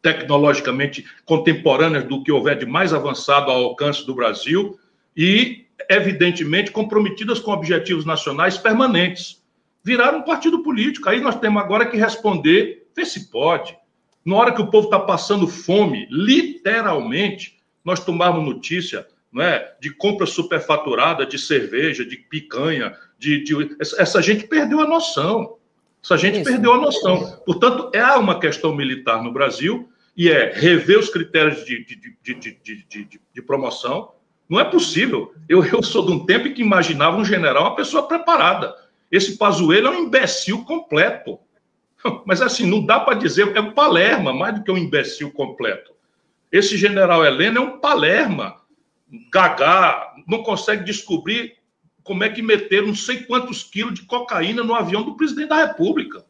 tecnologicamente 0.00 1.04
contemporâneas 1.24 2.04
do 2.04 2.22
que 2.22 2.30
houver 2.30 2.56
de 2.56 2.64
mais 2.64 2.94
avançado 2.94 3.50
ao 3.50 3.64
alcance 3.64 4.06
do 4.06 4.14
Brasil 4.14 4.78
e 5.16 5.65
evidentemente 5.88 6.70
comprometidas 6.70 7.38
com 7.38 7.52
objetivos 7.52 8.04
nacionais 8.04 8.56
permanentes. 8.58 9.42
Viraram 9.84 10.18
um 10.18 10.24
partido 10.24 10.62
político. 10.62 11.08
Aí 11.08 11.20
nós 11.20 11.38
temos 11.38 11.62
agora 11.62 11.86
que 11.86 11.96
responder, 11.96 12.88
vê 12.94 13.04
se 13.04 13.30
pode. 13.30 13.76
Na 14.24 14.36
hora 14.36 14.52
que 14.52 14.60
o 14.60 14.70
povo 14.70 14.86
está 14.86 14.98
passando 14.98 15.46
fome, 15.46 16.08
literalmente, 16.10 17.56
nós 17.84 18.04
tomarmos 18.04 18.44
notícia 18.44 19.06
não 19.32 19.42
é, 19.42 19.74
de 19.80 19.90
compra 19.90 20.26
superfaturada 20.26 21.26
de 21.26 21.38
cerveja, 21.38 22.04
de 22.04 22.16
picanha, 22.16 22.96
de, 23.18 23.44
de... 23.44 23.76
essa 23.78 24.22
gente 24.22 24.46
perdeu 24.46 24.80
a 24.80 24.86
noção. 24.86 25.58
Essa 26.02 26.16
gente 26.16 26.40
Isso. 26.40 26.50
perdeu 26.50 26.72
a 26.72 26.78
noção. 26.78 27.40
Portanto, 27.44 27.90
há 27.96 28.18
uma 28.18 28.40
questão 28.40 28.74
militar 28.74 29.22
no 29.22 29.32
Brasil 29.32 29.88
e 30.16 30.30
é 30.30 30.52
rever 30.54 30.98
os 30.98 31.10
critérios 31.10 31.64
de, 31.64 31.84
de, 31.84 32.44
de, 32.44 33.20
de 33.34 33.42
promoção, 33.42 34.12
não 34.48 34.60
é 34.60 34.64
possível. 34.64 35.32
Eu, 35.48 35.64
eu 35.64 35.82
sou 35.82 36.06
de 36.06 36.12
um 36.12 36.24
tempo 36.24 36.48
em 36.48 36.54
que 36.54 36.62
imaginava 36.62 37.16
um 37.16 37.24
general 37.24 37.64
uma 37.64 37.76
pessoa 37.76 38.06
preparada. 38.06 38.74
Esse 39.10 39.36
Pazuello 39.36 39.88
é 39.88 39.90
um 39.90 40.04
imbecil 40.04 40.64
completo. 40.64 41.38
Mas 42.26 42.40
assim, 42.40 42.66
não 42.66 42.84
dá 42.84 43.00
para 43.00 43.18
dizer, 43.18 43.56
é 43.56 43.60
um 43.60 43.72
palerma, 43.72 44.32
mais 44.32 44.54
do 44.54 44.64
que 44.64 44.70
um 44.70 44.78
imbecil 44.78 45.30
completo. 45.32 45.92
Esse 46.50 46.76
general 46.76 47.24
Helena 47.24 47.58
é 47.58 47.62
um 47.62 47.78
palerma, 47.78 48.56
gagá, 49.32 50.14
não 50.26 50.42
consegue 50.42 50.84
descobrir 50.84 51.56
como 52.02 52.22
é 52.22 52.28
que 52.28 52.40
meteram 52.40 52.88
não 52.88 52.94
sei 52.94 53.24
quantos 53.24 53.64
quilos 53.64 53.94
de 53.94 54.06
cocaína 54.06 54.62
no 54.62 54.74
avião 54.74 55.02
do 55.02 55.16
presidente 55.16 55.48
da 55.48 55.66
República. 55.66 56.24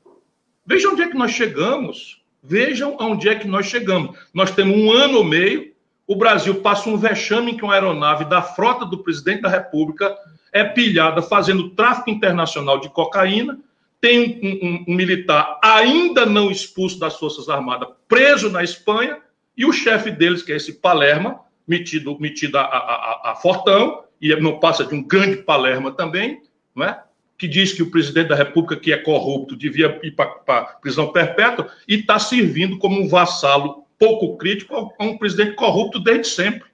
Vejam 0.65 0.93
onde 0.93 1.03
é 1.03 1.09
que 1.09 1.17
nós 1.17 1.33
chegamos. 1.33 2.25
Vejam 2.43 2.97
onde 2.99 3.29
é 3.29 3.35
que 3.35 3.47
nós 3.47 3.67
chegamos. 3.67 4.19
Nós 4.33 4.51
temos 4.51 4.77
um 4.77 4.91
ano 4.91 5.21
e 5.21 5.25
meio 5.25 5.76
o 6.07 6.15
Brasil 6.15 6.57
passa 6.57 6.89
um 6.89 6.97
vexame 6.97 7.53
em 7.53 7.57
que 7.57 7.65
uma 7.65 7.75
aeronave 7.75 8.25
da 8.27 8.41
frota 8.41 8.85
do 8.85 8.99
presidente 8.99 9.43
da 9.43 9.49
República 9.49 10.17
é 10.53 10.63
pilhada 10.65 11.21
fazendo 11.21 11.71
tráfico 11.71 12.11
internacional 12.11 12.79
de 12.79 12.89
cocaína, 12.89 13.59
tem 14.01 14.41
um, 14.43 14.67
um, 14.67 14.85
um, 14.89 14.95
militar 14.95 15.59
ainda 15.63 16.25
não 16.25 16.51
expulso 16.51 16.99
das 16.99 17.17
Forças 17.17 17.49
Armadas, 17.49 17.89
preso 18.07 18.51
na 18.51 18.63
Espanha, 18.63 19.19
e 19.57 19.65
o 19.65 19.73
chefe 19.73 20.11
deles, 20.11 20.43
que 20.43 20.53
é 20.53 20.57
esse 20.57 20.75
Palerma, 20.75 21.41
metido, 21.67 22.17
metido 22.21 22.57
a, 22.57 22.63
a, 22.63 22.65
a, 22.65 23.31
a 23.33 23.35
Fortão, 23.37 24.05
e 24.21 24.35
não 24.37 24.61
passa 24.61 24.85
de 24.85 24.95
um 24.95 25.03
grande 25.03 25.39
Palerma 25.39 25.91
também, 25.91 26.43
não 26.75 26.85
é? 26.85 27.03
que 27.39 27.47
diz 27.47 27.73
que 27.73 27.83
o 27.83 27.91
presidente 27.91 28.29
da 28.29 28.35
República, 28.35 28.77
que 28.77 28.93
é 28.93 28.97
corrupto, 28.97 29.57
devia 29.57 29.99
ir 30.03 30.13
para 30.13 30.65
prisão 30.81 31.13
perpétua, 31.13 31.71
e 31.87 31.97
está 31.97 32.19
servindo 32.19 32.79
como 32.79 33.01
um 33.01 33.09
vassalo 33.09 33.86
pouco 33.99 34.37
crítico 34.37 34.95
a 34.99 35.05
um 35.05 35.17
presidente 35.17 35.55
corrupto 35.55 35.99
desde 35.99 36.29
sempre, 36.29 36.69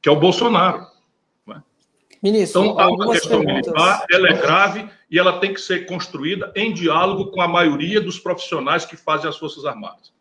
que 0.00 0.08
é 0.08 0.12
o 0.12 0.20
Bolsonaro. 0.20 0.86
É? 1.50 1.56
Ministro, 2.22 2.64
então, 2.64 2.78
a 2.78 3.12
questão 3.12 3.40
perguntas... 3.40 3.72
militar 3.72 4.06
ela 4.10 4.28
é 4.28 4.32
grave 4.34 4.88
e 5.10 5.18
ela 5.18 5.40
tem 5.40 5.54
que 5.54 5.60
ser 5.60 5.86
construída 5.86 6.52
em 6.54 6.72
diálogo 6.72 7.30
com 7.30 7.40
a 7.40 7.48
maioria 7.48 8.00
dos 8.00 8.18
profissionais 8.18 8.84
que 8.84 8.96
fazem 8.96 9.28
as 9.28 9.36
Forças 9.36 9.64
Armadas. 9.64 10.12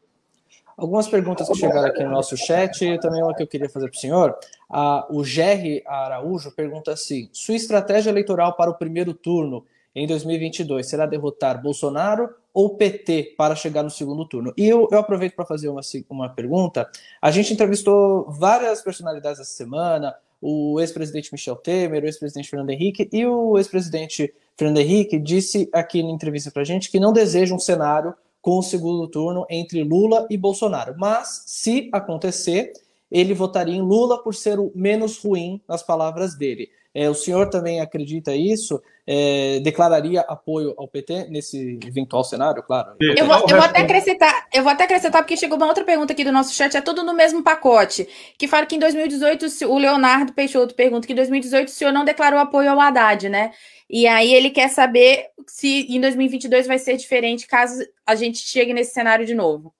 Algumas 0.77 1.07
perguntas 1.07 1.47
que 1.47 1.55
chegaram 1.55 1.88
aqui 1.88 2.03
no 2.03 2.11
nosso 2.11 2.38
chat, 2.38 2.85
e 2.85 2.99
também 2.99 3.23
uma 3.23 3.34
que 3.34 3.41
eu 3.41 3.47
queria 3.47 3.67
fazer 3.67 3.89
para 3.89 3.97
o 3.97 3.99
senhor. 3.99 4.35
Ah, 4.69 5.07
o 5.09 5.23
Gerry 5.23 5.81
Araújo 5.88 6.51
pergunta 6.51 6.91
assim: 6.91 7.29
sua 7.34 7.55
estratégia 7.55 8.11
eleitoral 8.11 8.53
para 8.53 8.69
o 8.69 8.75
primeiro 8.75 9.11
turno 9.11 9.65
em 9.95 10.05
2022 10.05 10.88
será 10.88 11.07
derrotar 11.07 11.59
Bolsonaro 11.59 12.29
ou 12.57 12.75
PT 12.75 13.35
para 13.38 13.55
chegar 13.55 13.84
no 13.84 13.89
segundo 13.91 14.25
turno? 14.25 14.51
E 14.57 14.67
eu, 14.67 14.88
eu 14.91 14.97
aproveito 14.97 15.35
para 15.35 15.45
fazer 15.45 15.69
uma, 15.69 15.81
uma 16.09 16.27
pergunta. 16.27 16.89
A 17.21 17.29
gente 17.29 17.53
entrevistou 17.53 18.25
várias 18.31 18.81
personalidades 18.81 19.39
essa 19.39 19.51
semana, 19.51 20.15
o 20.41 20.79
ex-presidente 20.79 21.31
Michel 21.31 21.55
Temer, 21.55 22.01
o 22.01 22.07
ex-presidente 22.07 22.49
Fernando 22.49 22.71
Henrique, 22.71 23.07
e 23.13 23.23
o 23.27 23.59
ex-presidente 23.59 24.34
Fernando 24.57 24.79
Henrique 24.79 25.19
disse 25.19 25.69
aqui 25.71 26.01
na 26.01 26.09
entrevista 26.09 26.49
para 26.49 26.63
a 26.63 26.65
gente 26.65 26.89
que 26.89 26.99
não 26.99 27.13
deseja 27.13 27.53
um 27.53 27.59
cenário 27.59 28.15
com 28.41 28.57
o 28.57 28.63
segundo 28.63 29.07
turno 29.07 29.45
entre 29.51 29.84
Lula 29.84 30.25
e 30.27 30.35
Bolsonaro. 30.35 30.95
Mas, 30.97 31.43
se 31.45 31.91
acontecer, 31.93 32.73
ele 33.11 33.35
votaria 33.35 33.75
em 33.75 33.84
Lula 33.84 34.23
por 34.23 34.34
ser 34.34 34.57
o 34.57 34.71
menos 34.73 35.19
ruim, 35.23 35.61
nas 35.69 35.84
palavras 35.84 36.35
dele. 36.35 36.71
É, 36.98 37.07
o 37.07 37.14
senhor 37.14 37.48
também 37.48 37.80
acredita 37.80 38.36
isso? 38.36 38.82
É, 39.06 39.60
declararia 39.60 40.22
apoio 40.22 40.74
ao 40.76 40.88
PT 40.88 41.28
nesse 41.30 41.78
eventual 41.86 42.24
cenário, 42.24 42.64
claro? 42.64 42.95
Eu 42.99 43.28
vou, 43.28 43.36
eu 43.41 43.49
vou, 43.49 43.60
até 43.60 43.82
acrescentar, 43.82 44.48
eu 44.52 44.64
vou 44.64 44.72
até 44.72 44.86
acrescentar, 44.86 45.22
porque 45.22 45.38
chegou 45.38 45.57
uma 45.57 45.68
outra 45.68 45.84
pergunta 45.84 46.11
aqui 46.11 46.24
do 46.24 46.32
nosso 46.32 46.56
chat, 46.56 46.76
é 46.76 46.82
tudo 46.82 47.03
no 47.03 47.14
mesmo 47.14 47.44
pacote, 47.44 48.10
que 48.36 48.48
fala 48.48 48.65
que 48.65 48.76
em 48.76 48.80
2018, 48.80 49.68
o 49.68 49.78
Leonardo 49.78 50.34
Peixoto 50.34 50.74
pergunta 50.74 51.06
que 51.06 51.14
em 51.14 51.15
2018 51.18 51.68
o 51.68 51.72
senhor 51.72 51.91
não 51.91 52.03
declarou 52.03 52.40
apoio 52.40 52.72
ao 52.72 52.82
Haddad, 52.82 53.30
né? 53.30 53.52
E 53.88 54.07
aí 54.07 54.34
ele 54.34 54.49
quer 54.49 54.68
saber 54.68 55.28
se 55.45 55.86
em 55.88 56.02
2022 56.02 56.65
vai 56.65 56.80
ser 56.80 56.98
diferente 56.98 57.45
caso 57.45 57.80
a 58.07 58.15
gente 58.15 58.40
chegue 58.40 58.74
nesse 58.74 58.95
cenário 58.95 59.24
de 59.24 59.36
novo. 59.36 59.72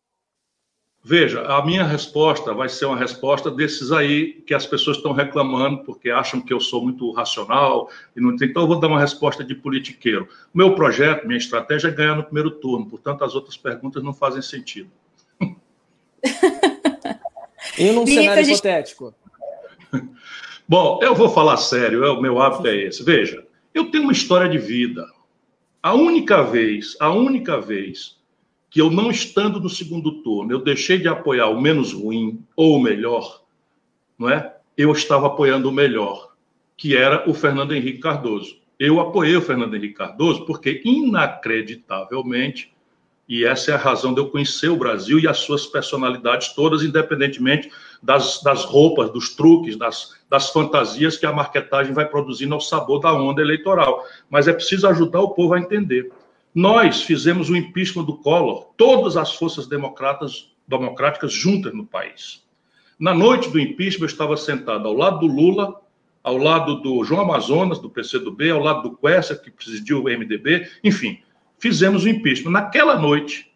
Veja, 1.10 1.42
a 1.44 1.66
minha 1.66 1.86
resposta 1.86 2.54
vai 2.54 2.68
ser 2.68 2.84
uma 2.84 2.98
resposta 2.98 3.50
desses 3.50 3.94
aí 3.94 4.44
que 4.46 4.54
as 4.54 4.66
pessoas 4.66 4.98
estão 4.98 5.14
reclamando 5.14 5.82
porque 5.86 6.10
acham 6.10 6.42
que 6.42 6.52
eu 6.52 6.60
sou 6.60 6.84
muito 6.84 7.10
racional 7.14 7.90
e 8.14 8.20
não 8.20 8.34
então 8.34 8.64
eu 8.64 8.68
vou 8.68 8.78
dar 8.78 8.90
uma 8.90 9.00
resposta 9.00 9.42
de 9.42 9.56
politiqueiro. 9.56 10.28
O 10.54 10.58
meu 10.58 10.76
projeto, 10.76 11.26
minha 11.26 11.38
estratégia 11.38 11.88
é 11.88 11.92
ganhar 11.92 12.16
no 12.16 12.26
primeiro 12.26 12.52
turno, 12.52 12.88
portanto 12.88 13.24
as 13.24 13.36
outras 13.36 13.56
perguntas 13.56 14.04
não 14.04 14.14
fazem 14.14 14.42
sentido. 14.42 14.92
e 17.80 17.90
num 17.94 18.06
cenário 18.06 18.44
gente... 18.44 18.56
hipotético? 18.56 19.16
Bom, 20.68 21.00
eu 21.02 21.16
vou 21.16 21.30
falar 21.30 21.56
sério, 21.56 22.16
o 22.16 22.22
meu 22.22 22.42
hábito 22.42 22.68
é 22.68 22.76
esse. 22.76 23.02
Veja, 23.02 23.48
eu 23.74 23.90
tenho 23.90 24.04
uma 24.04 24.12
história 24.12 24.50
de 24.50 24.58
vida. 24.58 25.08
A 25.82 25.94
única 25.94 26.44
vez, 26.44 26.98
a 27.00 27.10
única 27.10 27.62
vez 27.62 28.17
que 28.70 28.82
eu 28.82 28.90
não 28.90 29.10
estando 29.10 29.60
no 29.60 29.70
segundo 29.70 30.22
turno, 30.22 30.52
eu 30.52 30.60
deixei 30.60 30.98
de 30.98 31.08
apoiar 31.08 31.48
o 31.48 31.62
menos 31.62 31.94
ruim 31.94 32.44
ou 32.56 32.76
o 32.76 32.82
melhor, 32.82 33.44
não 34.18 34.30
é? 34.30 34.56
Eu 34.78 34.92
estava 34.92 35.28
apoiando 35.28 35.70
o 35.70 35.72
melhor, 35.72 36.34
que 36.76 36.96
era 36.96 37.30
o 37.30 37.34
Fernando 37.34 37.74
Henrique 37.74 38.00
Cardoso. 38.00 38.58
Eu 38.80 39.00
apoiei 39.00 39.36
o 39.36 39.42
Fernando 39.42 39.76
Henrique 39.76 39.96
Cardoso 39.96 40.46
porque, 40.46 40.82
inacreditavelmente, 40.86 42.72
e 43.28 43.44
essa 43.44 43.72
é 43.72 43.74
a 43.74 43.78
razão 43.78 44.14
de 44.14 44.22
eu 44.22 44.30
conhecer 44.30 44.70
o 44.70 44.78
Brasil 44.78 45.20
e 45.20 45.28
as 45.28 45.40
suas 45.40 45.66
personalidades 45.66 46.54
todas, 46.54 46.82
independentemente 46.82 47.70
das, 48.02 48.42
das 48.42 48.64
roupas, 48.64 49.12
dos 49.12 49.36
truques, 49.36 49.76
das, 49.76 50.16
das 50.30 50.50
fantasias 50.50 51.18
que 51.18 51.26
a 51.26 51.34
marketagem 51.34 51.94
vai 51.94 52.06
produzindo 52.06 52.54
ao 52.54 52.62
sabor 52.62 53.00
da 53.00 53.14
onda 53.14 53.42
eleitoral. 53.42 54.06
Mas 54.30 54.48
é 54.48 54.54
preciso 54.54 54.88
ajudar 54.88 55.20
o 55.20 55.32
povo 55.32 55.56
a 55.56 55.60
entender. 55.60 56.10
Nós 56.54 57.04
fizemos 57.04 57.50
o 57.50 57.56
impeachment 57.56 58.06
do 58.06 58.18
Collor, 58.18 58.70
todas 58.76 59.16
as 59.16 59.36
forças 59.36 59.68
democratas, 59.68 60.52
democráticas 60.68 61.32
juntas 61.34 61.74
no 61.74 61.86
país. 61.86 62.44
Na 63.00 63.14
noite 63.14 63.50
do 63.50 63.60
impeachment, 63.60 64.06
eu 64.06 64.12
estava 64.12 64.36
sentado 64.36 64.88
ao 64.88 64.94
lado 64.94 65.20
do 65.20 65.28
Lula, 65.28 65.80
ao 66.24 66.38
lado 66.38 66.82
do 66.82 67.04
João 67.04 67.22
Amazonas, 67.22 67.80
do 67.80 67.90
PCdoB, 67.90 68.50
ao 68.50 68.60
lado 68.60 68.90
do 68.90 68.98
Quessa, 68.98 69.36
que 69.36 69.52
presidiu 69.52 70.00
o 70.00 70.04
MDB, 70.04 70.68
enfim, 70.84 71.20
fizemos 71.60 72.04
o 72.04 72.10
impeachment. 72.10 72.52
Naquela 72.52 72.98
noite, 72.98 73.52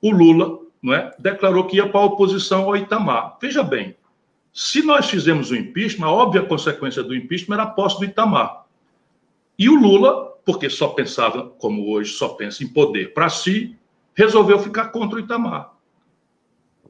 o 0.00 0.10
Lula 0.10 0.60
não 0.82 0.94
é, 0.94 1.14
declarou 1.18 1.64
que 1.64 1.76
ia 1.76 1.88
para 1.88 2.00
a 2.00 2.04
oposição 2.04 2.64
ao 2.64 2.76
Itamar. 2.76 3.36
Veja 3.40 3.62
bem, 3.62 3.96
se 4.52 4.82
nós 4.82 5.10
fizemos 5.10 5.50
o 5.50 5.56
impeachment, 5.56 6.06
a 6.06 6.12
óbvia 6.12 6.42
consequência 6.42 7.02
do 7.02 7.14
impeachment 7.14 7.56
era 7.56 7.64
a 7.64 7.70
posse 7.70 7.98
do 7.98 8.04
Itamar. 8.04 8.64
E 9.58 9.68
o 9.68 9.74
Lula, 9.74 10.33
porque 10.44 10.68
só 10.68 10.88
pensava, 10.88 11.48
como 11.58 11.90
hoje, 11.90 12.12
só 12.12 12.28
pensa 12.30 12.62
em 12.62 12.68
poder 12.68 13.14
para 13.14 13.28
si, 13.28 13.76
resolveu 14.14 14.58
ficar 14.58 14.88
contra 14.88 15.16
o 15.16 15.20
Itamar. 15.20 15.72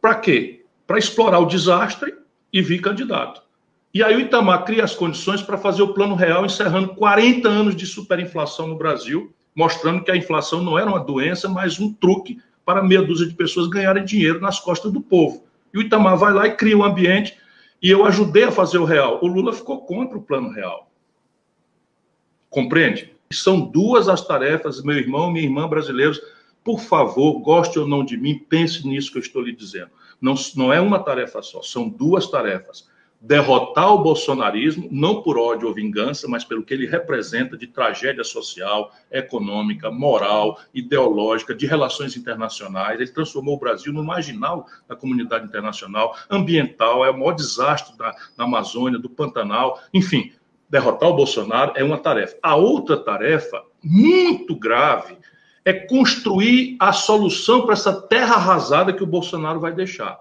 Para 0.01 0.17
quê? 0.17 0.65
Para 0.87 0.99
explorar 0.99 1.39
o 1.39 1.47
desastre 1.47 2.15
e 2.53 2.61
vir 2.61 2.81
candidato. 2.81 3.43
E 3.93 4.03
aí 4.03 4.17
o 4.17 4.21
Itamar 4.21 4.65
cria 4.65 4.83
as 4.83 4.95
condições 4.95 5.41
para 5.41 5.57
fazer 5.57 5.83
o 5.83 5.95
plano 5.95 6.17
real, 6.17 6.45
encerrando 6.45 6.95
40 6.95 7.49
anos 7.49 7.77
de 7.77 7.87
superinflação 7.87 8.67
no 8.67 8.77
Brasil, 8.77 9.33
mostrando 9.55 10.03
que 10.03 10.11
a 10.11 10.17
inflação 10.17 10.63
não 10.63 10.77
era 10.77 10.91
uma 10.91 10.99
doença, 10.99 11.49
mas 11.49 11.79
um 11.79 11.93
truque 11.93 12.41
para 12.65 12.83
meia 12.83 13.03
dúzia 13.03 13.27
de 13.27 13.35
pessoas 13.35 13.69
ganharem 13.69 14.05
dinheiro 14.05 14.41
nas 14.41 14.59
costas 14.59 14.93
do 14.93 15.01
povo. 15.01 15.45
E 15.73 15.79
o 15.79 15.81
Itamar 15.81 16.17
vai 16.17 16.33
lá 16.33 16.47
e 16.49 16.57
cria 16.57 16.77
um 16.77 16.83
ambiente, 16.83 17.37
e 17.81 17.89
eu 17.89 18.05
ajudei 18.05 18.45
a 18.45 18.53
fazer 18.53 18.79
o 18.79 18.85
real. 18.85 19.21
O 19.23 19.27
Lula 19.29 19.53
ficou 19.53 19.85
contra 19.87 20.19
o 20.19 20.23
plano 20.23 20.51
real. 20.51 20.91
Compreende? 22.51 23.14
São 23.33 23.61
duas 23.61 24.09
as 24.09 24.27
tarefas, 24.27 24.83
meu 24.83 24.97
irmão, 24.97 25.31
minha 25.31 25.45
irmã 25.45 25.69
brasileiros. 25.69 26.21
Por 26.63 26.81
favor, 26.81 27.41
goste 27.41 27.79
ou 27.79 27.87
não 27.87 28.05
de 28.05 28.17
mim, 28.17 28.39
pense 28.39 28.87
nisso 28.87 29.13
que 29.13 29.19
eu 29.19 29.23
estou 29.23 29.43
lhe 29.43 29.55
dizendo. 29.55 29.91
Não, 30.21 30.35
não 30.57 30.73
é 30.73 30.81
uma 30.81 30.99
tarefa 30.99 31.43
só, 31.43 31.61
são 31.63 31.89
duas 31.89 32.27
tarefas 32.27 32.89
derrotar 33.25 33.91
o 33.91 34.03
bolsonarismo, 34.03 34.87
não 34.93 35.23
por 35.23 35.39
ódio 35.39 35.67
ou 35.67 35.75
vingança, 35.75 36.29
mas 36.29 36.45
pelo 36.45 36.63
que 36.63 36.75
ele 36.75 36.87
representa 36.87 37.57
de 37.57 37.67
tragédia 37.67 38.23
social, 38.23 38.93
econômica, 39.11 39.91
moral, 39.91 40.61
ideológica, 40.75 41.55
de 41.55 41.65
relações 41.65 42.19
internacionais. 42.19 43.01
Ele 43.01 43.11
transformou 43.11 43.57
o 43.57 43.59
Brasil 43.59 43.95
no 43.95 44.05
marginal 44.05 44.67
da 44.87 44.95
comunidade 44.95 45.47
internacional, 45.47 46.15
ambiental, 46.29 47.03
é 47.03 47.11
o 47.11 47.19
maior 47.19 47.33
desastre 47.33 47.97
da, 47.97 48.15
da 48.37 48.45
Amazônia, 48.45 48.99
do 48.99 49.09
Pantanal, 49.09 49.81
enfim. 49.93 50.31
Derrotar 50.75 51.09
o 51.09 51.15
Bolsonaro 51.15 51.71
é 51.77 51.85
uma 51.85 51.99
tarefa. 51.99 52.37
A 52.43 52.57
outra 52.57 52.97
tarefa, 52.97 53.63
muito 53.81 54.57
grave, 54.57 55.17
é 55.65 55.73
construir 55.73 56.75
a 56.81 56.93
solução 56.93 57.63
para 57.63 57.75
essa 57.75 57.93
terra 57.93 58.35
arrasada 58.35 58.93
que 58.93 59.05
o 59.05 59.07
Bolsonaro 59.07 59.61
vai 59.61 59.73
deixar 59.73 60.19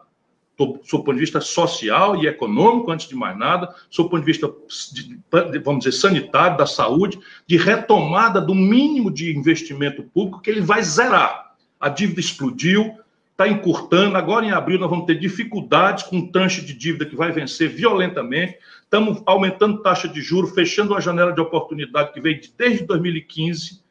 do, 0.56 0.80
do 0.80 1.04
ponto 1.04 1.14
de 1.14 1.22
vista 1.22 1.42
social 1.42 2.16
e 2.22 2.28
econômico, 2.28 2.92
antes 2.92 3.08
de 3.08 3.16
mais 3.16 3.36
nada, 3.36 3.74
do 3.98 4.04
ponto 4.08 4.20
de 4.20 4.26
vista, 4.28 4.48
de, 4.94 5.60
vamos 5.60 5.86
dizer, 5.86 5.98
sanitário, 5.98 6.56
da 6.56 6.68
saúde, 6.68 7.20
de 7.48 7.58
retomada 7.58 8.40
do 8.40 8.54
mínimo 8.54 9.10
de 9.10 9.36
investimento 9.36 10.04
público 10.04 10.40
que 10.40 10.52
ele 10.52 10.62
vai 10.62 10.84
zerar. 10.84 11.56
A 11.80 11.90
dívida 11.90 12.20
explodiu, 12.20 12.94
está 13.34 13.48
encurtando. 13.48 14.18
Agora, 14.18 14.46
em 14.46 14.52
abril, 14.52 14.80
nós 14.80 14.90
vamos 14.90 15.06
ter 15.06 15.20
dificuldades 15.20 16.04
com 16.04 16.32
tranche 16.32 16.62
de 16.62 16.74
dívida 16.74 17.06
que 17.06 17.16
vai 17.16 17.32
vencer 17.32 17.68
violentamente. 17.68 18.58
Estamos 18.84 19.22
aumentando 19.26 19.82
taxa 19.82 20.08
de 20.08 20.22
juros, 20.22 20.54
fechando 20.54 20.94
uma 20.94 21.02
janela 21.02 21.34
de 21.34 21.42
oportunidade 21.42 22.14
que 22.14 22.22
veio 22.22 22.40
desde 22.58 22.86
2015, 22.86 23.84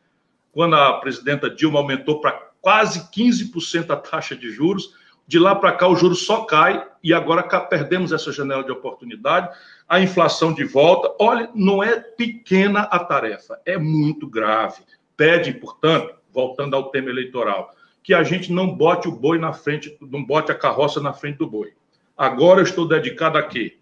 quando 0.51 0.77
a 0.77 0.95
presidenta 0.95 1.51
Dilma 1.51 1.81
aumentou 1.81 2.21
para 2.21 2.33
quase 2.61 3.11
15% 3.11 3.91
a 3.91 3.97
taxa 3.97 4.35
de 4.35 4.51
juros 4.51 4.95
de 5.27 5.39
lá 5.39 5.55
para 5.55 5.73
cá, 5.73 5.89
o 5.89 5.97
juro 5.97 6.15
só 6.15 6.45
cai 6.45 6.87
e 7.03 7.15
agora 7.15 7.43
perdemos 7.63 8.13
essa 8.13 8.33
janela 8.33 8.65
de 8.65 8.73
oportunidade, 8.73 9.49
a 9.89 10.01
inflação 10.01 10.53
de 10.53 10.65
volta. 10.65 11.15
Olha, 11.19 11.49
não 11.55 11.83
é 11.83 11.99
pequena 11.99 12.81
a 12.81 12.99
tarefa, 12.99 13.59
é 13.65 13.79
muito 13.79 14.27
grave. 14.27 14.83
Pede, 15.17 15.53
portanto, 15.53 16.15
voltando 16.33 16.75
ao 16.75 16.91
tema 16.91 17.09
eleitoral, 17.09 17.75
que 18.03 18.13
a 18.13 18.23
gente 18.23 18.53
não 18.53 18.75
bote 18.75 19.09
o 19.09 19.13
boi 19.13 19.39
na 19.39 19.53
frente, 19.53 19.97
não 20.01 20.25
bote 20.25 20.51
a 20.51 20.55
carroça 20.55 21.01
na 21.01 21.13
frente 21.13 21.39
do 21.39 21.47
boi. 21.47 21.73
Agora 22.17 22.61
eu 22.61 22.65
estou 22.65 22.87
dedicado 22.87 23.39
a 23.39 23.43
quê? 23.43 23.79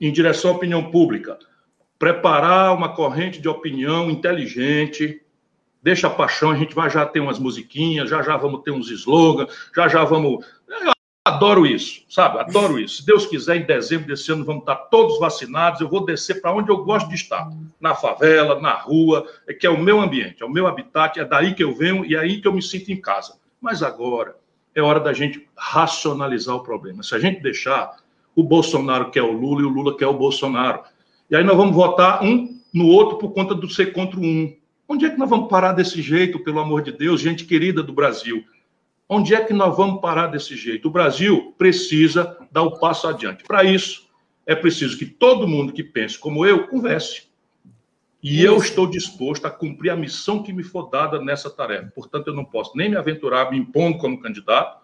Em 0.00 0.12
direção 0.12 0.52
à 0.52 0.54
opinião 0.54 0.90
pública. 0.90 1.38
Preparar 1.98 2.74
uma 2.74 2.94
corrente 2.94 3.40
de 3.40 3.48
opinião 3.48 4.10
inteligente, 4.10 5.22
deixa 5.82 6.06
a 6.06 6.10
paixão, 6.10 6.50
a 6.50 6.56
gente 6.56 6.74
vai 6.74 6.90
já 6.90 7.04
ter 7.06 7.20
umas 7.20 7.38
musiquinhas, 7.38 8.10
já 8.10 8.22
já 8.22 8.36
vamos 8.36 8.62
ter 8.62 8.70
uns 8.70 8.90
slogans, 8.90 9.70
já 9.74 9.88
já 9.88 10.04
vamos. 10.04 10.44
Adoro 11.28 11.66
isso, 11.66 12.04
sabe? 12.08 12.38
Adoro 12.38 12.78
isso. 12.78 12.96
Se 12.96 13.06
Deus 13.06 13.26
quiser, 13.26 13.56
em 13.56 13.66
dezembro 13.66 14.06
desse 14.06 14.32
ano 14.32 14.46
vamos 14.46 14.62
estar 14.62 14.76
todos 14.76 15.18
vacinados. 15.18 15.80
Eu 15.80 15.88
vou 15.88 16.04
descer 16.04 16.40
para 16.40 16.54
onde 16.54 16.70
eu 16.70 16.84
gosto 16.84 17.06
de 17.08 17.16
estar, 17.16 17.50
na 17.78 17.94
favela, 17.94 18.58
na 18.58 18.72
rua, 18.72 19.26
é 19.46 19.52
que 19.52 19.66
é 19.66 19.70
o 19.70 19.78
meu 19.78 20.00
ambiente, 20.00 20.42
é 20.42 20.46
o 20.46 20.50
meu 20.50 20.66
habitat, 20.66 21.20
é 21.20 21.24
daí 21.26 21.54
que 21.54 21.62
eu 21.62 21.74
venho 21.74 22.02
e 22.06 22.14
é 22.14 22.18
aí 22.18 22.40
que 22.40 22.48
eu 22.48 22.52
me 22.52 22.62
sinto 22.62 22.90
em 22.90 22.98
casa. 22.98 23.34
Mas 23.60 23.82
agora 23.82 24.36
é 24.74 24.80
hora 24.80 24.98
da 24.98 25.12
gente 25.12 25.46
racionalizar 25.54 26.56
o 26.56 26.62
problema. 26.62 27.02
Se 27.02 27.14
a 27.14 27.18
gente 27.18 27.42
deixar, 27.42 27.96
o 28.34 28.42
Bolsonaro 28.42 29.10
quer 29.10 29.22
o 29.22 29.32
Lula 29.32 29.60
e 29.60 29.64
o 29.64 29.68
Lula 29.68 29.96
quer 29.98 30.06
o 30.06 30.14
Bolsonaro. 30.14 30.80
E 31.30 31.36
aí 31.36 31.44
nós 31.44 31.56
vamos 31.58 31.76
votar 31.76 32.24
um 32.24 32.58
no 32.72 32.86
outro 32.86 33.18
por 33.18 33.32
conta 33.32 33.54
do 33.54 33.68
ser 33.68 33.92
contra 33.92 34.18
um. 34.18 34.56
Onde 34.88 35.04
é 35.04 35.10
que 35.10 35.18
nós 35.18 35.28
vamos 35.28 35.50
parar 35.50 35.72
desse 35.72 36.00
jeito, 36.00 36.38
pelo 36.38 36.58
amor 36.58 36.80
de 36.80 36.92
Deus, 36.92 37.20
gente 37.20 37.44
querida 37.44 37.82
do 37.82 37.92
Brasil? 37.92 38.42
Onde 39.08 39.34
é 39.34 39.42
que 39.42 39.54
nós 39.54 39.74
vamos 39.74 40.02
parar 40.02 40.26
desse 40.26 40.54
jeito? 40.54 40.88
O 40.88 40.90
Brasil 40.90 41.54
precisa 41.56 42.36
dar 42.52 42.62
o 42.62 42.68
um 42.68 42.78
passo 42.78 43.08
adiante. 43.08 43.42
Para 43.44 43.64
isso, 43.64 44.06
é 44.46 44.54
preciso 44.54 44.98
que 44.98 45.06
todo 45.06 45.48
mundo 45.48 45.72
que 45.72 45.82
pense 45.82 46.18
como 46.18 46.44
eu 46.44 46.66
converse. 46.68 47.26
E 48.22 48.42
eu 48.42 48.56
estou 48.58 48.86
disposto 48.86 49.46
a 49.46 49.50
cumprir 49.50 49.90
a 49.90 49.96
missão 49.96 50.42
que 50.42 50.52
me 50.52 50.62
for 50.62 50.90
dada 50.90 51.20
nessa 51.20 51.48
tarefa. 51.48 51.90
Portanto, 51.94 52.28
eu 52.28 52.34
não 52.34 52.44
posso 52.44 52.76
nem 52.76 52.90
me 52.90 52.96
aventurar 52.96 53.50
me 53.50 53.56
impondo 53.56 53.96
como 53.98 54.20
candidato, 54.20 54.78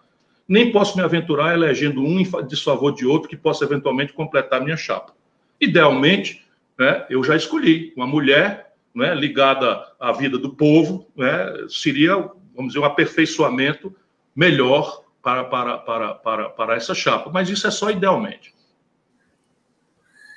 nem 0.47 0.71
posso 0.71 0.97
me 0.97 1.03
aventurar 1.03 1.53
elegendo 1.53 2.01
um 2.01 2.19
em 2.19 2.27
desfavor 2.47 2.93
de 2.93 3.05
outro 3.05 3.29
que 3.29 3.35
possa 3.35 3.65
eventualmente 3.65 4.13
completar 4.13 4.63
minha 4.63 4.77
chapa. 4.77 5.13
Idealmente, 5.59 6.45
né, 6.79 7.05
eu 7.09 7.23
já 7.23 7.35
escolhi 7.35 7.93
uma 7.95 8.07
mulher 8.07 8.73
né, 8.93 9.13
ligada 9.13 9.85
à 9.99 10.11
vida 10.11 10.37
do 10.37 10.51
povo, 10.55 11.07
né, 11.15 11.53
seria, 11.67 12.15
vamos 12.55 12.73
dizer, 12.73 12.79
um 12.79 12.85
aperfeiçoamento 12.85 13.93
melhor 14.35 15.03
para, 15.21 15.43
para, 15.45 15.77
para, 15.77 16.13
para, 16.15 16.49
para 16.49 16.75
essa 16.75 16.93
chapa. 16.93 17.31
Mas 17.31 17.49
isso 17.49 17.65
é 17.65 17.71
só 17.71 17.89
idealmente. 17.89 18.53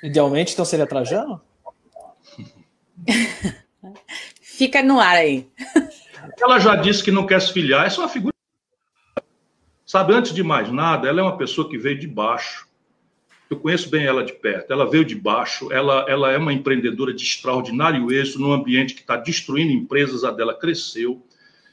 Idealmente, 0.01 0.53
então 0.53 0.63
seria 0.63 0.87
Trajano? 0.87 1.41
Fica 4.41 4.81
no 4.81 4.99
ar 4.99 5.17
aí. 5.17 5.47
Ela 6.41 6.59
já 6.59 6.75
disse 6.75 7.03
que 7.03 7.11
não 7.11 7.25
quer 7.25 7.41
se 7.41 7.51
filiar, 7.51 7.85
essa 7.85 7.97
é 7.97 8.03
uma 8.03 8.09
figura. 8.09 8.33
Sabe, 9.85 10.13
antes 10.13 10.33
de 10.33 10.43
mais 10.43 10.71
nada, 10.71 11.07
ela 11.07 11.19
é 11.19 11.23
uma 11.23 11.37
pessoa 11.37 11.69
que 11.69 11.77
veio 11.77 11.99
de 11.99 12.07
baixo. 12.07 12.67
Eu 13.49 13.59
conheço 13.59 13.89
bem 13.89 14.05
ela 14.05 14.23
de 14.23 14.33
perto. 14.33 14.71
Ela 14.71 14.87
veio 14.87 15.03
de 15.03 15.15
baixo, 15.15 15.71
ela, 15.71 16.05
ela 16.07 16.31
é 16.31 16.37
uma 16.37 16.53
empreendedora 16.53 17.13
de 17.13 17.23
extraordinário 17.23 18.11
êxito 18.11 18.39
num 18.39 18.53
ambiente 18.53 18.93
que 18.93 19.01
está 19.01 19.17
destruindo 19.17 19.71
empresas, 19.71 20.23
a 20.23 20.31
dela 20.31 20.53
cresceu. 20.53 21.25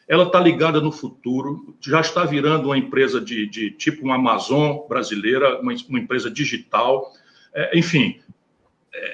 Ela 0.08 0.24
está 0.24 0.38
ligada 0.38 0.80
no 0.80 0.92
futuro, 0.92 1.76
já 1.80 2.00
está 2.00 2.24
virando 2.24 2.66
uma 2.66 2.78
empresa 2.78 3.20
de, 3.20 3.46
de 3.46 3.70
tipo 3.72 4.04
uma 4.04 4.14
Amazon 4.14 4.86
brasileira, 4.88 5.60
uma, 5.60 5.74
uma 5.88 5.98
empresa 5.98 6.30
digital. 6.30 7.12
É, 7.52 7.76
enfim, 7.78 8.20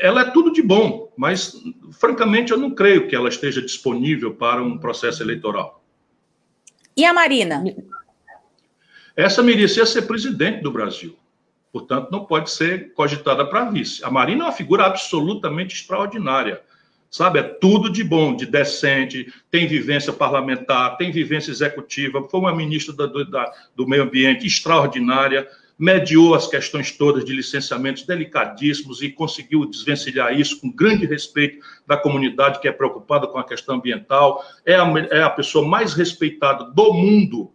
ela 0.01 0.23
é 0.23 0.31
tudo 0.31 0.52
de 0.52 0.62
bom, 0.62 1.12
mas, 1.16 1.55
francamente, 1.93 2.52
eu 2.52 2.59
não 2.59 2.74
creio 2.74 3.09
que 3.09 3.16
ela 3.16 3.28
esteja 3.28 3.60
disponível 3.60 4.35
para 4.35 4.62
um 4.62 4.78
processo 4.78 5.23
eleitoral. 5.23 5.82
E 6.97 7.05
a 7.05 7.12
Marina? 7.12 7.64
Essa 9.16 9.43
merecia 9.43 9.86
ser 9.86 10.02
presidente 10.02 10.62
do 10.62 10.70
Brasil. 10.70 11.16
Portanto, 11.73 12.10
não 12.10 12.27
pode 12.27 12.51
ser 12.51 12.93
cogitada 12.93 13.47
para 13.47 13.70
vice. 13.70 14.05
A 14.05 14.10
Marina 14.10 14.44
é 14.44 14.47
uma 14.47 14.52
figura 14.52 14.85
absolutamente 14.85 15.74
extraordinária. 15.74 16.60
Sabe, 17.12 17.40
é 17.40 17.43
tudo 17.43 17.90
de 17.90 18.02
bom, 18.02 18.34
de 18.34 18.47
decente, 18.47 19.30
tem 19.51 19.66
vivência 19.66 20.14
parlamentar, 20.14 20.97
tem 20.97 21.12
vivência 21.12 21.51
executiva, 21.51 22.26
foi 22.26 22.40
uma 22.40 22.56
ministra 22.56 22.94
do, 22.94 23.30
da, 23.30 23.52
do 23.76 23.86
meio 23.86 24.05
ambiente 24.05 24.47
extraordinária, 24.47 25.47
mediou 25.78 26.34
as 26.34 26.47
questões 26.47 26.90
todas 26.90 27.22
de 27.22 27.34
licenciamentos 27.34 28.05
delicadíssimos 28.05 29.02
e 29.02 29.10
conseguiu 29.10 29.66
desvencilhar 29.66 30.34
isso 30.34 30.59
com 30.59 30.72
grande 30.72 31.05
respeito 31.05 31.62
da 31.86 31.98
comunidade 31.98 32.60
que 32.60 32.66
é 32.68 32.72
preocupada 32.72 33.26
com 33.26 33.36
a 33.36 33.44
questão 33.44 33.74
ambiental. 33.74 34.43
É 34.64 34.76
a, 34.76 34.90
é 35.10 35.22
a 35.22 35.28
pessoa 35.28 35.68
mais 35.68 35.93
respeitada 35.93 36.64
do 36.64 36.94
mundo, 36.94 37.52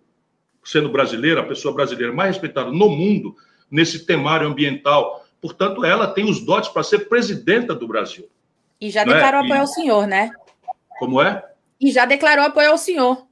sendo 0.64 0.88
brasileira, 0.88 1.42
a 1.42 1.48
pessoa 1.48 1.74
brasileira 1.74 2.14
mais 2.14 2.36
respeitada 2.36 2.70
no 2.70 2.90
mundo 2.90 3.36
nesse 3.72 4.06
temário 4.06 4.48
ambiental. 4.48 5.26
Portanto, 5.42 5.84
ela 5.84 6.06
tem 6.06 6.30
os 6.30 6.46
dotes 6.46 6.70
para 6.70 6.84
ser 6.84 7.10
presidenta 7.10 7.74
do 7.74 7.88
Brasil. 7.88 8.30
E 8.80 8.90
já 8.90 9.04
declarou 9.04 9.42
é? 9.42 9.44
apoio 9.46 9.58
e... 9.58 9.62
ao 9.62 9.68
senhor, 9.68 10.08
né? 10.08 10.32
Como 11.00 11.22
é? 11.22 11.44
E 11.80 11.92
já 11.92 12.06
declarou 12.06 12.46
apoio 12.46 12.72
ao 12.72 12.78
senhor. 12.78 13.28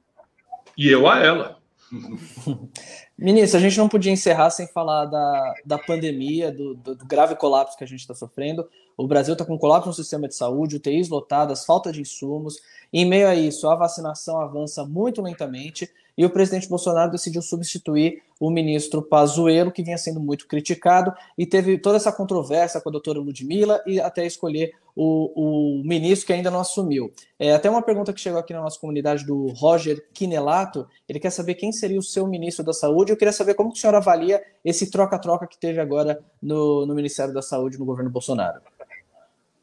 E 0.76 0.88
eu 0.88 1.08
a 1.08 1.18
ela. 1.18 1.58
Ministro, 3.18 3.58
a 3.58 3.62
gente 3.62 3.78
não 3.78 3.88
podia 3.88 4.12
encerrar 4.12 4.50
sem 4.50 4.66
falar 4.68 5.06
da, 5.06 5.54
da 5.64 5.78
pandemia, 5.78 6.52
do, 6.52 6.74
do, 6.74 6.94
do 6.94 7.06
grave 7.06 7.34
colapso 7.34 7.76
que 7.76 7.84
a 7.84 7.86
gente 7.86 8.00
está 8.00 8.14
sofrendo. 8.14 8.68
O 8.94 9.06
Brasil 9.06 9.32
está 9.32 9.44
com 9.44 9.58
colapso 9.58 9.88
no 9.88 9.94
sistema 9.94 10.28
de 10.28 10.34
saúde, 10.34 10.76
UTIs 10.76 11.08
lotadas, 11.08 11.64
falta 11.64 11.90
de 11.90 12.00
insumos. 12.00 12.60
Em 12.92 13.04
meio 13.04 13.28
a 13.28 13.34
isso, 13.34 13.68
a 13.68 13.74
vacinação 13.74 14.40
avança 14.40 14.84
muito 14.84 15.20
lentamente 15.22 15.90
e 16.16 16.24
o 16.24 16.30
presidente 16.30 16.68
Bolsonaro 16.68 17.10
decidiu 17.10 17.42
substituir 17.42 18.22
o 18.40 18.50
ministro 18.50 19.02
Pazuello, 19.02 19.70
que 19.70 19.82
vinha 19.82 19.98
sendo 19.98 20.18
muito 20.18 20.46
criticado, 20.46 21.12
e 21.36 21.44
teve 21.44 21.78
toda 21.78 21.96
essa 21.96 22.10
controvérsia 22.10 22.80
com 22.80 22.88
a 22.88 22.92
doutora 22.92 23.18
Ludmilla 23.18 23.82
e 23.86 24.00
até 24.00 24.24
escolher 24.24 24.72
o, 24.94 25.80
o 25.80 25.84
ministro 25.84 26.26
que 26.26 26.32
ainda 26.32 26.50
não 26.50 26.60
assumiu. 26.60 27.12
É, 27.38 27.52
até 27.52 27.68
uma 27.68 27.82
pergunta 27.82 28.12
que 28.14 28.20
chegou 28.20 28.38
aqui 28.38 28.54
na 28.54 28.62
nossa 28.62 28.80
comunidade 28.80 29.26
do 29.26 29.48
Roger 29.48 30.06
Quinelato, 30.14 30.86
ele 31.06 31.20
quer 31.20 31.30
saber 31.30 31.54
quem 31.54 31.70
seria 31.70 31.98
o 31.98 32.02
seu 32.02 32.26
ministro 32.26 32.64
da 32.64 32.72
Saúde, 32.72 33.12
eu 33.12 33.16
queria 33.16 33.32
saber 33.32 33.54
como 33.54 33.70
que 33.70 33.78
o 33.78 33.80
senhor 33.80 33.94
avalia 33.94 34.42
esse 34.64 34.90
troca-troca 34.90 35.46
que 35.46 35.58
teve 35.58 35.80
agora 35.80 36.18
no, 36.40 36.86
no 36.86 36.94
Ministério 36.94 37.34
da 37.34 37.42
Saúde 37.42 37.78
no 37.78 37.84
governo 37.84 38.10
Bolsonaro. 38.10 38.60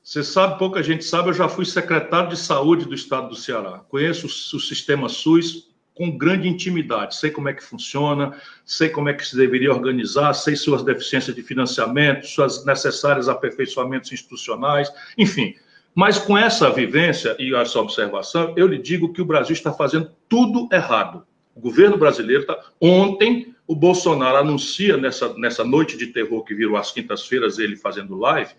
Você 0.03 0.21
sabe, 0.21 0.59
pouca 0.59 0.83
gente 0.83 1.05
sabe, 1.05 1.29
eu 1.29 1.33
já 1.33 1.47
fui 1.47 1.63
secretário 1.63 2.29
de 2.29 2.37
saúde 2.37 2.85
do 2.85 2.93
estado 2.93 3.29
do 3.29 3.35
Ceará. 3.37 3.79
Conheço 3.87 4.27
o, 4.27 4.59
sistema 4.59 5.07
SUS 5.07 5.69
com 5.95 6.17
grande 6.17 6.49
intimidade. 6.49 7.15
Sei 7.15 7.31
como 7.31 7.47
é 7.47 7.53
que 7.53 7.63
funciona, 7.63 8.37
sei 8.65 8.89
como 8.89 9.07
é 9.07 9.13
que 9.13 9.25
se 9.25 9.37
deveria 9.37 9.71
organizar, 9.71 10.33
sei 10.33 10.57
suas 10.57 10.83
deficiências 10.83 11.33
de 11.33 11.41
financiamento, 11.41 12.27
suas 12.27 12.65
necessários 12.65 13.29
aperfeiçoamentos 13.29 14.11
institucionais, 14.11 14.91
enfim. 15.17 15.55
Mas 15.95 16.17
com 16.17 16.37
essa 16.37 16.69
vivência 16.69 17.33
e 17.39 17.55
essa 17.55 17.79
observação, 17.79 18.53
eu 18.57 18.67
lhe 18.67 18.79
digo 18.79 19.13
que 19.13 19.21
o 19.21 19.25
Brasil 19.25 19.53
está 19.53 19.71
fazendo 19.71 20.11
tudo 20.27 20.67
errado. 20.69 21.25
O 21.55 21.61
governo 21.61 21.97
brasileiro 21.97 22.41
está. 22.41 22.59
Ontem, 22.81 23.55
o 23.65 23.73
Bolsonaro 23.75 24.35
anuncia, 24.35 24.97
nessa, 24.97 25.33
nessa 25.37 25.63
noite 25.63 25.95
de 25.95 26.07
terror 26.07 26.43
que 26.43 26.53
virou 26.53 26.75
às 26.75 26.91
quintas-feiras, 26.91 27.57
ele 27.57 27.77
fazendo 27.77 28.17
live, 28.17 28.51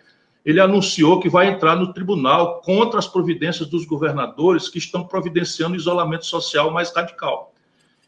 ele 0.44 0.60
anunciou 0.60 1.20
que 1.20 1.28
vai 1.28 1.48
entrar 1.48 1.74
no 1.76 1.92
tribunal 1.92 2.60
contra 2.60 2.98
as 2.98 3.06
providências 3.06 3.68
dos 3.68 3.84
governadores 3.84 4.68
que 4.68 4.78
estão 4.78 5.04
providenciando 5.04 5.76
isolamento 5.76 6.26
social 6.26 6.70
mais 6.70 6.94
radical. 6.94 7.54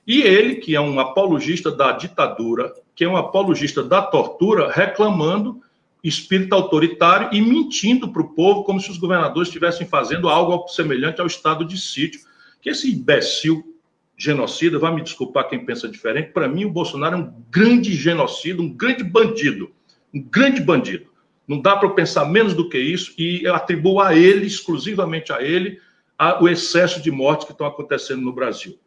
E 0.06 0.20
ele, 0.20 0.56
que 0.56 0.76
é 0.76 0.80
um 0.80 1.00
apologista 1.00 1.70
da 1.70 1.92
ditadura, 1.92 2.72
que 2.94 3.04
é 3.04 3.08
um 3.08 3.16
apologista 3.16 3.82
da 3.82 4.02
tortura, 4.02 4.70
reclamando 4.70 5.60
espírito 6.04 6.54
autoritário 6.54 7.30
e 7.32 7.40
mentindo 7.40 8.12
para 8.12 8.22
o 8.22 8.28
povo 8.28 8.62
como 8.62 8.80
se 8.80 8.90
os 8.90 8.98
governadores 8.98 9.48
estivessem 9.48 9.86
fazendo 9.86 10.28
algo 10.28 10.68
semelhante 10.68 11.20
ao 11.20 11.26
estado 11.26 11.64
de 11.64 11.76
sítio. 11.78 12.20
Que 12.60 12.70
esse 12.70 12.92
imbecil 12.92 13.76
genocida, 14.16 14.78
vai 14.78 14.94
me 14.94 15.02
desculpar 15.02 15.48
quem 15.48 15.64
pensa 15.64 15.88
diferente, 15.88 16.32
para 16.32 16.48
mim 16.48 16.64
o 16.64 16.70
Bolsonaro 16.70 17.16
é 17.16 17.18
um 17.18 17.32
grande 17.50 17.94
genocida, 17.94 18.62
um 18.62 18.72
grande 18.72 19.04
bandido, 19.04 19.70
um 20.14 20.22
grande 20.22 20.60
bandido. 20.62 21.06
Não 21.46 21.60
dá 21.60 21.76
para 21.76 21.88
pensar 21.90 22.24
menos 22.24 22.54
do 22.54 22.68
que 22.68 22.78
isso 22.78 23.14
e 23.16 23.44
eu 23.44 23.54
atribuo 23.54 24.00
a 24.00 24.14
ele, 24.14 24.46
exclusivamente 24.46 25.32
a 25.32 25.40
ele, 25.40 25.80
a, 26.18 26.42
o 26.42 26.48
excesso 26.48 27.00
de 27.00 27.10
mortes 27.10 27.46
que 27.46 27.52
estão 27.52 27.66
acontecendo 27.66 28.22
no 28.22 28.32
Brasil. 28.32 28.78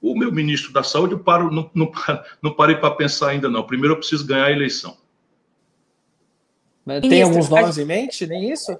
O 0.00 0.18
meu 0.18 0.32
ministro 0.32 0.72
da 0.72 0.82
Saúde, 0.82 1.12
eu 1.12 1.20
paro, 1.20 1.50
não, 1.50 1.70
não, 1.74 1.92
não 2.42 2.52
parei 2.52 2.76
para 2.76 2.94
pensar 2.94 3.28
ainda, 3.28 3.48
não. 3.48 3.62
Primeiro 3.62 3.94
eu 3.94 3.98
preciso 3.98 4.26
ganhar 4.26 4.46
a 4.46 4.52
eleição. 4.52 4.96
Mas 6.84 7.00
tem 7.02 7.22
alguns 7.22 7.48
nomes 7.48 7.78
em 7.78 7.84
mente, 7.84 8.26
nem 8.26 8.50
isso? 8.50 8.76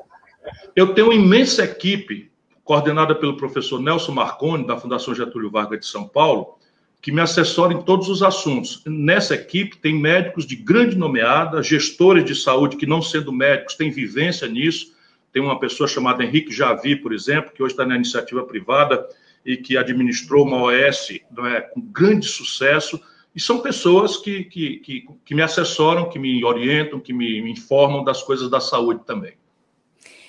Eu 0.74 0.94
tenho 0.94 1.08
uma 1.08 1.14
imensa 1.14 1.62
equipe, 1.64 2.32
coordenada 2.64 3.14
pelo 3.14 3.36
professor 3.36 3.80
Nelson 3.80 4.12
Marconi, 4.12 4.66
da 4.66 4.76
Fundação 4.76 5.14
Getúlio 5.14 5.50
Vargas 5.50 5.80
de 5.80 5.86
São 5.86 6.08
Paulo, 6.08 6.58
que 7.00 7.10
me 7.10 7.20
assessora 7.20 7.72
em 7.72 7.82
todos 7.82 8.08
os 8.08 8.22
assuntos. 8.22 8.82
Nessa 8.86 9.34
equipe 9.34 9.78
tem 9.78 9.94
médicos 9.94 10.46
de 10.46 10.54
grande 10.54 10.96
nomeada, 10.96 11.62
gestores 11.62 12.24
de 12.24 12.34
saúde 12.34 12.76
que, 12.76 12.86
não 12.86 13.00
sendo 13.00 13.32
médicos, 13.32 13.74
têm 13.74 13.90
vivência 13.90 14.46
nisso. 14.46 14.92
Tem 15.32 15.40
uma 15.40 15.58
pessoa 15.58 15.88
chamada 15.88 16.22
Henrique 16.22 16.52
Javi, 16.52 16.96
por 16.96 17.12
exemplo, 17.14 17.52
que 17.52 17.62
hoje 17.62 17.72
está 17.72 17.86
na 17.86 17.96
iniciativa 17.96 18.42
privada 18.44 19.06
e 19.46 19.56
que 19.56 19.78
administrou 19.78 20.44
uma 20.44 20.62
OS 20.64 21.10
é, 21.10 21.60
com 21.62 21.80
grande 21.80 22.26
sucesso. 22.26 23.00
E 23.34 23.40
são 23.40 23.60
pessoas 23.60 24.18
que, 24.18 24.44
que, 24.44 24.76
que, 24.78 25.06
que, 25.24 25.34
me 25.34 25.40
assessoram, 25.40 26.10
que 26.10 26.18
me 26.18 26.44
orientam, 26.44 27.00
que 27.00 27.12
me, 27.12 27.40
me 27.40 27.52
informam 27.52 28.04
das 28.04 28.22
coisas 28.22 28.50
da 28.50 28.60
saúde 28.60 29.00
também. 29.06 29.34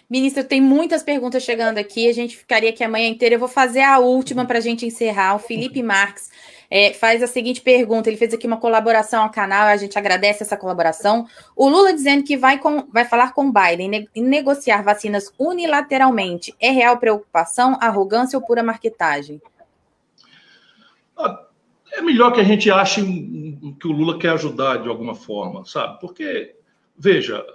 Ministro, 0.09 0.43
tem 0.43 0.61
muitas 0.61 1.03
perguntas 1.03 1.41
chegando 1.41 1.77
aqui. 1.77 2.07
A 2.07 2.13
gente 2.13 2.37
ficaria 2.37 2.69
aqui 2.69 2.83
a 2.83 2.89
manhã 2.89 3.07
inteira. 3.07 3.35
Eu 3.35 3.39
vou 3.39 3.47
fazer 3.47 3.81
a 3.81 3.97
última 3.97 4.45
para 4.45 4.59
a 4.59 4.61
gente 4.61 4.85
encerrar. 4.85 5.35
O 5.35 5.39
Felipe 5.39 5.81
Marques 5.81 6.29
é, 6.73 6.93
faz 6.93 7.21
a 7.21 7.27
seguinte 7.27 7.59
pergunta: 7.59 8.09
ele 8.09 8.17
fez 8.17 8.33
aqui 8.33 8.47
uma 8.47 8.55
colaboração 8.55 9.23
ao 9.23 9.29
canal, 9.29 9.67
a 9.67 9.75
gente 9.75 9.99
agradece 9.99 10.43
essa 10.43 10.55
colaboração. 10.55 11.27
O 11.53 11.67
Lula 11.67 11.93
dizendo 11.93 12.23
que 12.23 12.37
vai, 12.37 12.57
com, 12.57 12.87
vai 12.89 13.03
falar 13.03 13.33
com 13.33 13.51
Biden 13.51 13.89
ne, 13.89 14.09
negociar 14.15 14.81
vacinas 14.81 15.33
unilateralmente. 15.37 16.55
É 16.61 16.71
real 16.71 16.97
preocupação, 16.97 17.77
arrogância 17.81 18.39
ou 18.39 18.45
pura 18.45 18.63
marketagem? 18.63 19.41
Ah, 21.17 21.45
é 21.91 22.01
melhor 22.01 22.31
que 22.31 22.39
a 22.39 22.45
gente 22.45 22.71
ache 22.71 23.01
que 23.77 23.87
o 23.87 23.91
Lula 23.91 24.17
quer 24.17 24.29
ajudar 24.29 24.77
de 24.77 24.87
alguma 24.87 25.13
forma, 25.13 25.65
sabe? 25.65 25.99
Porque, 25.99 26.55
veja 26.97 27.45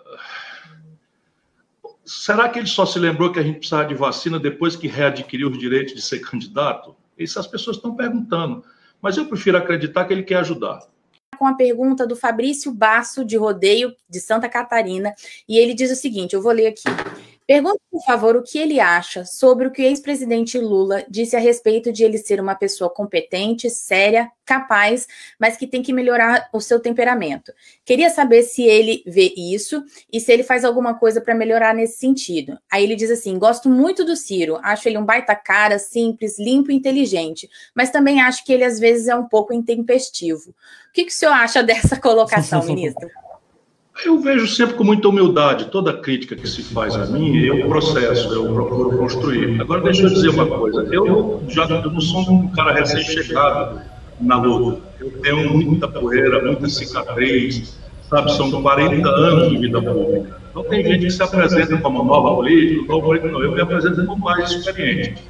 Será 2.06 2.48
que 2.48 2.60
ele 2.60 2.68
só 2.68 2.86
se 2.86 3.00
lembrou 3.00 3.32
que 3.32 3.40
a 3.40 3.42
gente 3.42 3.58
precisava 3.58 3.88
de 3.88 3.94
vacina 3.94 4.38
depois 4.38 4.76
que 4.76 4.86
readquiriu 4.86 5.50
os 5.50 5.58
direitos 5.58 5.92
de 5.92 6.00
ser 6.00 6.20
candidato? 6.20 6.94
Isso 7.18 7.40
as 7.40 7.48
pessoas 7.48 7.78
estão 7.78 7.96
perguntando. 7.96 8.62
Mas 9.06 9.16
eu 9.16 9.24
prefiro 9.24 9.56
acreditar 9.56 10.04
que 10.04 10.12
ele 10.12 10.24
quer 10.24 10.38
ajudar 10.38 10.80
com 11.38 11.46
a 11.46 11.54
pergunta 11.54 12.04
do 12.04 12.16
Fabrício 12.16 12.72
Basso, 12.72 13.24
de 13.24 13.36
Rodeio, 13.36 13.94
de 14.08 14.18
Santa 14.18 14.48
Catarina, 14.48 15.14
e 15.48 15.58
ele 15.58 15.74
diz 15.74 15.92
o 15.92 15.94
seguinte: 15.94 16.34
eu 16.34 16.42
vou 16.42 16.50
ler 16.50 16.66
aqui. 16.66 16.82
Pergunta, 17.46 17.78
por 17.92 18.02
favor, 18.04 18.34
o 18.34 18.42
que 18.42 18.58
ele 18.58 18.80
acha 18.80 19.24
sobre 19.24 19.68
o 19.68 19.70
que 19.70 19.80
o 19.80 19.84
ex-presidente 19.84 20.58
Lula 20.58 21.04
disse 21.08 21.36
a 21.36 21.38
respeito 21.38 21.92
de 21.92 22.02
ele 22.02 22.18
ser 22.18 22.40
uma 22.40 22.56
pessoa 22.56 22.90
competente, 22.90 23.70
séria, 23.70 24.28
capaz, 24.44 25.06
mas 25.38 25.56
que 25.56 25.64
tem 25.64 25.80
que 25.80 25.92
melhorar 25.92 26.48
o 26.52 26.60
seu 26.60 26.80
temperamento. 26.80 27.52
Queria 27.84 28.10
saber 28.10 28.42
se 28.42 28.64
ele 28.64 29.00
vê 29.06 29.32
isso 29.36 29.84
e 30.12 30.18
se 30.18 30.32
ele 30.32 30.42
faz 30.42 30.64
alguma 30.64 30.94
coisa 30.94 31.20
para 31.20 31.36
melhorar 31.36 31.72
nesse 31.72 31.98
sentido. 31.98 32.58
Aí 32.68 32.82
ele 32.82 32.96
diz 32.96 33.12
assim: 33.12 33.38
gosto 33.38 33.68
muito 33.68 34.04
do 34.04 34.16
Ciro, 34.16 34.58
acho 34.60 34.88
ele 34.88 34.98
um 34.98 35.04
baita 35.04 35.36
cara, 35.36 35.78
simples, 35.78 36.40
limpo 36.40 36.72
e 36.72 36.74
inteligente, 36.74 37.48
mas 37.72 37.90
também 37.90 38.20
acho 38.20 38.44
que 38.44 38.52
ele 38.52 38.64
às 38.64 38.80
vezes 38.80 39.06
é 39.06 39.14
um 39.14 39.28
pouco 39.28 39.54
intempestivo. 39.54 40.50
O 40.50 40.92
que, 40.92 41.04
que 41.04 41.12
o 41.12 41.14
senhor 41.14 41.32
acha 41.32 41.62
dessa 41.64 41.96
colocação, 41.96 42.64
ministro? 42.64 43.08
Eu 44.04 44.20
vejo 44.20 44.46
sempre 44.46 44.76
com 44.76 44.84
muita 44.84 45.08
humildade 45.08 45.66
toda 45.66 45.92
crítica 45.92 46.36
que 46.36 46.46
se 46.46 46.62
faz 46.62 46.94
a 46.94 47.06
mim, 47.06 47.36
eu 47.36 47.68
processo, 47.68 48.32
eu 48.32 48.52
procuro 48.52 48.98
construir. 48.98 49.60
Agora, 49.60 49.80
deixa 49.80 50.02
eu 50.02 50.10
dizer 50.10 50.28
uma 50.28 50.46
coisa: 50.46 50.86
eu 50.92 51.42
já 51.48 51.64
eu 51.64 51.90
não 51.90 52.00
sou 52.00 52.20
um 52.30 52.48
cara 52.48 52.72
recém-chegado 52.74 53.80
na 54.20 54.36
luta. 54.36 54.82
Eu 55.00 55.10
tenho 55.20 55.50
muita 55.50 55.88
poeira, 55.88 56.44
muita 56.44 56.68
cicatriz, 56.68 57.78
sabe? 58.08 58.32
São 58.32 58.62
40 58.62 59.08
anos 59.08 59.50
de 59.50 59.58
vida 59.58 59.80
pública. 59.80 60.40
Então, 60.50 60.64
tem 60.64 60.84
gente 60.84 61.06
que 61.06 61.10
se 61.10 61.22
apresenta 61.22 61.76
como 61.78 62.02
nova 62.02 62.34
política, 62.34 62.86
novo 62.88 63.06
político, 63.06 63.32
não. 63.32 63.42
Eu 63.42 63.52
me 63.52 63.60
apresento 63.60 64.04
como 64.06 64.24
mais 64.24 64.50
experiente. 64.50 65.22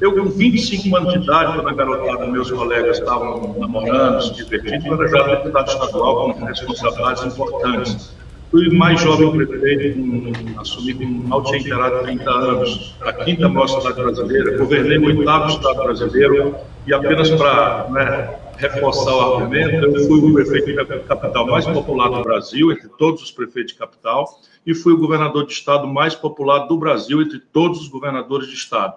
Eu, 0.00 0.14
com 0.14 0.30
25 0.30 0.96
anos 0.96 1.12
de 1.12 1.18
idade, 1.18 1.54
quando 1.54 1.68
a 1.68 1.74
garotada, 1.74 2.26
meus 2.26 2.50
colegas 2.50 2.98
estavam 2.98 3.54
namorando, 3.58 4.22
se 4.22 4.34
divertindo, 4.34 4.94
eu 4.94 5.02
era 5.04 5.36
deputado 5.36 5.68
estadual 5.68 6.32
com 6.32 6.44
responsabilidades 6.44 7.24
importantes. 7.24 8.16
Fui 8.50 8.68
mais 8.70 9.00
jovem 9.00 9.30
prefeito, 9.46 10.00
um, 10.00 10.58
assumi 10.58 10.94
com 10.94 11.42
tinha 11.42 11.58
inteirado 11.58 12.02
30 12.02 12.30
anos, 12.30 12.96
a 13.02 13.12
quinta 13.12 13.48
maior 13.48 13.68
cidade 13.68 14.02
brasileira, 14.02 14.58
governei 14.58 14.98
o 14.98 15.18
oitavo 15.18 15.50
estado 15.50 15.82
brasileiro, 15.84 16.56
e 16.86 16.94
apenas 16.94 17.30
para 17.30 17.88
né, 17.90 18.36
reforçar 18.56 19.14
o 19.14 19.20
argumento, 19.20 19.84
eu 19.84 20.06
fui 20.06 20.18
o 20.18 20.32
prefeito 20.32 20.74
da 20.74 20.98
capital 21.00 21.46
mais 21.46 21.66
popular 21.66 22.08
do 22.08 22.22
Brasil, 22.22 22.72
entre 22.72 22.88
todos 22.88 23.22
os 23.22 23.30
prefeitos 23.30 23.72
de 23.72 23.78
capital, 23.78 24.26
e 24.66 24.74
fui 24.74 24.94
o 24.94 24.98
governador 24.98 25.46
de 25.46 25.52
estado 25.52 25.86
mais 25.86 26.14
popular 26.14 26.66
do 26.66 26.76
Brasil, 26.76 27.20
entre 27.20 27.38
todos 27.38 27.82
os 27.82 27.88
governadores 27.88 28.48
de 28.48 28.54
estado. 28.54 28.94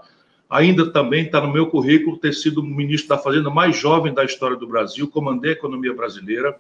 Ainda 0.53 0.91
também 0.91 1.25
está 1.25 1.41
no 1.41 1.51
meu 1.51 1.65
currículo 1.65 2.15
ter 2.15 2.31
sido 2.31 2.59
o 2.59 2.63
ministro 2.63 3.09
da 3.09 3.17
Fazenda 3.17 3.49
mais 3.49 3.75
jovem 3.75 4.13
da 4.13 4.23
história 4.23 4.55
do 4.55 4.67
Brasil, 4.67 5.09
comandei 5.09 5.49
a 5.49 5.53
economia 5.53 5.95
brasileira, 5.95 6.55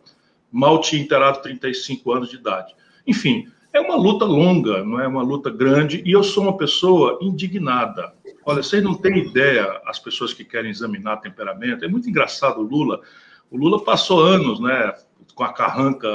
mal 0.51 0.81
tinha 0.81 0.99
inteirado 0.99 1.43
35 1.43 2.11
anos 2.11 2.29
de 2.31 2.37
idade. 2.37 2.73
Enfim, 3.05 3.47
é 3.71 3.79
uma 3.79 3.95
luta 3.95 4.25
longa, 4.25 4.83
não 4.83 4.99
é 4.99 5.07
uma 5.07 5.21
luta 5.21 5.51
grande, 5.51 6.01
e 6.03 6.11
eu 6.11 6.23
sou 6.23 6.41
uma 6.41 6.57
pessoa 6.57 7.19
indignada. 7.21 8.11
Olha, 8.43 8.63
vocês 8.63 8.83
não 8.83 8.95
têm 8.95 9.19
ideia, 9.19 9.79
as 9.85 9.99
pessoas 9.99 10.33
que 10.33 10.43
querem 10.43 10.71
examinar 10.71 11.17
temperamento, 11.17 11.85
é 11.85 11.87
muito 11.87 12.09
engraçado 12.09 12.61
o 12.61 12.63
Lula. 12.63 12.99
O 13.51 13.57
Lula 13.57 13.83
passou 13.83 14.21
anos, 14.21 14.59
né, 14.59 14.91
com 15.35 15.43
a 15.43 15.53
carranca 15.53 16.09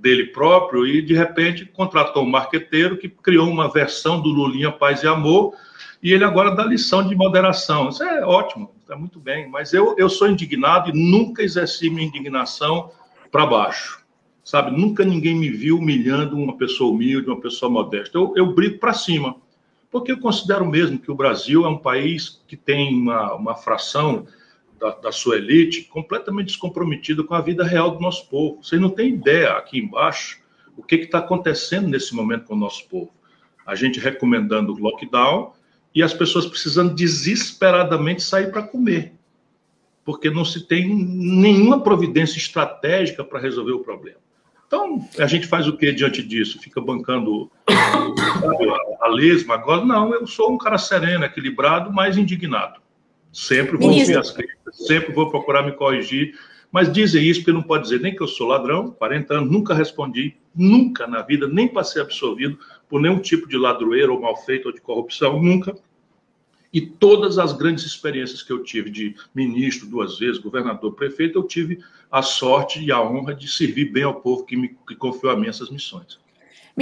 dele 0.00 0.26
próprio 0.26 0.84
e, 0.84 1.00
de 1.00 1.14
repente, 1.14 1.64
contratou 1.64 2.24
um 2.24 2.28
marqueteiro 2.28 2.96
que 2.96 3.08
criou 3.08 3.48
uma 3.48 3.70
versão 3.70 4.20
do 4.20 4.30
Lulinha 4.30 4.72
Paz 4.72 5.04
e 5.04 5.06
Amor, 5.06 5.54
e 6.02 6.12
ele 6.12 6.24
agora 6.24 6.54
dá 6.54 6.64
lição 6.64 7.06
de 7.06 7.14
moderação. 7.14 7.88
Isso 7.88 8.02
é 8.02 8.24
ótimo, 8.24 8.72
está 8.80 8.96
muito 8.96 9.20
bem, 9.20 9.48
mas 9.48 9.72
eu, 9.72 9.94
eu 9.98 10.08
sou 10.08 10.28
indignado 10.28 10.90
e 10.90 10.92
nunca 10.92 11.42
exerci 11.42 11.90
minha 11.90 12.06
indignação 12.06 12.90
para 13.30 13.46
baixo. 13.46 14.00
Sabe, 14.42 14.70
nunca 14.70 15.04
ninguém 15.04 15.36
me 15.36 15.50
viu 15.50 15.78
humilhando 15.78 16.36
uma 16.36 16.56
pessoa 16.56 16.90
humilde, 16.90 17.28
uma 17.28 17.40
pessoa 17.40 17.70
modesta. 17.70 18.16
Eu, 18.16 18.32
eu 18.34 18.52
brigo 18.54 18.78
para 18.78 18.92
cima, 18.94 19.36
porque 19.90 20.10
eu 20.10 20.18
considero 20.18 20.66
mesmo 20.66 20.98
que 20.98 21.10
o 21.10 21.14
Brasil 21.14 21.64
é 21.64 21.68
um 21.68 21.78
país 21.78 22.42
que 22.48 22.56
tem 22.56 22.94
uma, 22.94 23.34
uma 23.34 23.54
fração 23.54 24.26
da, 24.78 24.90
da, 24.90 25.12
sua 25.12 25.36
elite 25.36 25.82
completamente 25.82 26.46
descomprometida 26.46 27.22
com 27.22 27.34
a 27.34 27.40
vida 27.40 27.62
real 27.62 27.90
do 27.90 28.00
nosso 28.00 28.28
povo. 28.28 28.62
Vocês 28.62 28.80
não 28.80 28.88
têm 28.88 29.10
ideia 29.10 29.52
aqui 29.52 29.78
embaixo 29.78 30.40
o 30.76 30.82
que 30.82 30.94
está 30.96 31.18
acontecendo 31.18 31.86
nesse 31.86 32.14
momento 32.14 32.46
com 32.46 32.54
o 32.54 32.58
nosso 32.58 32.88
povo. 32.88 33.10
A 33.66 33.74
gente 33.74 34.00
recomendando 34.00 34.72
o 34.72 34.78
lockdown, 34.78 35.52
e 35.94 36.02
as 36.02 36.14
pessoas 36.14 36.46
precisando 36.46 36.94
desesperadamente 36.94 38.22
sair 38.22 38.50
para 38.50 38.62
comer, 38.62 39.12
porque 40.04 40.30
não 40.30 40.44
se 40.44 40.66
tem 40.66 40.88
nenhuma 40.88 41.82
providência 41.82 42.38
estratégica 42.38 43.24
para 43.24 43.40
resolver 43.40 43.72
o 43.72 43.80
problema. 43.80 44.18
Então, 44.66 45.04
a 45.18 45.26
gente 45.26 45.48
faz 45.48 45.66
o 45.66 45.76
que 45.76 45.92
diante 45.92 46.22
disso? 46.22 46.60
Fica 46.60 46.80
bancando 46.80 47.50
a, 47.68 49.06
a 49.06 49.08
lesma 49.08 49.54
agora? 49.54 49.84
Não, 49.84 50.14
eu 50.14 50.24
sou 50.28 50.52
um 50.52 50.58
cara 50.58 50.78
sereno, 50.78 51.24
equilibrado, 51.24 51.92
mas 51.92 52.16
indignado. 52.16 52.80
Sempre 53.32 53.76
vou 53.76 53.90
ouvir 53.90 54.16
as 54.16 54.30
críticas, 54.30 54.76
sempre 54.86 55.12
vou 55.12 55.28
procurar 55.28 55.64
me 55.64 55.72
corrigir, 55.72 56.34
mas 56.70 56.92
dizem 56.92 57.24
isso 57.24 57.40
porque 57.40 57.52
não 57.52 57.62
pode 57.62 57.82
dizer 57.82 58.00
nem 58.00 58.14
que 58.14 58.22
eu 58.22 58.28
sou 58.28 58.46
ladrão, 58.46 58.92
40 58.92 59.34
anos, 59.34 59.50
nunca 59.50 59.74
respondi, 59.74 60.36
nunca 60.54 61.06
na 61.06 61.22
vida, 61.22 61.48
nem 61.48 61.66
passei 61.66 62.00
absorvido 62.00 62.56
por 62.90 63.00
nenhum 63.00 63.20
tipo 63.20 63.48
de 63.48 63.56
ladroeiro 63.56 64.12
ou 64.12 64.20
mal 64.20 64.36
feito 64.36 64.66
ou 64.66 64.74
de 64.74 64.80
corrupção, 64.80 65.40
nunca. 65.40 65.78
E 66.72 66.80
todas 66.80 67.38
as 67.38 67.52
grandes 67.52 67.84
experiências 67.84 68.42
que 68.42 68.52
eu 68.52 68.62
tive 68.62 68.90
de 68.90 69.14
ministro 69.34 69.86
duas 69.88 70.18
vezes, 70.18 70.38
governador, 70.38 70.92
prefeito, 70.94 71.38
eu 71.38 71.44
tive 71.44 71.82
a 72.10 72.22
sorte 72.22 72.82
e 72.82 72.92
a 72.92 73.00
honra 73.00 73.34
de 73.34 73.48
servir 73.48 73.92
bem 73.92 74.02
ao 74.02 74.20
povo 74.20 74.44
que 74.44 74.56
me 74.56 74.76
que 74.86 74.94
confiou 74.94 75.32
a 75.32 75.36
mim 75.36 75.48
essas 75.48 75.70
missões. 75.70 76.18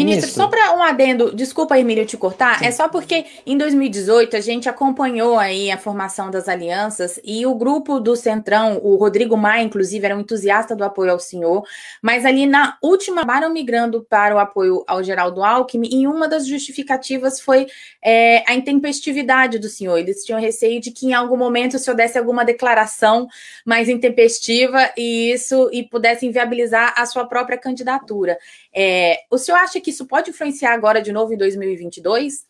Ministro, 0.05 0.31
só 0.31 0.49
para 0.49 0.75
um 0.75 0.83
adendo, 0.83 1.35
desculpa, 1.35 1.79
Emílio, 1.79 2.05
te 2.05 2.17
cortar, 2.17 2.59
Sim. 2.59 2.67
é 2.67 2.71
só 2.73 2.89
porque 2.89 3.25
em 3.47 3.57
2018 3.57 4.37
a 4.37 4.41
gente 4.41 4.69
acompanhou 4.69 5.39
aí 5.39 5.71
a 5.71 5.79
formação 5.79 6.31
das 6.31 6.49
alianças 6.49 7.21
e 7.23 7.47
o 7.47 7.55
grupo 7.55 8.01
do 8.01 8.17
Centrão, 8.17 8.81
o 8.83 8.97
Rodrigo 8.97 9.37
Maia, 9.37 9.63
inclusive, 9.63 10.05
era 10.05 10.17
um 10.17 10.21
entusiasta 10.21 10.75
do 10.75 10.85
apoio 10.85 11.13
ao 11.13 11.19
senhor, 11.19 11.63
mas 12.03 12.27
ali 12.27 12.47
na 12.47 12.77
última, 12.83 13.25
acabaram 13.29 13.53
migrando 13.53 14.07
para 14.09 14.35
o 14.35 14.39
apoio 14.39 14.83
ao 14.87 15.05
Geraldo 15.05 15.45
Alckmin 15.45 15.91
e 15.93 16.07
uma 16.07 16.27
das 16.27 16.47
justificativas 16.47 17.39
foi 17.39 17.67
é, 18.03 18.43
a 18.51 18.55
intempestividade 18.55 19.59
do 19.59 19.69
senhor. 19.69 19.99
Eles 19.99 20.25
tinham 20.25 20.41
receio 20.41 20.81
de 20.81 20.91
que 20.91 21.07
em 21.07 21.13
algum 21.13 21.37
momento 21.37 21.75
o 21.75 21.79
senhor 21.79 21.95
desse 21.95 22.17
alguma 22.17 22.43
declaração 22.43 23.29
mais 23.67 23.87
intempestiva 23.87 24.91
e 24.97 25.31
isso 25.31 25.69
e 25.75 25.83
pudesse 25.83 26.25
inviabilizar 26.25 26.95
a 26.97 27.05
sua 27.05 27.27
própria 27.27 27.59
candidatura. 27.59 28.39
É, 28.81 29.23
o 29.29 29.37
senhor 29.37 29.59
acha 29.59 29.81
que 29.81 29.91
isso 29.91 30.07
pode 30.07 30.31
influenciar 30.31 30.73
agora 30.73 31.03
de 31.03 31.11
novo 31.11 31.35
em 31.35 31.37
2022? 31.37 32.47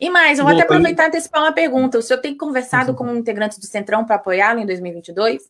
E 0.00 0.08
mais, 0.08 0.38
eu 0.38 0.44
vou 0.46 0.54
Bom, 0.54 0.58
até 0.58 0.66
aproveitar 0.66 1.04
e 1.04 1.08
antecipar 1.08 1.42
uma 1.42 1.52
pergunta. 1.52 1.98
O 1.98 2.02
senhor 2.02 2.18
tem 2.18 2.34
conversado 2.34 2.94
com 2.94 3.04
um 3.04 3.16
integrante 3.16 3.60
do 3.60 3.66
Centrão 3.66 4.02
para 4.02 4.16
apoiá-lo 4.16 4.58
em 4.58 4.64
2022? 4.64 5.46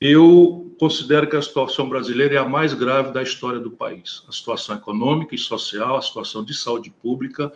Eu 0.00 0.74
considero 0.80 1.30
que 1.30 1.36
a 1.36 1.42
situação 1.42 1.88
brasileira 1.88 2.34
é 2.34 2.38
a 2.38 2.44
mais 2.44 2.74
grave 2.74 3.12
da 3.12 3.22
história 3.22 3.60
do 3.60 3.70
país. 3.70 4.24
A 4.28 4.32
situação 4.32 4.74
econômica 4.74 5.36
e 5.36 5.38
social, 5.38 5.96
a 5.96 6.02
situação 6.02 6.44
de 6.44 6.52
saúde 6.52 6.90
pública, 6.90 7.52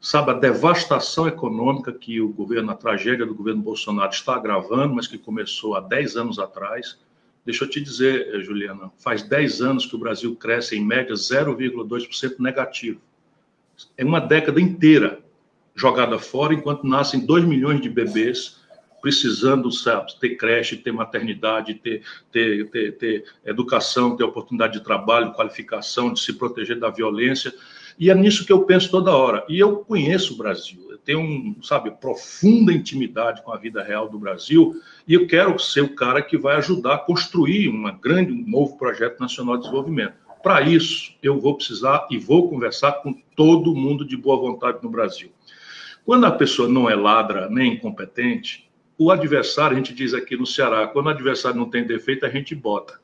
sabe, 0.00 0.30
a 0.30 0.34
devastação 0.34 1.26
econômica 1.26 1.92
que 1.92 2.20
o 2.20 2.28
governo, 2.28 2.70
a 2.70 2.76
tragédia 2.76 3.26
do 3.26 3.34
governo 3.34 3.62
Bolsonaro 3.62 4.12
está 4.12 4.36
agravando, 4.36 4.94
mas 4.94 5.08
que 5.08 5.18
começou 5.18 5.74
há 5.74 5.80
10 5.80 6.16
anos 6.16 6.38
atrás. 6.38 7.00
Deixa 7.44 7.64
eu 7.64 7.68
te 7.68 7.80
dizer, 7.80 8.40
Juliana, 8.42 8.92
faz 8.98 9.22
10 9.22 9.60
anos 9.60 9.86
que 9.86 9.96
o 9.96 9.98
Brasil 9.98 10.34
cresce 10.36 10.76
em 10.76 10.84
média 10.84 11.14
0,2% 11.14 12.38
negativo. 12.38 13.00
É 13.96 14.04
uma 14.04 14.20
década 14.20 14.60
inteira 14.60 15.20
jogada 15.74 16.18
fora, 16.18 16.54
enquanto 16.54 16.86
nascem 16.86 17.24
2 17.24 17.44
milhões 17.44 17.80
de 17.80 17.88
bebês 17.88 18.62
precisando 19.02 19.70
sabe, 19.72 20.14
ter 20.20 20.36
creche, 20.36 20.76
ter 20.76 20.92
maternidade, 20.92 21.74
ter, 21.74 22.02
ter, 22.30 22.70
ter, 22.70 22.92
ter 22.92 23.24
educação, 23.44 24.16
ter 24.16 24.22
oportunidade 24.22 24.74
de 24.74 24.84
trabalho, 24.84 25.32
qualificação, 25.32 26.12
de 26.12 26.20
se 26.20 26.32
proteger 26.34 26.78
da 26.78 26.88
violência. 26.88 27.52
E 28.02 28.10
é 28.10 28.14
nisso 28.16 28.44
que 28.44 28.52
eu 28.52 28.64
penso 28.64 28.90
toda 28.90 29.16
hora. 29.16 29.44
E 29.48 29.60
eu 29.60 29.76
conheço 29.76 30.34
o 30.34 30.36
Brasil, 30.36 30.84
eu 30.90 30.98
tenho, 30.98 31.54
sabe, 31.62 31.88
profunda 31.92 32.72
intimidade 32.72 33.40
com 33.42 33.52
a 33.52 33.56
vida 33.56 33.80
real 33.80 34.08
do 34.08 34.18
Brasil, 34.18 34.74
e 35.06 35.14
eu 35.14 35.24
quero 35.28 35.56
ser 35.56 35.82
o 35.82 35.94
cara 35.94 36.20
que 36.20 36.36
vai 36.36 36.56
ajudar 36.56 36.94
a 36.94 36.98
construir 36.98 37.68
uma 37.68 37.92
grande, 37.92 38.32
um 38.32 38.44
novo 38.44 38.76
projeto 38.76 39.20
nacional 39.20 39.54
de 39.54 39.62
desenvolvimento. 39.62 40.14
Para 40.42 40.62
isso, 40.62 41.14
eu 41.22 41.38
vou 41.38 41.54
precisar 41.54 42.08
e 42.10 42.18
vou 42.18 42.50
conversar 42.50 42.90
com 43.04 43.14
todo 43.36 43.72
mundo 43.72 44.04
de 44.04 44.16
boa 44.16 44.36
vontade 44.36 44.78
no 44.82 44.90
Brasil. 44.90 45.30
Quando 46.04 46.26
a 46.26 46.32
pessoa 46.32 46.68
não 46.68 46.90
é 46.90 46.96
ladra 46.96 47.48
nem 47.48 47.74
incompetente, 47.74 48.68
o 48.98 49.12
adversário, 49.12 49.76
a 49.76 49.78
gente 49.78 49.94
diz 49.94 50.12
aqui 50.12 50.36
no 50.36 50.44
Ceará, 50.44 50.88
quando 50.88 51.06
o 51.06 51.10
adversário 51.10 51.56
não 51.56 51.70
tem 51.70 51.86
defeito, 51.86 52.26
a 52.26 52.28
gente 52.28 52.52
bota. 52.52 53.00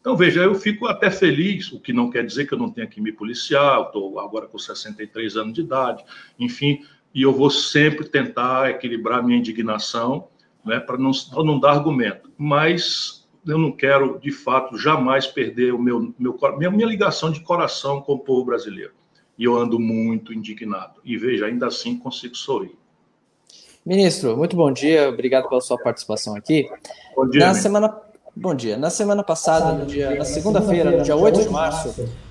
Então, 0.00 0.16
veja, 0.16 0.42
eu 0.42 0.54
fico 0.54 0.86
até 0.86 1.10
feliz, 1.10 1.72
o 1.72 1.80
que 1.80 1.92
não 1.92 2.10
quer 2.10 2.24
dizer 2.24 2.46
que 2.46 2.54
eu 2.54 2.58
não 2.58 2.70
tenha 2.70 2.86
que 2.86 3.00
me 3.00 3.12
policiar, 3.12 3.82
estou 3.82 4.18
agora 4.20 4.46
com 4.46 4.58
63 4.58 5.36
anos 5.36 5.54
de 5.54 5.60
idade, 5.60 6.04
enfim, 6.38 6.82
e 7.14 7.22
eu 7.22 7.32
vou 7.32 7.50
sempre 7.50 8.08
tentar 8.08 8.70
equilibrar 8.70 9.22
minha 9.24 9.38
indignação, 9.38 10.28
né, 10.64 10.78
para 10.78 10.96
não, 10.96 11.10
não 11.44 11.58
dar 11.58 11.72
argumento. 11.72 12.30
Mas 12.38 13.26
eu 13.46 13.58
não 13.58 13.72
quero, 13.72 14.18
de 14.20 14.30
fato, 14.30 14.76
jamais 14.76 15.26
perder 15.26 15.74
o 15.74 15.78
meu, 15.78 16.14
meu 16.18 16.38
minha, 16.56 16.70
minha 16.70 16.86
ligação 16.86 17.30
de 17.30 17.40
coração 17.40 18.00
com 18.00 18.14
o 18.14 18.18
povo 18.18 18.44
brasileiro. 18.44 18.92
E 19.38 19.44
eu 19.44 19.56
ando 19.56 19.78
muito 19.78 20.32
indignado. 20.32 21.00
E 21.04 21.16
veja, 21.16 21.46
ainda 21.46 21.66
assim 21.66 21.96
consigo 21.98 22.36
sorrir. 22.36 22.76
Ministro, 23.86 24.36
muito 24.36 24.54
bom 24.54 24.70
dia. 24.70 25.08
Obrigado 25.08 25.48
pela 25.48 25.60
sua 25.60 25.78
participação 25.78 26.36
aqui. 26.36 26.68
Bom 27.16 27.28
dia. 27.28 27.46
Na 27.46 27.54
semana 27.54 27.88
Bom 28.40 28.54
dia. 28.54 28.76
Na 28.76 28.88
semana 28.88 29.24
passada, 29.24 29.72
no 29.72 29.84
dia, 29.84 30.14
na 30.14 30.24
segunda-feira, 30.24 30.92
no 30.92 31.02
dia 31.02 31.16
8 31.16 31.42
de 31.42 31.48
março, 31.48 31.88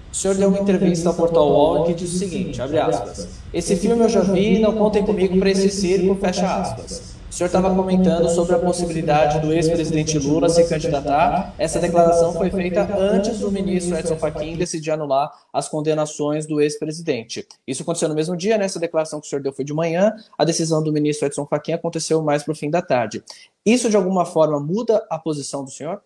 o 0.09 0.15
senhor 0.15 0.35
deu 0.35 0.47
uma 0.47 0.57
entrevista 0.57 1.09
ao 1.09 1.13
portal 1.15 1.49
UOL 1.49 1.83
que 1.83 1.93
diz 1.93 2.13
o 2.13 2.17
seguinte, 2.17 2.61
abre 2.61 2.79
aspas, 2.79 3.27
esse 3.53 3.75
filme 3.75 4.01
eu 4.01 4.07
já 4.07 4.21
vi, 4.21 4.59
não 4.59 4.71
contem 4.71 5.03
comigo 5.03 5.37
para 5.37 5.49
esse 5.49 5.69
circo, 5.69 6.15
fecha 6.15 6.47
aspas. 6.47 7.16
Senhor 7.37 7.45
estava 7.45 7.75
comentando 7.75 8.27
sobre 8.29 8.55
a 8.55 8.57
possibilidade 8.57 9.39
do 9.39 9.53
ex-presidente 9.53 10.17
Lula 10.17 10.49
se 10.49 10.67
candidatar. 10.67 11.53
Essa 11.59 11.79
declaração 11.79 12.33
foi 12.33 12.49
feita 12.49 12.81
antes 12.97 13.41
do 13.41 13.51
ministro 13.51 13.95
Edson 13.95 14.17
Fachin 14.17 14.57
decidir 14.57 14.89
anular 14.89 15.31
as 15.53 15.69
condenações 15.69 16.47
do 16.47 16.59
ex-presidente. 16.59 17.47
Isso 17.67 17.83
aconteceu 17.83 18.09
no 18.09 18.15
mesmo 18.15 18.35
dia, 18.35 18.57
né? 18.57 18.65
Essa 18.65 18.79
declaração 18.79 19.21
que 19.21 19.27
o 19.27 19.29
senhor 19.29 19.43
deu 19.43 19.53
foi 19.53 19.63
de 19.63 19.71
manhã. 19.71 20.15
A 20.35 20.43
decisão 20.43 20.81
do 20.81 20.91
ministro 20.91 21.27
Edson 21.27 21.45
Fachin 21.45 21.73
aconteceu 21.73 22.23
mais 22.23 22.41
para 22.41 22.53
o 22.53 22.55
fim 22.55 22.71
da 22.71 22.81
tarde. 22.81 23.23
Isso, 23.63 23.87
de 23.87 23.95
alguma 23.95 24.25
forma, 24.25 24.59
muda 24.59 25.05
a 25.07 25.19
posição 25.19 25.63
do 25.63 25.69
senhor? 25.69 26.01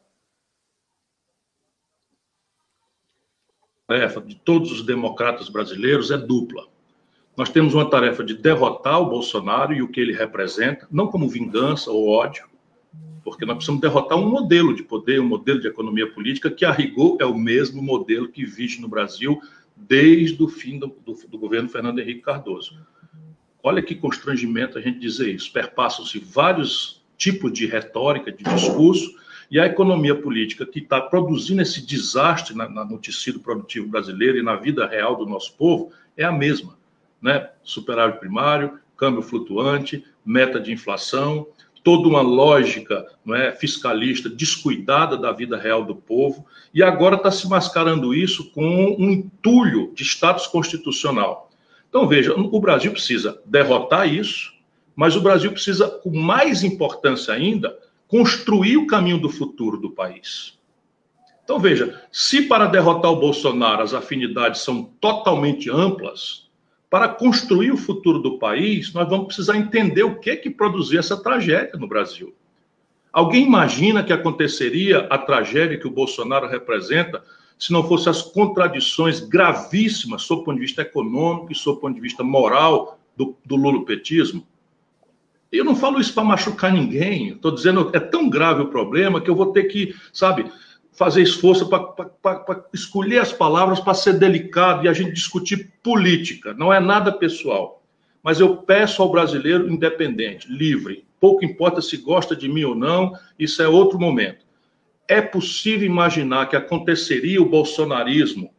Tarefa 3.87 4.19
de 4.19 4.35
todos 4.35 4.69
os 4.69 4.85
democratas 4.85 5.47
brasileiros 5.47 6.11
é 6.11 6.17
dupla. 6.17 6.70
Nós 7.35 7.49
temos 7.49 7.73
uma 7.73 7.89
tarefa 7.89 8.23
de 8.23 8.33
derrotar 8.33 9.01
o 9.01 9.09
Bolsonaro 9.09 9.73
e 9.73 9.81
o 9.81 9.87
que 9.87 10.01
ele 10.01 10.13
representa, 10.13 10.87
não 10.91 11.07
como 11.07 11.29
vingança 11.29 11.89
ou 11.89 12.09
ódio, 12.09 12.45
porque 13.23 13.45
nós 13.45 13.55
precisamos 13.55 13.81
derrotar 13.81 14.17
um 14.17 14.29
modelo 14.29 14.75
de 14.75 14.83
poder, 14.83 15.21
um 15.21 15.27
modelo 15.27 15.59
de 15.59 15.67
economia 15.67 16.11
política 16.11 16.51
que, 16.51 16.65
a 16.65 16.71
rigor, 16.71 17.17
é 17.19 17.25
o 17.25 17.37
mesmo 17.37 17.81
modelo 17.81 18.27
que 18.27 18.45
vige 18.45 18.81
no 18.81 18.87
Brasil 18.89 19.41
desde 19.75 20.41
o 20.43 20.47
fim 20.47 20.77
do, 20.77 20.87
do, 21.05 21.13
do 21.27 21.37
governo 21.37 21.69
Fernando 21.69 21.99
Henrique 21.99 22.21
Cardoso. 22.21 22.77
Olha 23.63 23.81
que 23.81 23.95
constrangimento 23.95 24.77
a 24.77 24.81
gente 24.81 24.99
dizer 24.99 25.33
isso. 25.33 25.53
Perpassam-se 25.53 26.19
vários 26.19 27.01
tipos 27.15 27.53
de 27.53 27.65
retórica, 27.65 28.31
de 28.31 28.43
discurso, 28.43 29.15
e 29.49 29.59
a 29.59 29.65
economia 29.65 30.15
política 30.15 30.65
que 30.65 30.79
está 30.79 30.99
produzindo 30.99 31.61
esse 31.61 31.85
desastre 31.85 32.55
na, 32.55 32.67
na, 32.67 32.83
no 32.83 32.97
tecido 32.97 33.39
produtivo 33.39 33.87
brasileiro 33.87 34.37
e 34.37 34.41
na 34.41 34.55
vida 34.55 34.87
real 34.87 35.15
do 35.15 35.25
nosso 35.25 35.55
povo 35.55 35.91
é 36.17 36.23
a 36.23 36.31
mesma 36.31 36.80
né? 37.21 37.49
superávit 37.63 38.19
primário, 38.19 38.79
câmbio 38.97 39.21
flutuante, 39.21 40.03
meta 40.25 40.59
de 40.59 40.71
inflação, 40.71 41.47
toda 41.83 42.07
uma 42.07 42.21
lógica 42.21 43.05
não 43.25 43.35
é, 43.35 43.51
fiscalista 43.51 44.29
descuidada 44.29 45.17
da 45.17 45.31
vida 45.31 45.57
real 45.57 45.83
do 45.83 45.95
povo, 45.95 46.45
e 46.73 46.83
agora 46.83 47.15
está 47.15 47.31
se 47.31 47.47
mascarando 47.47 48.13
isso 48.13 48.51
com 48.51 48.95
um 48.97 49.09
entulho 49.09 49.91
de 49.93 50.03
status 50.03 50.47
constitucional. 50.47 51.49
Então, 51.89 52.07
veja, 52.07 52.33
o 52.33 52.59
Brasil 52.59 52.91
precisa 52.91 53.41
derrotar 53.45 54.07
isso, 54.11 54.53
mas 54.95 55.15
o 55.15 55.21
Brasil 55.21 55.51
precisa, 55.51 55.89
com 55.89 56.15
mais 56.15 56.63
importância 56.63 57.33
ainda, 57.33 57.77
construir 58.07 58.77
o 58.77 58.87
caminho 58.87 59.17
do 59.17 59.29
futuro 59.29 59.77
do 59.77 59.91
país. 59.91 60.57
Então, 61.43 61.59
veja, 61.59 62.01
se 62.11 62.43
para 62.43 62.67
derrotar 62.67 63.11
o 63.11 63.19
Bolsonaro 63.19 63.81
as 63.81 63.93
afinidades 63.93 64.61
são 64.61 64.83
totalmente 65.01 65.69
amplas, 65.69 66.49
para 66.91 67.07
construir 67.07 67.71
o 67.71 67.77
futuro 67.77 68.19
do 68.19 68.37
país, 68.37 68.93
nós 68.93 69.07
vamos 69.07 69.27
precisar 69.27 69.55
entender 69.55 70.03
o 70.03 70.19
que 70.19 70.35
que 70.35 70.49
produziu 70.49 70.99
essa 70.99 71.15
tragédia 71.15 71.79
no 71.79 71.87
Brasil. 71.87 72.35
Alguém 73.13 73.45
imagina 73.45 74.03
que 74.03 74.11
aconteceria 74.11 75.07
a 75.09 75.17
tragédia 75.17 75.77
que 75.77 75.87
o 75.87 75.91
Bolsonaro 75.91 76.49
representa 76.49 77.23
se 77.57 77.71
não 77.71 77.87
fossem 77.87 78.09
as 78.09 78.21
contradições 78.21 79.21
gravíssimas, 79.21 80.23
sob 80.23 80.41
o 80.41 80.43
ponto 80.43 80.55
de 80.55 80.61
vista 80.61 80.81
econômico 80.81 81.53
e 81.53 81.55
sob 81.55 81.77
o 81.77 81.81
ponto 81.81 81.95
de 81.95 82.01
vista 82.01 82.25
moral, 82.25 82.99
do, 83.15 83.37
do 83.45 83.55
lulopetismo? 83.55 84.45
Eu 85.49 85.63
não 85.63 85.77
falo 85.77 85.97
isso 85.97 86.13
para 86.13 86.25
machucar 86.25 86.73
ninguém. 86.73 87.29
Estou 87.29 87.51
dizendo, 87.51 87.89
é 87.93 88.01
tão 88.01 88.29
grave 88.29 88.63
o 88.63 88.67
problema 88.67 89.21
que 89.21 89.29
eu 89.29 89.35
vou 89.35 89.53
ter 89.53 89.63
que, 89.65 89.95
sabe, 90.11 90.51
fazer 91.01 91.23
esforço 91.23 91.67
para 91.67 92.63
escolher 92.71 93.17
as 93.17 93.33
palavras 93.33 93.79
para 93.79 93.95
ser 93.95 94.19
delicado 94.19 94.85
e 94.85 94.87
a 94.87 94.93
gente 94.93 95.13
discutir 95.13 95.73
política. 95.81 96.53
Não 96.53 96.71
é 96.71 96.79
nada 96.79 97.11
pessoal. 97.11 97.81
Mas 98.21 98.39
eu 98.39 98.57
peço 98.57 99.01
ao 99.01 99.11
brasileiro 99.11 99.67
independente, 99.67 100.47
livre. 100.47 101.03
Pouco 101.19 101.43
importa 101.43 101.81
se 101.81 101.97
gosta 101.97 102.35
de 102.35 102.47
mim 102.47 102.65
ou 102.65 102.75
não, 102.75 103.13
isso 103.39 103.63
é 103.63 103.67
outro 103.67 103.97
momento. 103.97 104.45
É 105.07 105.19
possível 105.19 105.87
imaginar 105.87 106.47
que 106.47 106.55
aconteceria 106.55 107.41
o 107.41 107.49
bolsonarismo 107.49 108.53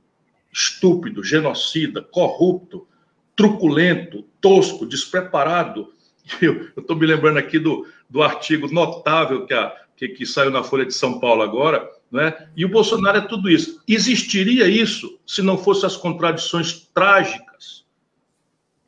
estúpido, 0.52 1.23
genocida, 1.23 2.02
corrupto, 2.02 2.89
truculento, 3.36 4.24
tosco, 4.40 4.85
despreparado. 4.85 5.93
Eu 6.43 6.70
estou 6.77 6.97
me 6.97 7.06
lembrando 7.06 7.39
aqui 7.39 7.60
do, 7.60 7.86
do 8.10 8.20
artigo 8.20 8.66
notável 8.73 9.47
que, 9.47 9.55
a, 9.55 9.73
que, 9.97 10.09
que 10.09 10.27
saiu 10.27 10.51
na 10.51 10.62
Folha 10.62 10.86
de 10.86 10.94
São 10.94 11.20
Paulo 11.20 11.43
agora, 11.43 11.89
né? 12.10 12.48
E 12.56 12.64
o 12.64 12.69
Bolsonaro 12.69 13.19
é 13.19 13.23
tudo 13.23 13.48
isso. 13.48 13.82
Existiria 13.89 14.69
isso 14.69 15.19
se 15.27 15.43
não 15.43 15.56
fossem 15.56 15.86
as 15.86 15.97
contradições 15.97 16.89
trágicas? 16.94 17.85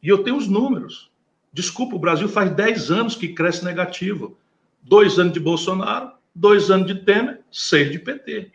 E 0.02 0.09
eu 0.09 0.22
tenho 0.22 0.36
os 0.36 0.48
números. 0.48 1.10
Desculpa, 1.52 1.97
o 1.97 2.01
Brasil 2.01 2.28
faz 2.28 2.55
10 2.55 2.90
anos 2.90 3.16
que 3.16 3.28
cresce 3.28 3.64
negativo. 3.64 4.36
Dois 4.82 5.18
anos 5.18 5.32
de 5.32 5.40
Bolsonaro, 5.40 6.12
dois 6.35 6.70
anos 6.70 6.86
de 6.86 6.97
Temer, 6.97 7.40
seis 7.51 7.90
de 7.90 7.98
PT. 7.98 8.51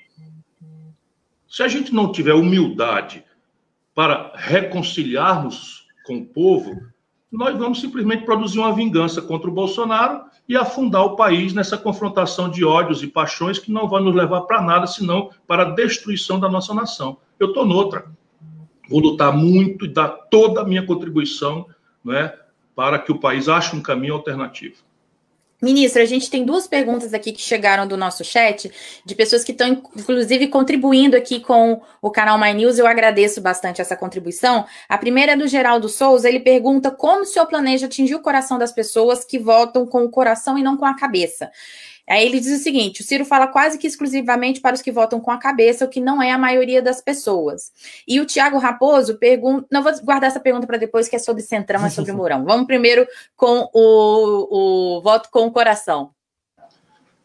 Se 1.48 1.64
a 1.64 1.68
gente 1.68 1.92
não 1.92 2.12
tiver 2.12 2.34
humildade 2.34 3.24
para 3.96 4.32
reconciliarmos 4.36 5.88
com 6.06 6.18
o 6.18 6.26
povo, 6.26 6.80
nós 7.32 7.58
vamos 7.58 7.80
simplesmente 7.80 8.26
produzir 8.26 8.58
uma 8.60 8.74
vingança 8.74 9.22
contra 9.22 9.50
o 9.50 9.54
Bolsonaro 9.54 10.24
e 10.48 10.58
afundar 10.58 11.04
o 11.04 11.16
país 11.16 11.54
nessa 11.54 11.78
confrontação 11.78 12.50
de 12.50 12.66
ódios 12.66 13.04
e 13.04 13.08
paixões 13.08 13.60
que 13.60 13.72
não 13.72 13.88
vai 13.88 14.02
nos 14.02 14.16
levar 14.16 14.42
para 14.42 14.62
nada, 14.62 14.88
senão 14.88 15.30
para 15.46 15.64
a 15.64 15.72
destruição 15.72 16.40
da 16.40 16.50
nossa 16.50 16.74
nação. 16.74 17.18
Eu 17.40 17.50
estou 17.50 17.66
noutra. 17.66 18.06
Vou 18.90 19.00
lutar 19.00 19.32
muito 19.32 19.86
e 19.86 19.94
dar 19.94 20.10
toda 20.10 20.62
a 20.62 20.66
minha 20.66 20.84
contribuição 20.84 21.68
né, 22.04 22.34
para 22.76 22.98
que 22.98 23.12
o 23.12 23.20
país 23.20 23.48
ache 23.48 23.76
um 23.76 23.82
caminho 23.82 24.16
alternativo. 24.16 24.78
Ministro, 25.62 26.02
a 26.02 26.06
gente 26.06 26.30
tem 26.30 26.46
duas 26.46 26.68
perguntas 26.68 27.14
aqui 27.14 27.34
que 27.34 27.42
chegaram 27.42 27.86
do 27.86 27.98
nosso 27.98 28.24
chat, 28.24 28.72
de 29.04 29.14
pessoas 29.14 29.44
que 29.44 29.52
estão, 29.52 29.68
inclusive, 29.68 30.48
contribuindo 30.48 31.18
aqui 31.18 31.42
com 31.42 31.82
o 32.02 32.10
canal 32.10 32.40
My 32.40 32.54
News. 32.54 32.80
Eu 32.80 32.88
agradeço 32.88 33.42
bastante 33.42 33.82
essa 33.82 33.96
contribuição. 33.96 34.66
A 34.88 34.98
primeira 34.98 35.34
é 35.34 35.36
do 35.36 35.48
Geraldo 35.48 35.90
Souza. 35.90 36.30
Ele 36.30 36.40
pergunta 36.40 36.90
como 36.90 37.24
o 37.24 37.26
senhor 37.26 37.46
planeja 37.46 37.88
atingir 37.88 38.16
o 38.16 38.22
coração 38.22 38.58
das 38.58 38.72
pessoas 38.72 39.26
que 39.26 39.38
votam 39.38 39.86
com 39.86 40.06
o 40.06 40.10
coração 40.10 40.58
e 40.58 40.64
não 40.64 40.78
com 40.78 40.86
a 40.86 40.96
cabeça. 40.96 41.52
Aí 42.10 42.26
ele 42.26 42.40
diz 42.40 42.60
o 42.60 42.64
seguinte: 42.64 43.02
o 43.02 43.04
Ciro 43.04 43.24
fala 43.24 43.48
quase 43.48 43.78
que 43.78 43.86
exclusivamente 43.86 44.60
para 44.60 44.76
os 44.76 44.82
que 44.82 44.92
votam 44.92 45.20
com 45.20 45.30
a 45.30 45.38
cabeça, 45.38 45.86
o 45.86 45.90
que 45.90 46.02
não 46.02 46.22
é 46.22 46.32
a 46.32 46.38
maioria 46.38 46.82
das 46.82 47.02
pessoas. 47.02 47.72
E 48.08 48.20
o 48.20 48.26
Tiago 48.26 48.58
Raposo 48.58 49.18
pergunta. 49.18 49.68
Não 49.72 49.84
vou 49.84 49.92
guardar 50.04 50.30
essa 50.30 50.40
pergunta 50.40 50.66
para 50.66 50.78
depois, 50.78 51.08
que 51.08 51.16
é 51.16 51.20
sobre 51.20 51.44
Centrão, 51.44 51.86
é 51.86 51.90
sobre 51.90 52.12
Mourão. 52.12 52.44
Vamos 52.44 52.66
primeiro 52.66 53.06
com 53.36 53.70
o, 53.72 54.98
o 54.98 55.02
voto 55.02 55.30
com 55.32 55.46
o 55.46 55.52
coração. 55.52 56.10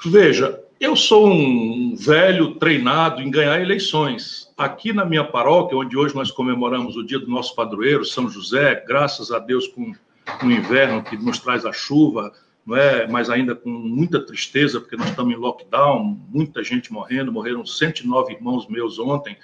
Veja, 0.05 0.61
eu 0.79 0.95
sou 0.95 1.29
um 1.29 1.97
velho 1.97 2.57
treinado 2.57 3.23
em 3.23 3.31
ganhar 3.31 3.59
eleições. 3.59 4.53
Aqui 4.55 4.93
na 4.93 5.05
minha 5.05 5.25
paróquia, 5.25 5.79
onde 5.79 5.97
hoje 5.97 6.15
nós 6.15 6.31
comemoramos 6.31 6.95
o 6.97 7.03
dia 7.03 7.19
do 7.19 7.31
nosso 7.31 7.55
padroeiro, 7.55 8.05
São 8.05 8.29
José, 8.29 8.85
graças 8.87 9.31
a 9.31 9.39
Deus 9.39 9.67
com 9.67 9.95
o 10.43 10.51
inverno 10.51 11.03
que 11.03 11.17
nos 11.17 11.39
traz 11.39 11.65
a 11.65 11.73
chuva, 11.73 12.33
não 12.67 12.77
é? 12.77 13.07
mas 13.07 13.29
ainda 13.29 13.55
com 13.55 13.71
muita 13.71 14.21
tristeza, 14.25 14.81
porque 14.81 14.97
nós 14.97 15.11
estamos 15.11 15.35
em 15.35 15.37
lockdown, 15.37 16.19
muita 16.29 16.63
gente 16.65 16.93
morrendo, 16.93 17.33
morreram 17.33 17.65
109 17.65 18.35
irmãos 18.35 18.67
meus 18.69 18.99
ontem, 18.99 19.37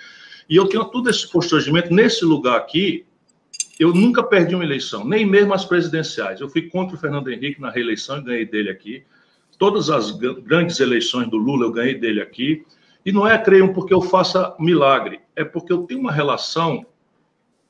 e 0.49 0.57
eu 0.57 0.67
tenho 0.67 0.85
todo 0.87 1.09
esse 1.09 1.31
constrangimento 1.31 1.95
nesse 1.95 2.25
lugar 2.25 2.57
aqui. 2.57 3.07
Eu 3.79 3.95
nunca 3.95 4.23
perdi 4.23 4.55
uma 4.55 4.65
eleição, 4.65 5.07
nem 5.07 5.25
mesmo 5.25 5.55
as 5.55 5.65
presidenciais. 5.65 6.41
Eu 6.41 6.49
fui 6.49 6.63
contra 6.63 6.97
o 6.97 6.99
Fernando 6.99 7.31
Henrique 7.31 7.61
na 7.61 7.71
reeleição 7.71 8.19
e 8.19 8.23
ganhei 8.23 8.45
dele 8.45 8.69
aqui. 8.69 9.05
Todas 9.57 9.91
as 9.91 10.11
grandes 10.11 10.81
eleições 10.81 11.29
do 11.31 11.37
Lula 11.37 11.67
eu 11.67 11.73
ganhei 11.73 11.95
dele 11.95 12.21
aqui. 12.21 12.67
E 13.07 13.13
não 13.13 13.27
é, 13.27 13.39
creio, 13.39 13.73
porque 13.73 13.95
eu 13.95 14.03
faça 14.03 14.55
milagre, 14.59 15.21
é 15.35 15.45
porque 15.45 15.73
eu 15.73 15.85
tenho 15.85 16.01
uma 16.01 16.13
relação 16.13 16.85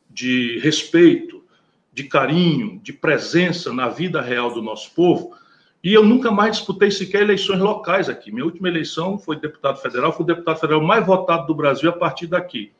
de 0.09 0.59
respeito, 0.59 1.45
de 1.93 2.05
carinho, 2.05 2.81
de 2.83 2.93
presença 2.93 3.73
na 3.73 3.89
vida 3.89 4.21
real 4.21 4.53
do 4.53 4.63
nosso 4.63 4.93
povo, 4.95 5.37
e 5.83 5.95
eu 5.95 6.05
nunca 6.05 6.31
mais 6.31 6.59
disputei 6.59 6.91
sequer 6.91 7.23
eleições 7.23 7.59
locais 7.59 8.09
aqui. 8.09 8.31
Minha 8.31 8.45
última 8.45 8.69
eleição 8.69 9.19
foi 9.19 9.41
deputado 9.41 9.81
federal, 9.81 10.13
fui 10.13 10.25
o 10.25 10.27
deputado 10.27 10.61
federal 10.61 10.83
mais 10.83 11.07
votado 11.07 11.47
do 11.47 11.55
Brasil 11.55 11.89
a 11.89 11.93
partir 11.93 12.27
daqui. 12.27 12.71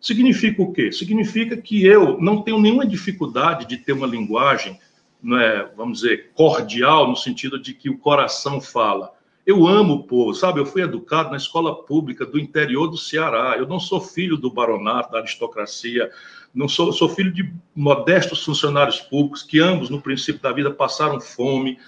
Significa 0.00 0.62
o 0.62 0.72
quê? 0.72 0.90
Significa 0.90 1.56
que 1.56 1.84
eu 1.84 2.20
não 2.20 2.42
tenho 2.42 2.58
nenhuma 2.58 2.86
dificuldade 2.86 3.66
de 3.66 3.76
ter 3.76 3.92
uma 3.92 4.06
linguagem, 4.06 4.78
não 5.22 5.38
é, 5.38 5.70
vamos 5.76 6.00
dizer, 6.00 6.30
cordial, 6.34 7.06
no 7.06 7.16
sentido 7.16 7.60
de 7.60 7.74
que 7.74 7.90
o 7.90 7.98
coração 7.98 8.60
fala. 8.60 9.12
Eu 9.46 9.66
amo 9.66 9.94
o 9.94 10.02
povo, 10.04 10.34
sabe? 10.34 10.60
Eu 10.60 10.66
fui 10.66 10.82
educado 10.82 11.30
na 11.30 11.36
escola 11.36 11.82
pública 11.84 12.24
do 12.24 12.38
interior 12.38 12.88
do 12.88 12.96
Ceará. 12.96 13.56
Eu 13.58 13.66
não 13.66 13.78
sou 13.78 14.00
filho 14.00 14.36
do 14.36 14.50
baronato, 14.50 15.12
da 15.12 15.18
aristocracia. 15.18 16.10
Não 16.54 16.68
sou, 16.68 16.92
sou 16.92 17.08
filho 17.08 17.32
de 17.32 17.52
modestos 17.74 18.44
funcionários 18.44 19.00
públicos 19.00 19.42
que 19.42 19.58
ambos, 19.58 19.90
no 19.90 20.00
princípio 20.00 20.42
da 20.42 20.52
vida, 20.52 20.70
passaram 20.70 21.20
fome. 21.20 21.78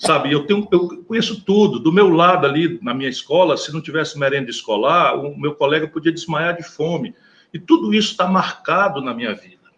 Sabe, 0.00 0.32
eu, 0.32 0.46
tenho, 0.46 0.66
eu 0.72 1.04
conheço 1.04 1.44
tudo. 1.44 1.78
Do 1.78 1.92
meu 1.92 2.08
lado 2.08 2.46
ali, 2.46 2.78
na 2.80 2.94
minha 2.94 3.10
escola, 3.10 3.54
se 3.58 3.70
não 3.70 3.82
tivesse 3.82 4.18
merenda 4.18 4.48
escolar, 4.48 5.14
o 5.14 5.38
meu 5.38 5.54
colega 5.54 5.86
podia 5.86 6.10
desmaiar 6.10 6.56
de 6.56 6.62
fome. 6.62 7.14
E 7.52 7.58
tudo 7.58 7.92
isso 7.92 8.12
está 8.12 8.26
marcado 8.26 9.02
na 9.02 9.12
minha 9.12 9.34
vida. 9.34 9.68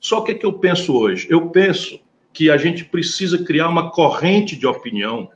Só 0.00 0.22
que 0.22 0.32
o 0.32 0.38
que 0.38 0.46
eu 0.46 0.54
penso 0.54 0.96
hoje? 0.96 1.26
Eu 1.28 1.50
penso 1.50 2.00
que 2.32 2.50
a 2.50 2.56
gente 2.56 2.86
precisa 2.86 3.44
criar 3.44 3.68
uma 3.68 3.90
corrente 3.90 4.56
de 4.56 4.66
opinião 4.66 5.28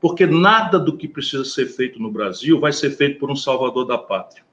porque 0.00 0.26
nada 0.26 0.78
do 0.78 0.96
que 0.96 1.08
precisa 1.08 1.44
ser 1.44 1.66
feito 1.66 1.98
no 1.98 2.12
Brasil 2.12 2.60
vai 2.60 2.72
ser 2.72 2.90
feito 2.90 3.18
por 3.18 3.30
um 3.30 3.36
salvador 3.36 3.86
da 3.86 3.96
pátria. 3.96 4.44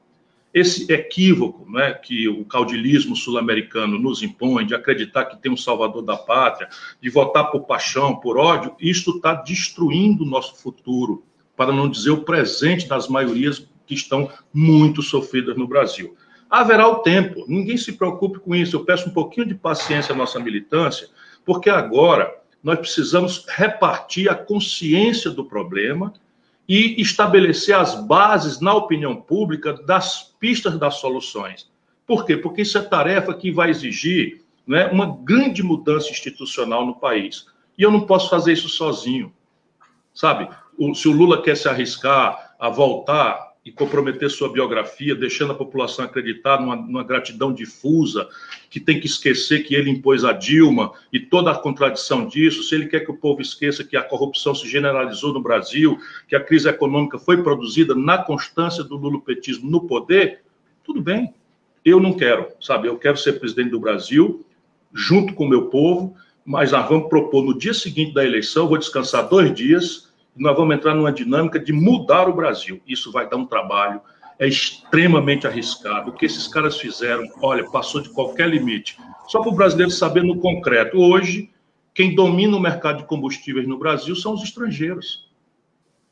Esse 0.56 0.90
equívoco 0.90 1.70
né, 1.70 1.92
que 1.92 2.30
o 2.30 2.46
caudilismo 2.46 3.14
sul-americano 3.14 4.00
nos 4.00 4.24
impõe, 4.24 4.66
de 4.66 4.74
acreditar 4.74 5.26
que 5.26 5.36
tem 5.36 5.52
um 5.52 5.58
salvador 5.58 6.02
da 6.02 6.16
pátria, 6.16 6.70
de 7.02 7.10
votar 7.10 7.52
por 7.52 7.66
paixão, 7.66 8.16
por 8.16 8.38
ódio, 8.38 8.74
isto 8.80 9.18
está 9.18 9.34
destruindo 9.34 10.24
o 10.24 10.26
nosso 10.26 10.56
futuro, 10.56 11.26
para 11.58 11.74
não 11.74 11.90
dizer 11.90 12.12
o 12.12 12.24
presente 12.24 12.88
das 12.88 13.10
maiorias 13.10 13.68
que 13.86 13.94
estão 13.94 14.32
muito 14.54 15.02
sofridas 15.02 15.58
no 15.58 15.68
Brasil. 15.68 16.16
Haverá 16.50 16.88
o 16.88 17.00
tempo, 17.00 17.44
ninguém 17.50 17.76
se 17.76 17.92
preocupe 17.92 18.40
com 18.40 18.56
isso. 18.56 18.78
Eu 18.78 18.86
peço 18.86 19.10
um 19.10 19.14
pouquinho 19.14 19.46
de 19.46 19.56
paciência 19.56 20.14
à 20.14 20.18
nossa 20.18 20.40
militância, 20.40 21.10
porque 21.44 21.70
agora 21.70 22.34
nós 22.64 22.80
precisamos 22.80 23.46
repartir 23.50 24.30
a 24.30 24.36
consciência 24.36 25.30
do 25.30 25.44
problema 25.44 26.14
e 26.68 27.00
estabelecer 27.00 27.76
as 27.76 27.96
bases 28.06 28.60
na 28.60 28.74
opinião 28.74 29.16
pública 29.16 29.74
das 29.74 30.36
pistas 30.40 30.78
das 30.78 30.96
soluções. 30.96 31.70
Por 32.08 32.26
quê? 32.26 32.38
Porque 32.38 32.62
isso 32.62 32.78
é 32.78 32.82
tarefa 32.82 33.34
que 33.34 33.52
vai 33.52 33.70
exigir 33.70 34.44
né, 34.66 34.88
uma 34.88 35.18
grande 35.24 35.62
mudança 35.62 36.10
institucional 36.10 36.86
no 36.86 36.96
país. 36.96 37.48
E 37.78 37.84
eu 37.84 37.92
não 37.92 38.02
posso 38.02 38.30
fazer 38.30 38.54
isso 38.54 38.70
sozinho. 38.70 39.34
Sabe? 40.14 40.50
O, 40.78 40.94
se 40.96 41.08
o 41.08 41.12
Lula 41.12 41.42
quer 41.42 41.56
se 41.56 41.68
arriscar 41.68 42.56
a 42.60 42.70
voltar 42.70 43.54
e 43.66 43.72
comprometer 43.72 44.30
sua 44.30 44.52
biografia, 44.54 45.16
deixando 45.16 45.52
a 45.52 45.56
população 45.56 46.06
acreditar 46.06 46.62
numa, 46.62 46.76
numa, 46.76 47.04
gratidão 47.04 47.52
difusa, 47.52 48.30
que 48.70 48.80
tem 48.80 49.00
que 49.00 49.08
esquecer 49.08 49.64
que 49.64 49.74
ele 49.74 49.90
impôs 49.90 50.24
a 50.24 50.32
Dilma 50.32 50.94
e 51.12 51.20
toda 51.20 51.50
a 51.50 51.58
contradição 51.58 52.28
disso, 52.28 52.62
se 52.62 52.76
ele 52.76 52.86
quer 52.86 53.00
que 53.00 53.10
o 53.10 53.18
povo 53.18 53.42
esqueça 53.42 53.84
que 53.84 53.98
a 53.98 54.04
corrupção 54.04 54.54
se 54.54 54.70
generalizou 54.70 55.34
no 55.34 55.42
Brasil, 55.42 55.98
que 56.28 56.36
a 56.36 56.40
crise 56.40 56.70
econômica 56.70 57.18
foi 57.18 57.42
produzida 57.42 57.96
na 57.96 58.20
constância 58.20 58.84
do 58.84 58.96
lulopetismo 58.98 59.68
no 59.68 59.88
poder, 59.88 60.42
tudo 60.84 61.02
bem. 61.02 61.34
Eu 61.84 62.00
não 62.00 62.14
quero, 62.14 62.48
sabe? 62.62 62.88
Eu 62.88 63.00
quero 63.00 63.18
ser 63.18 63.40
presidente 63.40 63.72
do 63.72 63.80
Brasil, 63.80 64.46
junto 64.94 65.34
com 65.34 65.46
o 65.46 65.50
meu 65.50 65.70
povo, 65.70 66.16
mas 66.46 66.72
nós 66.72 66.88
vamos 66.88 67.10
propor 67.10 67.44
no 67.44 67.58
dia 67.58 67.74
seguinte 67.74 68.14
da 68.14 68.24
eleição, 68.24 68.68
vou 68.68 68.78
descansar 68.78 69.28
dois 69.28 69.52
dias, 69.56 70.14
nós 70.36 70.56
vamos 70.56 70.76
entrar 70.76 70.94
numa 70.94 71.12
dinâmica 71.12 71.60
de 71.60 71.72
mudar 71.72 72.28
o 72.28 72.34
Brasil. 72.34 72.82
Isso 72.88 73.12
vai 73.12 73.30
dar 73.30 73.38
um 73.38 73.46
trabalho, 73.46 74.02
é 74.38 74.48
extremamente 74.48 75.48
arriscado. 75.48 76.12
O 76.12 76.14
que 76.14 76.26
esses 76.26 76.48
caras 76.48 76.78
fizeram, 76.78 77.24
olha, 77.42 77.70
passou 77.72 78.02
de 78.02 78.10
qualquer 78.10 78.50
limite. 78.50 78.98
Só 79.28 79.42
para 79.42 79.50
o 79.50 79.56
brasileiro 79.56 79.92
saber 79.92 80.24
no 80.24 80.38
concreto. 80.38 80.98
Hoje, 80.98 81.50
quem 81.94 82.14
domina 82.14 82.58
o 82.58 82.60
mercado 82.60 82.98
de 82.98 83.06
combustíveis 83.06 83.68
no 83.68 83.78
Brasil 83.78 84.16
são 84.16 84.34
os 84.34 84.44
estrangeiros. 84.44 85.30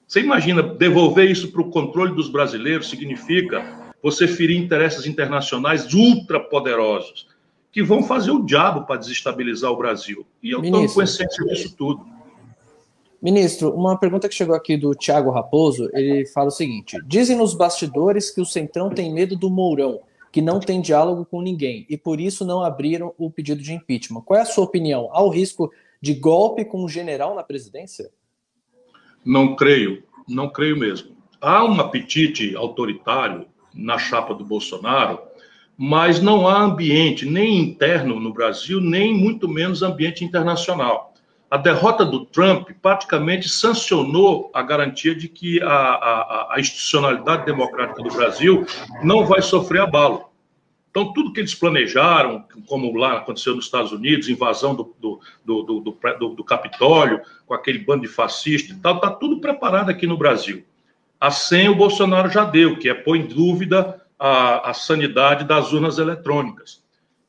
Você 0.08 0.22
imagina 0.22 0.64
devolver 0.64 1.30
isso 1.30 1.52
para 1.52 1.62
o 1.62 1.70
controle 1.70 2.16
dos 2.16 2.30
brasileiros 2.30 2.90
significa 2.90 3.94
você 4.02 4.28
ferir 4.28 4.58
interesses 4.58 5.06
internacionais 5.06 5.94
ultrapoderosos 5.94 7.28
que 7.72 7.82
vão 7.82 8.04
fazer 8.04 8.32
o 8.32 8.46
diabo 8.46 8.86
para 8.86 9.00
desestabilizar 9.00 9.72
o 9.72 9.78
Brasil. 9.78 10.26
E 10.42 10.52
eu 10.52 10.62
estou 10.62 10.88
com 10.88 11.02
essência 11.02 11.44
disso 11.46 11.76
tudo. 11.76 12.06
Ministro, 13.24 13.74
uma 13.74 13.98
pergunta 13.98 14.28
que 14.28 14.36
chegou 14.36 14.54
aqui 14.54 14.76
do 14.76 14.94
Tiago 14.94 15.32
Raposo, 15.32 15.90
ele 15.94 16.26
fala 16.26 16.50
o 16.50 16.52
seguinte: 16.52 16.98
dizem 17.06 17.38
nos 17.38 17.54
bastidores 17.54 18.30
que 18.30 18.42
o 18.42 18.46
Centrão 18.46 18.90
tem 18.90 19.14
medo 19.14 19.38
do 19.38 19.50
Mourão, 19.50 20.02
que 20.30 20.42
não 20.42 20.60
tem 20.60 20.82
diálogo 20.82 21.24
com 21.24 21.42
ninguém, 21.42 21.86
e 21.90 21.96
por 21.96 22.20
isso 22.20 22.44
não 22.44 22.62
abriram 22.62 23.14
o 23.18 23.32
pedido 23.32 23.62
de 23.62 23.72
impeachment. 23.72 24.24
Qual 24.24 24.38
é 24.38 24.42
a 24.42 24.46
sua 24.46 24.66
opinião? 24.66 25.08
Há 25.14 25.24
o 25.24 25.30
risco 25.30 25.72
de 26.02 26.14
golpe 26.14 26.66
com 26.66 26.84
o 26.84 26.90
general 26.90 27.34
na 27.34 27.44
presidência? 27.44 28.12
Não 29.24 29.56
creio, 29.56 30.04
não 30.28 30.50
creio 30.50 30.78
mesmo. 30.78 31.16
Há 31.40 31.64
um 31.64 31.80
apetite 31.80 32.54
autoritário 32.58 33.46
na 33.74 33.98
chapa 33.98 34.34
do 34.34 34.44
Bolsonaro, 34.44 35.18
mas 35.78 36.22
não 36.22 36.46
há 36.46 36.60
ambiente 36.60 37.26
nem 37.26 37.58
interno 37.58 38.20
no 38.20 38.34
Brasil, 38.34 38.82
nem 38.82 39.16
muito 39.16 39.48
menos 39.48 39.82
ambiente 39.82 40.26
internacional 40.26 41.13
a 41.54 41.58
derrota 41.58 42.04
do 42.04 42.26
Trump 42.26 42.72
praticamente 42.82 43.48
sancionou 43.48 44.50
a 44.56 44.64
garantia 44.64 45.14
de 45.14 45.28
que 45.28 45.62
a, 45.62 45.68
a, 45.68 46.56
a, 46.56 46.60
institucionalidade 46.60 47.46
democrática 47.46 48.02
do 48.02 48.10
Brasil 48.10 48.66
não 49.04 49.24
vai 49.24 49.40
sofrer 49.40 49.82
abalo. 49.82 50.32
Então, 50.90 51.14
tudo 51.14 51.32
que 51.32 51.40
eles 51.40 51.54
planejaram, 51.54 52.44
como 52.66 52.98
lá 52.98 53.20
aconteceu 53.20 53.56
nos 53.56 53.66
Estados 53.66 53.92
Unidos, 53.92 54.30
invasão 54.30 54.74
do, 54.74 54.96
do, 55.00 55.22
do, 55.46 55.80
do, 55.80 56.30
do 56.30 56.44
Capitólio, 56.44 57.22
com 57.46 57.54
aquele 57.54 57.78
bando 57.78 58.02
de 58.02 58.08
fascistas 58.08 58.76
e 58.76 58.80
tal, 58.80 58.96
está 58.96 59.12
tudo 59.12 59.40
preparado 59.40 59.92
aqui 59.92 60.08
no 60.08 60.18
Brasil. 60.18 60.66
A 61.20 61.30
senha 61.30 61.72
o 61.72 61.76
Bolsonaro 61.76 62.32
já 62.32 62.46
deu, 62.46 62.80
que 62.80 62.90
é 62.90 62.96
pôr 62.96 63.16
em 63.16 63.28
dúvida 63.28 64.02
a, 64.18 64.72
a 64.72 64.74
sanidade 64.74 65.46
das 65.46 65.72
urnas 65.72 66.00
eletrônicas. 66.00 66.83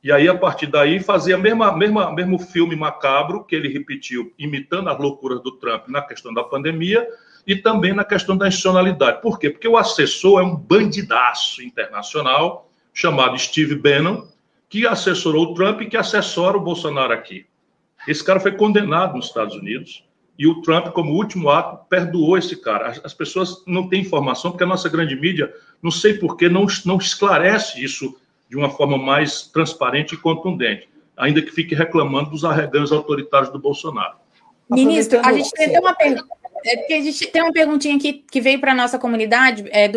E 0.04 0.12
aí, 0.12 0.28
a 0.28 0.36
partir 0.36 0.66
daí, 0.66 1.00
fazia 1.00 1.38
mesma, 1.38 1.72
mesmo 1.72 2.38
filme 2.38 2.76
macabro 2.76 3.42
que 3.42 3.56
ele 3.56 3.68
repetiu, 3.68 4.34
imitando 4.38 4.90
as 4.90 4.98
loucuras 4.98 5.42
do 5.42 5.52
Trump 5.52 5.88
na 5.88 6.02
questão 6.02 6.34
da 6.34 6.44
pandemia 6.44 7.08
e 7.46 7.56
também 7.56 7.94
na 7.94 8.04
questão 8.04 8.36
da 8.36 8.46
institucionalidade. 8.46 9.22
Por 9.22 9.38
quê? 9.38 9.48
Porque 9.48 9.66
o 9.66 9.78
assessor 9.78 10.42
é 10.42 10.44
um 10.44 10.54
bandidaço 10.54 11.62
internacional 11.62 12.70
chamado 12.92 13.38
Steve 13.38 13.76
Bannon, 13.76 14.26
que 14.68 14.86
assessorou 14.86 15.46
o 15.46 15.54
Trump 15.54 15.80
e 15.80 15.86
que 15.86 15.96
assessora 15.96 16.58
o 16.58 16.60
Bolsonaro 16.60 17.14
aqui. 17.14 17.46
Esse 18.06 18.22
cara 18.22 18.38
foi 18.38 18.52
condenado 18.52 19.16
nos 19.16 19.28
Estados 19.28 19.56
Unidos 19.56 20.04
e 20.38 20.46
o 20.46 20.60
Trump, 20.60 20.88
como 20.88 21.14
último 21.14 21.48
ato, 21.48 21.82
perdoou 21.88 22.36
esse 22.36 22.60
cara. 22.60 22.88
As, 22.88 23.02
as 23.06 23.14
pessoas 23.14 23.64
não 23.66 23.88
têm 23.88 24.02
informação 24.02 24.50
porque 24.50 24.64
a 24.64 24.66
nossa 24.66 24.90
grande 24.90 25.16
mídia, 25.16 25.50
não 25.82 25.90
sei 25.90 26.12
por 26.12 26.36
que, 26.36 26.46
não, 26.46 26.66
não 26.84 26.98
esclarece 26.98 27.82
isso 27.82 28.14
de 28.54 28.58
uma 28.58 28.70
forma 28.70 28.96
mais 28.96 29.42
transparente 29.42 30.14
e 30.14 30.16
contundente, 30.16 30.88
ainda 31.16 31.42
que 31.42 31.50
fique 31.50 31.74
reclamando 31.74 32.30
dos 32.30 32.44
arreganhos 32.44 32.92
autoritários 32.92 33.50
do 33.50 33.58
Bolsonaro. 33.58 34.14
Ministro, 34.70 35.20
a 35.24 35.32
gente 35.32 35.50
tem 35.50 35.76
uma 35.76 35.92
pergunta. 35.92 36.28
É 36.64 36.76
porque 36.76 36.94
a 36.94 37.02
gente 37.02 37.26
tem 37.26 37.42
uma 37.42 37.52
perguntinha 37.52 37.96
aqui 37.96 38.24
que 38.30 38.40
veio 38.40 38.60
para 38.60 38.70
a 38.70 38.74
nossa 38.74 38.96
comunidade 38.96 39.64
é, 39.70 39.88
do 39.88 39.92